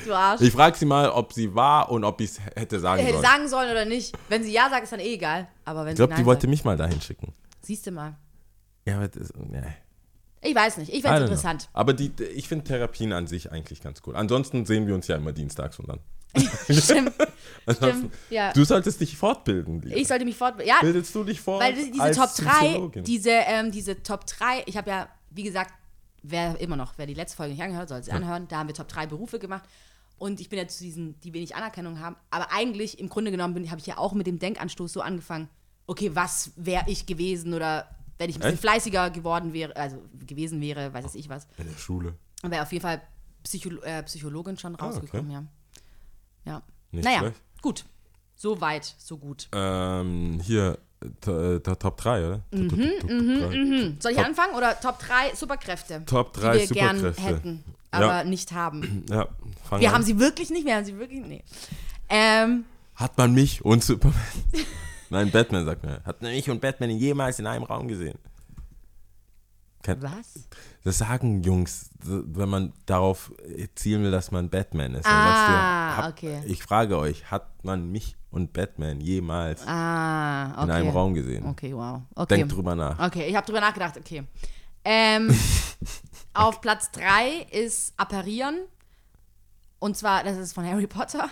du 0.05 0.13
Arsch. 0.13 0.41
Ich 0.41 0.51
frage 0.51 0.77
sie 0.77 0.85
mal, 0.85 1.09
ob 1.09 1.31
sie 1.33 1.53
war 1.53 1.89
und 1.91 2.03
ob 2.03 2.19
ich 2.21 2.31
es 2.31 2.39
hätte 2.55 2.79
sagen 2.79 3.01
hätte 3.01 3.13
sollen. 3.13 3.23
sagen 3.25 3.47
sollen 3.47 3.71
oder 3.71 3.85
nicht. 3.85 4.17
Wenn 4.29 4.43
sie 4.43 4.51
ja 4.51 4.69
sagt, 4.69 4.83
ist 4.83 4.91
dann 4.91 4.99
eh 4.99 5.13
egal. 5.13 5.47
Aber 5.65 5.85
wenn 5.85 5.91
Ich 5.91 5.95
glaube, 5.97 6.13
die 6.13 6.19
nein 6.19 6.25
wollte 6.25 6.41
sagt, 6.41 6.49
mich 6.49 6.63
mal 6.65 6.75
dahin 6.77 6.99
schicken. 7.01 7.33
siehst 7.61 7.85
du 7.87 7.91
mal. 7.91 8.15
Ja, 8.85 8.95
aber 8.97 9.07
das, 9.09 9.31
nee. 9.37 9.61
Ich 10.41 10.55
weiß 10.55 10.77
nicht. 10.77 10.91
Ich 10.91 11.01
fände 11.03 11.17
es 11.17 11.21
know. 11.21 11.27
interessant. 11.33 11.69
Aber 11.73 11.93
die, 11.93 12.11
ich 12.35 12.47
finde 12.47 12.65
Therapien 12.65 13.13
an 13.13 13.27
sich 13.27 13.51
eigentlich 13.51 13.81
ganz 13.81 14.01
cool. 14.07 14.15
Ansonsten 14.15 14.65
sehen 14.65 14.87
wir 14.87 14.95
uns 14.95 15.07
ja 15.07 15.15
immer 15.17 15.33
dienstags 15.33 15.77
und 15.79 15.87
dann. 15.87 15.99
Stimmt. 16.69 17.13
Ansonsten, 17.65 18.11
ja. 18.29 18.53
Du 18.53 18.63
solltest 18.63 18.99
dich 19.01 19.17
fortbilden. 19.17 19.81
Lisa. 19.81 19.95
Ich 19.95 20.07
sollte 20.07 20.25
mich 20.25 20.35
fort. 20.35 20.65
Ja, 20.65 20.75
Bildest 20.81 21.13
du 21.13 21.23
dich 21.23 21.39
fort? 21.41 21.61
weil 21.61 21.73
diese 21.75 22.11
Top 22.11 22.29
3, 22.35 22.51
Soziologin? 22.67 23.03
diese, 23.03 23.29
ähm, 23.31 23.71
diese 23.71 24.01
Top 24.03 24.25
3, 24.25 24.63
ich 24.65 24.77
habe 24.77 24.89
ja, 24.89 25.09
wie 25.29 25.43
gesagt, 25.43 25.73
wer 26.23 26.59
immer 26.59 26.75
noch, 26.75 26.93
wer 26.97 27.05
die 27.07 27.13
letzte 27.13 27.37
Folge 27.37 27.53
nicht 27.53 27.63
angehört, 27.63 27.89
soll 27.89 28.03
sie 28.03 28.11
anhören. 28.11 28.47
Da 28.47 28.57
haben 28.59 28.67
wir 28.67 28.73
Top 28.75 28.87
3 28.87 29.07
Berufe 29.07 29.39
gemacht. 29.39 29.63
Und 30.17 30.39
ich 30.39 30.49
bin 30.49 30.59
ja 30.59 30.67
zu 30.67 30.83
diesen, 30.83 31.19
die 31.21 31.33
wenig 31.33 31.55
Anerkennung 31.55 31.99
haben. 31.99 32.15
Aber 32.29 32.51
eigentlich, 32.51 32.99
im 32.99 33.09
Grunde 33.09 33.31
genommen, 33.31 33.69
habe 33.71 33.79
ich 33.79 33.87
ja 33.87 33.97
auch 33.97 34.13
mit 34.13 34.27
dem 34.27 34.37
Denkanstoß 34.39 34.93
so 34.93 35.01
angefangen, 35.01 35.49
okay, 35.87 36.11
was 36.13 36.51
wäre 36.55 36.83
ich 36.87 37.05
gewesen 37.07 37.53
oder 37.53 37.89
wenn 38.19 38.29
ich 38.29 38.35
ein 38.35 38.39
bisschen 38.41 38.53
Echt? 38.53 38.61
fleißiger 38.61 39.09
geworden 39.09 39.51
wäre, 39.51 39.75
also 39.75 39.97
gewesen 40.27 40.61
wäre, 40.61 40.93
weiß 40.93 41.15
ich 41.15 41.27
was. 41.27 41.47
In 41.57 41.67
der 41.67 41.77
Schule. 41.77 42.13
Wäre 42.43 42.61
auf 42.61 42.71
jeden 42.71 42.83
Fall 42.83 43.01
Psycho 43.43 43.69
äh, 43.81 44.03
Psychologin 44.03 44.57
schon 44.59 44.75
Ah, 44.75 44.85
rausgekommen, 44.85 45.31
ja. 45.31 45.43
Ja. 46.45 46.61
Nicht 46.91 47.05
naja, 47.05 47.19
schlecht. 47.19 47.41
gut. 47.61 47.85
So 48.35 48.59
weit, 48.61 48.95
so 48.97 49.17
gut. 49.17 49.47
Ähm, 49.53 50.39
hier, 50.43 50.77
äh, 51.27 51.59
Top 51.59 51.97
3, 51.97 52.27
oder? 52.27 52.41
Mhm, 52.51 52.69
Top- 52.69 52.79
drei. 53.51 53.95
Soll 53.99 54.11
ich 54.13 54.19
anfangen 54.19 54.55
oder 54.55 54.79
Top 54.79 54.99
3 54.99 55.35
Superkräfte? 55.35 56.03
Top 56.05 56.33
3 56.33 56.53
die 56.57 56.69
wir 56.69 56.75
gern 56.75 56.97
Superkräfte. 56.97 57.23
hätten, 57.35 57.63
aber 57.91 58.23
nicht 58.23 58.51
haben. 58.51 59.05
Ja, 59.09 59.27
fang 59.69 59.79
Wir 59.79 59.89
an. 59.89 59.95
haben 59.95 60.03
sie 60.03 60.19
wirklich 60.19 60.49
nicht, 60.49 60.65
wir 60.65 60.75
haben 60.75 60.85
sie 60.85 60.97
wirklich 60.97 61.21
nee. 61.25 61.43
Ähm, 62.09 62.65
Hat 62.95 63.17
man 63.17 63.33
mich 63.33 63.63
und 63.63 63.83
Superman. 63.83 64.19
Nein, 65.09 65.29
Batman 65.31 65.65
sagt 65.65 65.83
mir. 65.83 66.01
Hat 66.05 66.21
man 66.21 66.31
mich 66.31 66.49
und 66.49 66.61
Batman 66.61 66.89
jemals 66.91 67.37
in 67.39 67.45
einem 67.47 67.63
Raum 67.63 67.87
gesehen? 67.87 68.17
Kennt- 69.83 70.03
was? 70.03 70.47
Das 70.83 70.97
sagen 70.99 71.43
Jungs, 71.43 71.89
wenn 72.03 72.49
man 72.49 72.73
darauf 72.85 73.31
zielen 73.75 74.03
will, 74.03 74.11
dass 74.11 74.31
man 74.31 74.49
Batman 74.49 74.95
ist. 74.95 75.05
Ah, 75.05 76.01
du, 76.03 76.09
okay. 76.09 76.41
Ich 76.45 76.63
frage 76.63 76.97
euch, 76.97 77.29
hat 77.31 77.63
man 77.63 77.91
mich 77.91 78.15
und 78.31 78.53
Batman 78.53 78.99
jemals 79.01 79.61
Ah, 79.67 80.51
okay. 80.53 80.63
in 80.63 80.71
einem 80.71 80.89
Raum 80.89 81.13
gesehen? 81.13 81.45
Okay, 81.45 81.75
wow. 81.75 82.01
Okay. 82.15 82.37
Denkt 82.37 82.53
drüber 82.53 82.75
nach. 82.75 82.97
Okay, 83.07 83.25
ich 83.27 83.35
habe 83.35 83.45
drüber 83.45 83.59
nachgedacht, 83.61 83.97
okay. 83.97 84.23
Ähm, 84.83 85.29
auf 86.33 86.61
Platz 86.61 86.89
3 86.91 87.47
ist 87.51 87.93
Apparieren. 87.97 88.59
Und 89.79 89.97
zwar, 89.97 90.23
das 90.23 90.37
ist 90.37 90.53
von 90.53 90.65
Harry 90.65 90.87
Potter. 90.87 91.27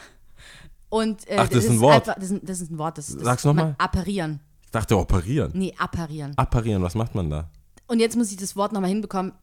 Und, 0.89 1.27
äh, 1.29 1.37
Ach, 1.39 1.47
das 1.47 1.65
ist 1.65 1.69
ein 1.69 1.79
Wort. 1.79 2.07
Einfach, 2.09 2.19
das, 2.19 2.31
ist, 2.31 2.41
das 2.49 2.61
ist 2.61 2.71
ein 2.71 2.77
Wort. 2.79 2.97
Das, 2.97 3.07
das 3.07 3.21
Sag's 3.23 3.45
noch 3.45 3.53
man- 3.53 3.67
mal. 3.69 3.75
Apparieren. 3.77 4.39
Ich 4.65 4.71
dachte 4.71 4.97
operieren. 4.97 5.51
Nee, 5.55 5.73
apparieren. 5.77 6.37
Apparieren, 6.37 6.81
was 6.83 6.93
macht 6.95 7.15
man 7.15 7.29
da? 7.29 7.49
Und 7.89 7.99
jetzt 7.99 8.15
muss 8.15 8.29
ich 8.31 8.37
das 8.37 8.55
Wort 8.55 8.71
nochmal 8.71 8.89
hinbekommen. 8.91 9.33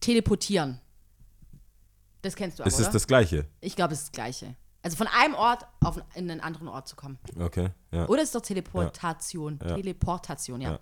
Teleportieren. 0.00 0.78
Das 2.20 2.36
kennst 2.36 2.58
du 2.58 2.62
aber, 2.62 2.68
Ist 2.68 2.78
es 2.78 2.84
oder? 2.86 2.92
das 2.92 3.06
gleiche? 3.06 3.46
Ich 3.60 3.74
glaube, 3.74 3.94
es 3.94 4.00
ist 4.00 4.08
das 4.08 4.12
Gleiche. 4.12 4.54
Also 4.82 4.96
von 4.96 5.06
einem 5.06 5.34
Ort 5.34 5.64
auf, 5.82 5.96
in 6.14 6.30
einen 6.30 6.40
anderen 6.40 6.68
Ort 6.68 6.86
zu 6.86 6.96
kommen. 6.96 7.18
Okay, 7.38 7.70
ja. 7.90 8.06
Oder 8.08 8.22
ist 8.22 8.34
doch 8.34 8.42
Teleportation? 8.42 9.58
Ja. 9.64 9.74
Teleportation, 9.76 10.60
ja. 10.60 10.72
Ja. 10.72 10.80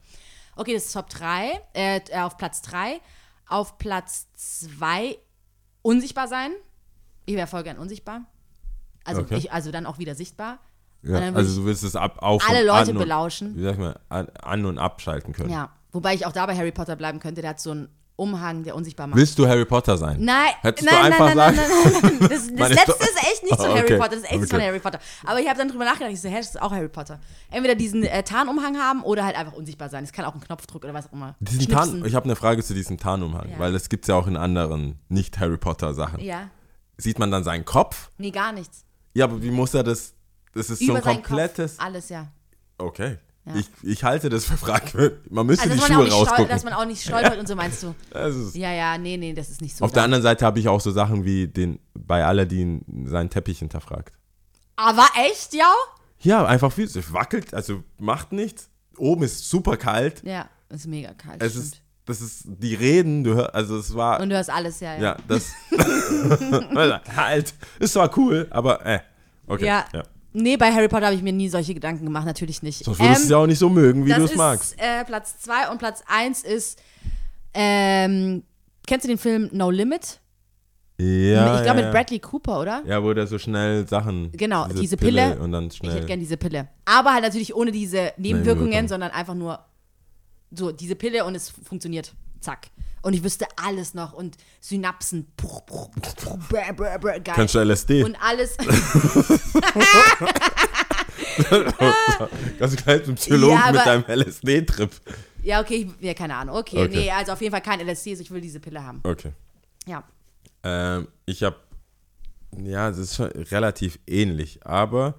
Okay, 0.56 0.74
das 0.74 0.86
ist 0.86 0.92
Top 0.92 1.08
3. 1.10 1.60
Äh, 1.74 2.00
äh, 2.08 2.18
auf 2.20 2.36
Platz 2.36 2.60
3. 2.62 3.00
Auf 3.46 3.78
Platz 3.78 4.26
2 4.34 5.16
unsichtbar 5.82 6.26
sein. 6.28 6.50
Ich 7.24 7.36
wäre 7.36 7.46
voll 7.46 7.62
gern 7.62 7.78
unsichtbar. 7.78 8.24
Also, 9.04 9.22
Okay. 9.22 9.36
ich, 9.36 9.52
also 9.52 9.70
dann 9.70 9.86
auch 9.86 9.98
wieder 9.98 10.14
sichtbar. 10.16 10.58
ja. 11.02 11.20
dann 11.20 11.36
Also 11.36 11.60
du 11.60 11.66
willst 11.66 11.84
es 11.84 11.94
ab, 11.94 12.18
auf 12.20 12.42
alle 12.48 12.60
und 12.62 12.66
Leute 12.66 12.90
an 12.90 12.96
und, 12.96 13.02
belauschen. 13.02 13.56
Wie 13.56 13.62
sag 13.62 13.72
ich 13.74 13.78
mal, 13.78 14.00
an, 14.08 14.28
an 14.42 14.66
und 14.66 14.78
abschalten 14.78 15.32
können. 15.32 15.50
Ja. 15.50 15.72
Wobei 15.92 16.14
ich 16.14 16.26
auch 16.26 16.32
da 16.32 16.46
bei 16.46 16.56
Harry 16.56 16.72
Potter 16.72 16.96
bleiben 16.96 17.18
könnte. 17.20 17.40
Der 17.40 17.50
hat 17.50 17.60
so 17.60 17.70
einen 17.72 17.88
Umhang, 18.16 18.64
der 18.64 18.74
unsichtbar 18.76 19.06
macht. 19.06 19.16
Willst 19.18 19.38
du 19.38 19.48
Harry 19.48 19.64
Potter 19.64 19.96
sein? 19.96 20.18
Nein, 20.22 20.50
Hättest 20.60 20.86
nein, 20.90 20.94
du 20.94 21.02
nein, 21.02 21.12
einfach 21.12 21.34
nein, 21.34 21.36
sagen- 21.36 21.56
nein, 21.56 21.68
nein, 21.70 21.92
nein, 22.02 22.16
nein. 22.20 22.28
Das, 22.28 22.54
das 22.54 22.68
letzte 22.86 22.92
ist 23.04 23.16
echt 23.32 23.42
nicht 23.44 23.52
Ah, 23.60 23.64
Harry 23.68 23.80
okay. 23.80 23.96
Potter, 23.96 24.08
das 24.10 24.18
ist 24.18 24.24
echt 24.30 24.40
nicht 24.40 24.50
von 24.50 24.58
Okay. 24.60 24.66
Harry 24.68 24.78
Potter. 24.78 24.98
Aber 25.24 25.40
ich 25.40 25.48
habe 25.48 25.58
dann 25.58 25.68
drüber 25.68 25.84
nachgedacht, 25.86 26.12
ich 26.12 26.20
so, 26.20 26.28
hä, 26.28 26.36
das 26.36 26.48
ist 26.50 26.60
auch 26.60 26.70
Harry 26.70 26.88
Potter. 26.90 27.18
Entweder 27.50 27.74
diesen 27.74 28.04
äh, 28.04 28.22
Tarnumhang 28.22 28.76
haben 28.78 29.02
oder 29.04 29.24
halt 29.24 29.36
einfach 29.36 29.54
unsichtbar 29.54 29.88
sein. 29.88 30.04
Es 30.04 30.12
kann 30.12 30.26
auch 30.26 30.34
ein 30.34 30.40
Knopfdruck 30.40 30.84
oder 30.84 30.92
was 30.92 31.06
auch 31.08 31.12
immer. 31.14 31.34
Diesen 31.40 31.62
Schnipsen. 31.62 31.92
Tarn, 32.00 32.04
ich 32.04 32.14
habe 32.14 32.24
eine 32.24 32.36
Frage 32.36 32.62
zu 32.62 32.74
diesem 32.74 32.98
Tarnumhang, 32.98 33.52
Ja. 33.52 33.58
weil 33.58 33.72
das 33.72 33.88
gibt 33.88 34.04
es 34.04 34.08
ja 34.08 34.16
auch 34.16 34.26
in 34.26 34.36
anderen 34.36 34.98
nicht-Harry 35.08 35.56
Potter-Sachen. 35.56 36.20
Ja, 36.20 36.50
Sieht 36.98 37.18
man 37.18 37.30
dann 37.30 37.42
seinen 37.42 37.64
Kopf? 37.64 38.10
nee, 38.18 38.30
gar 38.30 38.52
nichts. 38.52 38.84
Ja, 39.14 39.24
aber 39.24 39.42
wie 39.42 39.50
muss 39.50 39.72
er 39.72 39.82
das? 39.82 40.12
Das 40.52 40.68
ist 40.68 40.80
so 40.80 40.84
Über 40.84 40.96
ein 40.96 41.02
seinen 41.02 41.22
komplettes. 41.22 41.78
Kopf, 41.78 41.86
alles, 41.86 42.08
ja. 42.10 42.26
Okay. 42.76 43.16
Ja. 43.46 43.54
Ich, 43.56 43.68
ich 43.82 44.04
halte 44.04 44.28
das 44.28 44.44
für 44.44 44.56
fragwürdig. 44.56 45.18
Man 45.30 45.46
müsste 45.46 45.70
Also, 45.70 45.74
die 45.74 45.80
dass 45.80 45.88
man, 45.88 45.98
auch 45.98 46.06
Schuhe 46.06 46.12
rausgucken. 46.12 46.48
dass 46.48 46.64
man 46.64 46.72
auch 46.74 46.84
nicht 46.84 47.02
stolpert 47.02 47.38
und 47.38 47.48
so 47.48 47.56
meinst 47.56 47.82
du. 47.82 47.94
Ja, 48.58 48.72
ja, 48.72 48.98
nee, 48.98 49.16
nee, 49.16 49.32
das 49.32 49.48
ist 49.50 49.62
nicht 49.62 49.76
so. 49.76 49.84
Auf 49.84 49.92
der 49.92 50.02
da. 50.02 50.04
anderen 50.04 50.22
Seite 50.22 50.44
habe 50.44 50.58
ich 50.58 50.68
auch 50.68 50.80
so 50.80 50.90
Sachen 50.90 51.24
wie 51.24 51.48
den 51.48 51.78
bei 51.94 52.24
Aladdin 52.24 52.84
seinen 53.06 53.30
Teppich 53.30 53.60
hinterfragt. 53.60 54.14
Aber 54.76 55.06
echt, 55.30 55.54
ja? 55.54 55.72
Ja, 56.20 56.44
einfach 56.44 56.72
viel. 56.72 56.84
Es 56.84 57.12
wackelt, 57.12 57.54
also 57.54 57.82
macht 57.98 58.32
nichts. 58.32 58.68
Oben 58.98 59.22
ist 59.22 59.48
super 59.48 59.76
kalt. 59.78 60.22
Ja, 60.22 60.48
ist 60.68 60.86
mega 60.86 61.14
kalt. 61.14 61.42
Es 61.42 61.52
stimmt. 61.52 61.64
ist, 61.66 61.82
das 62.04 62.20
ist, 62.20 62.44
die 62.46 62.74
reden, 62.74 63.24
du 63.24 63.34
hörst, 63.34 63.54
also 63.54 63.78
es 63.78 63.94
war, 63.94 64.20
Und 64.20 64.28
du 64.28 64.36
hörst 64.36 64.50
alles, 64.50 64.80
ja, 64.80 64.94
ja. 64.96 65.00
ja, 65.00 65.16
das, 65.28 65.52
halt, 67.16 67.54
ist 67.78 67.92
zwar 67.92 68.16
cool, 68.18 68.46
aber, 68.50 68.84
äh, 68.84 69.00
okay. 69.46 69.66
Ja. 69.66 69.86
ja. 69.94 70.02
Nee, 70.32 70.56
bei 70.56 70.72
Harry 70.72 70.88
Potter 70.88 71.06
habe 71.06 71.16
ich 71.16 71.22
mir 71.22 71.32
nie 71.32 71.48
solche 71.48 71.74
Gedanken 71.74 72.04
gemacht, 72.04 72.24
natürlich 72.26 72.62
nicht. 72.62 72.84
Sonst 72.84 73.00
würdest 73.00 73.20
du 73.20 73.24
es 73.24 73.30
ja 73.30 73.36
auch 73.38 73.46
nicht 73.46 73.58
so 73.58 73.68
mögen, 73.68 74.06
wie 74.06 74.10
Ähm, 74.12 74.18
du 74.18 74.24
es 74.24 74.36
magst. 74.36 74.74
Äh, 74.78 75.04
Platz 75.04 75.40
2 75.40 75.70
und 75.70 75.78
Platz 75.78 76.02
1 76.06 76.42
ist, 76.42 76.80
ähm, 77.54 78.42
kennst 78.86 79.04
du 79.04 79.08
den 79.08 79.18
Film 79.18 79.48
No 79.52 79.70
Limit? 79.70 80.20
Ja, 80.98 81.56
ich 81.56 81.62
glaube 81.62 81.80
ja, 81.80 81.84
mit 81.86 81.92
Bradley 81.92 82.18
Cooper, 82.18 82.60
oder? 82.60 82.82
Ja, 82.86 83.02
wo 83.02 83.12
der 83.14 83.26
so 83.26 83.38
schnell 83.38 83.88
Sachen. 83.88 84.30
Genau, 84.32 84.68
diese 84.68 84.98
Pille. 84.98 85.38
Und 85.40 85.50
dann 85.52 85.68
Ich 85.68 85.76
schnell. 85.78 85.94
hätte 85.94 86.06
gern 86.06 86.20
diese 86.20 86.36
Pille. 86.36 86.68
Aber 86.84 87.14
halt 87.14 87.24
natürlich 87.24 87.54
ohne 87.54 87.72
diese 87.72 88.12
Nebenwirkungen, 88.18 88.20
Nebenwirkungen. 88.68 88.88
sondern 88.88 89.10
einfach 89.10 89.34
nur 89.34 89.58
so 90.50 90.72
diese 90.72 90.96
Pille 90.96 91.24
und 91.24 91.34
es 91.34 91.48
funktioniert. 91.48 92.12
Zack. 92.40 92.68
Und 93.02 93.14
ich 93.14 93.24
wüsste 93.24 93.46
alles 93.56 93.94
noch 93.94 94.12
und 94.12 94.36
Synapsen. 94.60 95.26
Puch, 95.36 95.64
puch, 95.64 95.90
puch, 95.92 96.38
brr, 96.48 96.72
brr, 96.74 96.98
brr, 96.98 97.20
geil. 97.20 97.34
Kannst 97.36 97.54
du 97.54 97.58
LSD? 97.60 98.02
und 98.04 98.16
alles. 98.22 98.56
Ganz 102.58 102.76
gleich 102.76 103.04
zum 103.04 103.14
Psychologen 103.14 103.54
Ja, 103.54 103.72
mit 103.72 103.86
deinem 103.86 104.04
LSD-Trip. 104.06 104.90
ja, 105.42 105.60
okay, 105.60 105.88
ich, 105.98 106.04
ja, 106.04 106.14
keine 106.14 106.34
Ahnung. 106.36 106.56
Okay, 106.56 106.78
Okay. 106.84 106.88
nee, 106.96 107.10
also 107.10 107.32
auf 107.32 107.40
jeden 107.40 107.52
Fall 107.52 107.62
kein 107.62 107.80
LSD, 107.80 108.12
ich 108.14 108.30
will 108.30 108.40
diese 108.40 108.60
Pille 108.60 108.84
haben. 108.84 109.00
Okay. 109.02 109.32
Ja. 109.86 110.04
Ähm, 110.62 111.08
ich 111.26 111.42
habe, 111.42 111.56
ja, 112.62 112.88
das 112.90 112.98
ist 112.98 113.16
schon 113.16 113.28
relativ 113.30 113.98
ähnlich, 114.06 114.60
aber 114.66 115.14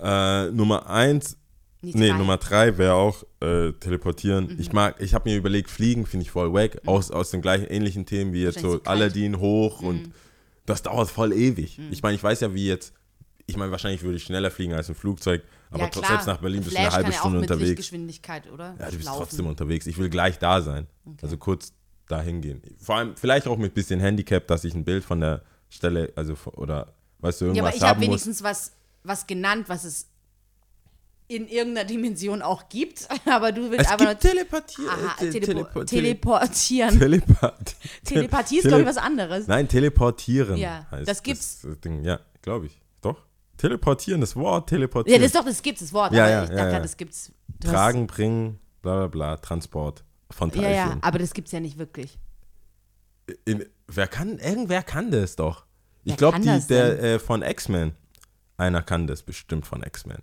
äh, 0.00 0.50
Nummer 0.50 0.88
eins, 0.90 1.36
Nee. 1.82 2.12
Mhm. 2.12 2.18
Nummer 2.18 2.36
drei 2.38 2.78
wäre 2.78 2.94
auch 2.94 3.22
äh, 3.40 3.72
teleportieren. 3.72 4.56
Ich 4.58 4.72
mag, 4.72 5.00
ich 5.00 5.14
habe 5.14 5.28
mir 5.30 5.36
überlegt, 5.36 5.70
fliegen 5.70 6.06
finde 6.06 6.24
ich 6.24 6.30
voll 6.30 6.52
wack, 6.52 6.78
aus, 6.86 7.10
aus 7.10 7.30
den 7.30 7.42
gleichen 7.42 7.66
ähnlichen 7.66 8.06
Themen 8.06 8.32
wie 8.32 8.42
jetzt 8.42 8.60
so. 8.60 8.80
Aladdin 8.84 9.38
hoch 9.38 9.80
Mhm. 9.82 9.86
und 9.88 10.12
das 10.64 10.82
dauert 10.82 11.08
voll 11.10 11.32
ewig. 11.32 11.78
Ich 11.90 12.02
meine, 12.02 12.16
ich 12.16 12.22
weiß 12.22 12.40
ja, 12.40 12.52
wie 12.54 12.66
jetzt, 12.66 12.92
ich 13.46 13.56
meine, 13.56 13.70
wahrscheinlich 13.70 14.02
würde 14.02 14.16
ich 14.16 14.24
schneller 14.24 14.50
fliegen 14.50 14.72
als 14.72 14.88
ein 14.88 14.96
Flugzeug, 14.96 15.42
aber 15.70 15.84
ja, 15.84 15.88
trotz- 15.90 16.08
selbst 16.08 16.26
nach 16.26 16.38
Berlin 16.38 16.62
bist 16.64 16.74
du 16.76 16.80
eine 16.80 16.90
halbe 16.90 17.10
ja 17.12 17.18
Stunde 17.18 17.38
unterwegs. 17.38 17.68
Lichtgeschwindigkeit, 17.68 18.50
oder? 18.50 18.74
Ja, 18.78 18.86
du 18.90 18.96
bist 18.96 19.04
Laufen. 19.04 19.18
trotzdem 19.20 19.46
unterwegs. 19.46 19.86
Ich 19.86 19.96
will 19.98 20.08
gleich 20.08 20.38
da 20.38 20.60
sein. 20.62 20.86
Also 21.22 21.36
kurz 21.36 21.72
dahin 22.08 22.40
gehen. 22.40 22.62
Vor 22.78 22.96
allem, 22.96 23.16
vielleicht 23.16 23.46
auch 23.46 23.58
mit 23.58 23.74
bisschen 23.74 24.00
Handicap, 24.00 24.46
dass 24.48 24.64
ich 24.64 24.74
ein 24.74 24.84
Bild 24.84 25.04
von 25.04 25.20
der 25.20 25.42
Stelle, 25.68 26.12
also 26.16 26.34
oder 26.56 26.94
weißt 27.20 27.40
du, 27.42 27.44
Ja, 27.46 27.48
irgendwas 27.52 27.68
aber 27.68 27.76
ich 27.76 27.82
habe 27.82 27.98
muss. 28.00 28.06
wenigstens 28.08 28.42
was, 28.42 28.72
was 29.04 29.26
genannt, 29.26 29.68
was 29.68 29.84
es 29.84 30.08
in 31.28 31.48
irgendeiner 31.48 31.86
Dimension 31.86 32.40
auch 32.42 32.68
gibt. 32.68 33.08
Aber 33.26 33.52
du 33.52 33.70
willst 33.70 33.86
Es 33.86 33.90
einfach 33.92 34.10
gibt 34.10 34.24
nur 34.24 34.32
Teleportier. 34.32 34.88
Aha, 34.90 35.14
Te- 35.18 35.30
telepo 35.30 35.52
telepo- 35.52 35.84
tele- 35.84 35.86
teleportieren. 35.86 36.98
Telepath- 37.00 37.74
Telepathie 38.04 38.56
ist, 38.58 38.62
Tele- 38.62 38.68
glaube 38.68 38.82
ich, 38.82 38.88
was 38.88 38.96
anderes. 38.98 39.46
Nein, 39.46 39.68
teleportieren. 39.68 40.56
Ja, 40.56 40.86
heißt 40.90 41.08
das 41.08 41.22
gibt's. 41.22 41.62
Das 41.62 41.80
Ding. 41.80 42.04
Ja, 42.04 42.20
glaube 42.42 42.66
ich. 42.66 42.80
Doch. 43.00 43.22
Teleportieren, 43.56 44.20
das 44.20 44.36
Wort 44.36 44.70
Ja, 44.70 44.76
teleportieren. 44.76 45.20
das 45.20 45.26
ist 45.26 45.34
doch, 45.34 45.44
das 45.44 45.62
gibt's, 45.62 45.80
das 45.80 45.92
Wort. 45.92 46.12
Ja, 46.12 46.24
aber 46.24 46.30
ja, 46.32 46.44
ich 46.44 46.50
ja, 46.50 46.56
dachte, 46.56 46.72
ja. 46.72 46.80
das 46.80 46.96
gibt's. 46.96 47.32
Du 47.60 47.68
Tragen, 47.68 48.06
bringen, 48.06 48.58
bla 48.82 48.96
bla 48.98 49.06
bla, 49.08 49.36
Transport 49.38 50.04
von 50.30 50.50
Hast, 50.50 50.56
ja, 50.56 50.62
Teilchen. 50.62 50.90
ja, 50.90 50.98
aber 51.00 51.18
das 51.18 51.32
gibt's 51.32 51.52
ja 51.52 51.60
nicht 51.60 51.78
wirklich. 51.78 52.18
In, 53.44 53.64
wer 53.88 54.06
kann, 54.06 54.38
irgendwer 54.38 54.82
kann 54.82 55.10
das 55.10 55.36
doch. 55.36 55.64
Ich 56.04 56.16
glaube, 56.16 56.38
das 56.40 56.68
der 56.68 57.02
äh, 57.02 57.18
von 57.18 57.42
X-Men. 57.42 57.92
Einer 58.58 58.82
kann 58.82 59.06
das 59.08 59.22
bestimmt 59.22 59.66
von 59.66 59.82
X-Men. 59.82 60.18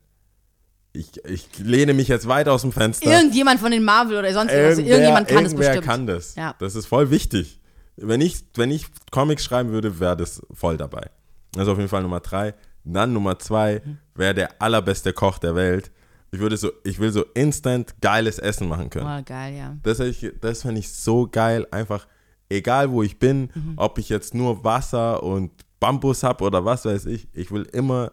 Ich, 0.96 1.10
ich 1.26 1.48
lehne 1.58 1.94
mich 1.96 2.08
jetzt 2.08 2.28
weit 2.28 2.48
aus 2.48 2.62
dem 2.62 2.72
Fenster. 2.72 3.10
Irgendjemand 3.12 3.60
von 3.60 3.72
den 3.72 3.84
Marvel 3.84 4.18
oder 4.18 4.32
sonst 4.32 4.52
irgendwas. 4.52 4.78
Irgendwer- 4.78 4.90
Irgendjemand 4.92 5.28
kann 5.28 5.44
das 5.44 5.54
irgendwer 5.54 5.70
bestimmt. 5.70 5.86
kann 5.88 6.08
das. 6.08 6.36
Ja. 6.36 6.56
Das 6.60 6.76
ist 6.76 6.86
voll 6.86 7.10
wichtig. 7.10 7.60
Wenn 7.98 8.22
ich, 8.22 8.44
wenn 8.56 8.70
ich 8.72 8.86
Comics 9.12 9.44
schreiben 9.44 9.72
würde, 9.72 10.00
wäre 10.00 10.16
das 10.18 10.42
voll 10.54 10.78
dabei. 10.78 11.10
Das 11.54 11.64
ist 11.64 11.70
auf 11.70 11.78
jeden 11.78 11.90
Fall 11.90 12.04
Nummer 12.04 12.20
drei. 12.20 12.54
Dann 12.84 13.12
Nummer 13.14 13.40
zwei 13.40 13.82
wäre 14.16 14.34
der 14.36 14.62
allerbeste 14.62 15.14
Koch 15.14 15.40
der 15.40 15.56
Welt. 15.56 15.92
Ich 16.32 16.40
würde 16.40 16.58
so, 16.58 16.72
ich 16.84 17.00
will 17.00 17.12
so 17.12 17.24
instant 17.34 17.96
geiles 18.02 18.38
Essen 18.40 18.68
machen 18.68 18.90
können. 18.90 19.06
Oh, 19.08 19.24
geil, 19.26 19.56
ja. 19.56 19.76
Das, 19.84 20.00
ich- 20.00 20.32
das 20.42 20.62
finde 20.64 20.80
ich 20.80 20.92
so 20.92 21.28
geil. 21.28 21.66
Einfach, 21.72 22.08
egal 22.50 22.92
wo 22.92 23.02
ich 23.04 23.18
bin, 23.20 23.50
Mhm. 23.54 23.74
ob 23.78 23.98
ich 24.00 24.10
jetzt 24.10 24.34
nur 24.36 24.64
Wasser 24.64 25.24
und 25.24 25.52
Bambus 25.80 26.24
habe 26.24 26.44
oder 26.44 26.66
was 26.66 26.86
weiß 26.86 27.06
ich, 27.08 27.28
ich 27.34 27.52
will 27.52 27.64
immer, 27.74 28.12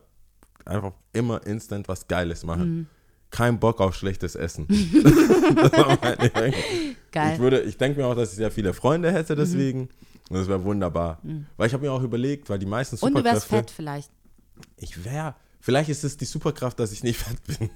einfach 0.66 0.92
immer 1.12 1.46
instant 1.46 1.88
was 1.88 2.08
Geiles 2.08 2.44
machen. 2.44 2.76
Mhm. 2.76 2.86
Kein 3.30 3.60
Bock 3.60 3.80
auf 3.80 3.94
schlechtes 3.94 4.34
Essen. 4.34 4.66
Geil. 7.12 7.34
Ich 7.34 7.38
würde, 7.40 7.60
ich 7.62 7.76
denke 7.76 8.00
mir 8.00 8.06
auch, 8.06 8.14
dass 8.14 8.30
ich 8.30 8.36
sehr 8.36 8.50
viele 8.50 8.72
Freunde 8.72 9.12
hätte 9.12 9.36
deswegen. 9.36 9.88
Und 10.28 10.36
das 10.36 10.48
wäre 10.48 10.62
wunderbar. 10.64 11.20
Weil 11.56 11.66
ich 11.66 11.72
habe 11.72 11.84
mir 11.84 11.92
auch 11.92 12.02
überlegt, 12.02 12.48
weil 12.50 12.58
die 12.58 12.66
meisten 12.66 12.96
Mhm. 12.96 13.02
Und 13.02 13.14
du 13.18 13.24
wärst 13.24 13.42
Superkräfte. 13.42 13.56
fett 13.56 13.70
vielleicht. 13.76 14.10
Ich 14.76 15.04
wäre, 15.04 15.34
vielleicht 15.60 15.90
ist 15.90 16.04
es 16.04 16.16
die 16.16 16.24
Superkraft, 16.24 16.78
dass 16.78 16.92
ich 16.92 17.02
nicht 17.02 17.18
fett 17.18 17.38
bin, 17.46 17.70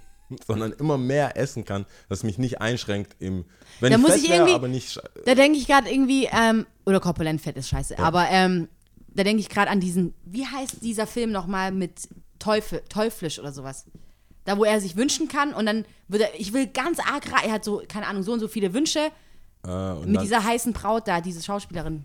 sondern 0.46 0.72
immer 0.72 0.98
mehr 0.98 1.36
essen 1.36 1.64
kann, 1.64 1.86
das 2.08 2.22
mich 2.22 2.38
nicht 2.38 2.60
einschränkt 2.60 3.16
im, 3.18 3.44
wenn 3.80 3.90
Da 3.90 3.96
ich 3.96 4.02
muss 4.02 4.12
fett 4.12 4.22
ich 4.24 4.30
irgendwie- 4.30 4.54
aber 4.54 4.68
nicht, 4.68 5.00
Da 5.24 5.34
denke 5.34 5.58
ich 5.58 5.66
gerade 5.66 5.90
irgendwie, 5.90 6.28
ähm, 6.32 6.66
oder 6.86 7.00
korpulent 7.00 7.40
fett 7.40 7.56
ist 7.56 7.68
scheiße, 7.68 7.98
aber 7.98 8.26
ähm, 8.30 8.68
da 9.14 9.24
denke 9.24 9.40
ich 9.40 9.48
gerade 9.48 9.70
an 9.70 9.80
diesen, 9.80 10.14
wie 10.24 10.46
heißt 10.46 10.82
dieser 10.82 11.06
Film 11.06 11.32
nochmal 11.32 11.72
mit 11.72 12.08
Teufel, 12.44 12.82
Teuflisch 12.88 13.38
oder 13.38 13.52
sowas? 13.52 13.86
Da, 14.44 14.58
wo 14.58 14.64
er 14.64 14.80
sich 14.80 14.96
wünschen 14.96 15.28
kann 15.28 15.54
und 15.54 15.64
dann 15.64 15.86
wird 16.08 16.22
er, 16.22 16.38
ich 16.38 16.52
will 16.52 16.66
ganz 16.66 16.98
arg, 16.98 17.24
er 17.44 17.52
hat 17.52 17.64
so, 17.64 17.82
keine 17.88 18.06
Ahnung, 18.06 18.22
so 18.22 18.32
und 18.32 18.40
so 18.40 18.48
viele 18.48 18.74
Wünsche 18.74 19.10
äh, 19.66 19.70
und 19.70 20.10
mit 20.10 20.20
dieser 20.20 20.44
heißen 20.44 20.74
Braut 20.74 21.08
da, 21.08 21.22
diese 21.22 21.42
Schauspielerin. 21.42 22.04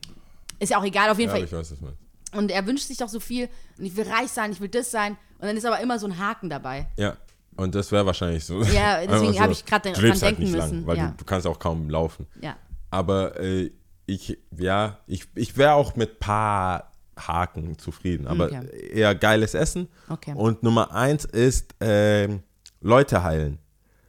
Ist 0.59 0.69
ja 0.69 0.79
auch 0.79 0.85
egal, 0.85 1.09
auf 1.09 1.19
jeden 1.19 1.29
ja, 1.29 1.35
Fall. 1.35 1.45
ich 1.45 1.51
weiß, 1.51 1.71
was 1.71 1.81
meinst. 1.81 1.99
Und 2.31 2.51
er 2.51 2.65
wünscht 2.65 2.87
sich 2.87 2.97
doch 2.97 3.09
so 3.09 3.19
viel 3.19 3.49
und 3.77 3.85
ich 3.85 3.95
will 3.97 4.07
reich 4.07 4.29
sein, 4.29 4.51
ich 4.51 4.61
will 4.61 4.69
das 4.69 4.91
sein 4.91 5.17
und 5.39 5.47
dann 5.47 5.57
ist 5.57 5.65
aber 5.65 5.81
immer 5.81 5.99
so 5.99 6.07
ein 6.07 6.17
Haken 6.17 6.49
dabei. 6.49 6.87
Ja, 6.97 7.17
und 7.57 7.75
das 7.75 7.91
wäre 7.91 8.05
wahrscheinlich 8.05 8.45
so. 8.45 8.61
Ja, 8.61 8.99
deswegen 9.05 9.31
Einfach 9.31 9.41
hab 9.41 9.51
ich 9.51 9.65
grad 9.65 9.85
du 9.85 9.91
dran 9.91 10.11
halt 10.11 10.21
denken 10.21 10.43
nicht 10.43 10.53
müssen, 10.53 10.77
lang, 10.77 10.87
weil 10.87 10.97
ja. 10.97 11.07
du, 11.09 11.17
du 11.17 11.25
kannst 11.25 11.45
auch 11.45 11.59
kaum 11.59 11.89
laufen. 11.89 12.27
Ja. 12.41 12.55
Aber 12.89 13.37
äh, 13.39 13.71
ich, 14.05 14.37
ja, 14.57 14.99
ich, 15.07 15.27
ich 15.35 15.57
wäre 15.57 15.73
auch 15.73 15.95
mit 15.95 16.19
paar 16.19 16.88
Haken 17.19 17.77
zufrieden. 17.77 18.27
Aber 18.27 18.45
Okay. 18.45 18.89
eher 18.93 19.13
geiles 19.15 19.53
Essen. 19.53 19.87
Okay. 20.09 20.33
Und 20.35 20.63
Nummer 20.63 20.93
eins 20.93 21.25
ist 21.25 21.75
ähm, 21.79 22.41
Leute 22.81 23.23
heilen. 23.23 23.59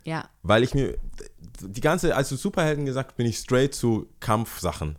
Ja. 0.04 0.24
Weil 0.42 0.62
ich 0.62 0.74
mir 0.74 0.96
die 1.62 1.80
ganze, 1.80 2.16
als 2.16 2.28
du 2.30 2.36
Superhelden 2.36 2.86
gesagt 2.86 3.16
bin 3.16 3.26
ich 3.26 3.36
straight 3.38 3.74
zu 3.74 4.06
Kampfsachen. 4.20 4.96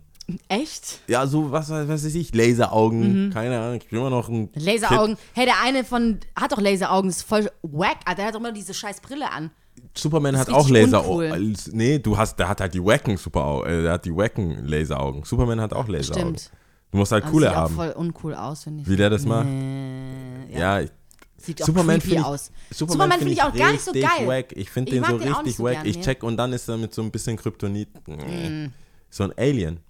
Echt? 0.48 1.00
Ja, 1.08 1.26
so 1.26 1.50
was, 1.50 1.68
was 1.70 1.88
weiß 2.04 2.14
ich, 2.14 2.32
Laseraugen, 2.32 3.30
keine 3.34 3.58
Ahnung, 3.58 3.78
ich 3.82 3.88
bin 3.88 3.98
immer 3.98 4.08
noch 4.10 4.28
ein 4.28 4.50
Laseraugen. 4.54 5.16
Hey, 5.34 5.46
der 5.46 5.56
eine 5.64 5.82
von 5.82 6.20
hat 6.36 6.52
doch 6.52 6.60
Laseraugen, 6.60 7.10
ist 7.10 7.22
voll 7.22 7.50
wack. 7.62 7.96
Alter, 8.04 8.14
der 8.16 8.26
hat 8.26 8.34
doch 8.34 8.40
immer 8.40 8.52
diese 8.52 8.72
scheiß 8.72 9.00
Brille 9.00 9.30
an. 9.30 9.50
Kid. 9.74 9.98
Superman 9.98 10.38
hat 10.38 10.48
auch 10.50 10.68
Laseraugen. 10.68 11.32
uncool. 11.32 11.54
Nee, 11.72 11.98
du 11.98 12.16
hast, 12.16 12.38
der 12.38 12.48
hat 12.48 12.60
halt 12.60 12.72
die 12.72 12.82
wacken 12.84 13.16
Superaugen, 13.16 13.68
äh, 13.70 13.82
der 13.82 13.92
hat 13.92 14.04
die 14.04 14.14
wacken 14.14 14.64
Laseraugen. 14.64 15.24
Superman 15.24 15.60
hat 15.60 15.72
auch 15.72 15.88
Laseraugen. 15.88 16.38
Stimmt. 16.38 16.50
Du 16.92 16.98
musst 16.98 17.10
halt 17.10 17.24
Aber 17.24 17.32
coole 17.32 17.46
sieht 17.46 17.56
auch 17.56 17.60
haben. 17.62 17.74
voll 17.74 17.90
uncool 17.90 18.34
aus, 18.34 18.64
finde 18.64 18.82
ich. 18.82 18.88
Wie 18.88 18.96
der 18.96 19.10
das 19.10 19.24
macht. 19.24 19.48
Ja, 20.50 20.80
ich, 20.80 20.90
Sieht 21.38 21.60
auch 21.60 21.66
Superman 21.66 21.96
creepy 21.98 22.08
finde 22.08 22.20
ich, 22.20 22.24
aus. 22.26 22.52
Superman 22.70 22.92
Superman 22.92 23.18
finde 23.18 23.18
finde 23.18 23.32
ich 23.32 23.42
auch 23.42 23.58
gar 23.58 23.72
nicht 23.72 23.84
so 23.84 23.92
geil. 23.92 24.28
Wack. 24.28 24.52
Ich 24.52 24.70
finde 24.70 24.92
den 24.92 25.02
so 25.04 25.18
den 25.18 25.32
auch 25.32 25.38
richtig 25.38 25.56
so 25.56 25.64
wack. 25.64 25.72
gern, 25.72 25.86
ich 25.86 26.00
check 26.00 26.22
und 26.22 26.36
dann 26.36 26.52
ist 26.52 26.68
er 26.68 26.76
mit 26.76 26.94
so 26.94 27.02
ein 27.02 27.10
bisschen 27.10 27.36
Kryptonit. 27.36 27.88
Mm. 28.06 28.66
So 29.10 29.24
ein 29.24 29.32
Alien. 29.36 29.80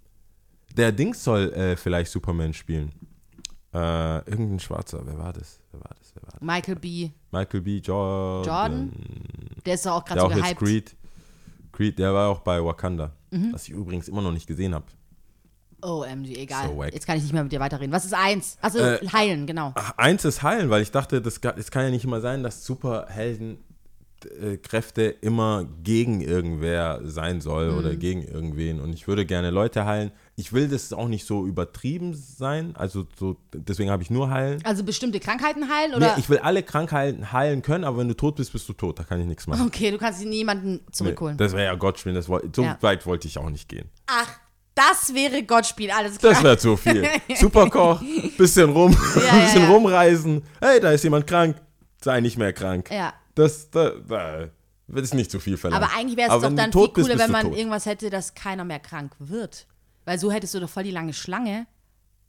Der 0.76 0.92
Dings 0.92 1.22
soll 1.22 1.52
äh, 1.52 1.76
vielleicht 1.76 2.10
Superman 2.10 2.54
spielen. 2.54 2.90
Äh, 3.74 4.18
irgendein 4.30 4.60
Schwarzer. 4.60 5.02
Wer 5.04 5.18
war 5.18 5.32
das? 5.32 5.60
Wer 5.72 5.80
war 5.80 5.90
das? 5.98 6.12
Wer 6.14 6.22
war 6.22 6.32
das? 6.32 6.40
Michael 6.40 6.76
B. 6.76 7.10
Michael 7.30 7.60
B. 7.60 7.78
Jordan. 7.78 8.44
Jordan? 8.44 8.92
Der 9.66 9.74
ist 9.74 9.84
doch 9.84 9.92
auch 9.92 10.04
gerade 10.04 10.20
so 10.20 10.26
auch 10.28 10.34
gehypt. 10.34 10.58
Creed. 10.58 10.96
Creed, 11.72 11.98
der 11.98 12.14
war 12.14 12.28
auch 12.28 12.40
bei 12.40 12.64
Wakanda. 12.64 13.12
Mhm. 13.30 13.52
Was 13.52 13.64
ich 13.64 13.70
übrigens 13.70 14.08
immer 14.08 14.22
noch 14.22 14.32
nicht 14.32 14.46
gesehen 14.46 14.74
habe. 14.74 14.86
Oh, 15.82 16.04
MG, 16.04 16.36
egal. 16.36 16.68
So. 16.68 16.84
Jetzt 16.84 17.06
kann 17.06 17.16
ich 17.16 17.22
nicht 17.24 17.32
mehr 17.32 17.42
mit 17.42 17.52
dir 17.52 17.60
weiterreden. 17.60 17.92
Was 17.92 18.04
ist 18.04 18.14
eins? 18.14 18.56
Also 18.60 18.78
Äh, 18.78 18.98
heilen, 19.12 19.46
genau. 19.46 19.72
Ach, 19.74 19.94
eins 19.96 20.24
ist 20.24 20.42
heilen, 20.42 20.70
weil 20.70 20.82
ich 20.82 20.90
dachte, 20.92 21.20
das, 21.20 21.40
es 21.56 21.70
kann 21.70 21.84
ja 21.84 21.90
nicht 21.90 22.04
immer 22.04 22.20
sein, 22.20 22.42
dass 22.42 22.64
Superhelden 22.64 23.58
äh, 24.40 24.56
Kräfte 24.56 25.02
immer 25.02 25.66
gegen 25.82 26.20
irgendwer 26.20 27.00
sein 27.02 27.40
soll 27.40 27.72
Mhm. 27.72 27.78
oder 27.78 27.96
gegen 27.96 28.22
irgendwen. 28.22 28.80
Und 28.80 28.92
ich 28.92 29.08
würde 29.08 29.26
gerne 29.26 29.50
Leute 29.50 29.84
heilen. 29.84 30.12
Ich 30.36 30.52
will 30.52 30.68
das 30.68 30.92
auch 30.92 31.08
nicht 31.08 31.26
so 31.26 31.44
übertrieben 31.44 32.14
sein. 32.14 32.76
Also 32.76 33.04
so, 33.18 33.36
deswegen 33.52 33.90
habe 33.90 34.04
ich 34.04 34.10
nur 34.10 34.30
heilen. 34.30 34.60
Also 34.64 34.84
bestimmte 34.84 35.18
Krankheiten 35.18 35.68
heilen 35.68 35.90
Nee, 35.90 35.96
oder? 35.96 36.14
ich 36.18 36.28
will 36.30 36.38
alle 36.38 36.62
Krankheiten 36.62 37.32
heilen 37.32 37.62
können, 37.62 37.82
aber 37.82 37.98
wenn 37.98 38.06
du 38.06 38.14
tot 38.14 38.36
bist, 38.36 38.52
bist 38.52 38.68
du 38.68 38.74
tot. 38.74 39.00
Da 39.00 39.02
kann 39.02 39.20
ich 39.20 39.26
nichts 39.26 39.48
machen. 39.48 39.66
okay, 39.66 39.90
du 39.90 39.98
kannst 39.98 40.24
niemanden 40.24 40.74
Nee, 40.74 40.80
zurückholen. 40.92 41.36
das 41.36 41.50
wäre 41.52 41.64
ja 41.64 41.74
Gottspiel. 41.74 42.14
Das 42.14 42.28
woll- 42.28 42.48
so 42.54 42.62
Ja. 42.62 42.78
weit 42.80 43.04
wollte 43.06 43.26
ich 43.26 43.38
auch 43.38 43.50
nicht 43.50 43.68
gehen. 43.68 43.88
Ach, 44.06 44.38
das 44.74 45.12
wäre 45.14 45.42
Gottspiel, 45.42 45.90
alles 45.90 46.18
klar. 46.18 46.32
Das 46.34 46.42
wäre 46.42 46.58
zu 46.58 46.76
viel. 46.76 47.06
Superkoch, 47.36 48.02
bisschen 48.38 48.70
rum, 48.70 48.92
Ja, 49.26 49.44
bisschen 49.44 49.62
ja. 49.62 49.68
rumreisen. 49.70 50.42
Hey, 50.60 50.80
da 50.80 50.90
ist 50.92 51.04
jemand 51.04 51.26
krank. 51.26 51.56
Sei 52.02 52.20
nicht 52.20 52.36
mehr 52.38 52.52
krank. 52.52 52.90
ja. 52.90 53.12
Das, 53.34 53.70
da, 53.70 53.92
da 54.06 54.48
wird 54.88 55.04
es 55.06 55.14
nicht 55.14 55.30
zu 55.30 55.40
viel 55.40 55.56
verlangt. 55.56 55.82
Aber 55.82 55.94
eigentlich 55.96 56.18
wäre 56.18 56.28
es 56.28 56.34
doch 56.34 56.42
dann 56.54 56.56
viel 56.56 56.70
tot 56.70 56.92
bist, 56.92 57.06
cooler, 57.06 57.16
bist 57.16 57.24
wenn 57.26 57.32
man 57.32 57.46
tot. 57.46 57.56
irgendwas 57.56 57.86
hätte, 57.86 58.10
dass 58.10 58.34
keiner 58.34 58.64
mehr 58.64 58.78
krank 58.80 59.14
wird. 59.18 59.66
Weil 60.04 60.18
so 60.18 60.30
hättest 60.30 60.52
du 60.52 60.60
doch 60.60 60.68
voll 60.68 60.82
die 60.82 60.90
lange 60.90 61.14
Schlange 61.14 61.66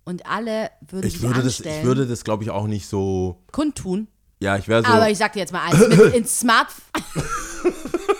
und 0.06 0.26
alle 0.26 0.70
würden 0.88 1.06
Ich 1.08 1.22
würde 1.22 1.36
das, 1.42 1.46
anstellen, 1.58 1.80
ich 1.82 1.86
würde 1.86 2.08
das, 2.08 2.24
glaube 2.24 2.44
ich, 2.44 2.52
auch 2.52 2.68
nicht 2.68 2.88
so. 2.88 3.44
kundtun. 3.52 4.08
Ja, 4.40 4.56
ich 4.58 4.68
wäre 4.70 4.82
so. 4.84 4.94
Aber 4.94 5.10
ich 5.10 5.18
sag 5.18 5.34
dir 5.34 5.40
jetzt 5.40 5.52
mal 5.52 5.62
eins, 5.64 5.88
mit, 5.90 6.14
in, 6.16 6.26
Smart, 6.26 6.68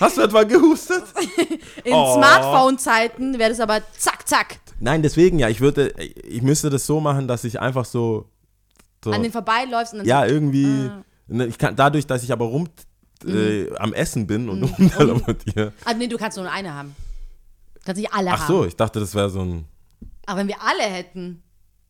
Hast 0.00 0.16
du 0.16 0.22
etwa 0.22 0.42
gehustet? 0.44 1.04
in 1.84 1.92
Oh. 1.92 2.14
Smartphone-Zeiten 2.16 3.38
wäre 3.38 3.50
das 3.50 3.60
aber 3.60 3.80
zack, 3.96 4.26
zack, 4.26 4.58
Nein, 4.80 5.02
deswegen 5.02 5.38
ja. 5.38 5.48
Ich 5.48 5.60
würde, 5.60 5.88
ich 5.98 6.40
müsste 6.42 6.70
das 6.70 6.86
so 6.86 7.00
machen, 7.00 7.28
dass 7.28 7.44
ich 7.44 7.60
einfach 7.60 7.84
so. 7.84 8.28
so 9.04 9.10
an 9.12 9.22
den 9.22 9.30
vorbeiläufst 9.32 9.92
und 9.92 9.98
dann 10.00 10.06
ja, 10.08 10.24
irgendwie. 10.24 10.90
Ne, 11.26 11.46
Ich 11.46 11.58
kann, 11.58 11.76
dadurch, 11.76 12.06
dass 12.06 12.22
ich 12.22 12.32
aber 12.32 12.46
rum 12.46 12.68
Mhm. 13.22 13.36
äh, 13.36 13.76
am 13.76 13.92
Essen 13.92 14.26
bin 14.26 14.48
und 14.48 14.62
rumteleportiere. 14.62 15.74
ah, 15.84 15.92
nee, 15.92 16.06
du 16.06 16.16
kannst 16.16 16.38
nur 16.38 16.50
eine 16.50 16.72
haben. 16.72 16.96
Du 17.74 17.80
kannst 17.84 18.00
nicht 18.00 18.12
alle 18.14 18.30
Ach 18.32 18.40
haben. 18.40 18.46
so, 18.48 18.64
ich 18.64 18.74
dachte, 18.76 18.98
das 18.98 19.14
wäre 19.14 19.28
so 19.28 19.42
ein. 19.42 19.66
Aber 20.24 20.38
wenn 20.40 20.48
wir 20.48 20.56
alle 20.62 20.84
hätten, 20.84 21.42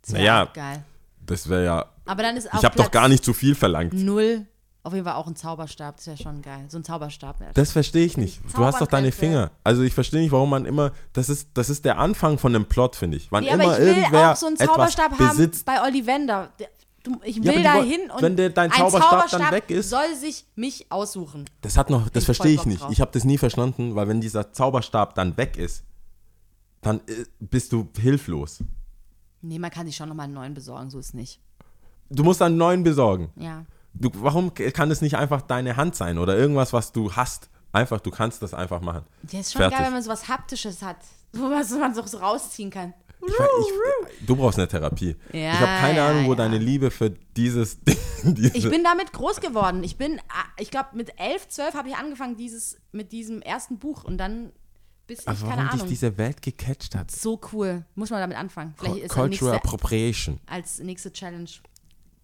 das 0.03 0.15
wäre 0.15 0.23
Naja. 0.25 0.45
geil. 0.53 0.85
Das 1.25 1.49
wäre 1.49 1.65
ja. 1.65 1.87
Aber 2.05 2.23
dann 2.25 2.37
ist 2.37 2.53
auch 2.53 2.59
Ich 2.59 2.65
habe 2.65 2.77
doch 2.77 2.91
gar 2.91 3.09
nicht 3.09 3.25
zu 3.25 3.33
viel 3.33 3.55
verlangt. 3.55 3.93
Null. 3.93 4.47
Auf 4.83 4.95
jeden 4.95 5.05
Fall 5.05 5.15
auch 5.15 5.27
ein 5.27 5.37
Zauberstab, 5.37 5.97
das 5.99 6.07
wäre 6.07 6.17
schon 6.17 6.41
geil. 6.41 6.65
So 6.69 6.79
ein 6.79 6.85
Zauberstab. 6.85 7.39
wär- 7.41 7.53
Das 7.53 7.71
verstehe 7.73 8.07
ich 8.07 8.17
nicht. 8.17 8.41
Du 8.57 8.65
hast 8.65 8.81
doch 8.81 8.87
deine. 8.87 9.13
Finger. 9.13 9.51
Also 9.63 9.83
ich 9.83 9.93
verstehe 9.93 10.21
nicht, 10.23 10.33
warum 10.33 10.49
man 10.49 10.65
immer. 10.65 10.93
Das 11.13 11.29
ist, 11.29 11.51
das 11.55 11.69
ist 11.69 11.85
der 11.85 11.99
Anfang 11.99 12.39
von 12.39 12.55
einem 12.55 12.65
Plot, 12.65 12.97
finde 12.97 13.19
ich. 13.19 13.31
Wann 13.31 13.45
Nee, 13.45 13.51
immer 13.51 13.65
aber 13.65 13.73
ich 13.75 13.79
will 13.81 13.89
irgendwer 13.97 14.33
auch 14.33 14.37
so 14.37 14.47
einen 14.47 14.57
Zauberstab 14.57 15.13
haben 15.19 15.29
besitzt. 15.37 15.67
bei 15.67 15.83
Ollivander. 15.83 16.51
Der- 16.59 16.69
du- 17.03 17.21
Ich 17.25 17.37
Ja, 17.37 17.45
will 17.45 17.57
die 17.59 17.63
da 17.63 17.83
hin 17.83 18.11
und 18.11 18.23
wenn 18.23 18.37
der- 18.37 18.49
dein 18.51 18.71
ein 18.73 18.79
Zauberstab 18.79 19.29
dann 19.31 19.51
weg 19.53 19.71
ist- 19.71 19.91
soll 19.91 20.15
sich 20.19 20.47
mich 20.55 20.91
aussuchen. 20.91 21.45
Das 21.61 21.77
hat 21.77 21.91
noch, 21.91 22.09
das 22.09 22.25
verstehe 22.25 22.53
ich 22.55 22.65
nicht. 22.65 22.81
drauf. 22.81 22.91
Ich 22.93 23.03
habe 23.03 23.11
das 23.13 23.25
nie 23.25 23.37
verstanden, 23.37 23.95
weil 23.97 24.09
wenn 24.09 24.21
dieser 24.23 24.53
Zauberstab 24.53 25.15
dann 25.15 25.37
weg 25.37 25.59
ist, 25.59 25.85
dann 26.81 27.01
äh, 27.07 27.25
bist 27.39 27.73
du 27.73 27.87
hilflos. 27.99 28.61
Nee, 29.43 29.59
man 29.59 29.71
kann 29.71 29.87
sich 29.87 29.97
schon 29.97 30.09
nochmal 30.09 30.25
einen 30.25 30.35
neuen 30.35 30.55
besorgen, 30.55 30.89
so 30.89 30.99
ist 30.99 31.13
nicht. 31.15 31.39
Du 32.09 32.25
musst 32.25 32.41
einen 32.41 32.57
neuen 32.57 32.83
besorgen. 32.83 33.31
Ja. 33.37 33.65
Du, 33.93 34.11
warum 34.15 34.55
kann 34.55 34.91
es 34.91 35.01
nicht 35.01 35.17
einfach 35.17 35.43
deine 35.43 35.77
Hand 35.77 35.95
sein 35.97 36.19
oder 36.19 36.37
irgendwas, 36.37 36.73
was 36.73 36.93
du 36.93 37.13
hast? 37.13 37.51
Einfach, 37.73 38.01
du 38.01 38.11
kannst 38.11 38.43
das 38.43 38.55
einfach 38.55 38.81
machen. 38.81 39.05
Ja, 39.31 39.41
ist 39.41 39.53
schon 39.53 39.61
Fertig. 39.61 39.79
geil, 39.79 39.87
wenn 39.87 39.93
man 39.95 40.03
so 40.03 40.11
was 40.11 40.29
Haptisches 40.29 40.83
hat. 40.83 40.97
Was 41.33 41.71
man 41.71 41.95
so 41.95 42.05
so 42.07 42.19
rausziehen 42.19 42.71
kann. 42.71 42.93
Ich, 43.25 43.29
we- 43.33 43.49
ich, 44.19 44.27
du 44.27 44.35
brauchst 44.35 44.59
eine 44.59 44.67
Therapie. 44.67 45.15
Ja, 45.33 45.53
ich 45.53 45.61
habe 45.61 45.81
keine 45.81 45.99
ja, 45.99 46.09
Ahnung, 46.09 46.25
wo 46.27 46.31
ja. 46.31 46.37
deine 46.39 46.59
Liebe 46.59 46.91
für 46.91 47.11
dieses 47.37 47.79
Ding. 47.85 47.97
Diese, 48.25 48.57
Ich 48.57 48.69
bin 48.69 48.83
damit 48.83 49.13
groß 49.13 49.41
geworden. 49.41 49.85
Ich 49.85 49.97
bin, 49.97 50.19
ah, 50.29 50.45
ich 50.59 50.73
glaube, 50.73 50.89
mit 50.95 51.13
11, 51.21 51.49
12 51.49 51.75
habe 51.75 51.89
ich 51.89 51.95
angefangen 51.97 52.37
dieses, 52.37 52.79
mit 52.91 53.13
diesem 53.13 53.43
ersten 53.43 53.79
Buch 53.79 54.03
und 54.03 54.19
dann 54.19 54.51
bis 55.07 55.21
ich, 55.21 55.29
aber 55.29 55.37
keine 55.39 55.51
warum 55.51 55.65
dich 55.67 55.73
Ahnung. 55.75 55.89
diese 55.89 56.19
Welt 56.19 56.43
gecatcht 56.43 56.97
hat. 56.97 57.11
so 57.13 57.41
cool. 57.53 57.85
Muss 57.95 58.11
man 58.11 58.19
damit 58.19 58.37
anfangen. 58.37 58.75
Vielleicht 58.77 58.97
ist 58.97 59.11
das 59.11 59.15
Cultural 59.17 59.53
nächste, 59.53 59.69
Appropriation. 59.69 60.41
als 60.47 60.79
nächste 60.81 61.13
Challenge. 61.13 61.51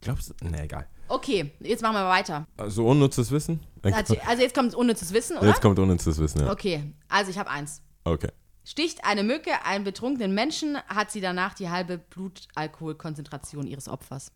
Glaubst 0.00 0.30
du? 0.30 0.34
Nee, 0.48 0.62
egal. 0.62 0.88
Okay, 1.08 1.52
jetzt 1.60 1.82
machen 1.82 1.94
wir 1.94 2.08
weiter. 2.08 2.46
Also 2.56 2.86
unnützes 2.86 3.30
Wissen? 3.30 3.60
Also 3.82 4.42
jetzt 4.42 4.54
kommt 4.54 4.74
unnützes 4.74 5.12
Wissen, 5.12 5.36
oder? 5.38 5.48
Jetzt 5.48 5.60
kommt 5.60 5.78
unnützes 5.78 6.18
Wissen, 6.18 6.40
ja. 6.44 6.50
Okay, 6.50 6.92
also 7.08 7.30
ich 7.30 7.38
habe 7.38 7.50
eins. 7.50 7.80
Okay. 8.04 8.30
Sticht 8.64 9.04
eine 9.04 9.22
Mücke 9.22 9.50
einen 9.64 9.84
betrunkenen 9.84 10.34
Menschen, 10.34 10.76
hat 10.88 11.12
sie 11.12 11.20
danach 11.20 11.54
die 11.54 11.70
halbe 11.70 11.98
Blutalkoholkonzentration 11.98 13.66
ihres 13.66 13.88
Opfers. 13.88 14.32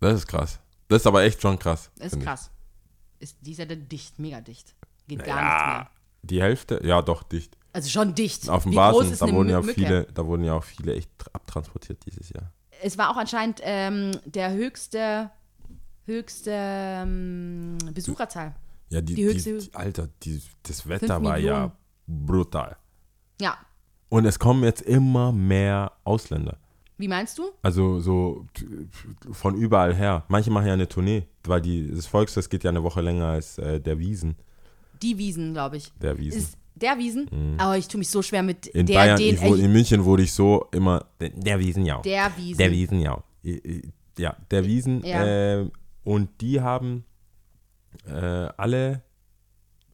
Das 0.00 0.14
ist 0.14 0.26
krass. 0.26 0.58
Das 0.88 1.02
ist 1.02 1.06
aber 1.06 1.22
echt 1.22 1.40
schon 1.42 1.58
krass. 1.58 1.90
Ist 1.96 2.10
finde 2.10 2.18
ich. 2.18 2.24
krass. 2.24 2.50
Ist, 3.18 3.36
die 3.40 3.52
ist 3.52 3.58
ja 3.58 3.64
dann 3.66 3.88
dicht, 3.88 4.18
mega 4.18 4.40
dicht. 4.40 4.74
Geht 5.06 5.24
gar 5.24 5.34
nichts 5.36 5.60
Ja, 5.60 5.66
mehr. 5.76 5.90
die 6.22 6.42
Hälfte, 6.42 6.80
ja 6.84 7.02
doch, 7.02 7.22
dicht. 7.22 7.56
Also 7.72 7.88
schon 7.90 8.14
dicht. 8.14 8.48
Auf 8.48 8.62
dem 8.62 8.74
Basen, 8.74 9.12
ist 9.12 9.20
da 9.20 9.30
wurden 9.30 9.50
ja 9.50 9.60
Mücke? 9.60 9.74
viele, 9.74 10.04
da 10.14 10.24
wurden 10.24 10.44
ja 10.44 10.54
auch 10.54 10.64
viele 10.64 10.94
echt 10.94 11.10
abtransportiert 11.34 12.04
dieses 12.06 12.30
Jahr. 12.30 12.52
Es 12.82 12.96
war 12.98 13.10
auch 13.10 13.16
anscheinend 13.16 13.60
ähm, 13.62 14.12
der 14.24 14.52
höchste, 14.52 15.30
höchste 16.06 16.50
ähm, 16.52 17.78
Besucherzahl. 17.92 18.54
Ja, 18.90 19.00
die, 19.00 19.14
Die 19.14 19.24
höchste- 19.24 19.58
die 19.58 19.74
Alter, 19.74 20.08
die, 20.22 20.40
das 20.62 20.88
Wetter 20.88 21.22
war 21.22 21.38
ja 21.38 21.72
brutal. 22.06 22.76
Ja. 23.40 23.56
Und 24.08 24.26
es 24.26 24.38
kommen 24.38 24.62
jetzt 24.64 24.82
immer 24.82 25.32
mehr 25.32 25.92
Ausländer. 26.04 26.58
Wie 26.96 27.08
meinst 27.08 27.38
du? 27.38 27.50
Also 27.62 27.98
so 27.98 28.46
von 29.32 29.56
überall 29.56 29.94
her. 29.94 30.24
Manche 30.28 30.50
machen 30.52 30.68
ja 30.68 30.74
eine 30.74 30.88
Tournee, 30.88 31.26
weil 31.42 31.60
die, 31.60 31.90
das 31.90 32.06
Volksfest 32.06 32.48
geht 32.50 32.62
ja 32.62 32.70
eine 32.70 32.84
Woche 32.84 33.00
länger 33.00 33.26
als 33.26 33.58
äh, 33.58 33.80
der 33.80 33.98
Wiesen. 33.98 34.36
Die 35.02 35.18
Wiesen, 35.18 35.52
glaube 35.54 35.78
ich. 35.78 35.92
Der 36.00 36.16
Wiesen. 36.18 36.38
Ist 36.38 36.56
der 36.76 36.96
Wiesen? 36.98 37.56
Aber 37.58 37.76
ich 37.76 37.88
tue 37.88 37.98
mich 37.98 38.08
so 38.10 38.22
schwer 38.22 38.42
mit 38.44 38.66
in 38.68 38.86
der, 38.86 38.94
Bayern, 38.94 39.18
den, 39.18 39.34
ich, 39.34 39.42
äh, 39.42 39.64
in 39.64 39.72
München 39.72 40.04
wurde 40.04 40.22
ich 40.22 40.32
so 40.32 40.66
immer, 40.72 41.04
der, 41.20 41.58
Wiesen, 41.58 41.84
ja. 41.84 42.00
der 42.02 42.30
Wiesen. 42.36 42.58
Der 42.58 42.70
Wiesen, 42.70 43.00
ja. 43.00 43.22
Ja, 44.18 44.36
der 44.50 44.64
Wiesen. 44.64 45.04
Ja. 45.04 45.24
Äh, 45.62 45.70
und 46.04 46.40
die 46.40 46.60
haben 46.60 47.04
äh, 48.06 48.14
alle 48.56 49.02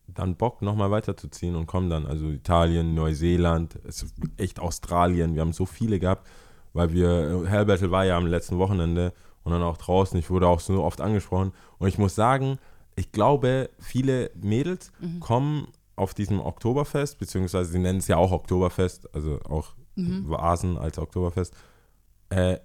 dann 0.07 0.35
Bock, 0.37 0.61
nochmal 0.63 0.91
weiterzuziehen 0.91 1.55
und 1.55 1.67
kommen 1.67 1.89
dann. 1.89 2.05
Also 2.07 2.29
Italien, 2.31 2.95
Neuseeland, 2.95 3.79
es 3.87 4.03
ist 4.03 4.17
echt 4.37 4.59
Australien. 4.59 5.35
Wir 5.35 5.43
haben 5.43 5.53
so 5.53 5.67
viele 5.67 6.01
gehabt, 6.01 6.29
weil 6.73 6.93
wir, 6.93 7.45
Hell 7.47 7.65
Battle 7.67 7.91
war 7.93 8.05
ja 8.05 8.17
am 8.17 8.27
letzten 8.27 8.59
Wochenende 8.59 9.13
und 9.45 9.53
dann 9.53 9.63
auch 9.63 9.77
draußen. 9.77 10.19
Ich 10.19 10.29
wurde 10.31 10.49
auch 10.49 10.61
so 10.61 10.83
oft 10.83 11.01
angesprochen. 11.01 11.53
Und 11.79 11.87
ich 11.89 11.97
muss 11.99 12.15
sagen, 12.17 12.59
ich 12.97 13.13
glaube, 13.13 13.71
viele 13.79 14.31
Mädels 14.35 14.91
Mhm. 15.01 15.21
kommen 15.21 15.69
auf 15.95 16.13
diesem 16.15 16.41
Oktoberfest, 16.41 17.19
beziehungsweise 17.19 17.71
sie 17.71 17.79
nennen 17.79 17.99
es 18.01 18.09
ja 18.09 18.17
auch 18.17 18.33
Oktoberfest, 18.33 19.15
also 19.15 19.39
auch 19.49 19.75
Mhm. 19.95 20.29
Vasen 20.29 20.77
als 20.79 20.99
Oktoberfest. 20.99 21.55
Äh, 22.31 22.59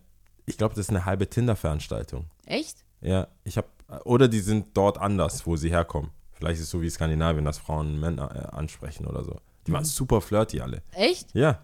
ich 0.48 0.58
glaube, 0.58 0.74
das 0.76 0.86
ist 0.86 0.90
eine 0.90 1.06
halbe 1.06 1.30
Tinder-Veranstaltung. 1.30 2.26
Echt? 2.46 2.85
Ja, 3.06 3.28
ich 3.44 3.58
habe, 3.58 3.68
oder 4.04 4.28
die 4.28 4.40
sind 4.40 4.76
dort 4.76 4.98
anders, 4.98 5.46
wo 5.46 5.56
sie 5.56 5.70
herkommen. 5.70 6.10
Vielleicht 6.34 6.58
ist 6.58 6.64
es 6.66 6.70
so 6.72 6.82
wie 6.82 6.90
Skandinavien, 6.90 7.46
dass 7.46 7.58
Frauen 7.60 8.00
Männer 8.00 8.36
äh, 8.36 8.56
ansprechen 8.56 9.06
oder 9.06 9.24
so. 9.24 9.40
Die 9.66 9.72
Mhm. 9.72 9.76
waren 9.76 9.86
super 9.86 10.22
flirty 10.22 10.60
alle. 10.60 10.82
Echt? 10.94 11.34
Ja. 11.34 11.60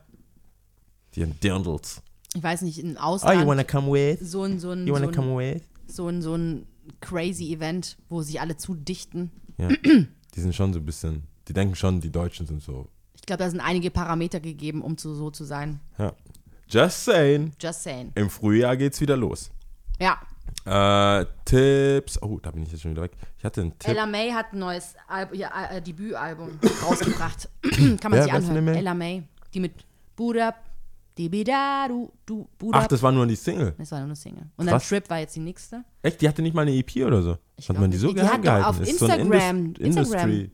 Die 1.16 1.26
Dirndls. 1.26 2.02
Ich 2.34 2.42
weiß 2.44 2.62
nicht, 2.62 2.80
in 2.80 2.92
Oh, 2.92 3.00
you 3.00 3.00
Ausland 3.00 3.48
wanna 3.48 3.64
come 3.64 3.92
with? 3.92 4.20
so 4.22 4.44
ein, 4.44 4.60
so 4.60 4.72
ein, 4.72 4.88
You 4.88 4.88
so 4.88 4.94
wanna 4.94 5.08
ein, 5.08 5.14
come 5.16 5.38
with? 5.38 5.64
so 5.88 6.08
ein, 6.08 6.22
so 6.22 6.36
ein 6.36 6.66
crazy 7.02 7.54
Event, 7.54 7.98
wo 8.08 8.22
sich 8.22 8.40
alle 8.40 8.56
zudichten. 8.56 9.32
Ja. 9.58 9.68
die 9.68 10.40
sind 10.40 10.56
schon 10.56 10.72
so 10.74 10.80
ein 10.80 10.86
bisschen, 10.86 11.24
die 11.48 11.54
denken 11.54 11.76
schon, 11.76 12.00
die 12.00 12.12
Deutschen 12.12 12.48
sind 12.48 12.62
so. 12.64 12.88
Ich 13.16 13.24
glaube, 13.24 13.44
da 13.44 13.50
sind 13.50 13.60
einige 13.60 13.92
Parameter 13.92 14.40
gegeben, 14.40 14.82
um 14.82 14.98
zu, 14.98 15.14
so 15.14 15.30
zu 15.32 15.44
sein. 15.44 15.80
Ja. 15.98 16.14
Just 16.70 17.04
saying. 17.04 17.52
Just 17.60 17.84
saying. 17.84 18.12
Im 18.16 18.30
Frühjahr 18.30 18.78
geht's 18.78 19.02
wieder 19.02 19.18
los. 19.18 19.52
Ja, 20.00 20.18
Äh, 20.66 21.26
Tipps. 21.46 22.22
Oh, 22.22 22.40
da 22.42 22.52
bin 22.52 22.64
ich 22.64 22.72
jetzt 22.72 22.82
schon 22.82 22.92
wieder 22.92 23.02
weg. 23.04 23.12
Ich 23.38 23.44
hatte 23.46 23.62
einen 23.62 23.78
Tipp. 23.80 23.90
Ella 23.90 24.06
May 24.06 24.30
hat 24.32 24.54
ein 24.54 24.60
neues 24.60 24.94
Al 25.08 25.28
ja, 25.34 25.50
äh, 25.72 25.82
Debütalbum 25.82 26.50
rausgebracht. 26.84 27.50
Kann 27.64 27.98
man 28.04 28.12
Wer- 28.14 28.24
sich 28.24 28.34
anhören. 28.34 28.56
Ella 28.58 28.62
May? 28.72 28.78
Ella 28.78 28.94
May. 28.94 29.24
Die 29.54 29.60
mit 29.60 29.74
Buda, 30.16 30.54
Dibida, 31.18 31.88
du, 31.88 32.12
du, 32.26 32.48
Buda. 32.58 32.80
Ach, 32.80 32.88
das 32.88 33.02
war 33.02 33.12
nur 33.12 33.26
die 33.28 33.36
Single. 33.36 33.74
das 33.78 33.92
war 33.92 34.00
nur 34.00 34.06
eine 34.08 34.16
Single. 34.16 34.44
Und 34.56 34.66
dann. 34.68 34.80
Trip 34.80 35.10
war 35.10 35.20
jetzt 35.20 35.36
die 35.36 35.40
nächste. 35.42 35.84
Echt? 36.02 36.22
Die 36.22 36.28
hatte 36.30 36.42
nicht 36.42 36.54
mal 36.54 36.62
eine 36.62 36.72
EP 36.74 36.96
oder 37.06 37.22
so? 37.22 37.38
Ich 37.58 37.68
Hat 37.68 37.78
man 37.80 37.92
die 37.92 37.98
so. 37.98 38.08
Die 38.10 38.14
geheim 38.16 38.32
hat 38.34 38.42
gehalten? 38.42 38.66
auf 38.66 38.76
so 38.78 38.84
Instagram- 38.84 39.76
Indus- 39.76 39.80
Instagram. 39.80 40.30
Industry. 40.30 40.52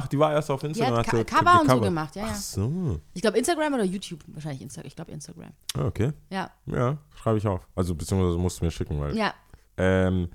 Ach, 0.00 0.06
die 0.06 0.18
war 0.18 0.32
erst 0.32 0.50
auf 0.50 0.62
Instagram. 0.62 0.98
hat 0.98 1.06
hat 1.12 1.26
Ka- 1.26 1.38
Cover 1.38 1.60
und 1.60 1.70
so 1.70 1.80
gemacht, 1.80 2.14
ja, 2.16 2.22
ja. 2.26 2.28
Ach 2.32 2.36
so. 2.36 3.00
Ich 3.14 3.20
glaube 3.22 3.38
Instagram 3.38 3.74
oder 3.74 3.84
YouTube. 3.84 4.20
Wahrscheinlich 4.28 4.62
Instagram. 4.62 4.86
Ich 4.86 4.96
glaube 4.96 5.10
Instagram. 5.12 5.50
Ah, 5.76 5.84
Okay. 5.86 6.12
Ja. 6.30 6.50
Ja, 6.66 6.96
schreibe 7.20 7.38
ich 7.38 7.46
auf. 7.46 7.66
Also, 7.74 7.94
beziehungsweise 7.94 8.38
musst 8.38 8.60
du 8.60 8.64
mir 8.64 8.70
schicken, 8.70 9.00
weil. 9.00 9.16
Ja. 9.16 9.34
Ähm, 9.76 10.28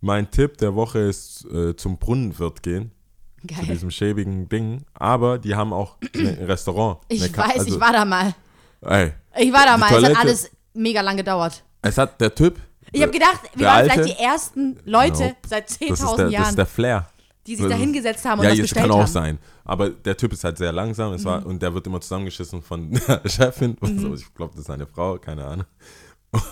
mein 0.00 0.30
Tipp 0.30 0.58
der 0.58 0.74
Woche 0.74 0.98
ist 1.00 1.44
äh, 1.46 1.74
zum 1.76 1.98
Brunnenwirt 1.98 2.62
gehen. 2.62 2.92
Zu 3.40 3.46
Geil. 3.54 3.66
diesem 3.66 3.90
schäbigen 3.90 4.48
Ding. 4.48 4.84
Aber 4.94 5.38
die 5.38 5.54
haben 5.54 5.72
auch 5.72 5.96
ein 6.14 6.38
Restaurant. 6.44 6.98
Ich 7.08 7.36
weiß, 7.36 7.58
also, 7.60 7.74
ich 7.74 7.80
war 7.80 7.92
da 7.92 8.04
mal. 8.04 8.34
Ey, 8.80 9.12
Ich 9.38 9.52
war 9.52 9.64
da 9.64 9.74
Die 9.74 9.80
mal. 9.80 9.86
Es 9.86 9.92
hat 9.94 10.00
Toilette- 10.02 10.18
alles 10.20 10.50
mega 10.74 11.00
lang 11.00 11.16
gedauert. 11.16 11.62
es 11.82 11.98
hat 11.98 12.20
der 12.20 12.34
Typ. 12.34 12.58
Ich 12.90 13.02
habe 13.02 13.12
gedacht, 13.12 13.40
wir 13.54 13.66
waren 13.66 13.76
Alte- 13.76 13.92
vielleicht 14.02 14.18
die 14.18 14.22
ersten 14.24 14.78
Leute 14.84 15.22
Nope. 15.24 15.36
seit 15.46 15.64
das 15.64 15.72
ist, 15.72 15.80
der, 15.80 15.88
10.000 15.96 16.16
das 16.16 16.32
Jahren, 16.32 16.48
ist 16.48 16.58
der 16.58 16.66
Flair. 16.66 17.08
Die 17.48 17.56
sich 17.56 17.64
das 17.64 17.70
da 17.70 17.74
ist- 17.76 17.80
hingesetzt 17.82 18.24
haben 18.24 18.38
und 18.40 18.44
ja, 18.44 18.50
jetzt 18.52 18.60
bestellt 18.62 18.82
kann 18.84 18.90
auch 18.92 18.98
haben. 19.00 19.08
Mhm. 19.08 19.12
sein. 19.12 19.38
Aber 19.64 19.90
der 19.90 20.16
Typ 20.16 20.32
ist 20.32 20.44
halt 20.44 20.58
sehr 20.58 20.72
langsam. 20.72 21.12
Es 21.12 21.24
war, 21.24 21.44
und 21.44 21.60
der 21.60 21.74
wird 21.74 21.86
immer 21.86 22.00
zusammengeschissen 22.00 22.62
von 22.62 22.90
der 23.08 23.22
Chefin. 23.28 23.76
So. 23.82 24.14
Ich 24.14 24.32
glaube, 24.34 24.52
das 24.54 24.62
ist 24.64 24.70
eine 24.70 24.86
Frau, 24.86 25.18
keine 25.18 25.44
Ahnung. 25.46 25.66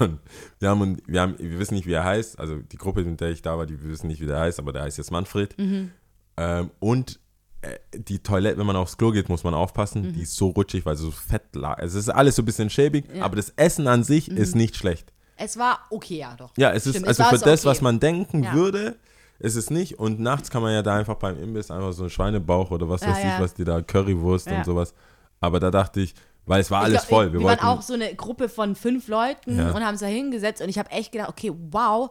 Und 0.01 0.20
wir 0.59 0.70
haben, 0.70 0.97
wir 1.07 1.20
haben, 1.20 1.34
wir 1.38 1.59
wissen 1.59 1.74
nicht, 1.74 1.86
wie 1.86 1.92
er 1.92 2.05
heißt. 2.05 2.38
Also 2.38 2.57
die 2.57 2.78
Gruppe, 2.78 3.05
mit 3.05 3.20
der 3.20 3.30
ich 3.30 3.42
da 3.42 3.59
war, 3.59 3.66
die 3.66 3.80
wissen 3.82 4.07
nicht, 4.09 4.20
wie 4.20 4.26
der 4.26 4.40
heißt, 4.40 4.59
aber 4.59 4.72
der 4.72 4.82
heißt 4.82 4.97
jetzt 4.99 5.11
Manfred. 5.11 5.57
Mhm. 5.59 5.90
Ähm, 6.38 6.70
und 6.80 7.20
äh, 7.61 7.76
die 7.94 8.20
Toilette, 8.22 8.57
wenn 8.59 8.66
man 8.66 8.76
aufs 8.76 8.97
Klo 8.97 9.11
geht, 9.11 9.28
muss 9.28 9.44
man 9.44 9.53
aufpassen. 9.53 10.03
Mhm. 10.03 10.12
Die 10.14 10.22
ist 10.22 10.34
so 10.34 10.49
rutschig, 10.49 10.86
weil 10.86 10.97
sie 10.97 11.05
so 11.05 11.11
fett 11.11 11.55
lag. 11.55 11.78
Es 11.78 11.94
ist 11.94 12.09
alles 12.09 12.36
so 12.36 12.42
ein 12.42 12.47
bisschen 12.47 12.70
schäbig, 12.70 13.05
aber 13.20 13.36
das 13.36 13.51
Essen 13.57 13.86
an 13.86 14.03
sich 14.03 14.28
ist 14.30 14.55
nicht 14.57 14.76
schlecht. 14.76 15.12
Es 15.36 15.59
war 15.59 15.80
okay, 15.90 16.16
ja 16.20 16.34
doch. 16.36 16.53
Ja, 16.57 16.72
es 16.72 16.86
ist 16.86 16.94
Stimmt, 16.94 17.09
also 17.09 17.24
für 17.24 17.36
das, 17.38 17.61
okay. 17.61 17.68
was 17.70 17.82
man 17.82 18.01
denken 18.01 18.44
Ja. 18.44 18.55
würde, 18.55 18.97
ist 19.39 19.57
es 19.57 19.70
nicht. 19.70 19.99
Und 19.99 20.20
nachts 20.20 20.51
kann 20.51 20.62
man 20.62 20.72
ja 20.72 20.82
da 20.82 20.97
einfach 20.97 21.16
beim 21.16 21.39
Imbiss 21.43 21.70
einfach 21.70 21.93
so 21.93 22.03
einen 22.05 22.11
Schweinebauch 22.11 22.70
oder 22.70 22.89
was 22.89 23.03
Ja, 23.03 23.09
weiß 23.09 23.18
ich, 23.18 23.24
ja. 23.24 23.41
was 23.41 23.55
die 23.55 23.64
da, 23.64 23.80
Currywurst 23.82 24.47
Ja. 24.47 24.59
und 24.59 24.64
sowas. 24.64 24.95
Aber 25.41 25.61
da 25.61 25.70
dachte 25.70 26.01
ich, 26.01 26.14
weil 26.47 26.61
es 26.61 26.70
war 26.70 26.80
Ich 26.82 26.84
alles 26.87 27.07
glaub, 27.07 27.09
voll. 27.09 27.32
Wir, 27.32 27.41
Wir, 27.41 27.47
waren 27.47 27.61
auch 27.61 27.82
so 27.82 27.95
eine 27.95 28.14
Gruppe 28.14 28.49
von 28.49 28.74
fünf 28.76 29.09
Leuten 29.09 29.59
und 29.61 29.84
haben 29.84 29.95
es 29.95 30.01
da 30.01 30.07
hingesetzt 30.07 30.62
und 30.62 30.68
ich 30.68 30.78
habe 30.78 30.91
echt 30.91 31.12
gedacht, 31.12 31.28
okay, 31.28 31.53
wow. 31.70 32.11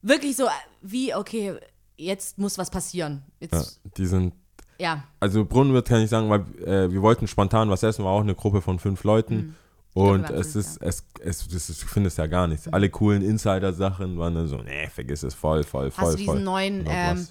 Wirklich 0.00 0.36
so 0.36 0.46
wie, 0.80 1.14
okay, 1.14 1.56
jetzt 1.96 2.38
muss 2.38 2.56
was 2.56 2.70
passieren. 2.70 3.22
ja, 3.40 3.48
Jetzt, 3.58 3.80
die 3.96 4.06
sind 4.06 4.32
ja. 4.80 5.02
also 5.18 5.44
Brunnenwirt 5.44 5.88
kann 5.88 6.02
ich 6.02 6.08
sagen, 6.10 6.30
weil 6.30 6.40
äh, 6.64 6.90
wir 6.92 7.02
wollten 7.02 7.26
spontan 7.26 7.68
was 7.68 7.82
essen, 7.82 8.04
war 8.04 8.12
auch 8.12 8.20
eine 8.20 8.36
Gruppe 8.36 8.62
von 8.62 8.78
fünf 8.78 9.02
Leuten. 9.02 9.34
Mhm. 9.34 9.54
Und 9.94 10.30
es 10.30 10.54
ist, 10.54 10.80
es, 10.80 11.04
es, 11.20 11.48
das 11.48 11.70
ist, 11.70 11.82
du 11.82 11.86
findest 11.86 12.18
ja 12.18 12.26
gar 12.26 12.46
nichts. 12.46 12.68
Alle 12.68 12.88
coolen 12.88 13.22
Insider-Sachen 13.22 14.18
waren 14.18 14.34
dann 14.34 14.46
so, 14.46 14.58
nee, 14.58 14.88
vergiss 14.88 15.22
es, 15.22 15.34
voll, 15.34 15.64
voll, 15.64 15.90
voll, 15.90 16.04
Hast 16.04 16.14
du 16.14 16.18
diesen 16.18 16.34
voll. 16.34 16.42
neuen, 16.42 16.84
ähm, 16.86 17.26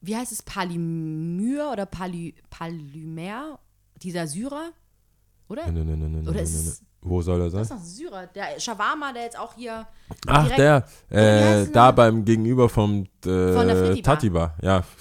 wie 0.00 0.16
heißt 0.16 0.32
es, 0.32 0.42
Palymyr 0.42 1.70
oder 1.72 1.86
Paly, 1.86 2.34
Palymer? 2.50 3.58
Dieser 4.02 4.26
Syrer? 4.26 4.70
Oder? 5.48 5.70
Nee, 5.70 5.82
nee, 5.82 5.96
nee, 5.96 6.20
nee, 6.20 6.28
Oder 6.28 6.42
ist 6.42 6.82
Wo 7.00 7.20
soll 7.22 7.40
er 7.40 7.50
sein? 7.50 7.60
Das 7.60 7.70
ist 7.70 7.76
noch 7.76 7.84
Syrer. 7.84 8.26
Der 8.28 8.60
Shawarma, 8.60 9.12
der 9.12 9.24
jetzt 9.24 9.38
auch 9.38 9.54
hier. 9.54 9.86
Ach, 10.26 10.48
der, 10.50 10.86
wie 11.08 11.16
äh, 11.16 11.70
da 11.72 11.90
beim 11.90 12.24
Gegenüber 12.24 12.68
vom 12.68 13.06
äh, 13.24 13.52
Von 13.52 13.66
der. 13.66 14.02
Tati-Bar, 14.02 14.56
ja. 14.62 14.84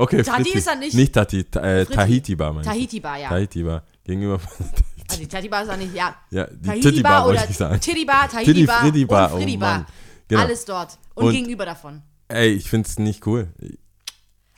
Okay, 0.00 0.22
Tati 0.22 0.44
Fritti. 0.44 0.58
ist 0.58 0.68
er 0.68 0.76
nicht. 0.76 0.94
Nicht 0.94 1.12
Tati, 1.12 1.42
ta, 1.42 1.60
äh. 1.60 1.84
Tahiti-Bar, 1.84 2.52
meinst 2.52 2.68
du? 2.68 2.72
Tahiti-Bar, 2.72 3.18
ja. 3.18 3.28
Tahiti-Bar. 3.30 3.82
Gegenüber 4.04 4.38
von 4.38 4.66
Also 5.18 5.22
die 5.24 5.28
Tahiti-Bar 5.28 5.62
ist 5.64 5.70
auch 5.70 5.76
nicht, 5.76 5.94
ja. 5.94 6.14
Ja, 6.30 6.44
die 6.46 6.66
Tahiti-Bar 6.66 6.92
Titi-Bar 6.92 7.24
wollte 7.26 7.46
ich 7.50 7.56
sagen. 7.56 7.80
Titty, 7.80 8.06
Tahiti-Bar 8.06 8.80
Fritti-Bar, 8.80 9.28
und 9.28 9.32
oh 9.34 9.36
Fritti-Bar. 9.38 9.74
Mann. 9.78 9.86
Genau. 10.28 10.40
Alles 10.42 10.64
dort. 10.64 10.98
Und, 11.14 11.26
Und- 11.26 11.32
gegenüber 11.32 11.64
davon. 11.66 12.02
Ey, 12.28 12.50
ich 12.52 12.68
find's 12.68 12.98
nicht 12.98 13.26
cool. 13.26 13.48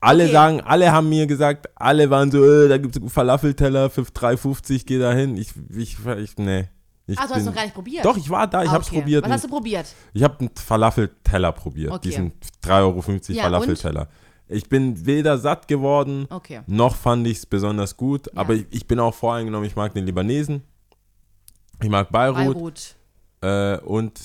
Alle 0.00 0.24
Okay. 0.24 0.32
sagen, 0.32 0.60
alle 0.62 0.90
haben 0.92 1.08
mir 1.08 1.26
gesagt, 1.26 1.68
alle 1.76 2.08
waren 2.10 2.30
so, 2.30 2.42
äh, 2.44 2.68
da 2.68 2.78
gibt's 2.78 2.98
Falafelteller 3.12 3.90
für 3.90 4.02
3,50, 4.02 4.86
geh 4.86 4.98
da 4.98 5.12
hin. 5.12 5.36
Ich, 5.36 5.52
ich, 5.76 5.96
ich, 6.18 6.36
nee. 6.38 6.68
Ich 7.06 7.18
Ach, 7.18 7.26
du 7.28 7.34
hast 7.34 7.44
noch 7.44 7.54
gar 7.54 7.64
nicht 7.64 7.74
probiert? 7.74 8.04
Doch, 8.04 8.16
ich 8.16 8.30
war 8.30 8.46
da, 8.46 8.62
ich 8.62 8.70
Ah, 8.70 8.74
hab's 8.74 8.88
okay. 8.88 9.00
probiert. 9.00 9.24
Was 9.24 9.32
hast 9.32 9.44
du 9.44 9.48
probiert? 9.48 9.86
Ich 10.14 10.22
habe 10.22 10.38
einen 10.40 10.50
Falafelteller 10.54 11.52
probiert, 11.52 11.92
Okay. 11.92 12.08
diesen 12.08 12.32
3,50 12.62 13.30
Euro 13.30 13.36
Ja, 13.36 13.42
Falafelteller. 13.44 14.08
Ich 14.50 14.68
bin 14.68 15.06
weder 15.06 15.38
satt 15.38 15.68
geworden, 15.68 16.26
Okay. 16.28 16.60
noch 16.66 16.96
fand 16.96 17.26
ich 17.26 17.38
es 17.38 17.46
besonders 17.46 17.96
gut, 17.96 18.36
aber 18.36 18.54
ich, 18.54 18.66
ich 18.70 18.86
bin 18.86 18.98
auch 18.98 19.14
voreingenommen, 19.14 19.66
ich 19.66 19.76
mag 19.76 19.94
den 19.94 20.04
Libanesen, 20.04 20.62
ich 21.82 21.88
mag 21.88 22.10
Beirut, 22.10 22.54
Beirut. 22.54 22.96
Äh, 23.42 23.78
und 23.78 24.18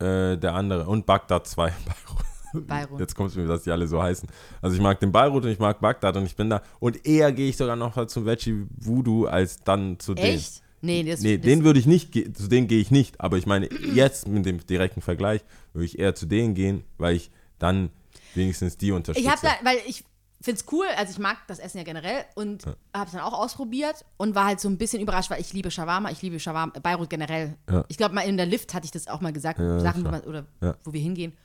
äh, 0.00 0.36
der 0.36 0.54
andere, 0.54 0.86
und 0.86 1.06
Bagdad 1.06 1.46
2. 1.46 1.72
Beirut. 2.54 2.98
Jetzt 2.98 3.14
kommt 3.14 3.30
es 3.30 3.36
mir, 3.36 3.46
dass 3.46 3.62
die 3.64 3.70
alle 3.70 3.86
so 3.86 4.02
heißen. 4.02 4.28
Also 4.62 4.74
ich 4.74 4.82
mag 4.82 4.98
den 5.00 5.12
Beirut 5.12 5.44
und 5.44 5.50
ich 5.50 5.58
mag 5.58 5.80
Bagdad 5.80 6.16
und 6.16 6.24
ich 6.24 6.34
bin 6.34 6.48
da. 6.48 6.62
Und 6.80 7.06
eher 7.06 7.30
gehe 7.32 7.50
ich 7.50 7.56
sogar 7.56 7.76
noch 7.76 7.94
mal 7.94 8.08
zum 8.08 8.24
Veggie 8.24 8.64
Voodoo 8.74 9.26
als 9.26 9.60
dann 9.62 9.98
zu 9.98 10.14
dem. 10.14 10.24
Echt? 10.24 10.62
Nee, 10.80 11.02
das, 11.02 11.20
Nee, 11.20 11.36
das, 11.36 11.44
den 11.44 11.64
würde 11.64 11.78
ich 11.78 11.86
nicht, 11.86 12.14
zu 12.36 12.48
denen 12.48 12.66
gehe 12.68 12.80
ich 12.80 12.90
nicht. 12.90 13.20
Aber 13.20 13.36
ich 13.36 13.46
meine, 13.46 13.68
jetzt 13.94 14.28
mit 14.28 14.46
dem 14.46 14.64
direkten 14.66 15.02
Vergleich 15.02 15.42
würde 15.74 15.84
ich 15.84 15.98
eher 15.98 16.14
zu 16.14 16.24
denen 16.26 16.54
gehen, 16.54 16.84
weil 16.96 17.16
ich 17.16 17.30
dann 17.58 17.90
wenigstens 18.34 18.76
die 18.76 18.92
unterstütze. 18.92 19.26
Ich 19.26 19.30
habe 19.32 19.40
da, 19.42 19.52
weil 19.64 19.78
ich 19.86 20.04
finde 20.40 20.60
es 20.60 20.72
cool, 20.72 20.86
also 20.96 21.10
ich 21.12 21.18
mag 21.18 21.38
das 21.48 21.58
Essen 21.58 21.78
ja 21.78 21.84
generell 21.84 22.24
und 22.36 22.64
habe 22.94 23.06
es 23.06 23.12
dann 23.12 23.20
auch 23.22 23.32
ausprobiert 23.32 24.04
und 24.18 24.34
war 24.34 24.44
halt 24.44 24.60
so 24.60 24.68
ein 24.68 24.78
bisschen 24.78 25.02
überrascht, 25.02 25.30
weil 25.30 25.40
ich 25.40 25.52
liebe 25.52 25.70
Shawarma, 25.70 26.10
ich 26.10 26.22
liebe 26.22 26.38
Shawarma, 26.38 26.72
Beirut 26.80 27.10
generell. 27.10 27.56
Ja. 27.68 27.84
Ich 27.88 27.96
glaube 27.96 28.14
mal 28.14 28.20
in 28.22 28.36
der 28.36 28.46
Lift 28.46 28.72
hatte 28.74 28.84
ich 28.84 28.90
das 28.92 29.08
auch 29.08 29.20
mal 29.20 29.32
gesagt, 29.32 29.58
Ja, 29.58 29.80
Sachen, 29.80 30.04
wo 30.04 30.10
man, 30.10 30.20
oder 30.22 30.46
Ja. 30.60 30.76
wo 30.84 30.92
wir 30.92 31.00
hingehen. 31.00 31.36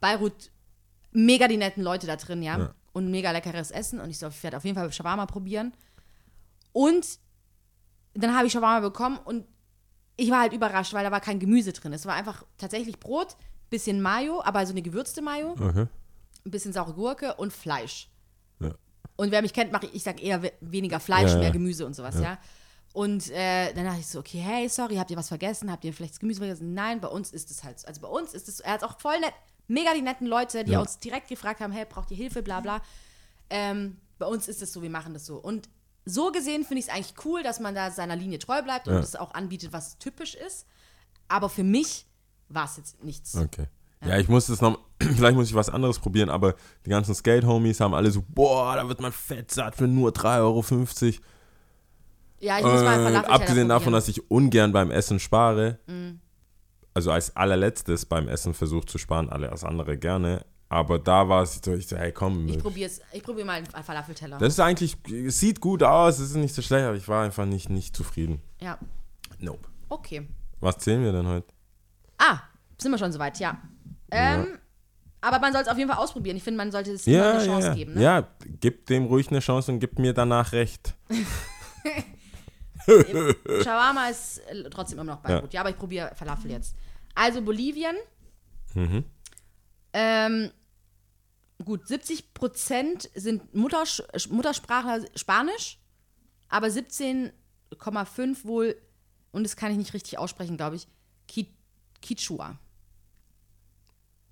Beirut, 0.00 0.50
mega 1.10 1.48
die 1.48 1.56
netten 1.56 1.82
Leute 1.82 2.06
da 2.06 2.14
drin, 2.16 2.42
ja, 2.42 2.58
Ja. 2.58 2.74
und 2.92 3.10
mega 3.10 3.30
leckeres 3.32 3.70
Essen 3.72 3.98
und 4.00 4.10
ich 4.10 4.18
so, 4.18 4.28
ich 4.28 4.42
werde 4.44 4.56
auf 4.56 4.64
jeden 4.64 4.76
Fall 4.76 4.92
Shawarma 4.92 5.26
probieren. 5.26 5.72
Und 6.72 7.18
dann 8.14 8.36
habe 8.36 8.46
ich 8.46 8.52
Shawarma 8.52 8.80
bekommen 8.86 9.18
und 9.24 9.46
ich 10.16 10.30
war 10.30 10.40
halt 10.40 10.52
überrascht, 10.52 10.92
weil 10.94 11.04
da 11.04 11.10
war 11.10 11.20
kein 11.20 11.38
Gemüse 11.38 11.72
drin. 11.72 11.92
Es 11.92 12.06
war 12.06 12.14
einfach 12.14 12.44
tatsächlich 12.56 12.98
Brot, 12.98 13.36
bisschen 13.70 14.00
Mayo, 14.00 14.42
aber 14.44 14.64
so 14.66 14.72
eine 14.72 14.82
gewürzte 14.82 15.22
Mayo 15.22 15.52
Okay. 15.58 15.86
Ein 16.44 16.50
bisschen 16.50 16.72
saure 16.72 16.94
Gurke 16.94 17.34
und 17.34 17.52
Fleisch. 17.52 18.10
Ja. 18.60 18.74
Und 19.16 19.30
wer 19.30 19.42
mich 19.42 19.52
kennt, 19.52 19.72
mache 19.72 19.86
ich, 19.86 19.94
ich 19.94 20.02
sag 20.02 20.22
eher 20.22 20.42
we 20.42 20.52
weniger 20.60 21.00
Fleisch, 21.00 21.32
Ja, 21.32 21.38
mehr 21.38 21.50
Gemüse 21.50 21.84
und 21.86 21.94
sowas, 21.94 22.20
ja. 22.20 22.38
Und 22.92 23.30
äh, 23.30 23.72
dann 23.74 23.84
dachte 23.84 24.00
ich 24.00 24.06
so, 24.06 24.18
okay, 24.18 24.38
hey, 24.38 24.68
sorry, 24.68 24.96
habt 24.96 25.10
ihr 25.10 25.16
was 25.16 25.28
vergessen? 25.28 25.70
Habt 25.70 25.84
ihr 25.84 25.92
vielleicht 25.92 26.14
das 26.14 26.20
Gemüse 26.20 26.40
vergessen? 26.40 26.74
Nein, 26.74 27.00
bei 27.00 27.08
uns 27.08 27.32
ist 27.32 27.50
es 27.50 27.62
halt 27.62 27.78
so. 27.78 27.86
Also 27.86 28.00
bei 28.00 28.08
uns 28.08 28.32
ist 28.34 28.48
es, 28.48 28.60
er 28.60 28.72
hat 28.72 28.82
auch 28.82 28.98
voll 28.98 29.20
nett, 29.20 29.34
mega 29.66 29.92
die 29.94 30.02
netten 30.02 30.26
Leute, 30.26 30.64
die 30.64 30.74
uns 30.74 30.98
direkt 30.98 31.28
gefragt 31.28 31.60
haben, 31.60 31.72
hey, 31.72 31.84
braucht 31.88 32.10
ihr 32.10 32.16
Hilfe, 32.16 32.42
bla 32.42 32.60
bla. 32.60 32.80
Ähm, 33.50 33.98
bei 34.18 34.26
uns 34.26 34.48
ist 34.48 34.62
es 34.62 34.72
so, 34.72 34.82
wir 34.82 34.90
machen 34.90 35.12
das 35.14 35.26
so. 35.26 35.36
Und 35.36 35.68
so 36.04 36.32
gesehen 36.32 36.64
finde 36.64 36.80
ich 36.80 36.88
es 36.88 36.92
eigentlich 36.92 37.14
cool, 37.24 37.42
dass 37.42 37.60
man 37.60 37.74
da 37.74 37.90
seiner 37.90 38.16
Linie 38.16 38.38
treu 38.38 38.62
bleibt 38.62 38.88
und 38.88 38.94
das 38.94 39.14
auch 39.14 39.34
anbietet, 39.34 39.72
was 39.72 39.98
typisch 39.98 40.34
ist. 40.34 40.66
Aber 41.28 41.50
für 41.50 41.62
mich 41.62 42.06
war 42.48 42.64
es 42.64 42.78
jetzt 42.78 43.04
nichts. 43.04 43.36
Okay. 43.36 43.66
Ja, 44.06 44.16
ich 44.18 44.28
muss 44.28 44.46
das 44.46 44.60
noch, 44.60 44.78
vielleicht 45.00 45.34
muss 45.36 45.48
ich 45.48 45.54
was 45.54 45.68
anderes 45.70 45.98
probieren, 45.98 46.30
aber 46.30 46.54
die 46.86 46.90
ganzen 46.90 47.14
Skate-Homies 47.14 47.80
haben 47.80 47.94
alle 47.94 48.10
so, 48.10 48.22
boah, 48.28 48.76
da 48.76 48.88
wird 48.88 49.00
man 49.00 49.12
fett 49.12 49.50
satt 49.50 49.74
für 49.76 49.88
nur 49.88 50.10
3,50 50.10 50.38
Euro. 50.40 50.64
Ja, 52.40 52.58
ich 52.58 52.64
muss 52.64 52.72
mal 52.74 52.78
Äh, 52.80 53.02
Falafelteller 53.02 53.30
abgesehen 53.30 53.68
davon, 53.68 53.92
dass 53.92 54.06
ich 54.08 54.30
ungern 54.30 54.72
beim 54.72 54.90
Essen 54.92 55.18
spare, 55.18 55.78
Mhm. 55.88 56.20
also 56.94 57.10
als 57.10 57.34
allerletztes 57.36 58.06
beim 58.06 58.28
Essen 58.28 58.54
versucht 58.54 58.88
zu 58.90 58.98
sparen, 58.98 59.28
alles 59.28 59.64
andere 59.64 59.98
gerne, 59.98 60.44
aber 60.68 61.00
da 61.00 61.28
war 61.28 61.42
es 61.42 61.60
so, 61.64 61.74
ich 61.74 61.88
so, 61.88 61.96
hey 61.96 62.12
komm, 62.12 62.46
Ich 62.48 62.58
probiere 62.60 62.90
ich 63.12 63.22
probier 63.24 63.44
mal 63.44 63.54
einen 63.54 63.66
Falafelteller. 63.66 64.38
das 64.38 64.52
ist 64.54 64.60
eigentlich, 64.60 64.96
es 65.10 65.40
sieht 65.40 65.60
gut 65.60 65.82
aus, 65.82 66.20
es 66.20 66.30
ist 66.30 66.36
nicht 66.36 66.54
so 66.54 66.62
schlecht, 66.62 66.84
aber 66.84 66.96
ich 66.96 67.08
war 67.08 67.24
einfach 67.24 67.46
nicht, 67.46 67.68
nicht 67.70 67.96
zufrieden. 67.96 68.40
ja, 68.60 68.78
Nope. 69.40 69.68
okay. 69.88 70.28
Was 70.60 70.78
zählen 70.78 71.02
wir 71.02 71.12
denn 71.12 71.26
heute? 71.26 71.46
Ah, 72.18 72.38
sind 72.78 72.90
wir 72.92 72.98
schon 72.98 73.12
soweit, 73.12 73.38
ja. 73.40 73.58
Ähm, 74.10 74.58
Aber 75.20 75.38
man 75.40 75.52
soll 75.52 75.62
es 75.62 75.68
auf 75.68 75.76
jeden 75.78 75.90
Fall 75.90 75.98
ausprobieren. 76.02 76.36
Ich 76.36 76.42
finde, 76.44 76.58
man 76.58 76.70
sollte 76.70 76.92
es 76.92 77.04
Ja, 77.06 77.30
eine 77.32 77.40
ja, 77.40 77.44
Chance 77.46 77.66
ja. 77.68 77.74
geben. 77.74 77.94
Ne? 77.94 78.02
ja, 78.02 78.28
gib 78.60 78.86
dem 78.86 79.06
ruhig 79.06 79.28
eine 79.30 79.40
Chance 79.40 79.72
und 79.72 79.80
gib 79.80 79.98
mir 79.98 80.12
danach 80.14 80.52
recht. 80.52 80.94
Shawarma 83.62 84.08
ist 84.08 84.38
äh, 84.48 84.68
trotzdem 84.70 84.98
immer 84.98 85.12
noch 85.12 85.20
bei 85.20 85.30
Ja. 85.30 85.40
gut. 85.40 85.52
Ja, 85.52 85.60
aber 85.60 85.70
ich 85.70 85.76
probiere 85.76 86.14
Falafel 86.14 86.50
jetzt. 86.50 86.74
Also 87.14 87.42
Bolivien. 87.42 87.96
Mhm. 88.74 89.04
Ähm, 89.92 90.50
gut, 91.64 91.84
70% 91.84 93.08
sind 93.14 93.54
Muttersch 93.54 94.02
Muttersprachler 94.30 95.04
Spanisch, 95.16 95.78
aber 96.48 96.68
17,5 96.68 98.44
wohl, 98.44 98.76
und 99.32 99.42
das 99.44 99.56
kann 99.56 99.72
ich 99.72 99.78
nicht 99.78 99.94
richtig 99.94 100.18
aussprechen, 100.18 100.56
glaube 100.56 100.76
ich, 100.76 100.86
Ki 101.26 101.54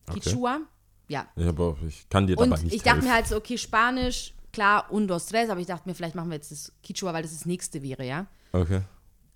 Quichua. 0.06 0.56
Okay. 0.56 0.64
Ja. 1.08 1.26
Ich, 1.36 1.46
auch, 1.58 1.76
ich 1.86 2.08
kann 2.08 2.26
dir 2.26 2.36
Und 2.38 2.50
dabei 2.50 2.62
nicht 2.62 2.74
ich 2.74 2.82
dachte 2.82 2.96
helfen. 2.96 3.08
mir 3.08 3.14
halt 3.14 3.26
so, 3.28 3.36
okay, 3.36 3.56
Spanisch, 3.58 4.34
klar, 4.52 4.90
un, 4.92 5.06
dos, 5.06 5.26
tres, 5.26 5.50
aber 5.50 5.60
ich 5.60 5.66
dachte 5.66 5.88
mir, 5.88 5.94
vielleicht 5.94 6.14
machen 6.14 6.30
wir 6.30 6.34
jetzt 6.36 6.50
das 6.50 6.72
Quichua, 6.82 7.12
weil 7.12 7.22
das 7.22 7.32
das 7.32 7.46
nächste 7.46 7.82
wäre, 7.82 8.04
ja. 8.04 8.26
Okay. 8.52 8.80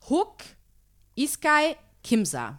Hook, 0.08 0.36
Iskai, 1.14 1.76
Kimsa. 2.02 2.58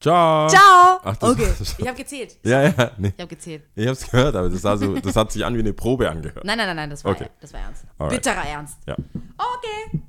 Ciao. 0.00 0.48
Ciao! 0.48 1.00
Ach, 1.02 1.16
okay, 1.22 1.48
ich 1.78 1.86
habe 1.86 1.96
gezählt. 1.96 2.38
Ja, 2.44 2.62
ja, 2.68 2.90
nee. 2.98 3.08
Ich 3.16 3.20
habe 3.22 3.28
gezählt. 3.34 3.64
Ich 3.74 3.88
hab's 3.88 4.08
gehört, 4.10 4.36
aber 4.36 4.50
das, 4.50 4.60
so, 4.60 4.96
das 4.96 5.16
hat 5.16 5.32
sich 5.32 5.44
an 5.44 5.54
wie 5.54 5.60
eine 5.60 5.72
Probe 5.72 6.10
angehört. 6.10 6.44
Nein, 6.44 6.58
nein, 6.58 6.66
nein, 6.68 6.76
nein, 6.76 6.90
das 6.90 7.02
war, 7.04 7.12
Okay. 7.12 7.28
das 7.40 7.52
war 7.54 7.60
ernst. 7.60 7.84
Alright. 7.98 8.14
Bitterer 8.22 8.44
Ernst. 8.46 8.76
Ja. 8.86 8.96
Okay. 9.38 10.02